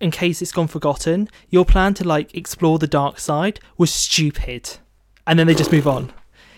in 0.00 0.10
case 0.10 0.42
it's 0.42 0.52
gone 0.52 0.68
forgotten, 0.68 1.30
your 1.48 1.64
plan 1.64 1.94
to 1.94 2.04
like 2.04 2.34
explore 2.34 2.78
the 2.78 2.86
dark 2.86 3.18
side 3.18 3.58
was 3.78 3.90
stupid. 3.90 4.76
And 5.26 5.38
then 5.38 5.46
they 5.46 5.54
just 5.54 5.72
move 5.72 5.88
on. 5.88 6.12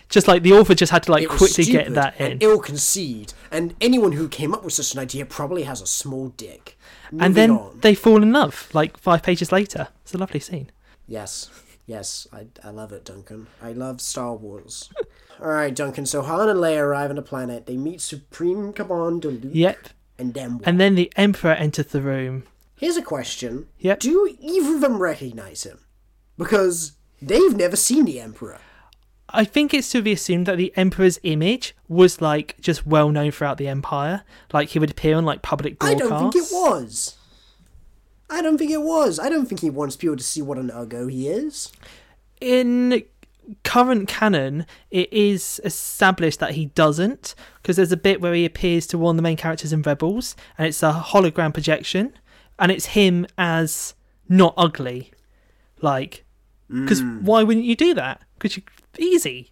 Just 0.09 0.27
like 0.27 0.43
the 0.43 0.51
author 0.51 0.75
just 0.75 0.91
had 0.91 1.03
to 1.03 1.11
like 1.11 1.29
quickly 1.29 1.63
get 1.63 1.93
that 1.93 2.19
in. 2.19 2.33
and 2.33 2.43
ill 2.43 2.59
conceived, 2.59 3.33
and 3.49 3.73
anyone 3.81 4.11
who 4.11 4.27
came 4.27 4.53
up 4.53 4.63
with 4.63 4.73
such 4.73 4.93
an 4.93 4.99
idea 4.99 5.25
probably 5.25 5.63
has 5.63 5.81
a 5.81 5.87
small 5.87 6.29
dick. 6.29 6.77
and 7.19 7.33
then 7.33 7.51
on. 7.51 7.79
they 7.81 7.95
fall 7.95 8.21
in 8.21 8.31
love, 8.31 8.69
like 8.73 8.97
five 8.97 9.23
pages 9.23 9.51
later. 9.51 9.87
It's 10.03 10.13
a 10.13 10.17
lovely 10.17 10.39
scene. 10.39 10.71
Yes, 11.07 11.49
yes, 11.87 12.27
I, 12.31 12.47
I 12.63 12.69
love 12.69 12.91
it, 12.91 13.05
Duncan. 13.05 13.47
I 13.63 13.71
love 13.71 13.99
Star 13.99 14.35
Wars. 14.35 14.89
All 15.41 15.47
right, 15.49 15.73
Duncan. 15.75 16.05
So 16.05 16.21
Han 16.21 16.49
and 16.49 16.59
Leia 16.59 16.79
arrive 16.81 17.09
on 17.11 17.17
a 17.17 17.21
planet. 17.21 17.65
They 17.65 17.77
meet 17.77 18.01
Supreme 18.01 18.71
Commander 18.73 19.31
Luke, 19.31 19.51
Yep. 19.53 19.89
and 20.17 20.33
then? 20.33 20.61
And 20.63 20.79
then 20.79 20.95
the 20.95 21.11
Emperor 21.15 21.51
enters 21.51 21.87
the 21.87 22.01
room. 22.01 22.43
Here's 22.77 22.97
a 22.97 23.01
question: 23.01 23.67
Yep. 23.79 23.99
Do 23.99 24.35
either 24.39 24.75
of 24.75 24.81
them 24.81 24.97
recognize 25.01 25.63
him? 25.63 25.79
Because 26.37 26.93
they've 27.21 27.55
never 27.55 27.75
seen 27.75 28.05
the 28.05 28.19
Emperor. 28.19 28.59
I 29.29 29.43
think 29.43 29.73
it's 29.73 29.89
to 29.91 30.01
be 30.01 30.11
assumed 30.13 30.45
that 30.45 30.57
the 30.57 30.71
Emperor's 30.77 31.19
image 31.23 31.75
was 31.89 32.21
like 32.21 32.55
just 32.61 32.85
well 32.85 33.09
known 33.09 33.31
throughout 33.31 33.57
the 33.57 33.67
Empire. 33.67 34.23
Like 34.53 34.69
he 34.69 34.79
would 34.79 34.91
appear 34.91 35.17
on 35.17 35.25
like 35.25 35.41
public 35.41 35.79
broadcasts. 35.79 36.05
I 36.05 36.09
don't 36.09 36.31
think 36.31 36.45
it 36.45 36.51
was. 36.53 37.17
I 38.29 38.41
don't 38.41 38.57
think 38.57 38.71
it 38.71 38.81
was. 38.81 39.19
I 39.19 39.29
don't 39.29 39.45
think 39.47 39.61
he 39.61 39.69
wants 39.69 39.95
people 39.95 40.15
to 40.17 40.23
see 40.23 40.41
what 40.41 40.57
an 40.57 40.69
uggo 40.69 41.11
he 41.11 41.27
is. 41.27 41.71
In 42.41 43.03
current 43.63 44.07
canon, 44.07 44.65
it 44.91 45.11
is 45.11 45.61
established 45.63 46.39
that 46.39 46.51
he 46.51 46.67
doesn't, 46.67 47.35
because 47.61 47.75
there's 47.75 47.91
a 47.91 47.97
bit 47.97 48.21
where 48.21 48.33
he 48.33 48.45
appears 48.45 48.87
to 48.87 48.97
one 48.97 49.11
of 49.11 49.17
the 49.17 49.23
main 49.23 49.37
characters 49.37 49.73
in 49.73 49.81
Rebels, 49.81 50.35
and 50.57 50.67
it's 50.67 50.83
a 50.83 50.91
hologram 50.91 51.53
projection, 51.53 52.13
and 52.59 52.71
it's 52.71 52.87
him 52.87 53.25
as 53.37 53.93
not 54.27 54.53
ugly. 54.57 55.11
Like, 55.81 56.25
because 56.67 57.03
why 57.03 57.43
wouldn't 57.43 57.65
you 57.65 57.75
do 57.75 57.93
that? 57.93 58.21
Because 58.37 58.57
you're 58.57 58.65
easy. 58.97 59.51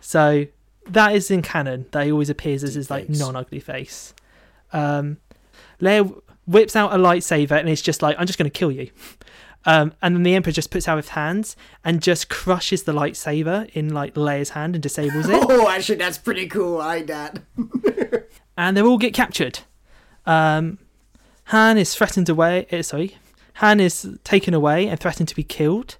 So 0.00 0.46
that 0.86 1.14
is 1.14 1.30
in 1.30 1.42
canon. 1.42 1.86
That 1.90 2.06
he 2.06 2.12
always 2.12 2.30
appears 2.30 2.62
as 2.62 2.74
his 2.74 2.90
like 2.90 3.08
non-ugly 3.08 3.60
face. 3.60 4.14
Um, 4.72 5.16
Leia 5.80 6.20
whips 6.46 6.76
out 6.76 6.92
a 6.92 6.96
lightsaber 6.96 7.58
and 7.58 7.68
it's 7.68 7.82
just 7.82 8.02
like, 8.02 8.16
I'm 8.18 8.26
just 8.26 8.38
going 8.38 8.50
to 8.50 8.56
kill 8.56 8.70
you. 8.70 8.90
Um, 9.68 9.92
and 10.00 10.14
then 10.14 10.22
the 10.22 10.34
Emperor 10.36 10.52
just 10.52 10.70
puts 10.70 10.86
out 10.86 10.96
his 10.96 11.08
hands 11.10 11.56
and 11.84 12.00
just 12.00 12.28
crushes 12.28 12.84
the 12.84 12.92
lightsaber 12.92 13.68
in 13.70 13.92
like 13.92 14.14
Leia's 14.14 14.50
hand 14.50 14.76
and 14.76 14.82
disables 14.82 15.28
it. 15.28 15.44
Oh, 15.50 15.68
actually, 15.68 15.96
that's 15.96 16.18
pretty 16.18 16.46
cool. 16.46 16.80
I 16.80 16.98
like 16.98 17.06
that. 17.08 17.42
and 18.56 18.76
they 18.76 18.80
all 18.82 18.96
get 18.96 19.12
captured. 19.12 19.60
Um, 20.24 20.78
Han 21.46 21.78
is 21.78 21.94
threatened 21.94 22.28
away. 22.28 22.66
eh, 22.70 22.82
sorry, 22.82 23.16
Han 23.54 23.80
is 23.80 24.08
taken 24.22 24.54
away 24.54 24.86
and 24.86 24.98
threatened 25.00 25.28
to 25.28 25.34
be 25.36 25.42
killed, 25.42 25.96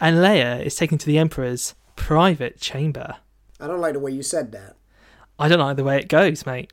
and 0.00 0.16
Leia 0.16 0.60
is 0.64 0.74
taken 0.74 0.98
to 0.98 1.06
the 1.06 1.18
Emperor's 1.18 1.74
private 1.96 2.60
chamber. 2.60 3.16
I 3.60 3.66
don't 3.68 3.80
like 3.80 3.92
the 3.92 4.00
way 4.00 4.10
you 4.10 4.22
said 4.22 4.50
that. 4.52 4.76
I 5.38 5.48
don't 5.48 5.58
like 5.60 5.76
the 5.76 5.84
way 5.84 5.98
it 5.98 6.08
goes, 6.08 6.44
mate. 6.46 6.72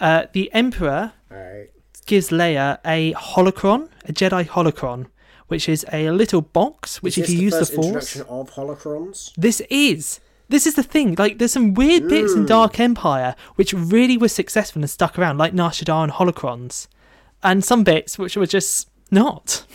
Uh, 0.00 0.26
the 0.32 0.52
Emperor 0.52 1.12
right. 1.30 1.68
gives 2.06 2.28
Leia 2.28 2.78
a 2.84 3.12
holocron, 3.14 3.88
a 4.06 4.12
Jedi 4.12 4.46
holocron, 4.46 5.06
which 5.52 5.68
is 5.68 5.84
a 5.92 6.10
little 6.10 6.40
box 6.40 7.02
which, 7.02 7.18
Is 7.18 7.24
if 7.24 7.30
you 7.30 7.36
the 7.36 7.42
use 7.42 7.68
the 7.68 7.76
Force, 7.76 8.16
of 8.16 8.54
holocrons. 8.54 9.32
This 9.36 9.60
is. 9.68 10.18
This 10.48 10.66
is 10.66 10.76
the 10.76 10.82
thing. 10.82 11.14
Like, 11.18 11.36
there's 11.36 11.52
some 11.52 11.74
weird 11.74 12.08
bits 12.08 12.32
in 12.32 12.46
Dark 12.46 12.80
Empire 12.80 13.36
which 13.56 13.74
really 13.74 14.16
were 14.16 14.28
successful 14.28 14.80
and 14.80 14.88
stuck 14.88 15.18
around, 15.18 15.36
like 15.36 15.52
Nar 15.52 15.70
Shaddaa 15.70 16.04
and 16.04 16.12
Holocrons, 16.12 16.88
and 17.42 17.62
some 17.62 17.84
bits 17.84 18.18
which 18.18 18.34
were 18.34 18.46
just 18.46 18.88
not. 19.10 19.66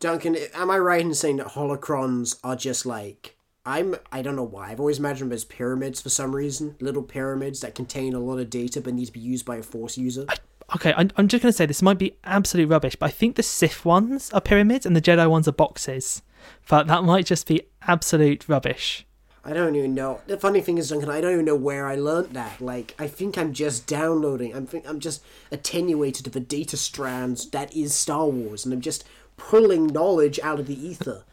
Duncan, 0.00 0.36
am 0.54 0.70
I 0.70 0.78
right 0.78 1.00
in 1.00 1.14
saying 1.14 1.38
that 1.38 1.48
holocrons 1.48 2.38
are 2.44 2.56
just 2.56 2.84
like 2.84 3.36
I'm? 3.64 3.94
I 4.10 4.20
don't 4.20 4.36
know 4.36 4.42
why. 4.42 4.70
I've 4.70 4.80
always 4.80 4.98
imagined 4.98 5.30
them 5.30 5.34
as 5.34 5.44
pyramids 5.44 6.02
for 6.02 6.10
some 6.10 6.36
reason. 6.36 6.76
Little 6.78 7.02
pyramids 7.02 7.60
that 7.60 7.74
contain 7.74 8.12
a 8.12 8.20
lot 8.20 8.38
of 8.38 8.50
data 8.50 8.82
but 8.82 8.92
need 8.92 9.06
to 9.06 9.12
be 9.12 9.20
used 9.20 9.46
by 9.46 9.56
a 9.56 9.62
Force 9.62 9.96
user. 9.96 10.26
Okay, 10.74 10.94
I'm, 10.96 11.10
I'm 11.16 11.28
just 11.28 11.42
going 11.42 11.52
to 11.52 11.56
say 11.56 11.66
this 11.66 11.82
might 11.82 11.98
be 11.98 12.16
absolute 12.24 12.68
rubbish, 12.68 12.96
but 12.96 13.06
I 13.06 13.10
think 13.10 13.36
the 13.36 13.42
Sith 13.42 13.84
ones 13.84 14.30
are 14.32 14.40
pyramids 14.40 14.86
and 14.86 14.96
the 14.96 15.02
Jedi 15.02 15.28
ones 15.28 15.46
are 15.46 15.52
boxes. 15.52 16.22
But 16.68 16.86
that 16.86 17.04
might 17.04 17.26
just 17.26 17.46
be 17.46 17.62
absolute 17.82 18.48
rubbish. 18.48 19.06
I 19.44 19.52
don't 19.52 19.74
even 19.74 19.94
know. 19.94 20.20
The 20.28 20.38
funny 20.38 20.60
thing 20.60 20.78
is, 20.78 20.88
Duncan, 20.88 21.10
I 21.10 21.20
don't 21.20 21.32
even 21.32 21.44
know 21.44 21.56
where 21.56 21.86
I 21.86 21.96
learnt 21.96 22.32
that. 22.34 22.60
Like, 22.60 22.94
I 22.98 23.08
think 23.08 23.36
I'm 23.36 23.52
just 23.52 23.86
downloading. 23.86 24.54
I'm 24.54 24.66
think 24.66 24.88
I'm 24.88 25.00
just 25.00 25.22
attenuated 25.50 26.24
to 26.24 26.30
the 26.30 26.40
data 26.40 26.76
strands 26.76 27.50
that 27.50 27.74
is 27.76 27.92
Star 27.92 28.28
Wars, 28.28 28.64
and 28.64 28.72
I'm 28.72 28.80
just 28.80 29.04
pulling 29.36 29.88
knowledge 29.88 30.38
out 30.40 30.60
of 30.60 30.68
the 30.68 30.86
ether. 30.86 31.24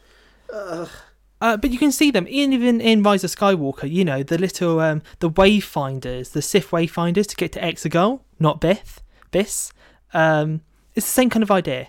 Uh, 1.40 1.56
but 1.56 1.70
you 1.70 1.78
can 1.78 1.92
see 1.92 2.10
them 2.10 2.26
even 2.28 2.80
in 2.80 3.02
Rise 3.02 3.22
of 3.22 3.30
Skywalker. 3.30 3.90
You 3.90 4.04
know 4.04 4.24
the 4.24 4.38
little 4.38 4.80
um, 4.80 5.02
the 5.20 5.30
wayfinders, 5.30 6.32
the 6.32 6.42
Sith 6.42 6.70
wayfinders 6.70 7.28
to 7.28 7.36
get 7.36 7.52
to 7.52 7.60
Exegol, 7.60 8.20
not 8.40 8.60
Bith, 8.60 8.98
Byss. 9.30 9.72
Um, 10.12 10.62
it's 10.94 11.06
the 11.06 11.12
same 11.12 11.30
kind 11.30 11.42
of 11.42 11.50
idea. 11.50 11.88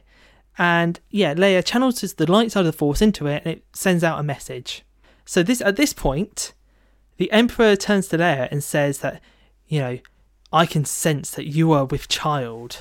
And 0.57 0.99
yeah, 1.09 1.33
Leia 1.33 1.63
channels 1.65 2.01
the 2.01 2.31
light 2.31 2.51
side 2.51 2.61
of 2.61 2.65
the 2.67 2.77
Force 2.77 3.01
into 3.01 3.27
it, 3.27 3.43
and 3.45 3.55
it 3.55 3.63
sends 3.73 4.03
out 4.03 4.19
a 4.19 4.23
message. 4.23 4.83
So 5.25 5.43
this 5.43 5.61
at 5.61 5.75
this 5.75 5.93
point, 5.93 6.53
the 7.17 7.31
Emperor 7.31 7.75
turns 7.75 8.07
to 8.09 8.17
Leia 8.17 8.49
and 8.51 8.63
says 8.63 8.99
that, 8.99 9.21
you 9.67 9.79
know, 9.79 9.99
I 10.51 10.65
can 10.65 10.83
sense 10.85 11.31
that 11.31 11.45
you 11.45 11.71
are 11.71 11.85
with 11.85 12.09
child, 12.09 12.79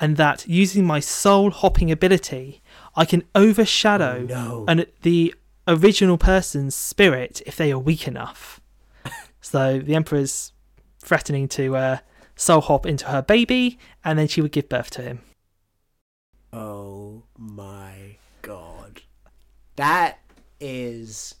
and 0.00 0.16
that 0.16 0.46
using 0.48 0.84
my 0.84 1.00
soul 1.00 1.50
hopping 1.50 1.90
ability, 1.90 2.62
I 2.94 3.04
can 3.04 3.22
overshadow 3.34 4.22
no. 4.22 4.64
an, 4.68 4.86
the 5.02 5.34
original 5.68 6.18
person's 6.18 6.74
spirit 6.74 7.42
if 7.46 7.56
they 7.56 7.72
are 7.72 7.78
weak 7.78 8.06
enough. 8.06 8.60
so 9.40 9.78
the 9.78 9.94
Emperor's 9.94 10.52
threatening 10.98 11.48
to 11.48 11.76
uh, 11.76 11.98
soul 12.36 12.60
hop 12.60 12.86
into 12.86 13.06
her 13.06 13.22
baby, 13.22 13.78
and 14.04 14.18
then 14.18 14.28
she 14.28 14.40
would 14.40 14.52
give 14.52 14.68
birth 14.68 14.90
to 14.90 15.02
him. 15.02 15.20
Oh 16.52 17.24
my 17.36 18.18
god. 18.42 19.02
That 19.74 20.18
is. 20.60 21.34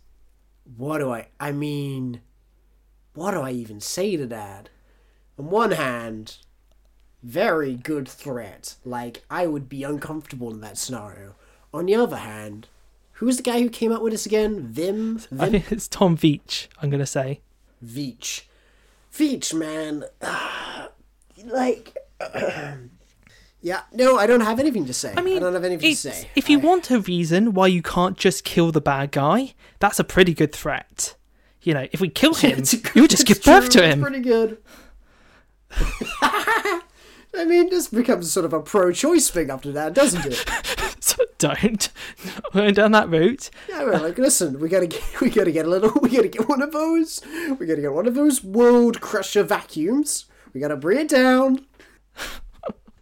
What 0.76 0.98
do 0.98 1.12
I. 1.12 1.28
I 1.38 1.52
mean. 1.52 2.20
What 3.14 3.30
do 3.30 3.40
I 3.40 3.52
even 3.52 3.80
say 3.80 4.16
to 4.16 4.26
that? 4.26 4.68
On 5.38 5.48
one 5.48 5.70
hand, 5.70 6.36
very 7.22 7.74
good 7.74 8.06
threat. 8.06 8.74
Like, 8.84 9.24
I 9.30 9.46
would 9.46 9.70
be 9.70 9.84
uncomfortable 9.84 10.50
in 10.50 10.60
that 10.60 10.76
scenario. 10.76 11.34
On 11.72 11.86
the 11.86 11.94
other 11.94 12.16
hand, 12.16 12.68
who's 13.12 13.38
the 13.38 13.42
guy 13.42 13.60
who 13.60 13.70
came 13.70 13.90
up 13.90 14.02
with 14.02 14.12
this 14.12 14.26
again? 14.26 14.66
Vim? 14.66 15.20
I 15.38 15.48
think 15.48 15.72
it's 15.72 15.88
Tom 15.88 16.16
Veitch, 16.16 16.68
I'm 16.82 16.90
going 16.90 17.00
to 17.00 17.06
say. 17.06 17.40
Veitch. 17.82 18.42
Veitch, 19.12 19.54
man. 19.54 20.04
Ah. 20.22 20.75
Like, 21.46 21.96
Yeah, 23.62 23.80
no, 23.92 24.16
I 24.16 24.26
don't 24.26 24.42
have 24.42 24.60
anything 24.60 24.86
to 24.86 24.92
say. 24.94 25.12
I, 25.16 25.22
mean, 25.22 25.40
don't 25.40 25.54
have 25.54 25.64
anything 25.64 25.90
to 25.90 25.96
say. 25.96 26.28
if 26.36 26.48
you 26.48 26.60
I- 26.60 26.62
want 26.62 26.90
a 26.90 27.00
reason 27.00 27.52
why 27.54 27.66
you 27.66 27.82
can't 27.82 28.16
just 28.16 28.44
kill 28.44 28.70
the 28.70 28.80
bad 28.80 29.10
guy, 29.12 29.54
that's 29.80 29.98
a 29.98 30.04
pretty 30.04 30.34
good 30.34 30.52
threat. 30.52 31.16
You 31.62 31.74
know, 31.74 31.88
if 31.90 32.00
we 32.00 32.08
kill 32.08 32.34
him, 32.44 32.58
It's 32.58 32.74
a 32.74 32.76
good- 32.76 32.94
you'll 32.94 33.08
just 33.08 33.26
give 33.26 33.42
birth 33.42 33.70
true, 33.70 33.80
to 33.80 33.84
it's 33.86 33.94
him. 33.94 34.02
pretty 34.02 34.20
good. 34.20 34.58
I 37.38 37.44
mean, 37.44 37.68
this 37.70 37.88
becomes 37.88 38.30
sort 38.32 38.46
of 38.46 38.52
a 38.52 38.60
pro-choice 38.60 39.28
thing 39.30 39.50
after 39.50 39.72
that, 39.72 39.94
doesn't 39.94 40.24
it? 40.26 40.44
So 40.98 41.24
don't 41.38 41.88
going 42.52 42.74
down 42.74 42.90
that 42.92 43.08
route. 43.08 43.48
Yeah, 43.68 43.84
we're 43.84 43.98
like, 44.00 44.18
listen, 44.18 44.58
we 44.58 44.68
gotta 44.68 44.88
get, 44.88 45.20
we 45.20 45.30
gotta 45.30 45.52
get 45.52 45.64
a 45.64 45.68
little, 45.68 45.92
we 46.02 46.08
gotta 46.08 46.26
get 46.26 46.48
one 46.48 46.62
of 46.62 46.72
those, 46.72 47.20
we 47.60 47.64
gotta 47.66 47.80
get 47.82 47.92
one 47.92 48.08
of 48.08 48.14
those 48.16 48.42
world 48.42 49.00
crusher 49.00 49.44
vacuums. 49.44 50.24
We 50.56 50.60
gotta 50.60 50.76
bring 50.76 51.00
it 51.00 51.10
down. 51.10 51.66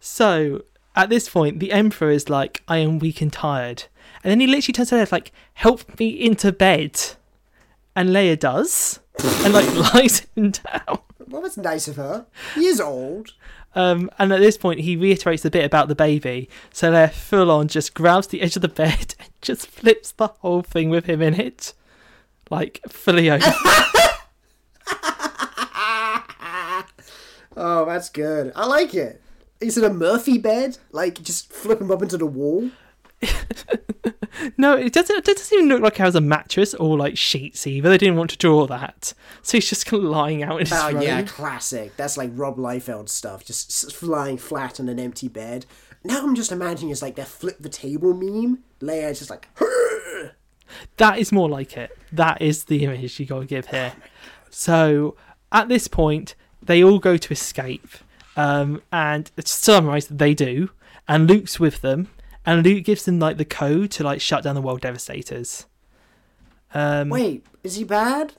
So 0.01 0.65
at 0.97 1.09
this 1.09 1.29
point, 1.29 1.61
the 1.61 1.71
Emperor 1.71 2.11
is 2.11 2.29
like, 2.29 2.65
I 2.67 2.79
am 2.79 2.99
weak 2.99 3.21
and 3.21 3.33
tired. 3.33 3.85
And 4.25 4.33
then 4.33 4.41
he 4.41 4.49
literally 4.49 4.73
turns 4.73 4.89
to 4.89 4.99
her 4.99 5.07
like, 5.13 5.31
help 5.53 6.01
me 6.01 6.09
into 6.09 6.51
bed. 6.51 7.01
And 7.95 8.09
Leia 8.09 8.37
does. 8.37 8.99
and 9.23 9.55
like 9.55 9.73
lies 9.95 10.27
him 10.35 10.51
down. 10.51 10.99
Well, 11.29 11.43
that's 11.43 11.57
nice 11.57 11.87
of 11.87 11.95
her. 11.95 12.27
He 12.57 12.67
is 12.67 12.81
old. 12.81 13.35
Um, 13.77 14.11
and 14.19 14.33
at 14.33 14.41
this 14.41 14.57
point, 14.57 14.81
he 14.81 14.97
reiterates 14.97 15.45
the 15.45 15.51
bit 15.51 15.65
about 15.65 15.87
the 15.87 15.95
baby. 15.95 16.49
So 16.73 16.91
Leia 16.91 17.13
full 17.13 17.53
on 17.53 17.69
just 17.69 17.95
grabs 17.95 18.27
the 18.27 18.43
edge 18.43 18.57
of 18.57 18.63
the 18.63 18.69
bed 18.69 19.15
and 19.21 19.29
just 19.43 19.69
flips 19.69 20.11
the 20.11 20.27
whole 20.27 20.63
thing 20.63 20.91
with 20.91 21.05
him 21.05 21.23
in 21.23 21.35
it. 21.35 21.73
Like, 22.51 22.81
fully 22.89 23.31
over. 23.31 23.47
Oh, 27.57 27.85
that's 27.85 28.09
good. 28.09 28.53
I 28.55 28.67
like 28.67 28.95
it. 28.95 29.21
Is 29.61 29.79
it 29.79 29.85
a 29.85 29.91
Murphy 29.93 30.39
bed? 30.39 30.79
Like, 30.93 31.23
just 31.23 31.53
flip 31.53 31.81
him 31.81 31.91
up 31.91 32.03
into 32.03 32.19
the 32.19 32.27
wall? 32.27 32.71
no, 34.59 34.77
it 34.77 34.93
doesn't, 34.93 35.17
it 35.17 35.25
doesn't 35.25 35.57
even 35.57 35.69
look 35.69 35.81
like 35.81 35.95
it 35.95 36.03
has 36.03 36.15
a 36.15 36.21
mattress 36.21 36.75
or 36.75 36.99
like 36.99 37.17
sheets 37.17 37.67
either. 37.67 37.89
They 37.89 37.99
didn't 37.99 38.17
want 38.17 38.31
to 38.31 38.37
draw 38.37 38.67
that. 38.67 39.15
So 39.43 39.57
he's 39.57 39.69
just 39.69 39.87
kind 39.87 40.05
of 40.05 40.11
lying 40.11 40.43
out 40.43 40.61
in 40.61 40.67
his 40.67 40.73
Oh, 40.73 40.89
yeah, 41.01 41.23
classic. 41.23 41.97
That's 41.97 42.17
like 42.17 42.31
Rob 42.35 42.57
Liefeld 42.57 43.09
stuff. 43.09 43.45
Just 43.45 43.93
flying 43.95 44.37
flat 44.37 44.81
on 44.81 44.89
an 44.89 44.99
empty 44.99 45.29
bed. 45.29 45.67
Now 46.03 46.23
I'm 46.23 46.35
just 46.35 46.53
imagining 46.53 46.91
it's 46.91 47.01
like 47.03 47.17
that 47.17 47.29
flip 47.29 47.59
the 47.61 47.69
table 47.71 48.13
meme. 48.13 48.63
Leia's 48.81 49.19
just 49.19 49.31
like, 49.31 49.49
That 50.97 51.19
is 51.19 51.33
more 51.33 51.49
like 51.49 51.77
it. 51.77 51.97
That 52.13 52.43
is 52.43 52.65
the 52.65 52.85
image 52.85 53.19
you 53.19 53.27
got 53.27 53.41
to 53.41 53.47
give 53.47 53.67
here. 53.67 53.93
Oh 53.97 54.03
so 54.51 55.17
at 55.53 55.69
this 55.69 55.89
point, 55.89 56.35
they 56.67 56.83
all 56.83 56.99
go 56.99 57.17
to 57.17 57.33
escape, 57.33 57.89
um, 58.37 58.83
and 58.93 59.27
to 59.37 59.47
summarize, 59.47 60.07
they 60.09 60.35
do. 60.35 60.71
And 61.07 61.29
Luke's 61.29 61.61
with 61.61 61.81
them, 61.83 62.09
and 62.47 62.65
Luke 62.65 62.85
gives 62.85 63.05
them 63.05 63.19
like 63.19 63.37
the 63.37 63.45
code 63.45 63.91
to 63.93 64.05
like 64.05 64.21
shut 64.21 64.45
down 64.45 64.55
the 64.55 64.63
world 64.63 64.81
devastators. 64.81 65.67
Um, 66.73 67.09
wait, 67.11 67.47
is 67.63 67.77
he 67.77 67.85
bad? 67.85 68.35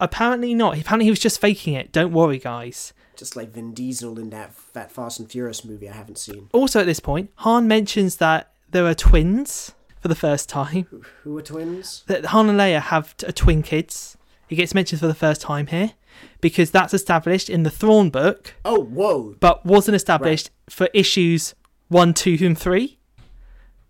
apparently 0.00 0.54
not. 0.54 0.78
Apparently 0.78 1.04
he 1.06 1.10
was 1.10 1.18
just 1.18 1.40
faking 1.40 1.74
it. 1.74 1.90
Don't 1.92 2.12
worry, 2.12 2.38
guys. 2.38 2.92
Just 3.16 3.34
like 3.34 3.50
Vin 3.50 3.74
Diesel 3.74 4.18
in 4.18 4.30
that 4.30 4.52
that 4.72 4.92
Fast 4.92 5.18
and 5.18 5.28
Furious 5.30 5.64
movie 5.64 5.88
I 5.88 5.92
haven't 5.94 6.18
seen. 6.18 6.48
Also 6.52 6.80
at 6.80 6.86
this 6.86 7.00
point, 7.00 7.30
Han 7.36 7.66
mentions 7.66 8.16
that 8.16 8.52
there 8.70 8.86
are 8.86 8.94
twins 8.94 9.72
for 10.00 10.06
the 10.08 10.14
first 10.14 10.48
time. 10.48 10.86
Who 11.24 11.36
are 11.36 11.42
twins? 11.42 12.04
that 12.06 12.26
Han 12.26 12.48
and 12.48 12.58
Leia 12.58 12.80
have 12.80 13.16
t- 13.16 13.26
twin 13.32 13.62
kids. 13.62 14.16
He 14.46 14.54
gets 14.56 14.72
mentioned 14.74 15.00
for 15.00 15.08
the 15.08 15.14
first 15.14 15.40
time 15.40 15.66
here 15.66 15.92
because 16.40 16.70
that's 16.70 16.94
established 16.94 17.48
in 17.50 17.62
the 17.62 17.70
Thrawn 17.70 18.10
book, 18.10 18.54
Oh, 18.64 18.80
whoa. 18.84 19.36
but 19.40 19.64
wasn't 19.66 19.94
established 19.96 20.50
for 20.70 20.88
issues 20.94 21.54
one, 21.88 22.14
two, 22.14 22.36
and 22.40 22.56
three. 22.58 22.98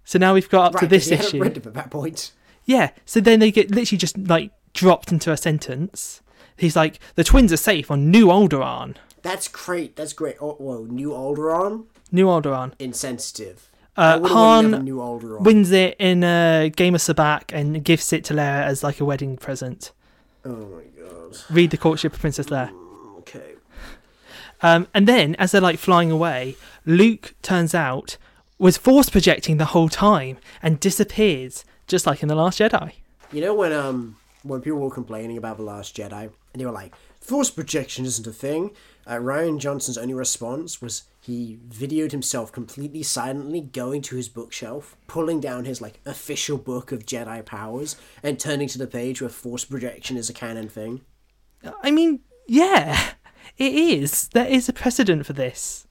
So 0.05 0.18
now 0.18 0.35
we've 0.35 0.49
got 0.49 0.66
up 0.68 0.74
Right, 0.74 0.81
to 0.81 0.87
this 0.87 1.11
issue. 1.11 1.41
read 1.43 1.55
them 1.55 1.64
at 1.66 1.74
that 1.74 1.91
point. 1.91 2.33
Yeah. 2.64 2.91
So 3.05 3.20
then 3.20 3.41
they 3.41 3.51
get 3.51 3.70
literally 3.70 3.99
just 3.99 4.16
like 4.16 4.51
dropped 4.72 5.12
into 5.12 5.33
a 5.33 5.37
sentence. 5.37 6.22
He's 6.57 6.74
like, 6.76 6.99
the 7.14 7.24
twins 7.24 7.53
are 7.53 7.57
safe 7.59 7.91
on 7.91 8.11
New 8.11 8.26
Alderaan. 8.29 8.97
That's 9.22 9.49
great. 9.49 9.97
That's 9.97 10.12
great. 10.12 10.37
Oh, 10.41 10.53
whoa, 10.55 10.85
New 10.85 11.11
Alderaan? 11.11 11.85
New 12.11 12.26
Alderaan. 12.26 12.72
Insensitive. 12.79 13.70
Uh, 13.97 14.18
would've 14.22 14.35
wanted 14.37 14.68
to 14.70 14.76
have 14.76 14.87
a 14.87 15.03
Han 15.35 15.43
wins 15.45 15.70
it 15.72 15.97
in 15.99 16.22
a 16.22 16.70
game 16.74 16.95
of 16.95 17.01
Sabacc 17.01 17.53
and 17.53 17.83
gives 17.85 18.12
it 18.12 18.24
to 18.26 18.35
Leia 18.35 18.62
as 18.62 18.83
like 18.85 19.01
a 19.01 19.05
wedding 19.05 19.37
present. 19.37 19.91
Oh 20.45 20.51
my 20.51 20.82
god. 21.01 21.36
Read 21.51 21.70
the 21.70 21.76
courtship 21.76 22.14
of 22.14 22.20
Princess 22.20 22.47
Leia. 22.47 22.72
Okay. 23.18 23.55
Um, 24.62 24.89
and 24.95 25.07
then, 25.07 25.34
as 25.36 25.53
they're 25.53 25.61
like 25.61 25.78
flying 25.78 26.11
away, 26.11 26.57
Luke 26.84 27.34
turns 27.43 27.74
out 27.74 28.16
was 28.59 28.76
force 28.76 29.09
projecting 29.09 29.57
the 29.57 29.66
whole 29.66 29.89
time 29.89 30.36
and 30.62 30.80
disappears, 30.80 31.64
just 31.86 32.07
like 32.07 32.22
in 32.22 32.28
the 32.28 32.34
Last 32.34 32.59
Jedi. 32.59 32.93
You 33.32 33.41
know 33.41 33.55
when 33.55 33.72
um 33.72 34.16
when 34.43 34.61
people 34.61 34.80
were 34.80 34.91
complaining 34.91 35.36
about 35.36 35.57
the 35.59 35.62
Last 35.62 35.97
Jedi 35.97 36.22
and 36.22 36.61
they 36.61 36.64
were 36.64 36.72
like, 36.72 36.95
force 37.20 37.51
projection 37.51 38.05
isn't 38.05 38.26
a 38.26 38.32
thing. 38.32 38.70
Uh, 39.07 39.14
Rian 39.16 39.59
Johnson's 39.59 39.99
only 39.99 40.14
response 40.14 40.80
was 40.82 41.05
he 41.29 41.59
videoed 41.68 42.11
himself 42.11 42.51
completely 42.51 43.03
silently 43.03 43.61
going 43.61 44.01
to 44.01 44.16
his 44.16 44.31
bookshelf, 44.31 44.97
pulling 45.07 45.41
down 45.41 45.66
his 45.66 45.81
like 45.83 46.01
official 46.07 46.57
book 46.57 46.91
of 46.91 47.05
Jedi 47.05 47.45
powers, 47.45 47.97
and 48.22 48.41
turning 48.41 48.66
to 48.68 48.79
the 48.79 48.87
page 48.87 49.20
where 49.20 49.29
force 49.29 49.66
projection 49.66 50.16
is 50.16 50.31
a 50.31 50.33
canon 50.33 50.70
thing. 50.70 51.03
I 51.83 51.91
mean, 51.91 52.20
yeah, 52.47 53.11
it 53.59 53.74
is. 53.74 54.29
There 54.29 54.47
is 54.47 54.70
a 54.70 54.72
precedent 54.72 55.26
for 55.26 55.35
this. 55.35 55.87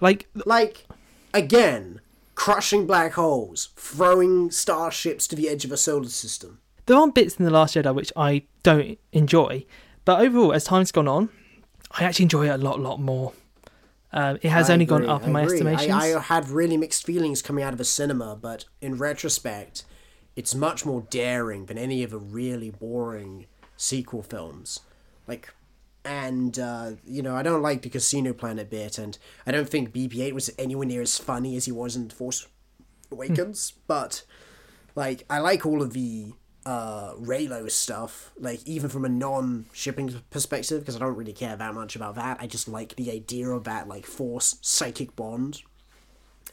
Like, 0.00 0.28
Like, 0.46 0.86
again, 1.34 2.00
crushing 2.34 2.86
black 2.86 3.12
holes, 3.12 3.68
throwing 3.76 4.50
starships 4.50 5.28
to 5.28 5.36
the 5.36 5.50
edge 5.50 5.66
of 5.66 5.72
a 5.72 5.76
solar 5.76 6.08
system. 6.08 6.58
there 6.86 6.96
are 6.96 7.12
bits 7.12 7.36
in 7.36 7.44
the 7.44 7.50
Last 7.50 7.76
Jedi 7.76 7.94
which 7.94 8.12
I 8.16 8.44
don't 8.62 8.98
enjoy, 9.12 9.66
but 10.06 10.22
overall, 10.22 10.54
as 10.54 10.64
time's 10.64 10.90
gone 10.90 11.06
on, 11.06 11.28
I 11.90 12.04
actually 12.04 12.24
enjoy 12.24 12.46
it 12.46 12.54
a 12.54 12.56
lot, 12.56 12.80
lot 12.80 12.98
more. 12.98 13.34
Um, 14.12 14.38
it 14.42 14.50
has 14.50 14.68
I 14.68 14.74
only 14.74 14.84
gone 14.84 15.02
agree, 15.02 15.14
up 15.14 15.24
in 15.24 15.32
my 15.32 15.42
agree. 15.42 15.54
estimations. 15.56 15.90
I, 15.90 16.14
I 16.14 16.20
had 16.20 16.48
really 16.48 16.76
mixed 16.76 17.06
feelings 17.06 17.40
coming 17.40 17.64
out 17.64 17.72
of 17.72 17.80
a 17.80 17.84
cinema, 17.84 18.36
but 18.36 18.66
in 18.80 18.96
retrospect, 18.98 19.84
it's 20.36 20.54
much 20.54 20.84
more 20.84 21.06
daring 21.08 21.66
than 21.66 21.78
any 21.78 22.02
of 22.02 22.10
the 22.10 22.18
really 22.18 22.70
boring 22.70 23.46
sequel 23.76 24.22
films. 24.22 24.80
Like, 25.26 25.54
and 26.04 26.58
uh, 26.58 26.92
you 27.06 27.22
know, 27.22 27.36
I 27.36 27.42
don't 27.42 27.62
like 27.62 27.82
the 27.82 27.88
Casino 27.88 28.32
Planet 28.32 28.68
bit, 28.68 28.98
and 28.98 29.16
I 29.46 29.52
don't 29.52 29.68
think 29.68 29.92
BB-8 29.92 30.32
was 30.32 30.50
anywhere 30.58 30.86
near 30.86 31.02
as 31.02 31.16
funny 31.18 31.56
as 31.56 31.64
he 31.64 31.72
was 31.72 31.96
in 31.96 32.10
Force 32.10 32.46
Awakens. 33.10 33.72
but 33.86 34.24
like, 34.94 35.24
I 35.30 35.38
like 35.38 35.64
all 35.64 35.80
of 35.80 35.94
the 35.94 36.34
uh 36.64 37.14
Reylo 37.14 37.70
stuff 37.70 38.32
like 38.38 38.60
even 38.66 38.88
from 38.88 39.04
a 39.04 39.08
non-shipping 39.08 40.22
perspective 40.30 40.80
because 40.80 40.96
I 40.96 41.00
don't 41.00 41.16
really 41.16 41.32
care 41.32 41.56
that 41.56 41.74
much 41.74 41.96
about 41.96 42.14
that 42.14 42.38
I 42.40 42.46
just 42.46 42.68
like 42.68 42.94
the 42.96 43.10
idea 43.10 43.48
of 43.48 43.64
that 43.64 43.88
like 43.88 44.06
force 44.06 44.56
psychic 44.60 45.16
bond 45.16 45.62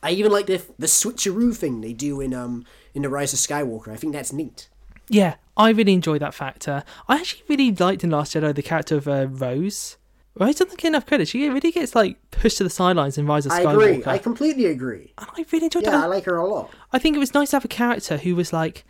I 0.01 0.11
even 0.11 0.31
like 0.31 0.47
the 0.47 0.61
the 0.79 0.87
switcheroo 0.87 1.55
thing 1.55 1.81
they 1.81 1.93
do 1.93 2.21
in 2.21 2.33
um 2.33 2.65
in 2.93 3.03
the 3.03 3.09
Rise 3.09 3.33
of 3.33 3.39
Skywalker 3.39 3.89
I 3.89 3.97
think 3.97 4.13
that's 4.13 4.33
neat 4.33 4.69
Yeah, 5.09 5.35
I 5.57 5.71
really 5.71 5.93
enjoy 5.93 6.19
that 6.19 6.33
factor. 6.33 6.83
I 7.07 7.15
actually 7.17 7.43
really 7.49 7.71
liked 7.71 8.03
in 8.03 8.09
Last 8.11 8.33
Jedi 8.33 8.53
the 8.55 8.61
character 8.61 8.95
of 8.95 9.07
uh, 9.07 9.27
Rose. 9.27 9.97
Rose 10.35 10.55
doesn't 10.55 10.77
get 10.79 10.87
enough 10.89 11.05
credit. 11.05 11.27
She 11.27 11.49
really 11.49 11.71
gets 11.71 11.95
like 11.95 12.17
pushed 12.31 12.57
to 12.59 12.63
the 12.63 12.69
sidelines 12.69 13.17
in 13.17 13.25
Rise 13.27 13.45
of 13.45 13.51
Skywalker. 13.51 13.67
I 13.67 13.89
agree 13.89 14.03
I 14.05 14.17
completely 14.17 14.65
agree 14.67 15.13
and 15.17 15.27
I 15.37 15.45
really 15.51 15.65
enjoyed 15.65 15.83
yeah 15.83 15.91
that. 15.91 16.03
I 16.03 16.07
like 16.07 16.25
her 16.25 16.37
a 16.37 16.47
lot 16.47 16.71
I 16.93 16.97
think 16.99 17.15
it 17.15 17.19
was 17.19 17.33
nice 17.33 17.49
to 17.51 17.57
have 17.57 17.65
a 17.65 17.67
character 17.67 18.17
who 18.17 18.35
was 18.35 18.53
like 18.53 18.85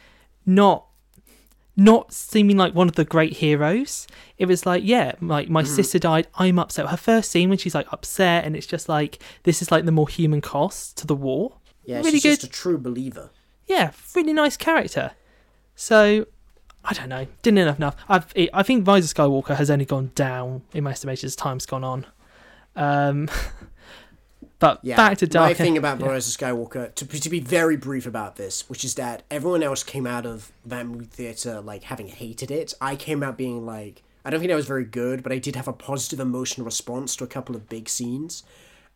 not 0.46 0.86
not 1.80 2.14
seeming 2.14 2.58
like 2.58 2.76
one 2.76 2.88
of 2.88 2.96
the 2.96 3.06
great 3.06 3.34
heroes. 3.38 4.06
It 4.38 4.46
was 4.46 4.66
like, 4.66 4.84
yeah, 4.86 5.14
like 5.22 5.46
Mm-hmm. 5.46 5.54
my 5.54 5.64
sister 5.64 5.98
died, 6.00 6.28
I'm 6.36 6.60
upset. 6.60 6.88
Her 6.88 6.98
first 6.98 7.32
scene 7.32 7.50
when 7.50 7.58
she's 7.58 7.74
like 7.76 7.92
upset 7.92 8.46
and 8.46 8.56
it's 8.56 8.68
just 8.68 8.88
like 8.90 9.20
this 9.44 9.62
is 9.62 9.72
like 9.72 9.86
the 9.86 9.92
more 9.92 10.08
human 10.10 10.42
cost 10.42 10.98
to 10.98 11.08
the 11.08 11.16
war. 11.16 11.54
yeah 11.86 11.98
really 11.98 12.12
she's 12.12 12.24
good. 12.24 12.40
just 12.42 12.44
a 12.44 12.50
true 12.50 12.78
believer 12.78 13.30
Yeah, 13.68 13.92
really 14.16 14.34
nice 14.34 14.58
character. 14.58 15.12
So 15.76 16.26
I 16.84 16.94
don't 16.94 17.10
know, 17.10 17.28
didn't 17.42 17.58
enough 17.60 17.78
enough. 17.78 17.96
I've, 18.08 18.34
I 18.54 18.64
think 18.64 18.88
Rise 18.88 19.10
of 19.12 19.16
Skywalker 19.18 19.56
has 19.56 19.70
only 19.70 19.86
gone 19.86 20.12
down 20.16 20.62
in 20.74 20.84
my 20.84 20.92
estimation 20.92 21.28
as 21.28 21.36
time's 21.36 21.66
gone 21.66 21.84
on. 21.84 22.06
Um, 22.76 23.30
but 24.60 24.80
Yeah, 24.84 24.98
back 24.98 25.18
to 25.20 25.40
my 25.40 25.54
thing 25.54 25.78
about 25.78 26.00
yeah. 26.00 26.08
Rise 26.08 26.28
of 26.28 26.40
Skywalker, 26.40 26.94
to, 26.96 27.06
be- 27.06 27.20
to 27.20 27.30
be 27.30 27.40
very 27.40 27.78
brief 27.78 28.06
about 28.06 28.36
this, 28.36 28.70
which 28.70 28.84
is 28.84 28.96
that 28.96 29.24
everyone 29.32 29.64
else 29.64 29.84
came 29.84 30.06
out 30.06 30.26
of 30.26 30.52
that 30.66 30.86
movie 30.86 31.06
theater 31.06 31.62
like 31.62 31.84
having 31.84 32.10
hated 32.10 32.52
it. 32.52 32.74
I 32.82 32.96
came 32.96 33.24
out 33.24 33.38
being 33.38 33.66
like, 33.66 34.04
I 34.26 34.30
don't 34.30 34.42
think 34.42 34.50
that 34.50 34.56
was 34.56 34.68
very 34.68 34.84
good, 34.84 35.24
but 35.24 35.32
I 35.32 35.38
did 35.38 35.56
have 35.56 35.68
a 35.68 35.74
positive 35.74 36.20
emotional 36.20 36.66
response 36.66 37.16
to 37.16 37.24
a 37.24 37.28
couple 37.28 37.56
of 37.56 37.70
big 37.70 37.88
scenes, 37.88 38.44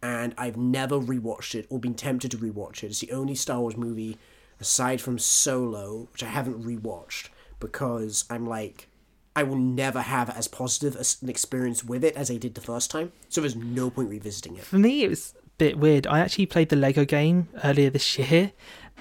and 0.01 0.35
I've 0.37 0.57
never 0.57 0.99
rewatched 0.99 1.55
it 1.55 1.65
or 1.69 1.79
been 1.79 1.93
tempted 1.95 2.31
to 2.31 2.37
rewatch 2.37 2.83
it. 2.83 2.87
It's 2.87 2.99
the 2.99 3.13
only 3.13 3.35
Star 3.35 3.61
Wars 3.61 3.77
movie 3.77 4.17
aside 4.59 4.99
from 4.99 5.17
Solo 5.17 6.09
which 6.11 6.23
I 6.23 6.27
haven't 6.27 6.63
rewatched 6.63 7.29
because 7.59 8.25
I'm 8.29 8.45
like. 8.45 8.89
I 9.35 9.41
will 9.41 9.57
never 9.57 10.01
have 10.01 10.29
as 10.29 10.47
positive 10.47 10.95
an 10.95 11.27
experience 11.27 11.83
with 11.83 12.03
it 12.03 12.15
as 12.15 12.29
I 12.29 12.37
did 12.37 12.53
the 12.53 12.61
first 12.61 12.91
time, 12.91 13.11
so 13.29 13.41
there's 13.41 13.55
no 13.55 13.89
point 13.89 14.11
revisiting 14.11 14.57
it. 14.57 14.63
for 14.63 14.77
me, 14.77 15.05
it 15.05 15.09
was 15.09 15.33
bit 15.57 15.77
weird. 15.77 16.07
I 16.07 16.19
actually 16.19 16.45
played 16.45 16.69
the 16.69 16.75
Lego 16.75 17.05
game 17.05 17.47
earlier 17.63 17.89
this 17.89 18.17
year, 18.17 18.51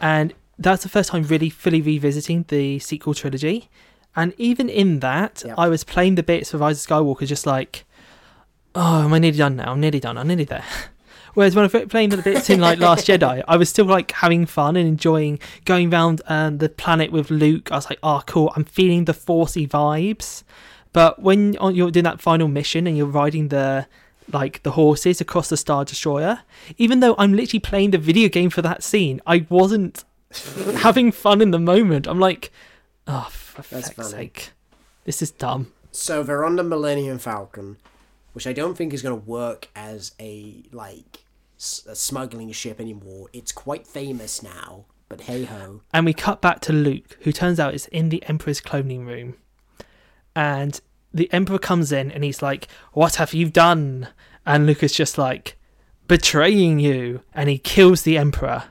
and 0.00 0.34
that's 0.58 0.82
the 0.82 0.88
first 0.88 1.10
time 1.10 1.22
really 1.24 1.50
fully 1.50 1.80
revisiting 1.80 2.44
the 2.48 2.78
sequel 2.78 3.14
trilogy. 3.14 3.68
And 4.14 4.34
even 4.36 4.68
in 4.68 5.00
that, 5.00 5.42
Yeah. 5.46 5.54
I 5.56 5.68
was 5.68 5.84
playing 5.84 6.16
the 6.16 6.22
bits 6.22 6.50
for 6.50 6.58
Rise 6.58 6.84
of 6.84 6.88
Skywalker 6.90 7.26
just 7.26 7.46
like, 7.46 7.84
oh, 8.74 9.04
am 9.04 9.12
I 9.14 9.18
nearly 9.18 9.38
done 9.38 9.56
now? 9.56 9.72
I'm 9.72 9.80
nearly 9.80 10.00
done. 10.00 10.18
I'm 10.18 10.28
nearly 10.28 10.44
there. 10.44 10.64
Whereas 11.34 11.54
when 11.56 11.64
I 11.64 11.68
was 11.72 11.86
playing 11.88 12.10
the 12.10 12.18
bits 12.18 12.50
in 12.50 12.60
like 12.60 12.78
Last 12.78 13.06
Jedi, 13.08 13.42
I 13.48 13.56
was 13.56 13.70
still 13.70 13.86
like 13.86 14.12
having 14.12 14.44
fun 14.44 14.76
and 14.76 14.86
enjoying 14.86 15.38
going 15.64 15.92
around 15.92 16.20
um, 16.26 16.58
the 16.58 16.68
planet 16.68 17.10
with 17.10 17.30
Luke. 17.30 17.72
I 17.72 17.76
was 17.76 17.88
like, 17.88 17.98
oh, 18.02 18.22
cool. 18.26 18.52
I'm 18.54 18.64
feeling 18.64 19.06
the 19.06 19.14
Forcey 19.14 19.66
vibes. 19.66 20.42
But 20.92 21.22
when 21.22 21.54
you're 21.54 21.90
doing 21.90 22.04
that 22.04 22.20
final 22.20 22.48
mission 22.48 22.86
and 22.86 22.98
you're 22.98 23.06
riding 23.06 23.48
the 23.48 23.86
like 24.32 24.62
the 24.62 24.72
horses 24.72 25.20
across 25.20 25.48
the 25.48 25.56
Star 25.56 25.84
Destroyer, 25.84 26.40
even 26.78 27.00
though 27.00 27.14
I'm 27.18 27.32
literally 27.34 27.60
playing 27.60 27.90
the 27.92 27.98
video 27.98 28.28
game 28.28 28.50
for 28.50 28.62
that 28.62 28.82
scene, 28.82 29.20
I 29.26 29.46
wasn't 29.48 30.04
having 30.76 31.12
fun 31.12 31.40
in 31.40 31.50
the 31.50 31.58
moment. 31.58 32.06
I'm 32.06 32.18
like, 32.20 32.50
oh, 33.06 33.28
for 33.30 33.62
That's 33.62 33.88
fuck's 33.90 33.96
funny. 33.96 34.08
sake, 34.24 34.50
this 35.04 35.22
is 35.22 35.30
dumb. 35.30 35.72
So 35.90 36.22
they're 36.22 36.44
on 36.44 36.56
the 36.56 36.62
Millennium 36.64 37.18
Falcon, 37.18 37.76
which 38.32 38.46
I 38.46 38.52
don't 38.52 38.74
think 38.76 38.92
is 38.94 39.02
going 39.02 39.20
to 39.20 39.26
work 39.26 39.68
as 39.76 40.12
a 40.18 40.62
like 40.72 41.24
s- 41.58 41.84
a 41.86 41.94
smuggling 41.94 42.50
ship 42.52 42.80
anymore. 42.80 43.28
It's 43.34 43.52
quite 43.52 43.86
famous 43.86 44.42
now, 44.42 44.86
but 45.10 45.22
hey 45.22 45.44
ho. 45.44 45.82
And 45.92 46.06
we 46.06 46.14
cut 46.14 46.40
back 46.40 46.60
to 46.60 46.72
Luke, 46.72 47.18
who 47.22 47.32
turns 47.32 47.60
out 47.60 47.74
is 47.74 47.86
in 47.88 48.08
the 48.08 48.22
Emperor's 48.26 48.60
cloning 48.62 49.06
room. 49.06 49.34
And 50.34 50.80
the 51.14 51.32
Emperor 51.32 51.58
comes 51.58 51.92
in 51.92 52.10
and 52.10 52.24
he's 52.24 52.42
like, 52.42 52.68
What 52.92 53.16
have 53.16 53.34
you 53.34 53.48
done? 53.50 54.08
And 54.46 54.66
Luke 54.66 54.82
is 54.82 54.92
just 54.92 55.18
like, 55.18 55.56
Betraying 56.08 56.78
you. 56.78 57.20
And 57.34 57.48
he 57.48 57.58
kills 57.58 58.02
the 58.02 58.18
Emperor. 58.18 58.64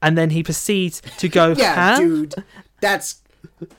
And 0.00 0.18
then 0.18 0.30
he 0.30 0.42
proceeds 0.42 1.00
to 1.18 1.28
go, 1.28 1.52
Yeah, 1.56 1.96
dude, 1.98 2.34
that's 2.80 3.22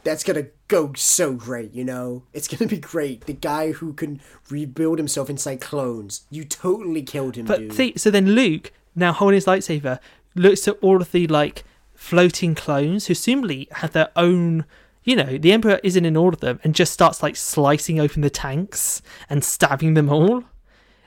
that's 0.04 0.24
gonna 0.24 0.48
go 0.68 0.94
so 0.94 1.34
great. 1.34 1.74
You 1.74 1.84
know, 1.84 2.24
it's 2.34 2.48
gonna 2.48 2.70
be 2.70 2.78
great. 2.78 3.26
The 3.26 3.34
guy 3.34 3.72
who 3.74 3.94
can 3.94 4.22
rebuild 4.50 4.98
himself 4.98 5.30
inside 5.30 5.60
clones. 5.62 6.22
You 6.30 6.46
totally 6.46 7.04
killed 7.04 7.36
him, 7.36 7.46
But 7.46 7.60
dude. 7.60 7.74
see, 7.74 7.94
so 7.98 8.10
then 8.10 8.32
Luke, 8.32 8.72
now 8.96 9.12
holding 9.14 9.36
his 9.36 9.46
lightsaber, 9.46 10.00
looks 10.36 10.68
at 10.68 10.78
all 10.82 11.02
of 11.02 11.12
the 11.12 11.28
like 11.28 11.64
floating 11.96 12.56
clones 12.56 13.08
who 13.08 13.14
seemingly 13.14 13.68
have 13.72 13.92
their 13.92 14.10
own. 14.16 14.66
You 15.04 15.16
know, 15.18 15.38
the 15.38 15.52
Emperor 15.52 15.80
isn't 15.84 16.06
in 16.06 16.16
all 16.16 16.30
of 16.30 16.40
them, 16.40 16.60
and 16.64 16.74
just 16.74 16.94
starts 16.94 17.22
like 17.22 17.36
slicing 17.36 18.00
open 18.00 18.22
the 18.22 18.30
tanks 18.30 19.02
and 19.30 19.44
stabbing 19.44 19.94
them 19.96 20.10
all 20.10 20.38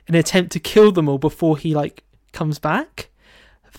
in 0.07 0.15
an 0.15 0.17
attempt 0.17 0.53
to 0.53 0.61
kill 0.61 0.93
them 0.93 1.09
all 1.09 1.19
before 1.19 1.57
he 1.57 1.75
like 1.75 2.05
comes 2.33 2.59
back. 2.59 3.09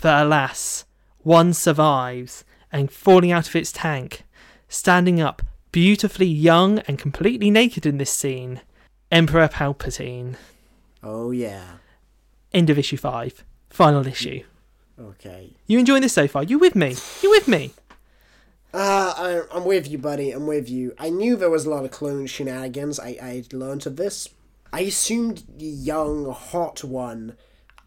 But 0.02 0.24
alas, 0.26 0.86
one 1.20 1.54
survives 1.54 2.44
and 2.72 2.92
falling 2.92 3.32
out 3.32 3.48
of 3.48 3.56
its 3.56 3.72
tank, 3.72 4.24
standing 4.68 5.22
up, 5.22 5.42
beautifully 5.72 6.28
young 6.28 6.80
and 6.80 6.98
completely 7.00 7.50
naked 7.52 7.86
in 7.86 7.98
this 7.98 8.12
scene, 8.12 8.62
Emperor 9.12 9.48
Palpatine. 9.48 10.36
oh 11.04 11.32
yeah. 11.32 11.78
End 12.54 12.70
of 12.70 12.80
issue 12.80 12.98
five. 12.98 13.44
Final 13.70 14.08
issue. 14.08 14.44
Okay. 15.00 15.52
You 15.68 15.78
enjoying 15.80 16.02
this 16.02 16.14
so 16.14 16.28
far? 16.28 16.44
You 16.44 16.58
with 16.58 16.76
me? 16.76 16.96
You 17.22 17.30
with 17.30 17.48
me? 17.48 17.72
Uh, 18.74 19.14
I, 19.18 19.56
I'm 19.56 19.66
with 19.66 19.88
you, 19.88 19.98
buddy. 19.98 20.32
I'm 20.32 20.46
with 20.46 20.70
you. 20.70 20.94
I 21.00 21.10
knew 21.10 21.36
there 21.36 21.50
was 21.50 21.66
a 21.66 21.70
lot 21.70 21.86
of 21.86 21.92
clone 21.92 22.28
shenanigans. 22.28 23.00
I, 23.00 23.18
I 23.22 23.44
learned 23.52 23.88
of 23.88 23.96
this. 23.96 24.30
I 24.72 24.82
assumed 24.82 25.44
the 25.58 25.66
young, 25.66 26.32
hot 26.32 26.84
one. 26.84 27.38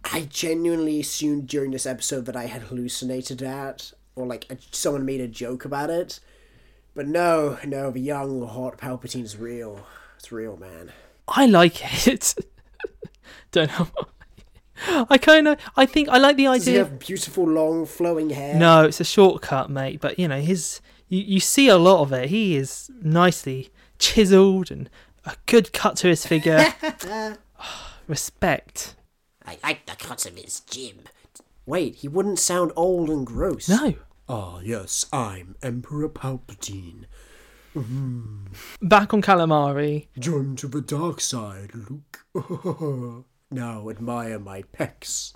I 0.05 0.23
genuinely 0.23 1.01
assumed 1.01 1.47
during 1.47 1.71
this 1.73 1.87
episode 1.87 2.25
that 2.27 2.37
I 2.37 2.47
had 2.47 2.63
hallucinated 2.63 3.39
that, 3.41 3.93
or 4.17 4.27
like 4.27 4.47
a, 4.51 4.57
someone 4.71 5.05
made 5.05 5.21
a 5.21 5.29
joke 5.29 5.65
about 5.65 5.91
it. 5.91 6.21
But 6.95 7.07
no, 7.07 7.59
no, 7.65 7.91
the 7.91 8.01
young, 8.01 8.47
hot 8.47 8.79
Palpatine's 8.79 9.37
real. 9.37 9.87
It's 10.17 10.33
real, 10.33 10.57
man. 10.57 10.93
I 11.29 11.47
like 11.47 12.07
it. 12.07 12.35
Don't 13.53 13.71
know. 13.79 13.89
I 14.89 15.19
kind 15.19 15.49
of. 15.49 15.59
I 15.77 15.87
think 15.87 16.09
I 16.09 16.19
like 16.19 16.37
the 16.37 16.45
Does 16.45 16.67
he 16.67 16.73
idea. 16.73 16.85
have 16.85 16.99
beautiful, 16.99 17.47
long, 17.47 17.87
flowing 17.87 18.31
hair? 18.31 18.55
No, 18.55 18.85
it's 18.85 19.01
a 19.01 19.05
shortcut, 19.05 19.71
mate. 19.71 20.01
But 20.01 20.19
you 20.19 20.29
know, 20.29 20.41
his. 20.41 20.81
You, 21.09 21.21
you 21.21 21.41
see 21.41 21.69
a 21.69 21.77
lot 21.77 22.03
of 22.03 22.13
it. 22.13 22.29
He 22.31 22.57
is 22.57 22.91
nicely 23.03 23.71
chiseled 23.99 24.71
and 24.71 24.89
a 25.25 25.35
good 25.47 25.73
cut 25.73 25.97
to 25.99 26.09
his 26.09 26.25
figure. 26.27 26.73
Respect. 28.07 28.95
I 29.45 29.59
like 29.63 29.87
the 29.87 29.97
cut 29.97 30.25
of 30.27 30.37
his 30.37 30.61
Jim. 30.61 31.01
Wait, 31.67 31.97
he 31.97 32.09
wouldn't 32.09 32.39
sound 32.39 32.73
old 32.77 33.11
and 33.11 33.27
gross. 33.27 33.69
No. 33.69 33.95
Ah, 34.29 34.61
yes, 34.63 35.07
I'm 35.13 35.57
Emperor 35.63 36.09
Palpatine. 36.09 37.05
Back 38.83 39.15
on 39.15 39.23
calamari. 39.23 40.07
Join 40.19 40.57
to 40.57 40.67
the 40.69 40.81
dark 40.81 41.21
side, 41.21 41.71
Luke. 41.75 42.25
now 43.51 43.89
admire 43.91 44.39
my 44.39 44.63
pecs. 44.63 45.35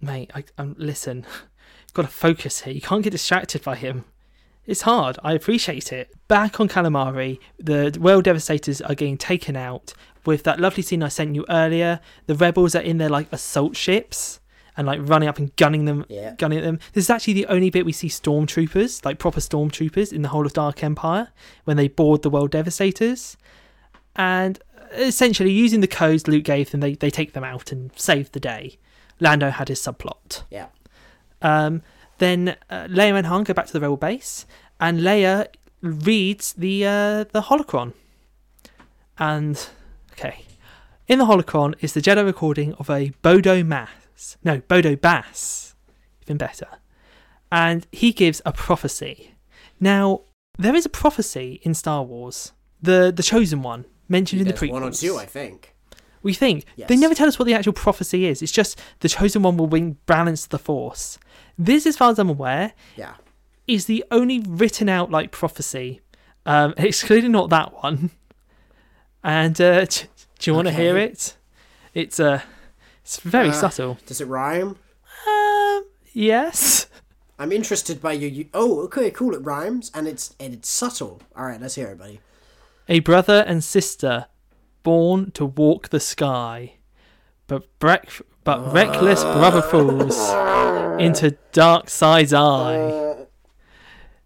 Mate, 0.00 0.30
I, 0.34 0.44
um, 0.58 0.74
listen, 0.78 1.18
you've 1.82 1.94
got 1.94 2.02
to 2.02 2.08
focus 2.08 2.62
here. 2.62 2.74
You 2.74 2.80
can't 2.80 3.02
get 3.04 3.10
distracted 3.10 3.62
by 3.62 3.76
him. 3.76 4.04
It's 4.66 4.82
hard. 4.82 5.18
I 5.24 5.32
appreciate 5.32 5.92
it. 5.92 6.12
Back 6.28 6.60
on 6.60 6.68
Calamari, 6.68 7.38
the 7.58 7.96
World 8.00 8.24
Devastators 8.24 8.80
are 8.80 8.94
getting 8.94 9.18
taken 9.18 9.56
out 9.56 9.92
with 10.24 10.44
that 10.44 10.60
lovely 10.60 10.82
scene 10.84 11.02
I 11.02 11.08
sent 11.08 11.34
you 11.34 11.44
earlier. 11.48 12.00
The 12.26 12.36
rebels 12.36 12.74
are 12.76 12.82
in 12.82 12.98
their 12.98 13.08
like 13.08 13.32
assault 13.32 13.76
ships 13.76 14.38
and 14.76 14.86
like 14.86 15.00
running 15.02 15.28
up 15.28 15.38
and 15.38 15.54
gunning 15.56 15.84
them, 15.84 16.06
Yeah. 16.08 16.34
gunning 16.38 16.58
at 16.58 16.64
them. 16.64 16.78
This 16.92 17.04
is 17.04 17.10
actually 17.10 17.34
the 17.34 17.46
only 17.46 17.70
bit 17.70 17.84
we 17.84 17.92
see 17.92 18.08
stormtroopers, 18.08 19.04
like 19.04 19.18
proper 19.18 19.40
stormtroopers, 19.40 20.12
in 20.12 20.22
the 20.22 20.28
whole 20.28 20.46
of 20.46 20.52
Dark 20.52 20.82
Empire 20.84 21.28
when 21.64 21.76
they 21.76 21.88
board 21.88 22.22
the 22.22 22.30
World 22.30 22.52
Devastators. 22.52 23.36
And 24.14 24.60
essentially, 24.94 25.50
using 25.50 25.80
the 25.80 25.86
codes 25.86 26.26
Luke 26.26 26.44
gave 26.44 26.70
them, 26.70 26.80
they, 26.80 26.94
they 26.94 27.10
take 27.10 27.32
them 27.32 27.44
out 27.44 27.72
and 27.72 27.90
save 27.96 28.32
the 28.32 28.40
day. 28.40 28.78
Lando 29.20 29.50
had 29.50 29.68
his 29.68 29.80
subplot. 29.80 30.42
Yeah. 30.50 30.66
Um, 31.40 31.82
then 32.18 32.56
uh, 32.70 32.86
Leia 32.88 33.16
and 33.16 33.26
Han 33.26 33.44
go 33.44 33.54
back 33.54 33.66
to 33.66 33.72
the 33.72 33.80
rebel 33.80 33.96
base, 33.96 34.46
and 34.80 35.00
Leia 35.00 35.48
reads 35.80 36.52
the 36.52 36.86
uh, 36.86 37.24
the 37.24 37.42
holocron. 37.42 37.94
And 39.18 39.68
okay, 40.12 40.44
in 41.08 41.18
the 41.18 41.26
holocron 41.26 41.74
is 41.80 41.94
the 41.94 42.00
Jedi 42.00 42.24
recording 42.24 42.74
of 42.74 42.88
a 42.88 43.10
Bodo 43.22 43.64
Mass, 43.64 44.36
no 44.44 44.60
Bodo 44.60 44.96
Baas, 44.96 45.74
even 46.22 46.36
better, 46.36 46.68
and 47.50 47.86
he 47.90 48.12
gives 48.12 48.40
a 48.46 48.52
prophecy. 48.52 49.34
Now 49.80 50.22
there 50.58 50.74
is 50.74 50.86
a 50.86 50.90
prophecy 50.90 51.60
in 51.62 51.74
Star 51.74 52.02
Wars, 52.02 52.52
the 52.80 53.12
the 53.14 53.22
chosen 53.22 53.62
one 53.62 53.84
mentioned 54.12 54.40
in 54.42 54.46
the 54.46 54.54
prequels. 54.54 54.70
one 54.70 54.82
or 54.84 54.90
two, 54.92 55.16
I 55.16 55.26
think. 55.26 55.74
We 56.22 56.34
think. 56.34 56.66
They 56.76 56.96
never 56.96 57.14
tell 57.16 57.26
us 57.26 57.36
what 57.38 57.46
the 57.46 57.54
actual 57.54 57.72
prophecy 57.72 58.26
is. 58.26 58.42
It's 58.42 58.52
just 58.52 58.80
the 59.00 59.08
chosen 59.08 59.42
one 59.42 59.56
will 59.56 59.66
bring 59.66 59.96
balance 60.06 60.44
to 60.44 60.48
the 60.50 60.58
force. 60.58 61.18
This, 61.58 61.84
as 61.86 61.96
far 61.96 62.10
as 62.12 62.18
I'm 62.20 62.28
aware, 62.30 62.72
Yeah. 62.96 63.14
is 63.66 63.86
the 63.86 64.04
only 64.12 64.38
written 64.46 64.88
out 64.88 65.10
like 65.10 65.32
prophecy, 65.32 66.00
um, 66.46 66.74
excluding 66.78 67.32
not 67.32 67.50
that 67.50 67.82
one. 67.82 68.10
And 69.24 69.60
uh, 69.60 69.84
d- 69.86 70.02
do 70.38 70.50
you 70.50 70.54
want 70.54 70.68
to 70.68 70.74
hear 70.74 70.96
it? 70.96 71.36
It's 71.94 72.18
uh, 72.20 72.40
it's 73.02 73.18
very 73.20 73.48
Uh, 73.50 73.52
subtle. 73.52 73.98
Does 74.06 74.20
it 74.20 74.26
rhyme? 74.28 74.76
Um, 75.28 75.84
yes. 76.12 76.86
I'm 77.38 77.52
interested 77.52 78.00
by 78.00 78.12
your. 78.12 78.30
You- 78.30 78.48
oh, 78.54 78.80
okay, 78.82 79.10
cool. 79.10 79.34
It 79.34 79.44
rhymes 79.44 79.90
and 79.94 80.06
it's 80.06 80.34
and 80.38 80.54
it's 80.54 80.68
subtle. 80.68 81.20
All 81.36 81.44
right, 81.46 81.60
let's 81.60 81.74
hear 81.74 81.88
it, 81.88 81.98
buddy. 81.98 82.20
A 82.88 83.00
brother 83.00 83.44
and 83.46 83.62
sister 83.62 84.26
born 84.82 85.30
to 85.32 85.44
walk 85.44 85.90
the 85.90 86.00
sky, 86.00 86.74
but 87.46 87.78
brec- 87.78 88.22
but 88.44 88.72
reckless 88.72 89.22
brother 89.22 89.62
falls 89.62 90.18
into 91.00 91.36
dark 91.52 91.88
side's 91.88 92.34
eye. 92.34 93.26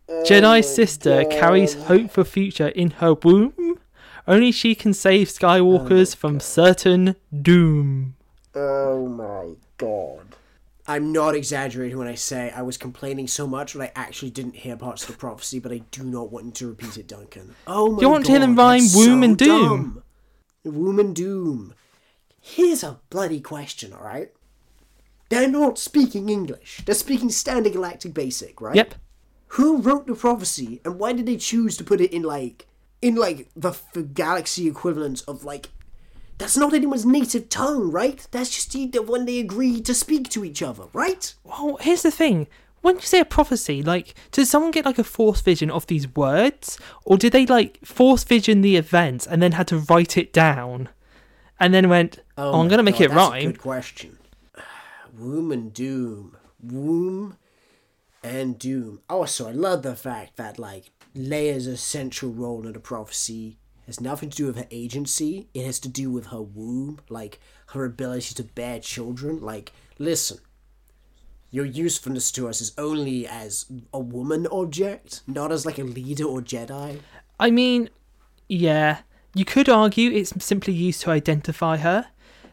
Jedi 0.08 0.64
sister 0.64 1.24
carries 1.24 1.74
hope 1.74 2.10
for 2.10 2.24
future 2.24 2.68
in 2.68 2.92
her 2.92 3.14
womb. 3.14 3.78
Only 4.26 4.52
she 4.52 4.74
can 4.74 4.94
save 4.94 5.28
Skywalkers 5.28 6.14
oh 6.14 6.16
from 6.16 6.40
certain 6.40 7.16
doom. 7.42 8.16
Oh 8.54 9.06
my 9.06 9.54
god. 9.76 10.34
I'm 10.88 11.12
not 11.12 11.34
exaggerating 11.34 11.98
when 11.98 12.06
I 12.06 12.14
say 12.14 12.52
I 12.54 12.62
was 12.62 12.76
complaining 12.76 13.26
so 13.26 13.46
much 13.46 13.72
that 13.72 13.82
I 13.82 13.92
actually 13.96 14.30
didn't 14.30 14.56
hear 14.56 14.76
parts 14.76 15.02
of 15.02 15.08
the 15.08 15.16
prophecy, 15.16 15.58
but 15.58 15.72
I 15.72 15.78
do 15.90 16.04
not 16.04 16.30
want 16.30 16.54
to 16.56 16.68
repeat 16.68 16.96
it, 16.96 17.08
Duncan. 17.08 17.54
Oh 17.66 17.90
my 17.90 17.94
god. 17.94 18.02
you 18.02 18.08
want 18.08 18.26
to 18.26 18.30
hear 18.30 18.40
them 18.40 18.54
God, 18.54 18.62
rhyme 18.62 18.82
womb 18.94 19.20
so 19.20 19.24
and 19.24 19.38
doom? 19.38 20.02
dumb. 20.64 20.74
Womb 20.74 20.98
and 21.00 21.16
doom. 21.16 21.74
Here's 22.40 22.84
a 22.84 23.00
bloody 23.10 23.40
question, 23.40 23.92
alright? 23.92 24.30
They're 25.28 25.48
not 25.48 25.78
speaking 25.78 26.28
English. 26.28 26.82
They're 26.86 26.94
speaking 26.94 27.30
Standard 27.30 27.72
Galactic 27.72 28.14
Basic, 28.14 28.60
right? 28.60 28.76
Yep. 28.76 28.94
Who 29.48 29.78
wrote 29.78 30.06
the 30.06 30.14
prophecy, 30.14 30.80
and 30.84 30.98
why 30.98 31.12
did 31.12 31.26
they 31.26 31.36
choose 31.36 31.76
to 31.78 31.84
put 31.84 32.00
it 32.00 32.12
in 32.12 32.22
like, 32.22 32.66
in 33.02 33.16
like 33.16 33.48
the, 33.56 33.76
the 33.92 34.02
galaxy 34.02 34.68
equivalent 34.68 35.24
of 35.26 35.44
like 35.44 35.70
That's 36.38 36.56
not 36.56 36.74
anyone's 36.74 37.06
native 37.06 37.48
tongue, 37.48 37.90
right? 37.90 38.26
That's 38.30 38.50
just 38.50 38.74
either 38.74 39.00
when 39.00 39.24
they 39.24 39.38
agree 39.38 39.80
to 39.80 39.94
speak 39.94 40.28
to 40.30 40.44
each 40.44 40.62
other, 40.62 40.84
right? 40.92 41.34
Well, 41.44 41.78
here's 41.80 42.02
the 42.02 42.10
thing. 42.10 42.46
When 42.82 42.96
you 42.96 43.02
say 43.02 43.20
a 43.20 43.24
prophecy, 43.24 43.82
like, 43.82 44.14
does 44.32 44.50
someone 44.50 44.70
get 44.70 44.84
like 44.84 44.98
a 44.98 45.04
force 45.04 45.40
vision 45.40 45.70
of 45.70 45.86
these 45.86 46.14
words? 46.14 46.78
Or 47.04 47.16
did 47.16 47.32
they 47.32 47.46
like 47.46 47.84
force 47.84 48.22
vision 48.22 48.60
the 48.60 48.76
events 48.76 49.26
and 49.26 49.42
then 49.42 49.52
had 49.52 49.66
to 49.68 49.78
write 49.78 50.16
it 50.16 50.32
down? 50.32 50.90
And 51.58 51.72
then 51.72 51.88
went, 51.88 52.18
oh, 52.36 52.52
oh 52.52 52.60
I'm 52.60 52.68
going 52.68 52.78
to 52.78 52.84
make 52.84 52.98
God, 52.98 53.04
it 53.04 53.10
that's 53.14 53.34
a 53.34 53.46
good 53.46 53.60
question. 53.60 54.18
Womb 55.18 55.50
and 55.52 55.72
doom. 55.72 56.36
Womb 56.62 57.38
and 58.22 58.58
doom. 58.58 59.00
Oh, 59.08 59.20
also, 59.20 59.48
I 59.48 59.52
love 59.52 59.82
the 59.82 59.96
fact 59.96 60.36
that 60.36 60.58
like 60.58 60.90
Leia's 61.16 61.66
essential 61.66 62.30
role 62.30 62.66
in 62.66 62.74
the 62.74 62.80
prophecy 62.80 63.56
has 63.86 64.00
nothing 64.00 64.30
to 64.30 64.36
do 64.36 64.46
with 64.46 64.56
her 64.56 64.66
agency. 64.70 65.48
It 65.54 65.64
has 65.64 65.78
to 65.80 65.88
do 65.88 66.10
with 66.10 66.26
her 66.26 66.42
womb, 66.42 67.00
like 67.08 67.40
her 67.68 67.84
ability 67.84 68.34
to 68.34 68.42
bear 68.42 68.80
children. 68.80 69.40
Like, 69.40 69.72
listen, 69.98 70.38
your 71.50 71.64
usefulness 71.64 72.32
to 72.32 72.48
us 72.48 72.60
is 72.60 72.72
only 72.76 73.26
as 73.26 73.66
a 73.94 74.00
woman 74.00 74.46
object, 74.50 75.22
not 75.26 75.52
as 75.52 75.64
like 75.64 75.78
a 75.78 75.84
leader 75.84 76.24
or 76.24 76.40
Jedi. 76.40 76.98
I 77.38 77.50
mean, 77.50 77.88
yeah, 78.48 78.98
you 79.34 79.44
could 79.44 79.68
argue 79.68 80.10
it's 80.10 80.32
simply 80.44 80.72
used 80.72 81.00
to 81.02 81.10
identify 81.10 81.76
her, 81.76 82.08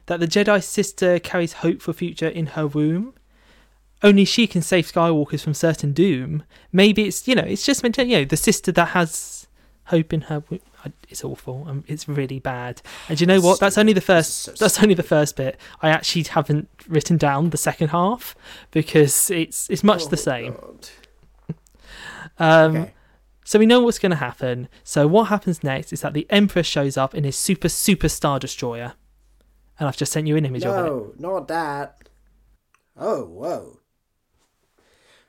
that 0.06 0.20
the 0.20 0.28
Jedi 0.28 0.62
sister 0.64 1.18
carries 1.20 1.54
hope 1.54 1.82
for 1.82 1.94
future 1.94 2.28
in 2.28 2.48
her 2.48 2.68
womb. 2.68 3.14
Only 4.02 4.26
she 4.26 4.48
can 4.48 4.62
save 4.62 4.92
Skywalkers 4.92 5.42
from 5.42 5.54
certain 5.54 5.94
doom. 5.94 6.44
Maybe 6.72 7.06
it's 7.06 7.26
you 7.28 7.36
know 7.36 7.44
it's 7.44 7.66
just 7.66 7.84
meant 7.84 7.96
to 7.96 8.06
you 8.06 8.20
know 8.20 8.26
the 8.26 8.38
sister 8.38 8.72
that 8.74 8.90
has 8.90 9.48
hope 9.86 10.14
in 10.14 10.22
her. 10.22 10.44
womb. 10.50 10.60
It's 11.10 11.24
awful. 11.24 11.66
Um, 11.68 11.84
it's 11.88 12.08
really 12.08 12.40
bad. 12.40 12.82
And 13.10 13.20
you 13.22 13.28
know 13.28 13.40
what? 13.40 13.60
That's 13.60 13.78
only 13.78 13.94
the 13.94 14.02
first. 14.02 14.58
That's 14.60 14.82
only 14.82 14.96
the 14.96 15.04
first 15.04 15.36
bit. 15.36 15.58
I 15.82 15.90
actually 15.90 16.24
haven't 16.24 16.70
written 16.88 17.18
down 17.18 17.50
the 17.52 17.58
second 17.58 17.90
half 17.90 18.36
because 18.72 19.30
it's 19.32 19.70
it's 19.70 19.84
much 19.84 20.08
the 20.08 20.16
Oh, 20.18 20.20
same. 20.20 20.56
Um, 22.40 22.76
Okay. 22.78 22.94
So 23.46 23.60
we 23.60 23.66
know 23.66 23.82
what's 23.82 24.00
going 24.00 24.12
to 24.12 24.16
happen. 24.16 24.70
So 24.86 25.06
what 25.06 25.26
happens 25.26 25.64
next 25.66 25.92
is 25.92 26.00
that 26.02 26.14
the 26.14 26.26
Emperor 26.30 26.64
shows 26.64 26.96
up 26.98 27.14
in 27.14 27.26
his 27.26 27.36
super 27.36 27.68
super 27.70 28.08
star 28.10 28.40
destroyer, 28.40 28.94
and 29.78 29.88
I've 29.88 29.98
just 29.98 30.12
sent 30.14 30.28
you 30.28 30.38
an 30.38 30.46
image 30.46 30.64
of 30.66 30.74
it. 30.78 30.90
No, 30.90 31.14
not 31.20 31.48
that. 31.50 32.10
Oh, 32.98 33.26
whoa. 33.26 33.80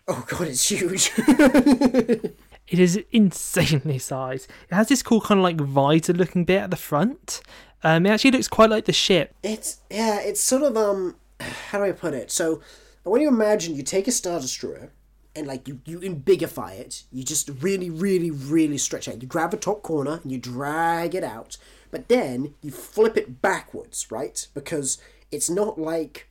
Oh 0.06 0.24
god, 0.28 0.48
it's 0.48 0.68
huge. 0.70 1.10
It 2.68 2.78
is 2.78 2.98
insanely 3.12 3.98
sized. 4.10 4.48
It 4.70 4.74
has 4.74 4.88
this 4.88 5.02
cool 5.02 5.20
kind 5.20 5.38
of 5.38 5.44
like 5.44 5.60
visor 5.60 6.12
looking 6.12 6.44
bit 6.44 6.62
at 6.62 6.70
the 6.70 6.76
front. 6.76 7.42
Um, 7.82 8.06
it 8.06 8.10
actually 8.10 8.30
looks 8.30 8.48
quite 8.48 8.70
like 8.70 8.86
the 8.86 8.92
ship. 8.92 9.34
it's 9.42 9.80
yeah, 9.90 10.18
it's 10.20 10.40
sort 10.40 10.62
of 10.62 10.76
um 10.76 11.16
how 11.40 11.78
do 11.78 11.84
I 11.84 11.92
put 11.92 12.14
it? 12.14 12.30
So 12.30 12.62
when 13.02 13.20
you 13.20 13.28
imagine 13.28 13.74
you 13.74 13.82
take 13.82 14.08
a 14.08 14.12
Star 14.12 14.40
Destroyer 14.40 14.90
and 15.36 15.46
like 15.46 15.68
you, 15.68 15.80
you 15.84 16.00
embigify 16.00 16.78
it, 16.78 17.02
you 17.12 17.22
just 17.22 17.50
really, 17.60 17.90
really, 17.90 18.30
really 18.30 18.78
stretch 18.78 19.08
it. 19.08 19.20
You 19.20 19.28
grab 19.28 19.50
the 19.50 19.56
top 19.58 19.82
corner 19.82 20.20
and 20.22 20.32
you 20.32 20.38
drag 20.38 21.14
it 21.14 21.24
out, 21.24 21.58
but 21.90 22.08
then 22.08 22.54
you 22.62 22.70
flip 22.70 23.18
it 23.18 23.42
backwards, 23.42 24.10
right? 24.10 24.46
Because 24.54 24.98
it's 25.30 25.50
not 25.50 25.78
like 25.78 26.28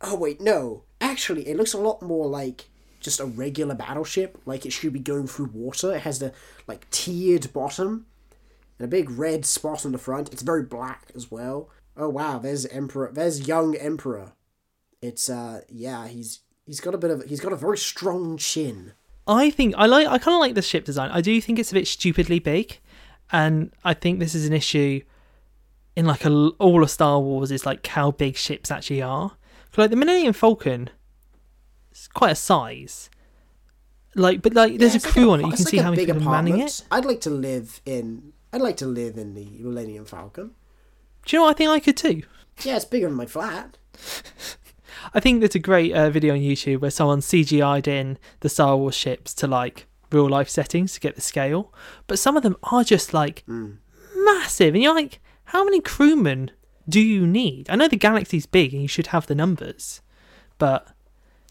oh 0.00 0.16
wait, 0.16 0.40
no. 0.40 0.84
Actually 1.02 1.46
it 1.46 1.56
looks 1.58 1.74
a 1.74 1.78
lot 1.78 2.00
more 2.00 2.26
like 2.26 2.69
just 3.00 3.20
a 3.20 3.24
regular 3.24 3.74
battleship, 3.74 4.38
like 4.46 4.64
it 4.66 4.72
should 4.72 4.92
be 4.92 5.00
going 5.00 5.26
through 5.26 5.50
water. 5.52 5.94
It 5.94 6.02
has 6.02 6.18
the 6.18 6.32
like 6.66 6.88
tiered 6.90 7.52
bottom 7.52 8.06
and 8.78 8.84
a 8.84 8.88
big 8.88 9.10
red 9.10 9.44
spot 9.44 9.84
on 9.84 9.92
the 9.92 9.98
front. 9.98 10.32
It's 10.32 10.42
very 10.42 10.62
black 10.62 11.10
as 11.14 11.30
well. 11.30 11.70
Oh 11.96 12.08
wow, 12.08 12.38
there's 12.38 12.66
Emperor. 12.66 13.10
There's 13.12 13.48
young 13.48 13.74
Emperor. 13.74 14.32
It's 15.02 15.28
uh 15.28 15.62
yeah, 15.68 16.08
he's 16.08 16.40
he's 16.66 16.80
got 16.80 16.94
a 16.94 16.98
bit 16.98 17.10
of 17.10 17.24
he's 17.24 17.40
got 17.40 17.52
a 17.52 17.56
very 17.56 17.78
strong 17.78 18.36
chin. 18.36 18.92
I 19.26 19.50
think 19.50 19.74
I 19.76 19.86
like. 19.86 20.06
I 20.06 20.18
kind 20.18 20.34
of 20.34 20.40
like 20.40 20.54
the 20.54 20.62
ship 20.62 20.84
design. 20.84 21.10
I 21.10 21.20
do 21.20 21.40
think 21.40 21.58
it's 21.58 21.70
a 21.70 21.74
bit 21.74 21.86
stupidly 21.86 22.38
big, 22.38 22.78
and 23.30 23.72
I 23.84 23.94
think 23.94 24.18
this 24.18 24.34
is 24.34 24.46
an 24.46 24.52
issue 24.52 25.02
in 25.96 26.06
like 26.06 26.24
a, 26.24 26.30
all 26.30 26.82
of 26.82 26.90
Star 26.90 27.20
Wars 27.20 27.50
is 27.50 27.66
like 27.66 27.86
how 27.86 28.10
big 28.10 28.36
ships 28.36 28.70
actually 28.70 29.02
are. 29.02 29.32
Like 29.76 29.90
the 29.90 29.96
Millennium 29.96 30.32
Falcon, 30.32 30.90
it's 31.90 32.08
quite 32.08 32.32
a 32.32 32.36
size. 32.36 33.10
Like, 34.14 34.42
but 34.42 34.54
like, 34.54 34.78
there's 34.78 34.92
Yeah, 34.92 34.94
a 34.94 34.96
it's 34.96 35.04
like 35.06 35.14
crew 35.14 35.30
a- 35.30 35.32
on 35.34 35.40
it. 35.40 35.46
You 35.46 35.52
can 35.52 35.58
like 35.64 35.68
see 35.68 35.76
how 35.78 35.90
many 35.90 36.04
big 36.06 36.14
people 36.14 36.28
are 36.28 36.32
manning 36.32 36.58
it. 36.60 36.82
I'd 36.90 37.04
like 37.04 37.20
to 37.22 37.30
live 37.30 37.80
in. 37.86 38.32
I'd 38.52 38.60
like 38.60 38.76
to 38.78 38.86
live 38.86 39.16
in 39.16 39.34
the 39.34 39.46
Millennium 39.60 40.04
Falcon. 40.04 40.50
Do 41.26 41.36
you 41.36 41.38
know 41.40 41.44
what 41.44 41.50
I 41.50 41.58
think 41.58 41.70
I 41.70 41.78
could 41.80 41.96
too? 41.96 42.22
Yeah, 42.62 42.76
it's 42.76 42.84
bigger 42.84 43.06
than 43.06 43.16
my 43.16 43.26
flat. 43.26 43.78
I 45.14 45.20
think 45.20 45.40
there's 45.40 45.54
a 45.54 45.58
great 45.60 45.92
uh, 45.92 46.10
video 46.10 46.34
on 46.34 46.40
YouTube 46.40 46.80
where 46.80 46.90
someone 46.90 47.20
CGI'd 47.20 47.86
in 47.88 48.18
the 48.40 48.48
Star 48.48 48.76
Wars 48.76 48.94
ships 48.94 49.32
to 49.34 49.46
like 49.46 49.86
real 50.12 50.28
life 50.28 50.48
settings 50.48 50.92
to 50.94 51.00
get 51.00 51.14
the 51.14 51.20
scale, 51.20 51.72
but 52.06 52.18
some 52.18 52.36
of 52.36 52.42
them 52.42 52.56
are 52.64 52.82
just 52.84 53.14
like 53.14 53.44
massive, 54.16 54.74
and 54.74 54.82
you're 54.82 54.94
like, 54.94 55.20
how 55.44 55.64
many 55.64 55.80
crewmen 55.80 56.50
do 56.88 57.00
you 57.00 57.26
need? 57.26 57.70
I 57.70 57.76
know 57.76 57.88
the 57.88 57.96
galaxy's 57.96 58.46
big 58.46 58.72
and 58.72 58.82
you 58.82 58.88
should 58.88 59.08
have 59.08 59.26
the 59.26 59.34
numbers, 59.34 60.00
but 60.58 60.88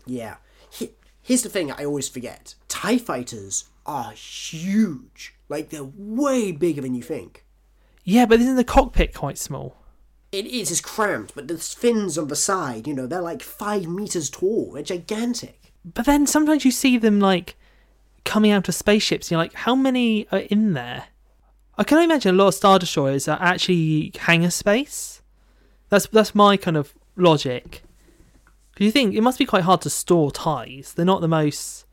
Yeah. 0.09 0.35
He- 0.71 0.91
Here's 1.21 1.43
the 1.43 1.49
thing 1.49 1.71
I 1.71 1.85
always 1.85 2.09
forget: 2.09 2.55
Tie 2.67 2.97
fighters 2.97 3.65
are 3.85 4.11
huge. 4.11 5.35
Like 5.47 5.69
they're 5.69 5.83
way 5.95 6.51
bigger 6.51 6.81
than 6.81 6.95
you 6.95 7.03
think. 7.03 7.45
yeah, 8.03 8.25
but 8.25 8.39
isn't 8.39 8.55
the 8.55 8.63
cockpit 8.63 9.13
quite 9.13 9.37
small? 9.37 9.75
It 10.31 10.45
is, 10.45 10.69
it's 10.71 10.81
cramped, 10.81 11.33
but 11.35 11.47
the 11.47 11.57
fins 11.57 12.17
on 12.17 12.27
the 12.27 12.35
side, 12.35 12.87
you 12.87 12.93
know, 12.93 13.07
they're 13.07 13.21
like 13.21 13.41
five 13.43 13.87
meters 13.87 14.29
tall. 14.29 14.71
They're 14.73 14.83
gigantic. 14.83 15.73
But 15.85 16.05
then 16.05 16.27
sometimes 16.27 16.65
you 16.65 16.71
see 16.71 16.97
them 16.97 17.19
like 17.19 17.55
coming 18.25 18.51
out 18.51 18.67
of 18.69 18.75
spaceships, 18.75 19.27
and 19.27 19.31
you're 19.31 19.41
like, 19.43 19.53
how 19.53 19.75
many 19.75 20.27
are 20.31 20.39
in 20.39 20.73
there? 20.73 21.05
I 21.77 21.83
can 21.83 21.97
imagine 21.99 22.35
a 22.35 22.37
lot 22.37 22.49
of 22.49 22.53
star 22.55 22.77
destroyers 22.79 23.27
are 23.27 23.41
actually 23.41 24.11
hangar 24.19 24.49
space. 24.51 25.21
That's 25.89 26.07
that's 26.07 26.33
my 26.35 26.57
kind 26.57 26.77
of 26.77 26.93
logic. 27.15 27.81
'Cause 28.79 28.85
you 28.85 28.91
think 28.93 29.13
it 29.13 29.19
must 29.19 29.37
be 29.37 29.45
quite 29.45 29.63
hard 29.63 29.81
to 29.81 29.89
store 29.89 30.31
ties. 30.31 30.93
They're 30.95 31.03
not 31.05 31.19
the 31.19 31.27
most 31.27 31.83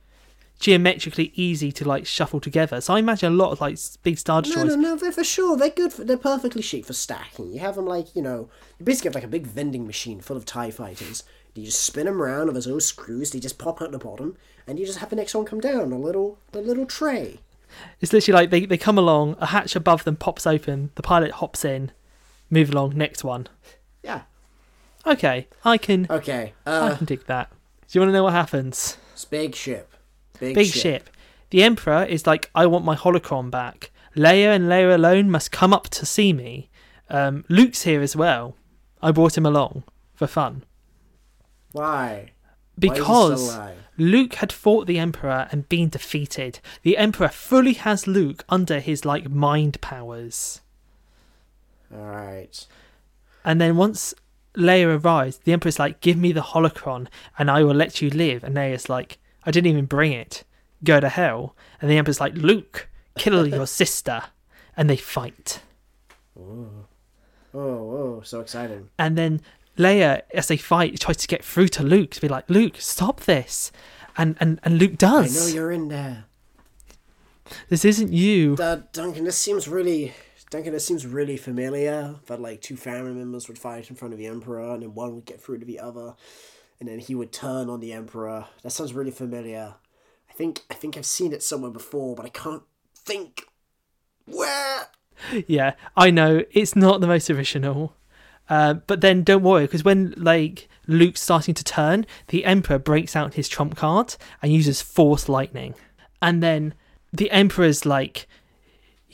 geometrically 0.61 1.33
easy 1.35 1.73
to 1.73 1.85
like 1.85 2.07
shuffle 2.07 2.39
together. 2.39 2.81
So 2.81 2.95
I 2.95 3.01
imagine 3.01 3.33
a 3.33 3.37
lot 3.37 3.51
of 3.51 3.61
like 3.61 3.77
big 4.05 4.19
star 4.19 4.41
destroyers. 4.41 4.77
no, 4.77 4.91
no, 4.91 4.97
they're 4.97 5.11
for 5.11 5.25
sure. 5.25 5.57
They're 5.57 5.69
good. 5.69 5.93
For, 5.93 6.05
they're 6.05 6.17
perfectly 6.17 6.63
shaped 6.63 6.87
for 6.87 6.93
stacking. 6.93 7.53
You 7.53 7.59
have 7.59 7.75
them 7.75 7.87
like, 7.87 8.15
you 8.15 8.23
know, 8.23 8.51
you 8.79 8.85
basically 8.85 9.09
have 9.09 9.15
like 9.17 9.25
a 9.25 9.29
big 9.29 9.49
vending 9.49 9.85
machine 9.85 10.21
full 10.21 10.37
of 10.37 10.45
TIE 10.45 10.71
fighters. 10.71 11.25
You 11.55 11.65
just 11.65 11.83
spin 11.83 12.07
them 12.07 12.23
around 12.23 12.47
with 12.47 12.55
those 12.55 12.67
little 12.67 12.81
screws. 12.81 13.33
They 13.33 13.41
just 13.41 13.59
pop 13.59 13.83
out 13.83 13.91
the 13.91 13.99
bottom, 13.99 14.37
and 14.69 14.79
you 14.79 14.87
just 14.87 15.01
have 15.01 15.11
the 15.11 15.17
next 15.17 15.35
one 15.35 15.45
come 15.45 15.59
down 15.61 15.91
a 15.93 15.99
little, 15.99 16.39
a 16.53 16.59
little 16.59 16.87
tray. 16.87 17.41
It's 18.01 18.13
literally 18.13 18.43
like 18.43 18.51
they, 18.51 18.65
they 18.65 18.79
come 18.79 18.97
along, 18.97 19.35
a 19.41 19.47
hatch 19.47 19.75
above 19.75 20.05
them 20.05 20.15
pops 20.15 20.47
open, 20.47 20.91
the 20.95 21.03
pilot 21.03 21.33
hops 21.33 21.65
in, 21.65 21.91
move 22.49 22.71
along, 22.71 22.97
next 22.97 23.25
one. 23.25 23.49
Yeah. 24.05 24.23
Okay, 25.07 25.47
I 25.65 25.79
can 25.79 26.07
Okay. 26.11 26.53
I 26.67 26.71
Uh, 26.71 26.97
can 26.97 27.07
dig 27.07 27.27
that. 27.27 27.51
Do 27.51 27.87
you 27.93 28.01
want 28.01 28.09
to 28.09 28.13
know 28.13 28.25
what 28.25 28.33
happens? 28.33 28.97
it's 29.13 29.25
big 29.25 29.55
ship. 29.55 29.93
Big, 30.41 30.55
Big 30.55 30.67
ship. 30.67 31.09
The 31.51 31.63
Emperor 31.63 32.05
is 32.05 32.27
like, 32.27 32.51
I 32.55 32.67
want 32.67 32.85
my 32.85 32.97
holocron 32.97 33.51
back. 33.51 33.91
Leia 34.17 34.55
and 34.55 34.65
Leia 34.67 34.95
alone 34.95 35.31
must 35.31 35.53
come 35.53 35.73
up 35.73 35.89
to 35.91 36.05
see 36.05 36.33
me. 36.33 36.69
Um, 37.09 37.45
Luke's 37.49 37.83
here 37.83 38.03
as 38.03 38.17
well. 38.17 38.57
I 39.01 39.13
brought 39.13 39.39
him 39.39 39.47
along 39.47 39.85
for 40.15 40.27
fun. 40.27 40.65
Why? 41.73 41.85
Why 41.85 42.15
is 42.19 42.27
he 42.27 42.91
still 42.91 42.91
Because 42.95 43.55
alive? 43.57 43.77
Luke 43.97 44.35
had 44.35 44.53
fought 44.53 44.87
the 44.87 44.99
Emperor 44.99 45.49
and 45.53 45.69
been 45.69 45.89
defeated. 45.89 46.59
The 46.83 46.99
Emperor 46.99 47.29
fully 47.29 47.75
has 47.75 48.07
Luke 48.07 48.45
under 48.49 48.81
his 48.81 49.05
like 49.05 49.31
mind 49.31 49.81
powers. 49.81 50.61
All 51.95 52.01
right. 52.05 52.67
And 53.45 53.61
then 53.61 53.77
once 53.77 54.13
Leia 54.57 55.03
arrives, 55.03 55.39
the 55.45 55.53
Emperor's 55.53 55.79
like, 55.79 56.01
Give 56.01 56.17
me 56.17 56.33
the 56.33 56.41
holocron 56.41 57.09
and 57.39 57.51
I 57.51 57.63
will 57.63 57.75
let 57.75 58.01
you 58.03 58.11
live. 58.11 58.43
And 58.45 58.57
Leia's 58.57 58.89
like, 58.89 59.19
I 59.45 59.51
didn't 59.51 59.71
even 59.71 59.87
bring 59.87 60.13
it. 60.13 60.45
Go 60.85 61.01
to 61.01 61.09
hell. 61.09 61.55
And 61.81 61.91
the 61.91 61.99
Emperor's 61.99 62.21
like, 62.21 62.35
Luke, 62.35 62.89
kill 63.17 63.47
your 63.55 63.67
sister. 63.67 64.23
And 64.77 64.91
they 64.91 64.97
fight. 64.97 65.61
Oh, 66.39 66.87
oh, 67.55 68.21
so 68.25 68.41
exciting. 68.41 68.91
And 68.99 69.17
then 69.17 69.41
Leia, 69.79 70.23
as 70.35 70.49
they 70.49 70.57
fight, 70.57 70.99
tries 71.01 71.17
to 71.19 71.29
get 71.29 71.45
through 71.45 71.69
to 71.69 71.83
Luke 71.83 72.11
to 72.13 72.21
be 72.21 72.29
like, 72.29 72.49
Luke, 72.51 72.77
stop 72.79 73.21
this. 73.21 73.73
And 74.19 74.37
and, 74.41 74.61
and 74.63 74.79
Luke 74.79 74.97
does. 74.99 75.37
I 75.37 75.41
know 75.41 75.55
you're 75.55 75.73
in 75.73 75.89
there. 75.89 76.25
This 77.69 77.85
isn't 77.85 78.13
you. 78.13 78.57
Uh, 78.59 78.81
Duncan, 78.93 79.25
this 79.25 79.39
seems 79.39 79.69
really. 79.69 80.15
Duncan, 80.51 80.73
this 80.73 80.87
seems 80.87 81.07
really 81.07 81.37
familiar. 81.37 82.17
That 82.27 82.41
like 82.41 82.61
two 82.61 82.77
family 82.77 83.13
members 83.13 83.49
would 83.49 83.59
fight 83.59 83.91
in 83.91 83.97
front 83.97 84.15
of 84.15 84.19
the 84.19 84.27
emperor, 84.27 84.75
and 84.75 84.83
then 84.83 84.95
one 84.95 85.15
would 85.15 85.25
get 85.25 85.41
through 85.41 85.59
to 85.59 85.67
the 85.67 85.81
other, 85.81 86.15
and 86.79 86.89
then 86.89 86.99
he 86.99 87.15
would 87.15 87.33
turn 87.33 87.69
on 87.69 87.81
the 87.81 87.93
emperor. 87.93 88.47
That 88.63 88.71
sounds 88.71 88.95
really 88.95 89.11
familiar. 89.11 89.75
I 90.31 90.33
think 90.33 90.63
I 90.71 90.75
think 90.75 90.97
I've 90.97 91.07
seen 91.07 91.33
it 91.33 91.43
somewhere 91.43 91.71
before, 91.71 92.15
but 92.15 92.27
I 92.27 92.31
can't 92.31 92.63
think 92.95 93.47
where. 94.27 94.89
Yeah, 95.47 95.75
I 95.97 96.11
know. 96.11 96.45
It's 96.51 96.77
not 96.77 97.01
the 97.01 97.07
most 97.07 97.31
original. 97.31 97.95
Uh, 98.49 98.75
but 98.75 99.01
then 99.01 99.25
don't 99.25 99.43
worry, 99.43 99.65
because 99.65 99.83
when 99.83 100.15
like 100.17 100.69
Luke's 100.87 101.21
starting 101.21 101.55
to 101.55 101.65
turn, 101.65 102.07
the 102.29 102.45
Emperor 102.45 102.79
breaks 102.79 103.17
out 103.17 103.35
his 103.35 103.49
trump 103.49 103.75
card 103.77 104.15
and 104.41 104.53
uses 104.53 104.81
Force 104.81 105.29
Lightning, 105.29 105.75
and 106.23 106.41
then 106.43 106.75
the 107.13 107.31
Emperor's 107.33 107.85
like, 107.85 108.29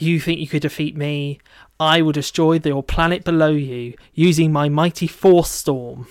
"You 0.03 0.21
think 0.21 0.41
you 0.41 0.47
could 0.47 0.63
defeat 0.63 0.97
me? 0.97 1.39
I 1.79 2.03
will 2.03 2.13
destroy 2.13 2.61
your 2.65 2.83
planet 2.83 3.25
below 3.25 3.51
you 3.51 3.95
using 4.15 4.53
my 4.53 4.69
mighty 4.69 5.07
Force 5.07 5.51
Storm." 5.51 6.07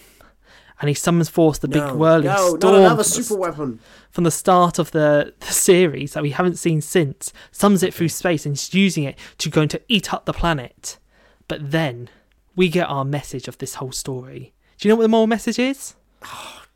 And 0.80 0.90
he 0.90 0.96
summons 0.96 1.30
Force, 1.30 1.60
the 1.60 1.68
big 1.68 1.84
no, 1.84 1.96
whirling 1.96 2.26
no, 2.26 2.58
storm 2.58 2.74
not 2.74 2.80
another 2.80 2.90
from 2.90 2.98
the 2.98 3.24
super 3.24 3.40
weapon. 3.40 3.80
from 4.10 4.24
the 4.24 4.32
start 4.32 4.80
of 4.80 4.90
the, 4.90 5.32
the 5.40 5.54
series 5.54 6.14
that 6.14 6.24
we 6.24 6.32
haven't 6.32 6.58
seen 6.58 6.82
since, 6.82 7.32
summons 7.52 7.84
it 7.84 7.94
through 7.94 8.10
space 8.10 8.48
and 8.48 8.56
is 8.56 8.74
using 8.74 9.04
it 9.04 9.16
to 9.38 9.50
go 9.52 9.62
and 9.62 9.70
to 9.70 9.82
eat 9.88 10.12
up 10.12 10.26
the 10.26 10.34
planet. 10.34 10.98
But 11.48 11.70
then 11.70 12.10
we 12.56 12.68
get 12.68 12.90
our 12.90 13.06
message 13.06 13.48
of 13.48 13.60
this 13.60 13.76
whole 13.76 13.92
story. 13.92 14.54
Do 14.80 14.88
you 14.88 14.92
know 14.92 14.96
what 14.96 15.04
the 15.04 15.10
moral 15.10 15.28
message 15.28 15.60
is? 15.60 15.94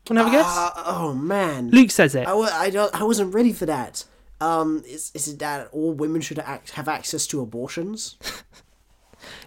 Want 0.08 0.18
to 0.18 0.24
have 0.24 0.26
a 0.28 0.30
guess? 0.30 0.46
Uh, 0.46 0.70
oh 0.86 1.14
man, 1.14 1.70
Luke 1.70 1.90
says 1.90 2.14
it. 2.14 2.28
I, 2.28 2.32
I, 2.32 2.70
don't, 2.70 2.94
I 2.94 3.02
wasn't 3.02 3.34
ready 3.34 3.52
for 3.52 3.66
that. 3.66 4.04
Um, 4.40 4.82
is, 4.86 5.10
is 5.14 5.28
it 5.28 5.38
that 5.38 5.68
all 5.72 5.92
women 5.92 6.20
should 6.20 6.38
act, 6.38 6.70
have 6.70 6.88
access 6.88 7.26
to 7.28 7.40
abortions? 7.40 8.16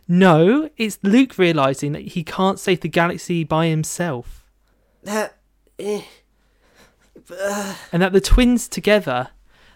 No, 0.08 0.70
it's 0.78 0.98
Luke 1.04 1.38
realizing 1.38 1.92
that 1.92 2.02
he 2.02 2.24
can't 2.24 2.60
save 2.60 2.82
the 2.82 2.88
galaxy 2.88 3.44
by 3.44 3.68
himself. 3.68 4.44
That, 5.04 5.38
eh. 5.78 6.02
and 7.92 8.02
that 8.02 8.12
the 8.12 8.22
twins 8.22 8.68
together, 8.68 9.30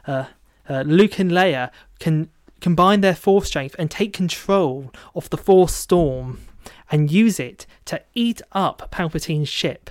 uh, 0.08 0.26
uh, 0.68 0.84
Luke 0.88 1.20
and 1.20 1.32
Leia, 1.32 1.70
can 2.00 2.30
combine 2.62 3.02
their 3.02 3.16
force 3.16 3.48
strength 3.48 3.76
and 3.78 3.92
take 3.92 4.14
control 4.14 4.92
of 5.14 5.30
the 5.30 5.38
Force 5.38 5.76
Storm 5.76 6.40
and 6.90 7.12
use 7.12 7.40
it 7.40 7.66
to 7.86 8.02
eat 8.14 8.42
up 8.54 8.90
Palpatine's 8.92 9.50
ship. 9.50 9.90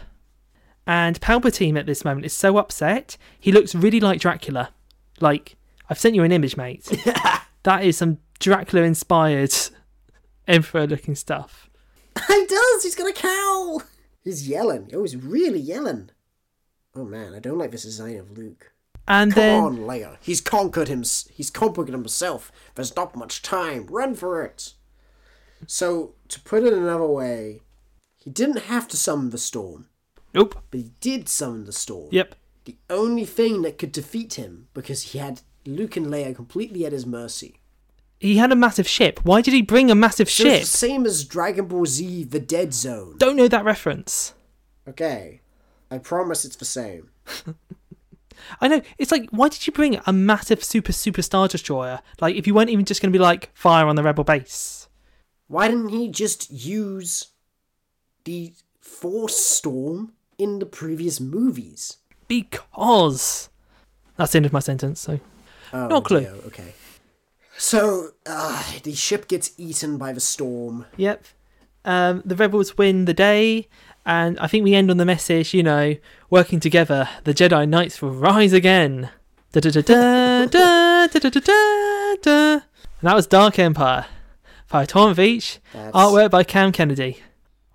And 0.86 1.20
Palpatine 1.20 1.78
at 1.78 1.86
this 1.86 2.04
moment 2.04 2.26
is 2.26 2.32
so 2.32 2.56
upset, 2.56 3.16
he 3.38 3.52
looks 3.52 3.74
really 3.74 4.00
like 4.00 4.20
Dracula. 4.20 4.70
Like, 5.22 5.56
I've 5.88 5.98
sent 5.98 6.14
you 6.14 6.24
an 6.24 6.32
image, 6.32 6.56
mate. 6.56 6.84
that 7.62 7.84
is 7.84 7.96
some 7.96 8.18
Dracula 8.38 8.84
inspired 8.84 9.54
Emperor 10.48 10.86
looking 10.86 11.14
stuff. 11.14 11.70
he 12.26 12.46
does. 12.46 12.82
He's 12.82 12.96
got 12.96 13.08
a 13.08 13.12
cowl. 13.12 13.82
He's 14.22 14.48
yelling. 14.48 14.90
Oh, 14.92 15.02
he's 15.02 15.16
really 15.16 15.60
yelling. 15.60 16.10
Oh 16.94 17.04
man, 17.04 17.34
I 17.34 17.38
don't 17.38 17.58
like 17.58 17.70
this 17.70 17.84
design 17.84 18.16
of 18.18 18.36
Luke. 18.36 18.72
And 19.08 19.32
Come 19.32 19.40
then 19.42 19.62
on, 19.62 19.78
Leia. 19.78 20.16
He's 20.20 20.40
conquered 20.40 20.88
him. 20.88 21.02
He's 21.32 21.50
conquered 21.50 21.88
himself. 21.88 22.52
There's 22.74 22.94
not 22.94 23.16
much 23.16 23.42
time. 23.42 23.86
Run 23.86 24.14
for 24.14 24.44
it. 24.44 24.74
So, 25.66 26.14
to 26.28 26.40
put 26.40 26.64
it 26.64 26.72
another 26.72 27.06
way, 27.06 27.62
he 28.16 28.30
didn't 28.30 28.64
have 28.64 28.88
to 28.88 28.96
summon 28.96 29.30
the 29.30 29.38
storm, 29.38 29.86
Nope. 30.34 30.56
but 30.70 30.78
he 30.80 30.90
did 31.00 31.28
summon 31.28 31.64
the 31.64 31.72
storm. 31.72 32.08
Yep. 32.10 32.34
The 32.64 32.76
only 32.90 33.24
thing 33.24 33.62
that 33.62 33.78
could 33.78 33.92
defeat 33.92 34.34
him, 34.34 34.68
because 34.74 35.02
he 35.02 35.18
had 35.18 35.40
Luke 35.66 35.96
and 35.96 36.06
Leia 36.06 36.34
completely 36.34 36.84
at 36.86 36.92
his 36.92 37.06
mercy. 37.06 37.60
He 38.20 38.36
had 38.36 38.52
a 38.52 38.56
massive 38.56 38.86
ship. 38.86 39.20
Why 39.24 39.40
did 39.40 39.52
he 39.52 39.62
bring 39.62 39.90
a 39.90 39.96
massive 39.96 40.30
So 40.30 40.44
ship? 40.44 40.60
it's 40.62 40.70
the 40.70 40.78
same 40.78 41.04
as 41.06 41.24
Dragon 41.24 41.66
Ball 41.66 41.86
Z: 41.86 42.24
The 42.24 42.38
Dead 42.38 42.72
Zone. 42.72 43.16
Don't 43.18 43.34
know 43.36 43.48
that 43.48 43.64
reference. 43.64 44.34
Okay, 44.88 45.40
I 45.90 45.98
promise 45.98 46.44
it's 46.44 46.56
the 46.56 46.64
same. 46.64 47.10
I 48.60 48.68
know. 48.68 48.82
It's 48.98 49.12
like, 49.12 49.28
why 49.30 49.48
did 49.48 49.66
you 49.66 49.72
bring 49.72 50.00
a 50.06 50.12
massive 50.12 50.62
super 50.64 50.92
super 50.92 51.22
star 51.22 51.48
destroyer? 51.48 52.00
Like, 52.20 52.36
if 52.36 52.46
you 52.46 52.54
weren't 52.54 52.70
even 52.70 52.84
just 52.84 53.02
going 53.02 53.12
to 53.12 53.16
be 53.18 53.22
like 53.22 53.50
fire 53.54 53.86
on 53.86 53.96
the 53.96 54.02
rebel 54.02 54.24
base. 54.24 54.88
Why 55.48 55.68
didn't 55.68 55.88
he 55.90 56.08
just 56.08 56.50
use 56.50 57.26
the 58.24 58.54
Force 58.80 59.36
Storm 59.36 60.12
in 60.38 60.58
the 60.60 60.66
previous 60.66 61.20
movies? 61.20 61.98
Because 62.32 63.50
that's 64.16 64.32
the 64.32 64.38
end 64.38 64.46
of 64.46 64.52
my 64.54 64.60
sentence. 64.60 65.00
So 65.00 65.20
Oh, 65.74 65.86
No 65.88 66.00
clue. 66.00 66.20
dear, 66.20 66.34
okay. 66.46 66.72
So, 67.58 68.10
uh, 68.26 68.62
the 68.82 68.94
ship 68.94 69.28
gets 69.28 69.52
eaten 69.58 69.98
by 69.98 70.12
the 70.14 70.20
storm. 70.20 70.86
Yep. 70.96 71.24
Um, 71.84 72.22
the 72.24 72.34
rebels 72.34 72.78
win 72.78 73.04
the 73.04 73.12
day, 73.14 73.68
and 74.06 74.38
I 74.40 74.46
think 74.46 74.64
we 74.64 74.74
end 74.74 74.90
on 74.90 74.96
the 74.96 75.04
message. 75.04 75.52
You 75.52 75.62
know, 75.62 75.96
working 76.30 76.58
together, 76.60 77.08
the 77.24 77.34
Jedi 77.34 77.68
Knights 77.68 78.00
will 78.00 78.10
rise 78.12 78.52
again. 78.54 79.10
Da 79.52 79.60
da 79.60 79.70
da 79.70 79.82
da 79.82 80.46
da 80.46 81.06
da 81.06 81.18
da 81.18 81.28
da 81.28 81.40
da. 81.40 82.16
da. 82.22 82.52
And 82.54 83.08
that 83.08 83.14
was 83.14 83.26
Dark 83.26 83.58
Empire 83.58 84.06
by 84.70 84.86
Tom 84.86 85.14
Veitch, 85.14 85.58
That's, 85.74 85.94
artwork 85.94 86.30
by 86.30 86.44
Cam 86.44 86.72
Kennedy. 86.72 87.18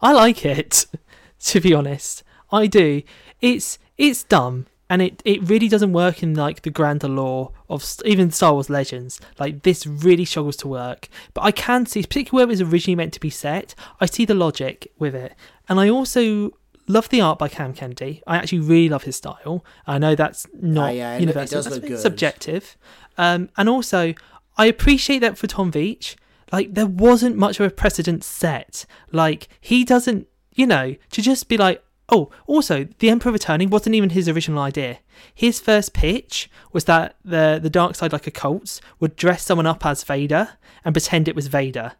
I 0.01 0.13
like 0.13 0.43
it, 0.45 0.85
to 1.41 1.59
be 1.61 1.73
honest. 1.75 2.23
I 2.51 2.65
do. 2.67 3.03
It's 3.41 3.77
it's 3.98 4.24
dumb, 4.24 4.68
and 4.90 5.02
it, 5.02 5.22
it 5.26 5.48
really 5.49 5.68
doesn't 5.68 5.91
work 5.94 6.24
in 6.24 6.34
like 6.34 6.61
the 6.61 6.69
grander 6.69 7.07
lore 7.10 7.52
of 7.69 7.84
even 8.06 8.32
Star 8.32 8.53
Wars 8.53 8.69
Legends. 8.69 9.19
Like 9.40 9.64
this 9.64 9.86
really 9.86 10.26
struggles 10.26 10.56
to 10.57 10.68
work. 10.68 11.10
But 11.34 11.41
I 11.44 11.52
can 11.52 11.86
see, 11.86 12.02
particularly 12.03 12.45
where 12.45 12.49
it 12.49 12.53
was 12.60 12.61
originally 12.61 12.95
meant 12.95 13.14
to 13.14 13.19
be 13.19 13.30
set, 13.30 13.76
I 13.99 14.06
see 14.06 14.24
the 14.26 14.34
logic 14.34 14.91
with 14.98 15.15
it, 15.15 15.34
and 15.68 15.80
I 15.80 15.90
also 15.90 16.52
love 16.88 17.10
the 17.10 17.19
art 17.19 17.38
by 17.38 17.49
Cam 17.49 17.74
Kennedy. 17.74 18.24
I 18.26 18.38
actually 18.38 18.60
really 18.61 18.88
love 18.88 19.03
his 19.03 19.18
style. 19.18 19.65
I 19.86 19.98
know 19.98 20.15
that's 20.15 20.48
not 20.53 20.90
Ah, 20.90 20.91
yeah, 20.94 21.18
universal. 21.18 21.57
does 21.57 21.65
that's 21.65 21.76
look 21.78 21.86
good. 21.88 21.99
subjective, 21.99 22.78
um, 23.18 23.49
and 23.57 23.68
also 23.68 24.14
I 24.57 24.68
appreciate 24.68 25.19
that 25.19 25.38
for 25.38 25.48
Tom 25.48 25.72
Veitch. 25.72 26.15
Like 26.52 26.74
there 26.76 26.88
wasn't 26.88 27.36
much 27.36 27.60
of 27.60 27.65
a 27.65 27.69
precedent 27.69 28.24
set. 28.24 28.86
Like 29.11 29.49
he 29.60 29.84
doesn't, 29.84 30.28
you 30.53 30.65
know, 30.65 30.95
to 31.11 31.22
just 31.22 31.49
be 31.49 31.57
like, 31.57 31.84
oh, 32.09 32.29
also 32.45 32.88
the 32.99 33.09
Emperor 33.09 33.31
returning 33.31 33.69
wasn't 33.69 33.95
even 33.95 34.11
his 34.11 34.29
original 34.29 34.61
idea. 34.61 34.99
His 35.34 35.59
first 35.59 35.93
pitch 35.93 36.49
was 36.71 36.85
that 36.85 37.15
the 37.23 37.59
the 37.61 37.69
dark 37.69 37.95
side, 37.95 38.13
like 38.13 38.27
a 38.27 38.31
cult, 38.31 38.79
would 38.99 39.15
dress 39.15 39.43
someone 39.43 39.67
up 39.67 39.85
as 39.85 40.03
Vader 40.03 40.49
and 40.85 40.93
pretend 40.93 41.27
it 41.27 41.35
was 41.35 41.47
Vader. 41.47 41.93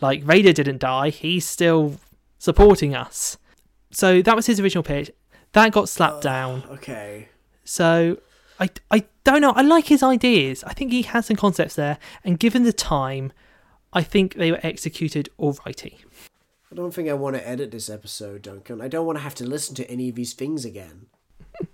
Like 0.00 0.22
Vader 0.22 0.52
didn't 0.52 0.78
die; 0.78 1.10
he's 1.10 1.46
still 1.46 1.98
supporting 2.38 2.94
us. 2.94 3.38
So 3.90 4.22
that 4.22 4.36
was 4.36 4.46
his 4.46 4.60
original 4.60 4.82
pitch. 4.82 5.10
That 5.52 5.72
got 5.72 5.88
slapped 5.88 6.18
oh, 6.18 6.20
down. 6.22 6.64
Okay. 6.68 7.28
So 7.64 8.18
I, 8.58 8.70
I 8.90 9.04
don't 9.24 9.40
know. 9.40 9.52
I 9.52 9.62
like 9.62 9.86
his 9.86 10.02
ideas. 10.02 10.64
I 10.64 10.74
think 10.74 10.92
he 10.92 11.02
has 11.02 11.26
some 11.26 11.36
concepts 11.36 11.74
there, 11.74 11.98
and 12.24 12.38
given 12.38 12.64
the 12.64 12.72
time, 12.72 13.32
I 13.92 14.02
think 14.02 14.34
they 14.34 14.50
were 14.50 14.60
executed 14.62 15.28
alrighty. 15.38 15.98
I 16.74 16.76
don't 16.76 16.92
think 16.92 17.08
I 17.08 17.14
want 17.14 17.36
to 17.36 17.48
edit 17.48 17.70
this 17.70 17.88
episode, 17.88 18.42
Duncan. 18.42 18.80
I 18.80 18.88
don't 18.88 19.06
want 19.06 19.16
to 19.16 19.22
have 19.22 19.36
to 19.36 19.46
listen 19.46 19.76
to 19.76 19.88
any 19.88 20.08
of 20.08 20.16
these 20.16 20.32
things 20.32 20.64
again. 20.64 21.06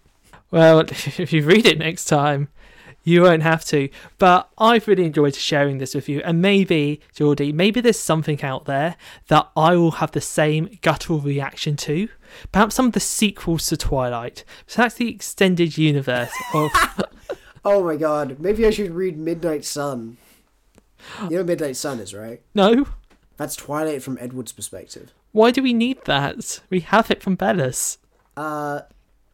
Well, 0.53 0.81
if 0.91 1.33
you 1.33 1.45
read 1.45 1.65
it 1.65 1.79
next 1.79 2.07
time, 2.07 2.49
you 3.05 3.23
won't 3.23 3.45
have 3.45 3.65
to. 3.67 3.89
But 4.19 4.51
I've 4.59 4.89
really 4.89 5.05
enjoyed 5.05 5.37
sharing 5.37 5.79
this 5.79 5.95
with 5.95 6.09
you, 6.09 6.21
and 6.25 6.43
maybe, 6.43 7.01
Geordie, 7.15 7.53
maybe 7.53 7.81
there's 7.81 8.01
something 8.01 8.43
out 8.43 8.65
there 8.65 8.97
that 9.29 9.49
I 9.57 9.77
will 9.77 9.93
have 9.93 10.11
the 10.11 10.21
same 10.21 10.77
guttural 10.83 11.21
reaction 11.21 11.77
to. 11.77 12.09
Perhaps 12.51 12.75
some 12.75 12.87
of 12.87 12.95
the 12.95 13.01
sequels 13.01 13.69
to 13.69 13.77
Twilight. 13.77 14.43
So 14.67 14.83
that's 14.83 14.97
the 14.97 15.09
extended 15.09 15.79
universe 15.79 16.33
of. 16.55 16.73
Oh 17.65 17.85
my 17.85 17.95
god, 17.95 18.41
maybe 18.41 18.67
I 18.67 18.71
should 18.71 18.91
read 18.91 19.17
Midnight 19.17 19.65
Sun. 19.65 20.17
You 21.23 21.37
know 21.37 21.45
Midnight 21.45 21.77
Sun 21.77 22.01
is, 22.01 22.13
right? 22.13 22.43
no? 22.55 22.87
That's 23.41 23.57
Twilight 23.57 24.03
from 24.03 24.19
Edward's 24.21 24.53
perspective. 24.53 25.15
Why 25.33 25.51
do 25.51 25.63
we 25.63 25.73
need 25.73 26.05
that? 26.05 26.61
We 26.69 26.81
have 26.81 27.11
it 27.11 27.23
from 27.23 27.37
Bella's. 27.37 27.97
Uh, 28.37 28.83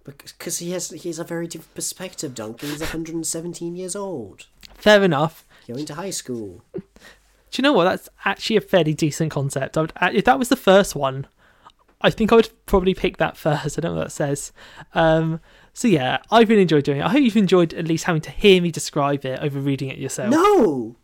because 0.04 0.58
he 0.58 0.70
has 0.70 0.90
he 0.90 1.08
has 1.08 1.18
a 1.18 1.24
very 1.24 1.48
different 1.48 1.74
perspective, 1.74 2.32
Duncan. 2.32 2.68
He's 2.68 2.78
117 2.78 3.74
years 3.74 3.96
old, 3.96 4.46
Fair 4.74 5.02
enough. 5.02 5.44
going 5.66 5.86
to 5.86 5.96
high 5.96 6.10
school. 6.10 6.62
Do 6.72 6.82
you 7.54 7.62
know 7.62 7.72
what? 7.72 7.82
That's 7.82 8.08
actually 8.24 8.54
a 8.54 8.60
fairly 8.60 8.94
decent 8.94 9.32
concept. 9.32 9.76
I 9.76 9.80
would, 9.80 9.92
uh, 10.00 10.10
if 10.12 10.24
that 10.26 10.38
was 10.38 10.50
the 10.50 10.54
first 10.56 10.94
one, 10.94 11.26
I 12.00 12.10
think 12.10 12.30
I 12.30 12.36
would 12.36 12.50
probably 12.64 12.94
pick 12.94 13.16
that 13.16 13.36
first. 13.36 13.76
I 13.76 13.80
don't 13.80 13.90
know 13.94 13.98
what 13.98 14.04
that 14.04 14.10
says. 14.12 14.52
Um, 14.94 15.40
so 15.72 15.88
yeah, 15.88 16.18
I've 16.30 16.48
really 16.48 16.62
enjoyed 16.62 16.84
doing 16.84 17.00
it. 17.00 17.04
I 17.04 17.08
hope 17.10 17.22
you've 17.22 17.36
enjoyed 17.36 17.74
at 17.74 17.88
least 17.88 18.04
having 18.04 18.22
to 18.22 18.30
hear 18.30 18.62
me 18.62 18.70
describe 18.70 19.24
it 19.24 19.40
over 19.40 19.58
reading 19.58 19.88
it 19.88 19.98
yourself. 19.98 20.30
No, 20.30 20.94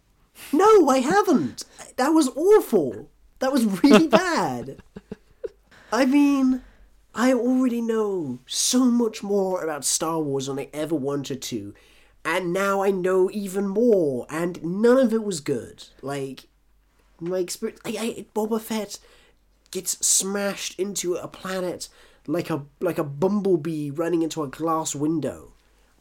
no, 0.52 0.88
I 0.88 0.98
haven't. 0.98 1.64
That 1.96 2.10
was 2.10 2.28
awful. 2.28 3.10
That 3.38 3.52
was 3.52 3.82
really 3.82 4.08
bad. 4.08 4.82
I 5.92 6.06
mean, 6.06 6.62
I 7.14 7.32
already 7.32 7.80
know 7.80 8.38
so 8.46 8.84
much 8.86 9.22
more 9.22 9.62
about 9.62 9.84
Star 9.84 10.20
Wars 10.20 10.46
than 10.46 10.58
I 10.58 10.68
ever 10.72 10.94
wanted 10.94 11.42
to, 11.42 11.74
and 12.24 12.52
now 12.52 12.82
I 12.82 12.90
know 12.90 13.30
even 13.32 13.68
more, 13.68 14.26
and 14.30 14.62
none 14.64 14.98
of 14.98 15.12
it 15.12 15.22
was 15.22 15.40
good. 15.40 15.84
Like 16.00 16.44
my 17.20 17.38
experience, 17.38 17.80
I, 17.84 17.90
I, 17.90 18.26
Boba 18.34 18.60
Fett 18.60 18.98
gets 19.70 20.04
smashed 20.06 20.78
into 20.78 21.14
a 21.14 21.28
planet 21.28 21.88
like 22.26 22.50
a 22.50 22.64
like 22.80 22.98
a 22.98 23.04
bumblebee 23.04 23.90
running 23.90 24.22
into 24.22 24.42
a 24.42 24.48
glass 24.48 24.94
window, 24.94 25.52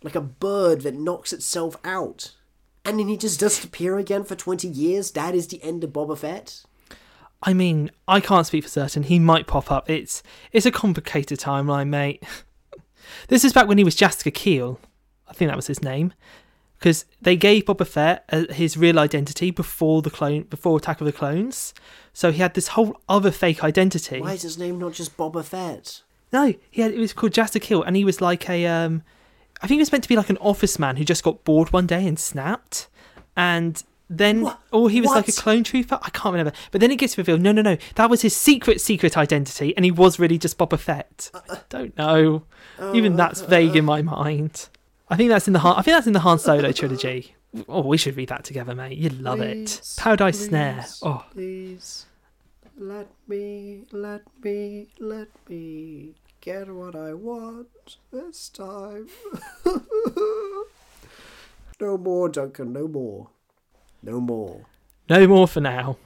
like 0.04 0.16
a 0.16 0.22
bird 0.22 0.82
that 0.82 0.96
knocks 0.96 1.34
itself 1.34 1.76
out. 1.84 2.36
And 2.84 3.00
then 3.00 3.08
he 3.08 3.18
just 3.18 3.40
doesn't 3.40 3.66
appear 3.66 3.98
again 3.98 4.24
for 4.24 4.36
20 4.36 4.68
years? 4.68 5.12
That 5.12 5.36
is 5.36 5.48
the 5.48 5.64
end 5.64 5.84
of 5.84 5.92
Boba 5.92 6.18
Fett? 6.18 6.64
I 7.44 7.54
mean, 7.54 7.92
I 8.08 8.20
can't 8.20 8.46
speak 8.46 8.64
for 8.64 8.70
certain. 8.70 9.04
He 9.04 9.20
might 9.20 9.48
pop 9.48 9.72
up. 9.72 9.90
It's 9.90 10.22
it's 10.52 10.66
a 10.66 10.72
complicated 10.72 11.40
timeline, 11.40 11.88
mate. 11.88 12.24
this 13.30 13.44
is 13.44 13.54
back 13.54 13.68
when 13.68 13.78
he 13.78 13.84
was 13.84 13.96
Jaster 13.96 14.32
Mereel. 14.32 14.78
I 15.28 15.34
think 15.34 15.50
that 15.50 15.56
was 15.56 15.68
his 15.68 15.82
name. 15.82 16.14
Because 16.78 17.06
they 17.22 17.36
gave 17.36 17.66
Boba 17.66 17.86
Fett 17.86 18.26
uh, 18.32 18.46
his 18.52 18.76
real 18.76 18.98
identity 18.98 19.52
before 19.52 20.02
the 20.02 20.10
clone, 20.10 20.44
before 20.44 20.78
Attack 20.78 21.00
of 21.00 21.06
the 21.06 21.12
Clones, 21.12 21.76
so 22.12 22.32
he 22.32 22.40
had 22.40 22.56
this 22.56 22.70
whole 22.70 23.00
other 23.08 23.30
fake 23.30 23.64
identity. 23.64 24.20
Why 24.20 24.34
is 24.34 24.42
his 24.42 24.58
name 24.58 24.80
not 24.80 24.94
just 24.94 25.16
Boba 25.16 25.44
Fett? 25.44 26.02
No, 26.34 26.54
he 26.72 26.82
had 26.82 26.92
it 26.92 27.00
was 27.00 27.14
called 27.14 27.34
Jaster 27.34 27.62
Mereel, 27.62 27.84
and 27.86 27.96
he 27.96 28.06
was 28.06 28.20
like 28.20 28.50
a 28.50 28.66
um, 28.66 29.04
I 29.62 29.68
think 29.68 29.78
he 29.78 29.82
was 29.82 29.92
meant 29.92 30.04
to 30.04 30.10
be 30.10 30.16
like 30.16 30.30
an 30.30 30.38
office 30.38 30.80
man 30.80 30.96
who 30.98 31.04
just 31.04 31.24
got 31.24 31.44
bored 31.44 31.72
one 31.72 31.88
day 31.88 32.08
and 32.08 32.20
snapped, 32.20 32.88
and 33.36 33.82
then 34.10 34.42
What? 34.42 34.60
or 34.72 34.90
he 34.90 35.02
was 35.02 35.12
like 35.12 35.28
a 35.28 35.32
clone 35.32 35.64
trooper. 35.64 36.00
I 36.02 36.10
can't 36.10 36.34
remember, 36.34 36.52
but 36.72 36.82
then 36.82 36.92
it 36.92 36.98
gets 36.98 37.18
revealed. 37.18 37.42
No, 37.42 37.52
no, 37.52 37.62
no, 37.62 37.78
that 37.96 38.10
was 38.10 38.22
his 38.22 38.36
secret, 38.36 38.82
secret 38.82 39.18
identity, 39.18 39.76
and 39.76 39.86
he 39.86 39.92
was 39.92 40.20
really 40.20 40.38
just 40.38 40.58
Boba 40.58 40.78
Fett. 40.78 41.32
I 41.50 41.60
don't 41.70 41.98
know. 41.98 42.44
Even 42.94 43.16
that's 43.16 43.42
oh. 43.42 43.48
vague 43.48 43.76
in 43.76 43.86
my 43.86 44.02
mind. 44.02 44.68
I 45.10 45.16
think 45.16 45.30
that's 45.30 45.48
in 45.48 45.54
the 45.54 45.60
Han, 45.60 45.76
I 45.78 45.82
think 45.82 45.96
that's 45.96 46.08
in 46.08 46.14
the 46.14 46.22
Han 46.22 46.40
Solo 46.40 46.72
trilogy. 46.72 47.36
Oh, 47.68 47.82
we 47.82 47.98
should 47.98 48.16
read 48.16 48.30
that 48.30 48.46
together, 48.46 48.74
mate. 48.74 48.98
You'd 48.98 49.22
love 49.22 49.42
it. 49.42 49.68
Please, 49.68 49.96
Paradise 50.00 50.46
Snare. 50.46 50.86
Oh, 51.02 51.26
Please, 51.32 52.06
let 52.78 53.08
me, 53.28 53.84
let 53.92 54.22
me, 54.42 54.88
let 55.00 55.28
me 55.50 56.16
get 56.42 56.68
what 56.74 56.96
I 56.96 57.14
want 57.14 57.98
this 58.12 58.50
time. 58.50 59.08
no 61.80 61.98
more, 61.98 62.30
Duncan, 62.30 62.74
no 62.74 62.88
more. 62.88 63.30
No 64.02 64.20
more. 64.20 64.66
no 65.08 65.28
more 65.28 65.48
for 65.48 65.62
now. 65.62 65.98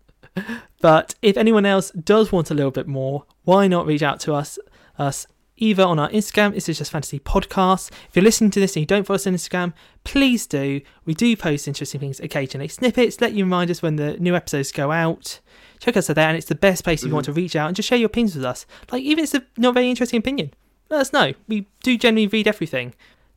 but 0.80 1.14
if 1.20 1.36
anyone 1.36 1.66
else 1.66 1.90
does 1.90 2.32
want 2.32 2.50
a 2.50 2.54
little 2.54 2.70
bit 2.70 2.88
more, 2.88 3.24
why 3.44 3.68
not 3.68 3.86
reach 3.86 4.02
out 4.02 4.20
to 4.20 4.32
us? 4.32 4.58
Us 4.98 5.26
either 5.58 5.82
on 5.82 5.98
our 5.98 6.08
Instagram, 6.10 6.54
this 6.54 6.68
is 6.68 6.78
just 6.78 6.90
fantasy 6.90 7.18
podcast. 7.18 7.90
If 7.90 8.16
you're 8.16 8.22
listening 8.22 8.50
to 8.52 8.60
this 8.60 8.76
and 8.76 8.82
you 8.82 8.86
don't 8.86 9.04
follow 9.04 9.16
us 9.16 9.26
on 9.26 9.34
Instagram, 9.34 9.72
please 10.04 10.46
do. 10.46 10.80
We 11.04 11.14
do 11.14 11.36
post 11.36 11.68
interesting 11.68 12.00
things 12.00 12.20
occasionally, 12.20 12.68
snippets, 12.68 13.20
let 13.20 13.32
you 13.32 13.44
remind 13.44 13.70
us 13.70 13.82
when 13.82 13.96
the 13.96 14.16
new 14.18 14.34
episodes 14.34 14.72
go 14.72 14.92
out. 14.92 15.40
Check 15.80 15.96
us 15.96 16.10
out 16.10 16.16
there, 16.16 16.28
and 16.28 16.36
it's 16.36 16.46
the 16.46 16.54
best 16.54 16.84
place 16.84 17.02
if 17.02 17.08
you 17.08 17.14
want 17.14 17.26
to 17.26 17.30
mm-hmm. 17.30 17.38
reach 17.38 17.56
out 17.56 17.68
and 17.68 17.76
just 17.76 17.88
share 17.88 17.98
your 17.98 18.06
opinions 18.06 18.34
with 18.34 18.44
us. 18.44 18.66
Like 18.90 19.02
even 19.02 19.24
if 19.24 19.34
it's 19.34 19.34
a 19.34 19.60
not 19.60 19.74
very 19.74 19.90
interesting 19.90 20.18
opinion, 20.18 20.52
let 20.90 21.00
us 21.00 21.12
know. 21.12 21.34
We 21.46 21.66
do 21.82 21.96
generally 21.98 22.26
read 22.26 22.48
everything. 22.48 22.94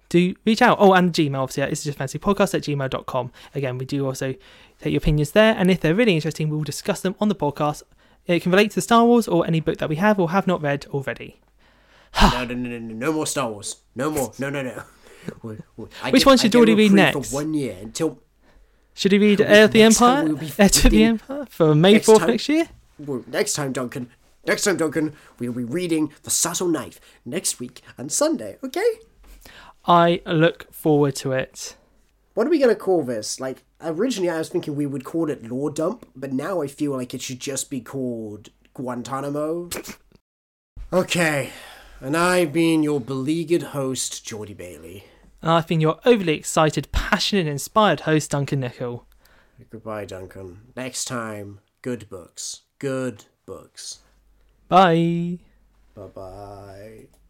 Do 0.10 0.36
reach 0.46 0.62
out. 0.62 0.78
Oh, 0.80 0.94
and 0.94 1.14
Gmail, 1.14 1.42
obviously, 1.42 1.64
it's 1.64 1.84
just 1.84 1.98
fantasy 1.98 2.20
podcast 2.20 2.54
at 2.54 2.64
gmail.com. 2.64 3.32
Again, 3.56 3.78
we 3.78 3.86
do 3.86 4.06
also 4.06 4.34
take 4.80 4.92
your 4.92 4.98
opinions 4.98 5.32
there, 5.32 5.56
and 5.58 5.70
if 5.70 5.80
they're 5.80 5.96
really 5.96 6.16
interesting, 6.16 6.50
we'll 6.50 6.64
discuss 6.64 7.02
them 7.02 7.16
on 7.20 7.30
the 7.30 7.36
podcast. 7.36 7.84
It 8.26 8.42
can 8.42 8.52
relate 8.52 8.72
to 8.72 8.82
Star 8.82 9.06
Wars 9.06 9.28
or 9.28 9.46
any 9.46 9.60
book 9.60 9.78
that 9.78 9.90
we 9.90 9.96
have 9.98 10.20
or 10.20 10.32
have 10.32 10.48
not 10.48 10.62
read 10.62 10.86
already. 10.88 11.40
No, 12.20 12.44
no, 12.46 12.54
no, 12.54 12.56
no, 12.56 12.80
no, 12.80 12.94
no 12.96 13.14
more 13.14 13.28
Star 13.28 13.50
Wars. 13.52 13.78
No 13.96 14.10
more. 14.12 14.32
No, 14.40 14.50
no, 14.50 14.62
no. 14.64 14.84
We- 15.44 15.58
we- 15.78 15.86
I 16.02 16.10
Which 16.10 16.22
get- 16.24 16.26
one 16.26 16.38
should 16.40 16.52
Geordie 16.52 16.74
read 16.74 16.92
next? 16.94 17.30
For 17.30 17.36
one 17.36 17.54
year 17.54 17.78
until 17.80 18.20
Should 18.96 19.12
we 19.12 19.20
read 19.20 19.42
Heir 19.42 19.66
of 19.66 19.72
the 19.72 19.84
Empire? 19.84 20.24
we'll 20.26 20.40
Heir 20.58 20.70
to 20.70 20.90
the 20.90 21.04
Empire 21.04 21.46
for 21.48 21.76
May 21.76 21.94
Next 21.94 22.08
4th 22.08 22.20
time- 22.20 22.30
next 22.30 22.50
year? 22.50 22.70
well, 22.98 23.24
next 23.28 23.54
time, 23.54 23.72
Duncan. 23.72 24.10
Next 24.48 24.64
time, 24.64 24.78
Duncan, 24.78 25.14
we'll 25.38 25.54
be 25.54 25.64
reading 25.64 26.12
The 26.24 26.32
Subtle 26.32 26.68
Knife 26.68 27.00
next 27.24 27.60
week 27.60 27.82
and 28.00 28.12
Sunday. 28.12 28.58
Okay. 28.64 28.92
I 29.86 30.22
look 30.26 30.74
forward 30.74 31.16
to 31.18 31.32
it. 31.34 31.76
What 32.34 32.48
are 32.48 32.50
we 32.50 32.58
gonna 32.60 32.74
call 32.76 33.04
this? 33.04 33.40
Like 33.40 33.64
originally, 33.80 34.30
I 34.32 34.40
was 34.40 34.50
thinking 34.50 34.76
we 34.76 34.88
would 34.88 35.04
call 35.04 35.30
it 35.30 35.48
Lore 35.48 35.70
Dump, 35.70 36.08
but 36.16 36.34
now 36.34 36.62
I 36.64 36.68
feel 36.68 36.94
like 36.94 37.14
it 37.14 37.22
should 37.22 37.40
just 37.40 37.70
be 37.70 37.82
called 37.82 38.50
Guantanamo. 38.74 39.70
okay, 40.94 41.52
and 42.02 42.18
I've 42.18 42.52
been 42.52 42.84
your 42.84 43.00
beleaguered 43.00 43.64
host, 43.64 44.26
Geordie 44.26 44.54
Bailey. 44.54 45.06
And 45.42 45.52
I've 45.52 45.68
been 45.68 45.82
your 45.82 46.00
overly 46.06 46.34
excited, 46.34 46.92
passionate, 46.92 47.42
and 47.42 47.50
inspired 47.50 48.02
host, 48.02 48.32
Duncan 48.32 48.60
Nichol. 48.60 49.06
Goodbye, 49.70 50.06
Duncan. 50.06 50.62
Next 50.76 51.06
time, 51.06 51.60
good 51.82 52.10
books. 52.10 52.62
Good 52.80 53.26
books. 53.46 54.00
Bye. 54.68 55.40
Bye 55.96 56.08
bye. 56.08 57.21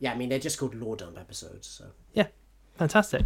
Yeah, 0.00 0.12
I 0.12 0.16
mean 0.16 0.30
they're 0.30 0.38
just 0.38 0.58
called 0.58 0.74
Lore 0.74 0.96
Dump 0.96 1.18
episodes, 1.18 1.68
so. 1.68 1.84
Yeah, 2.14 2.28
fantastic. 2.76 3.24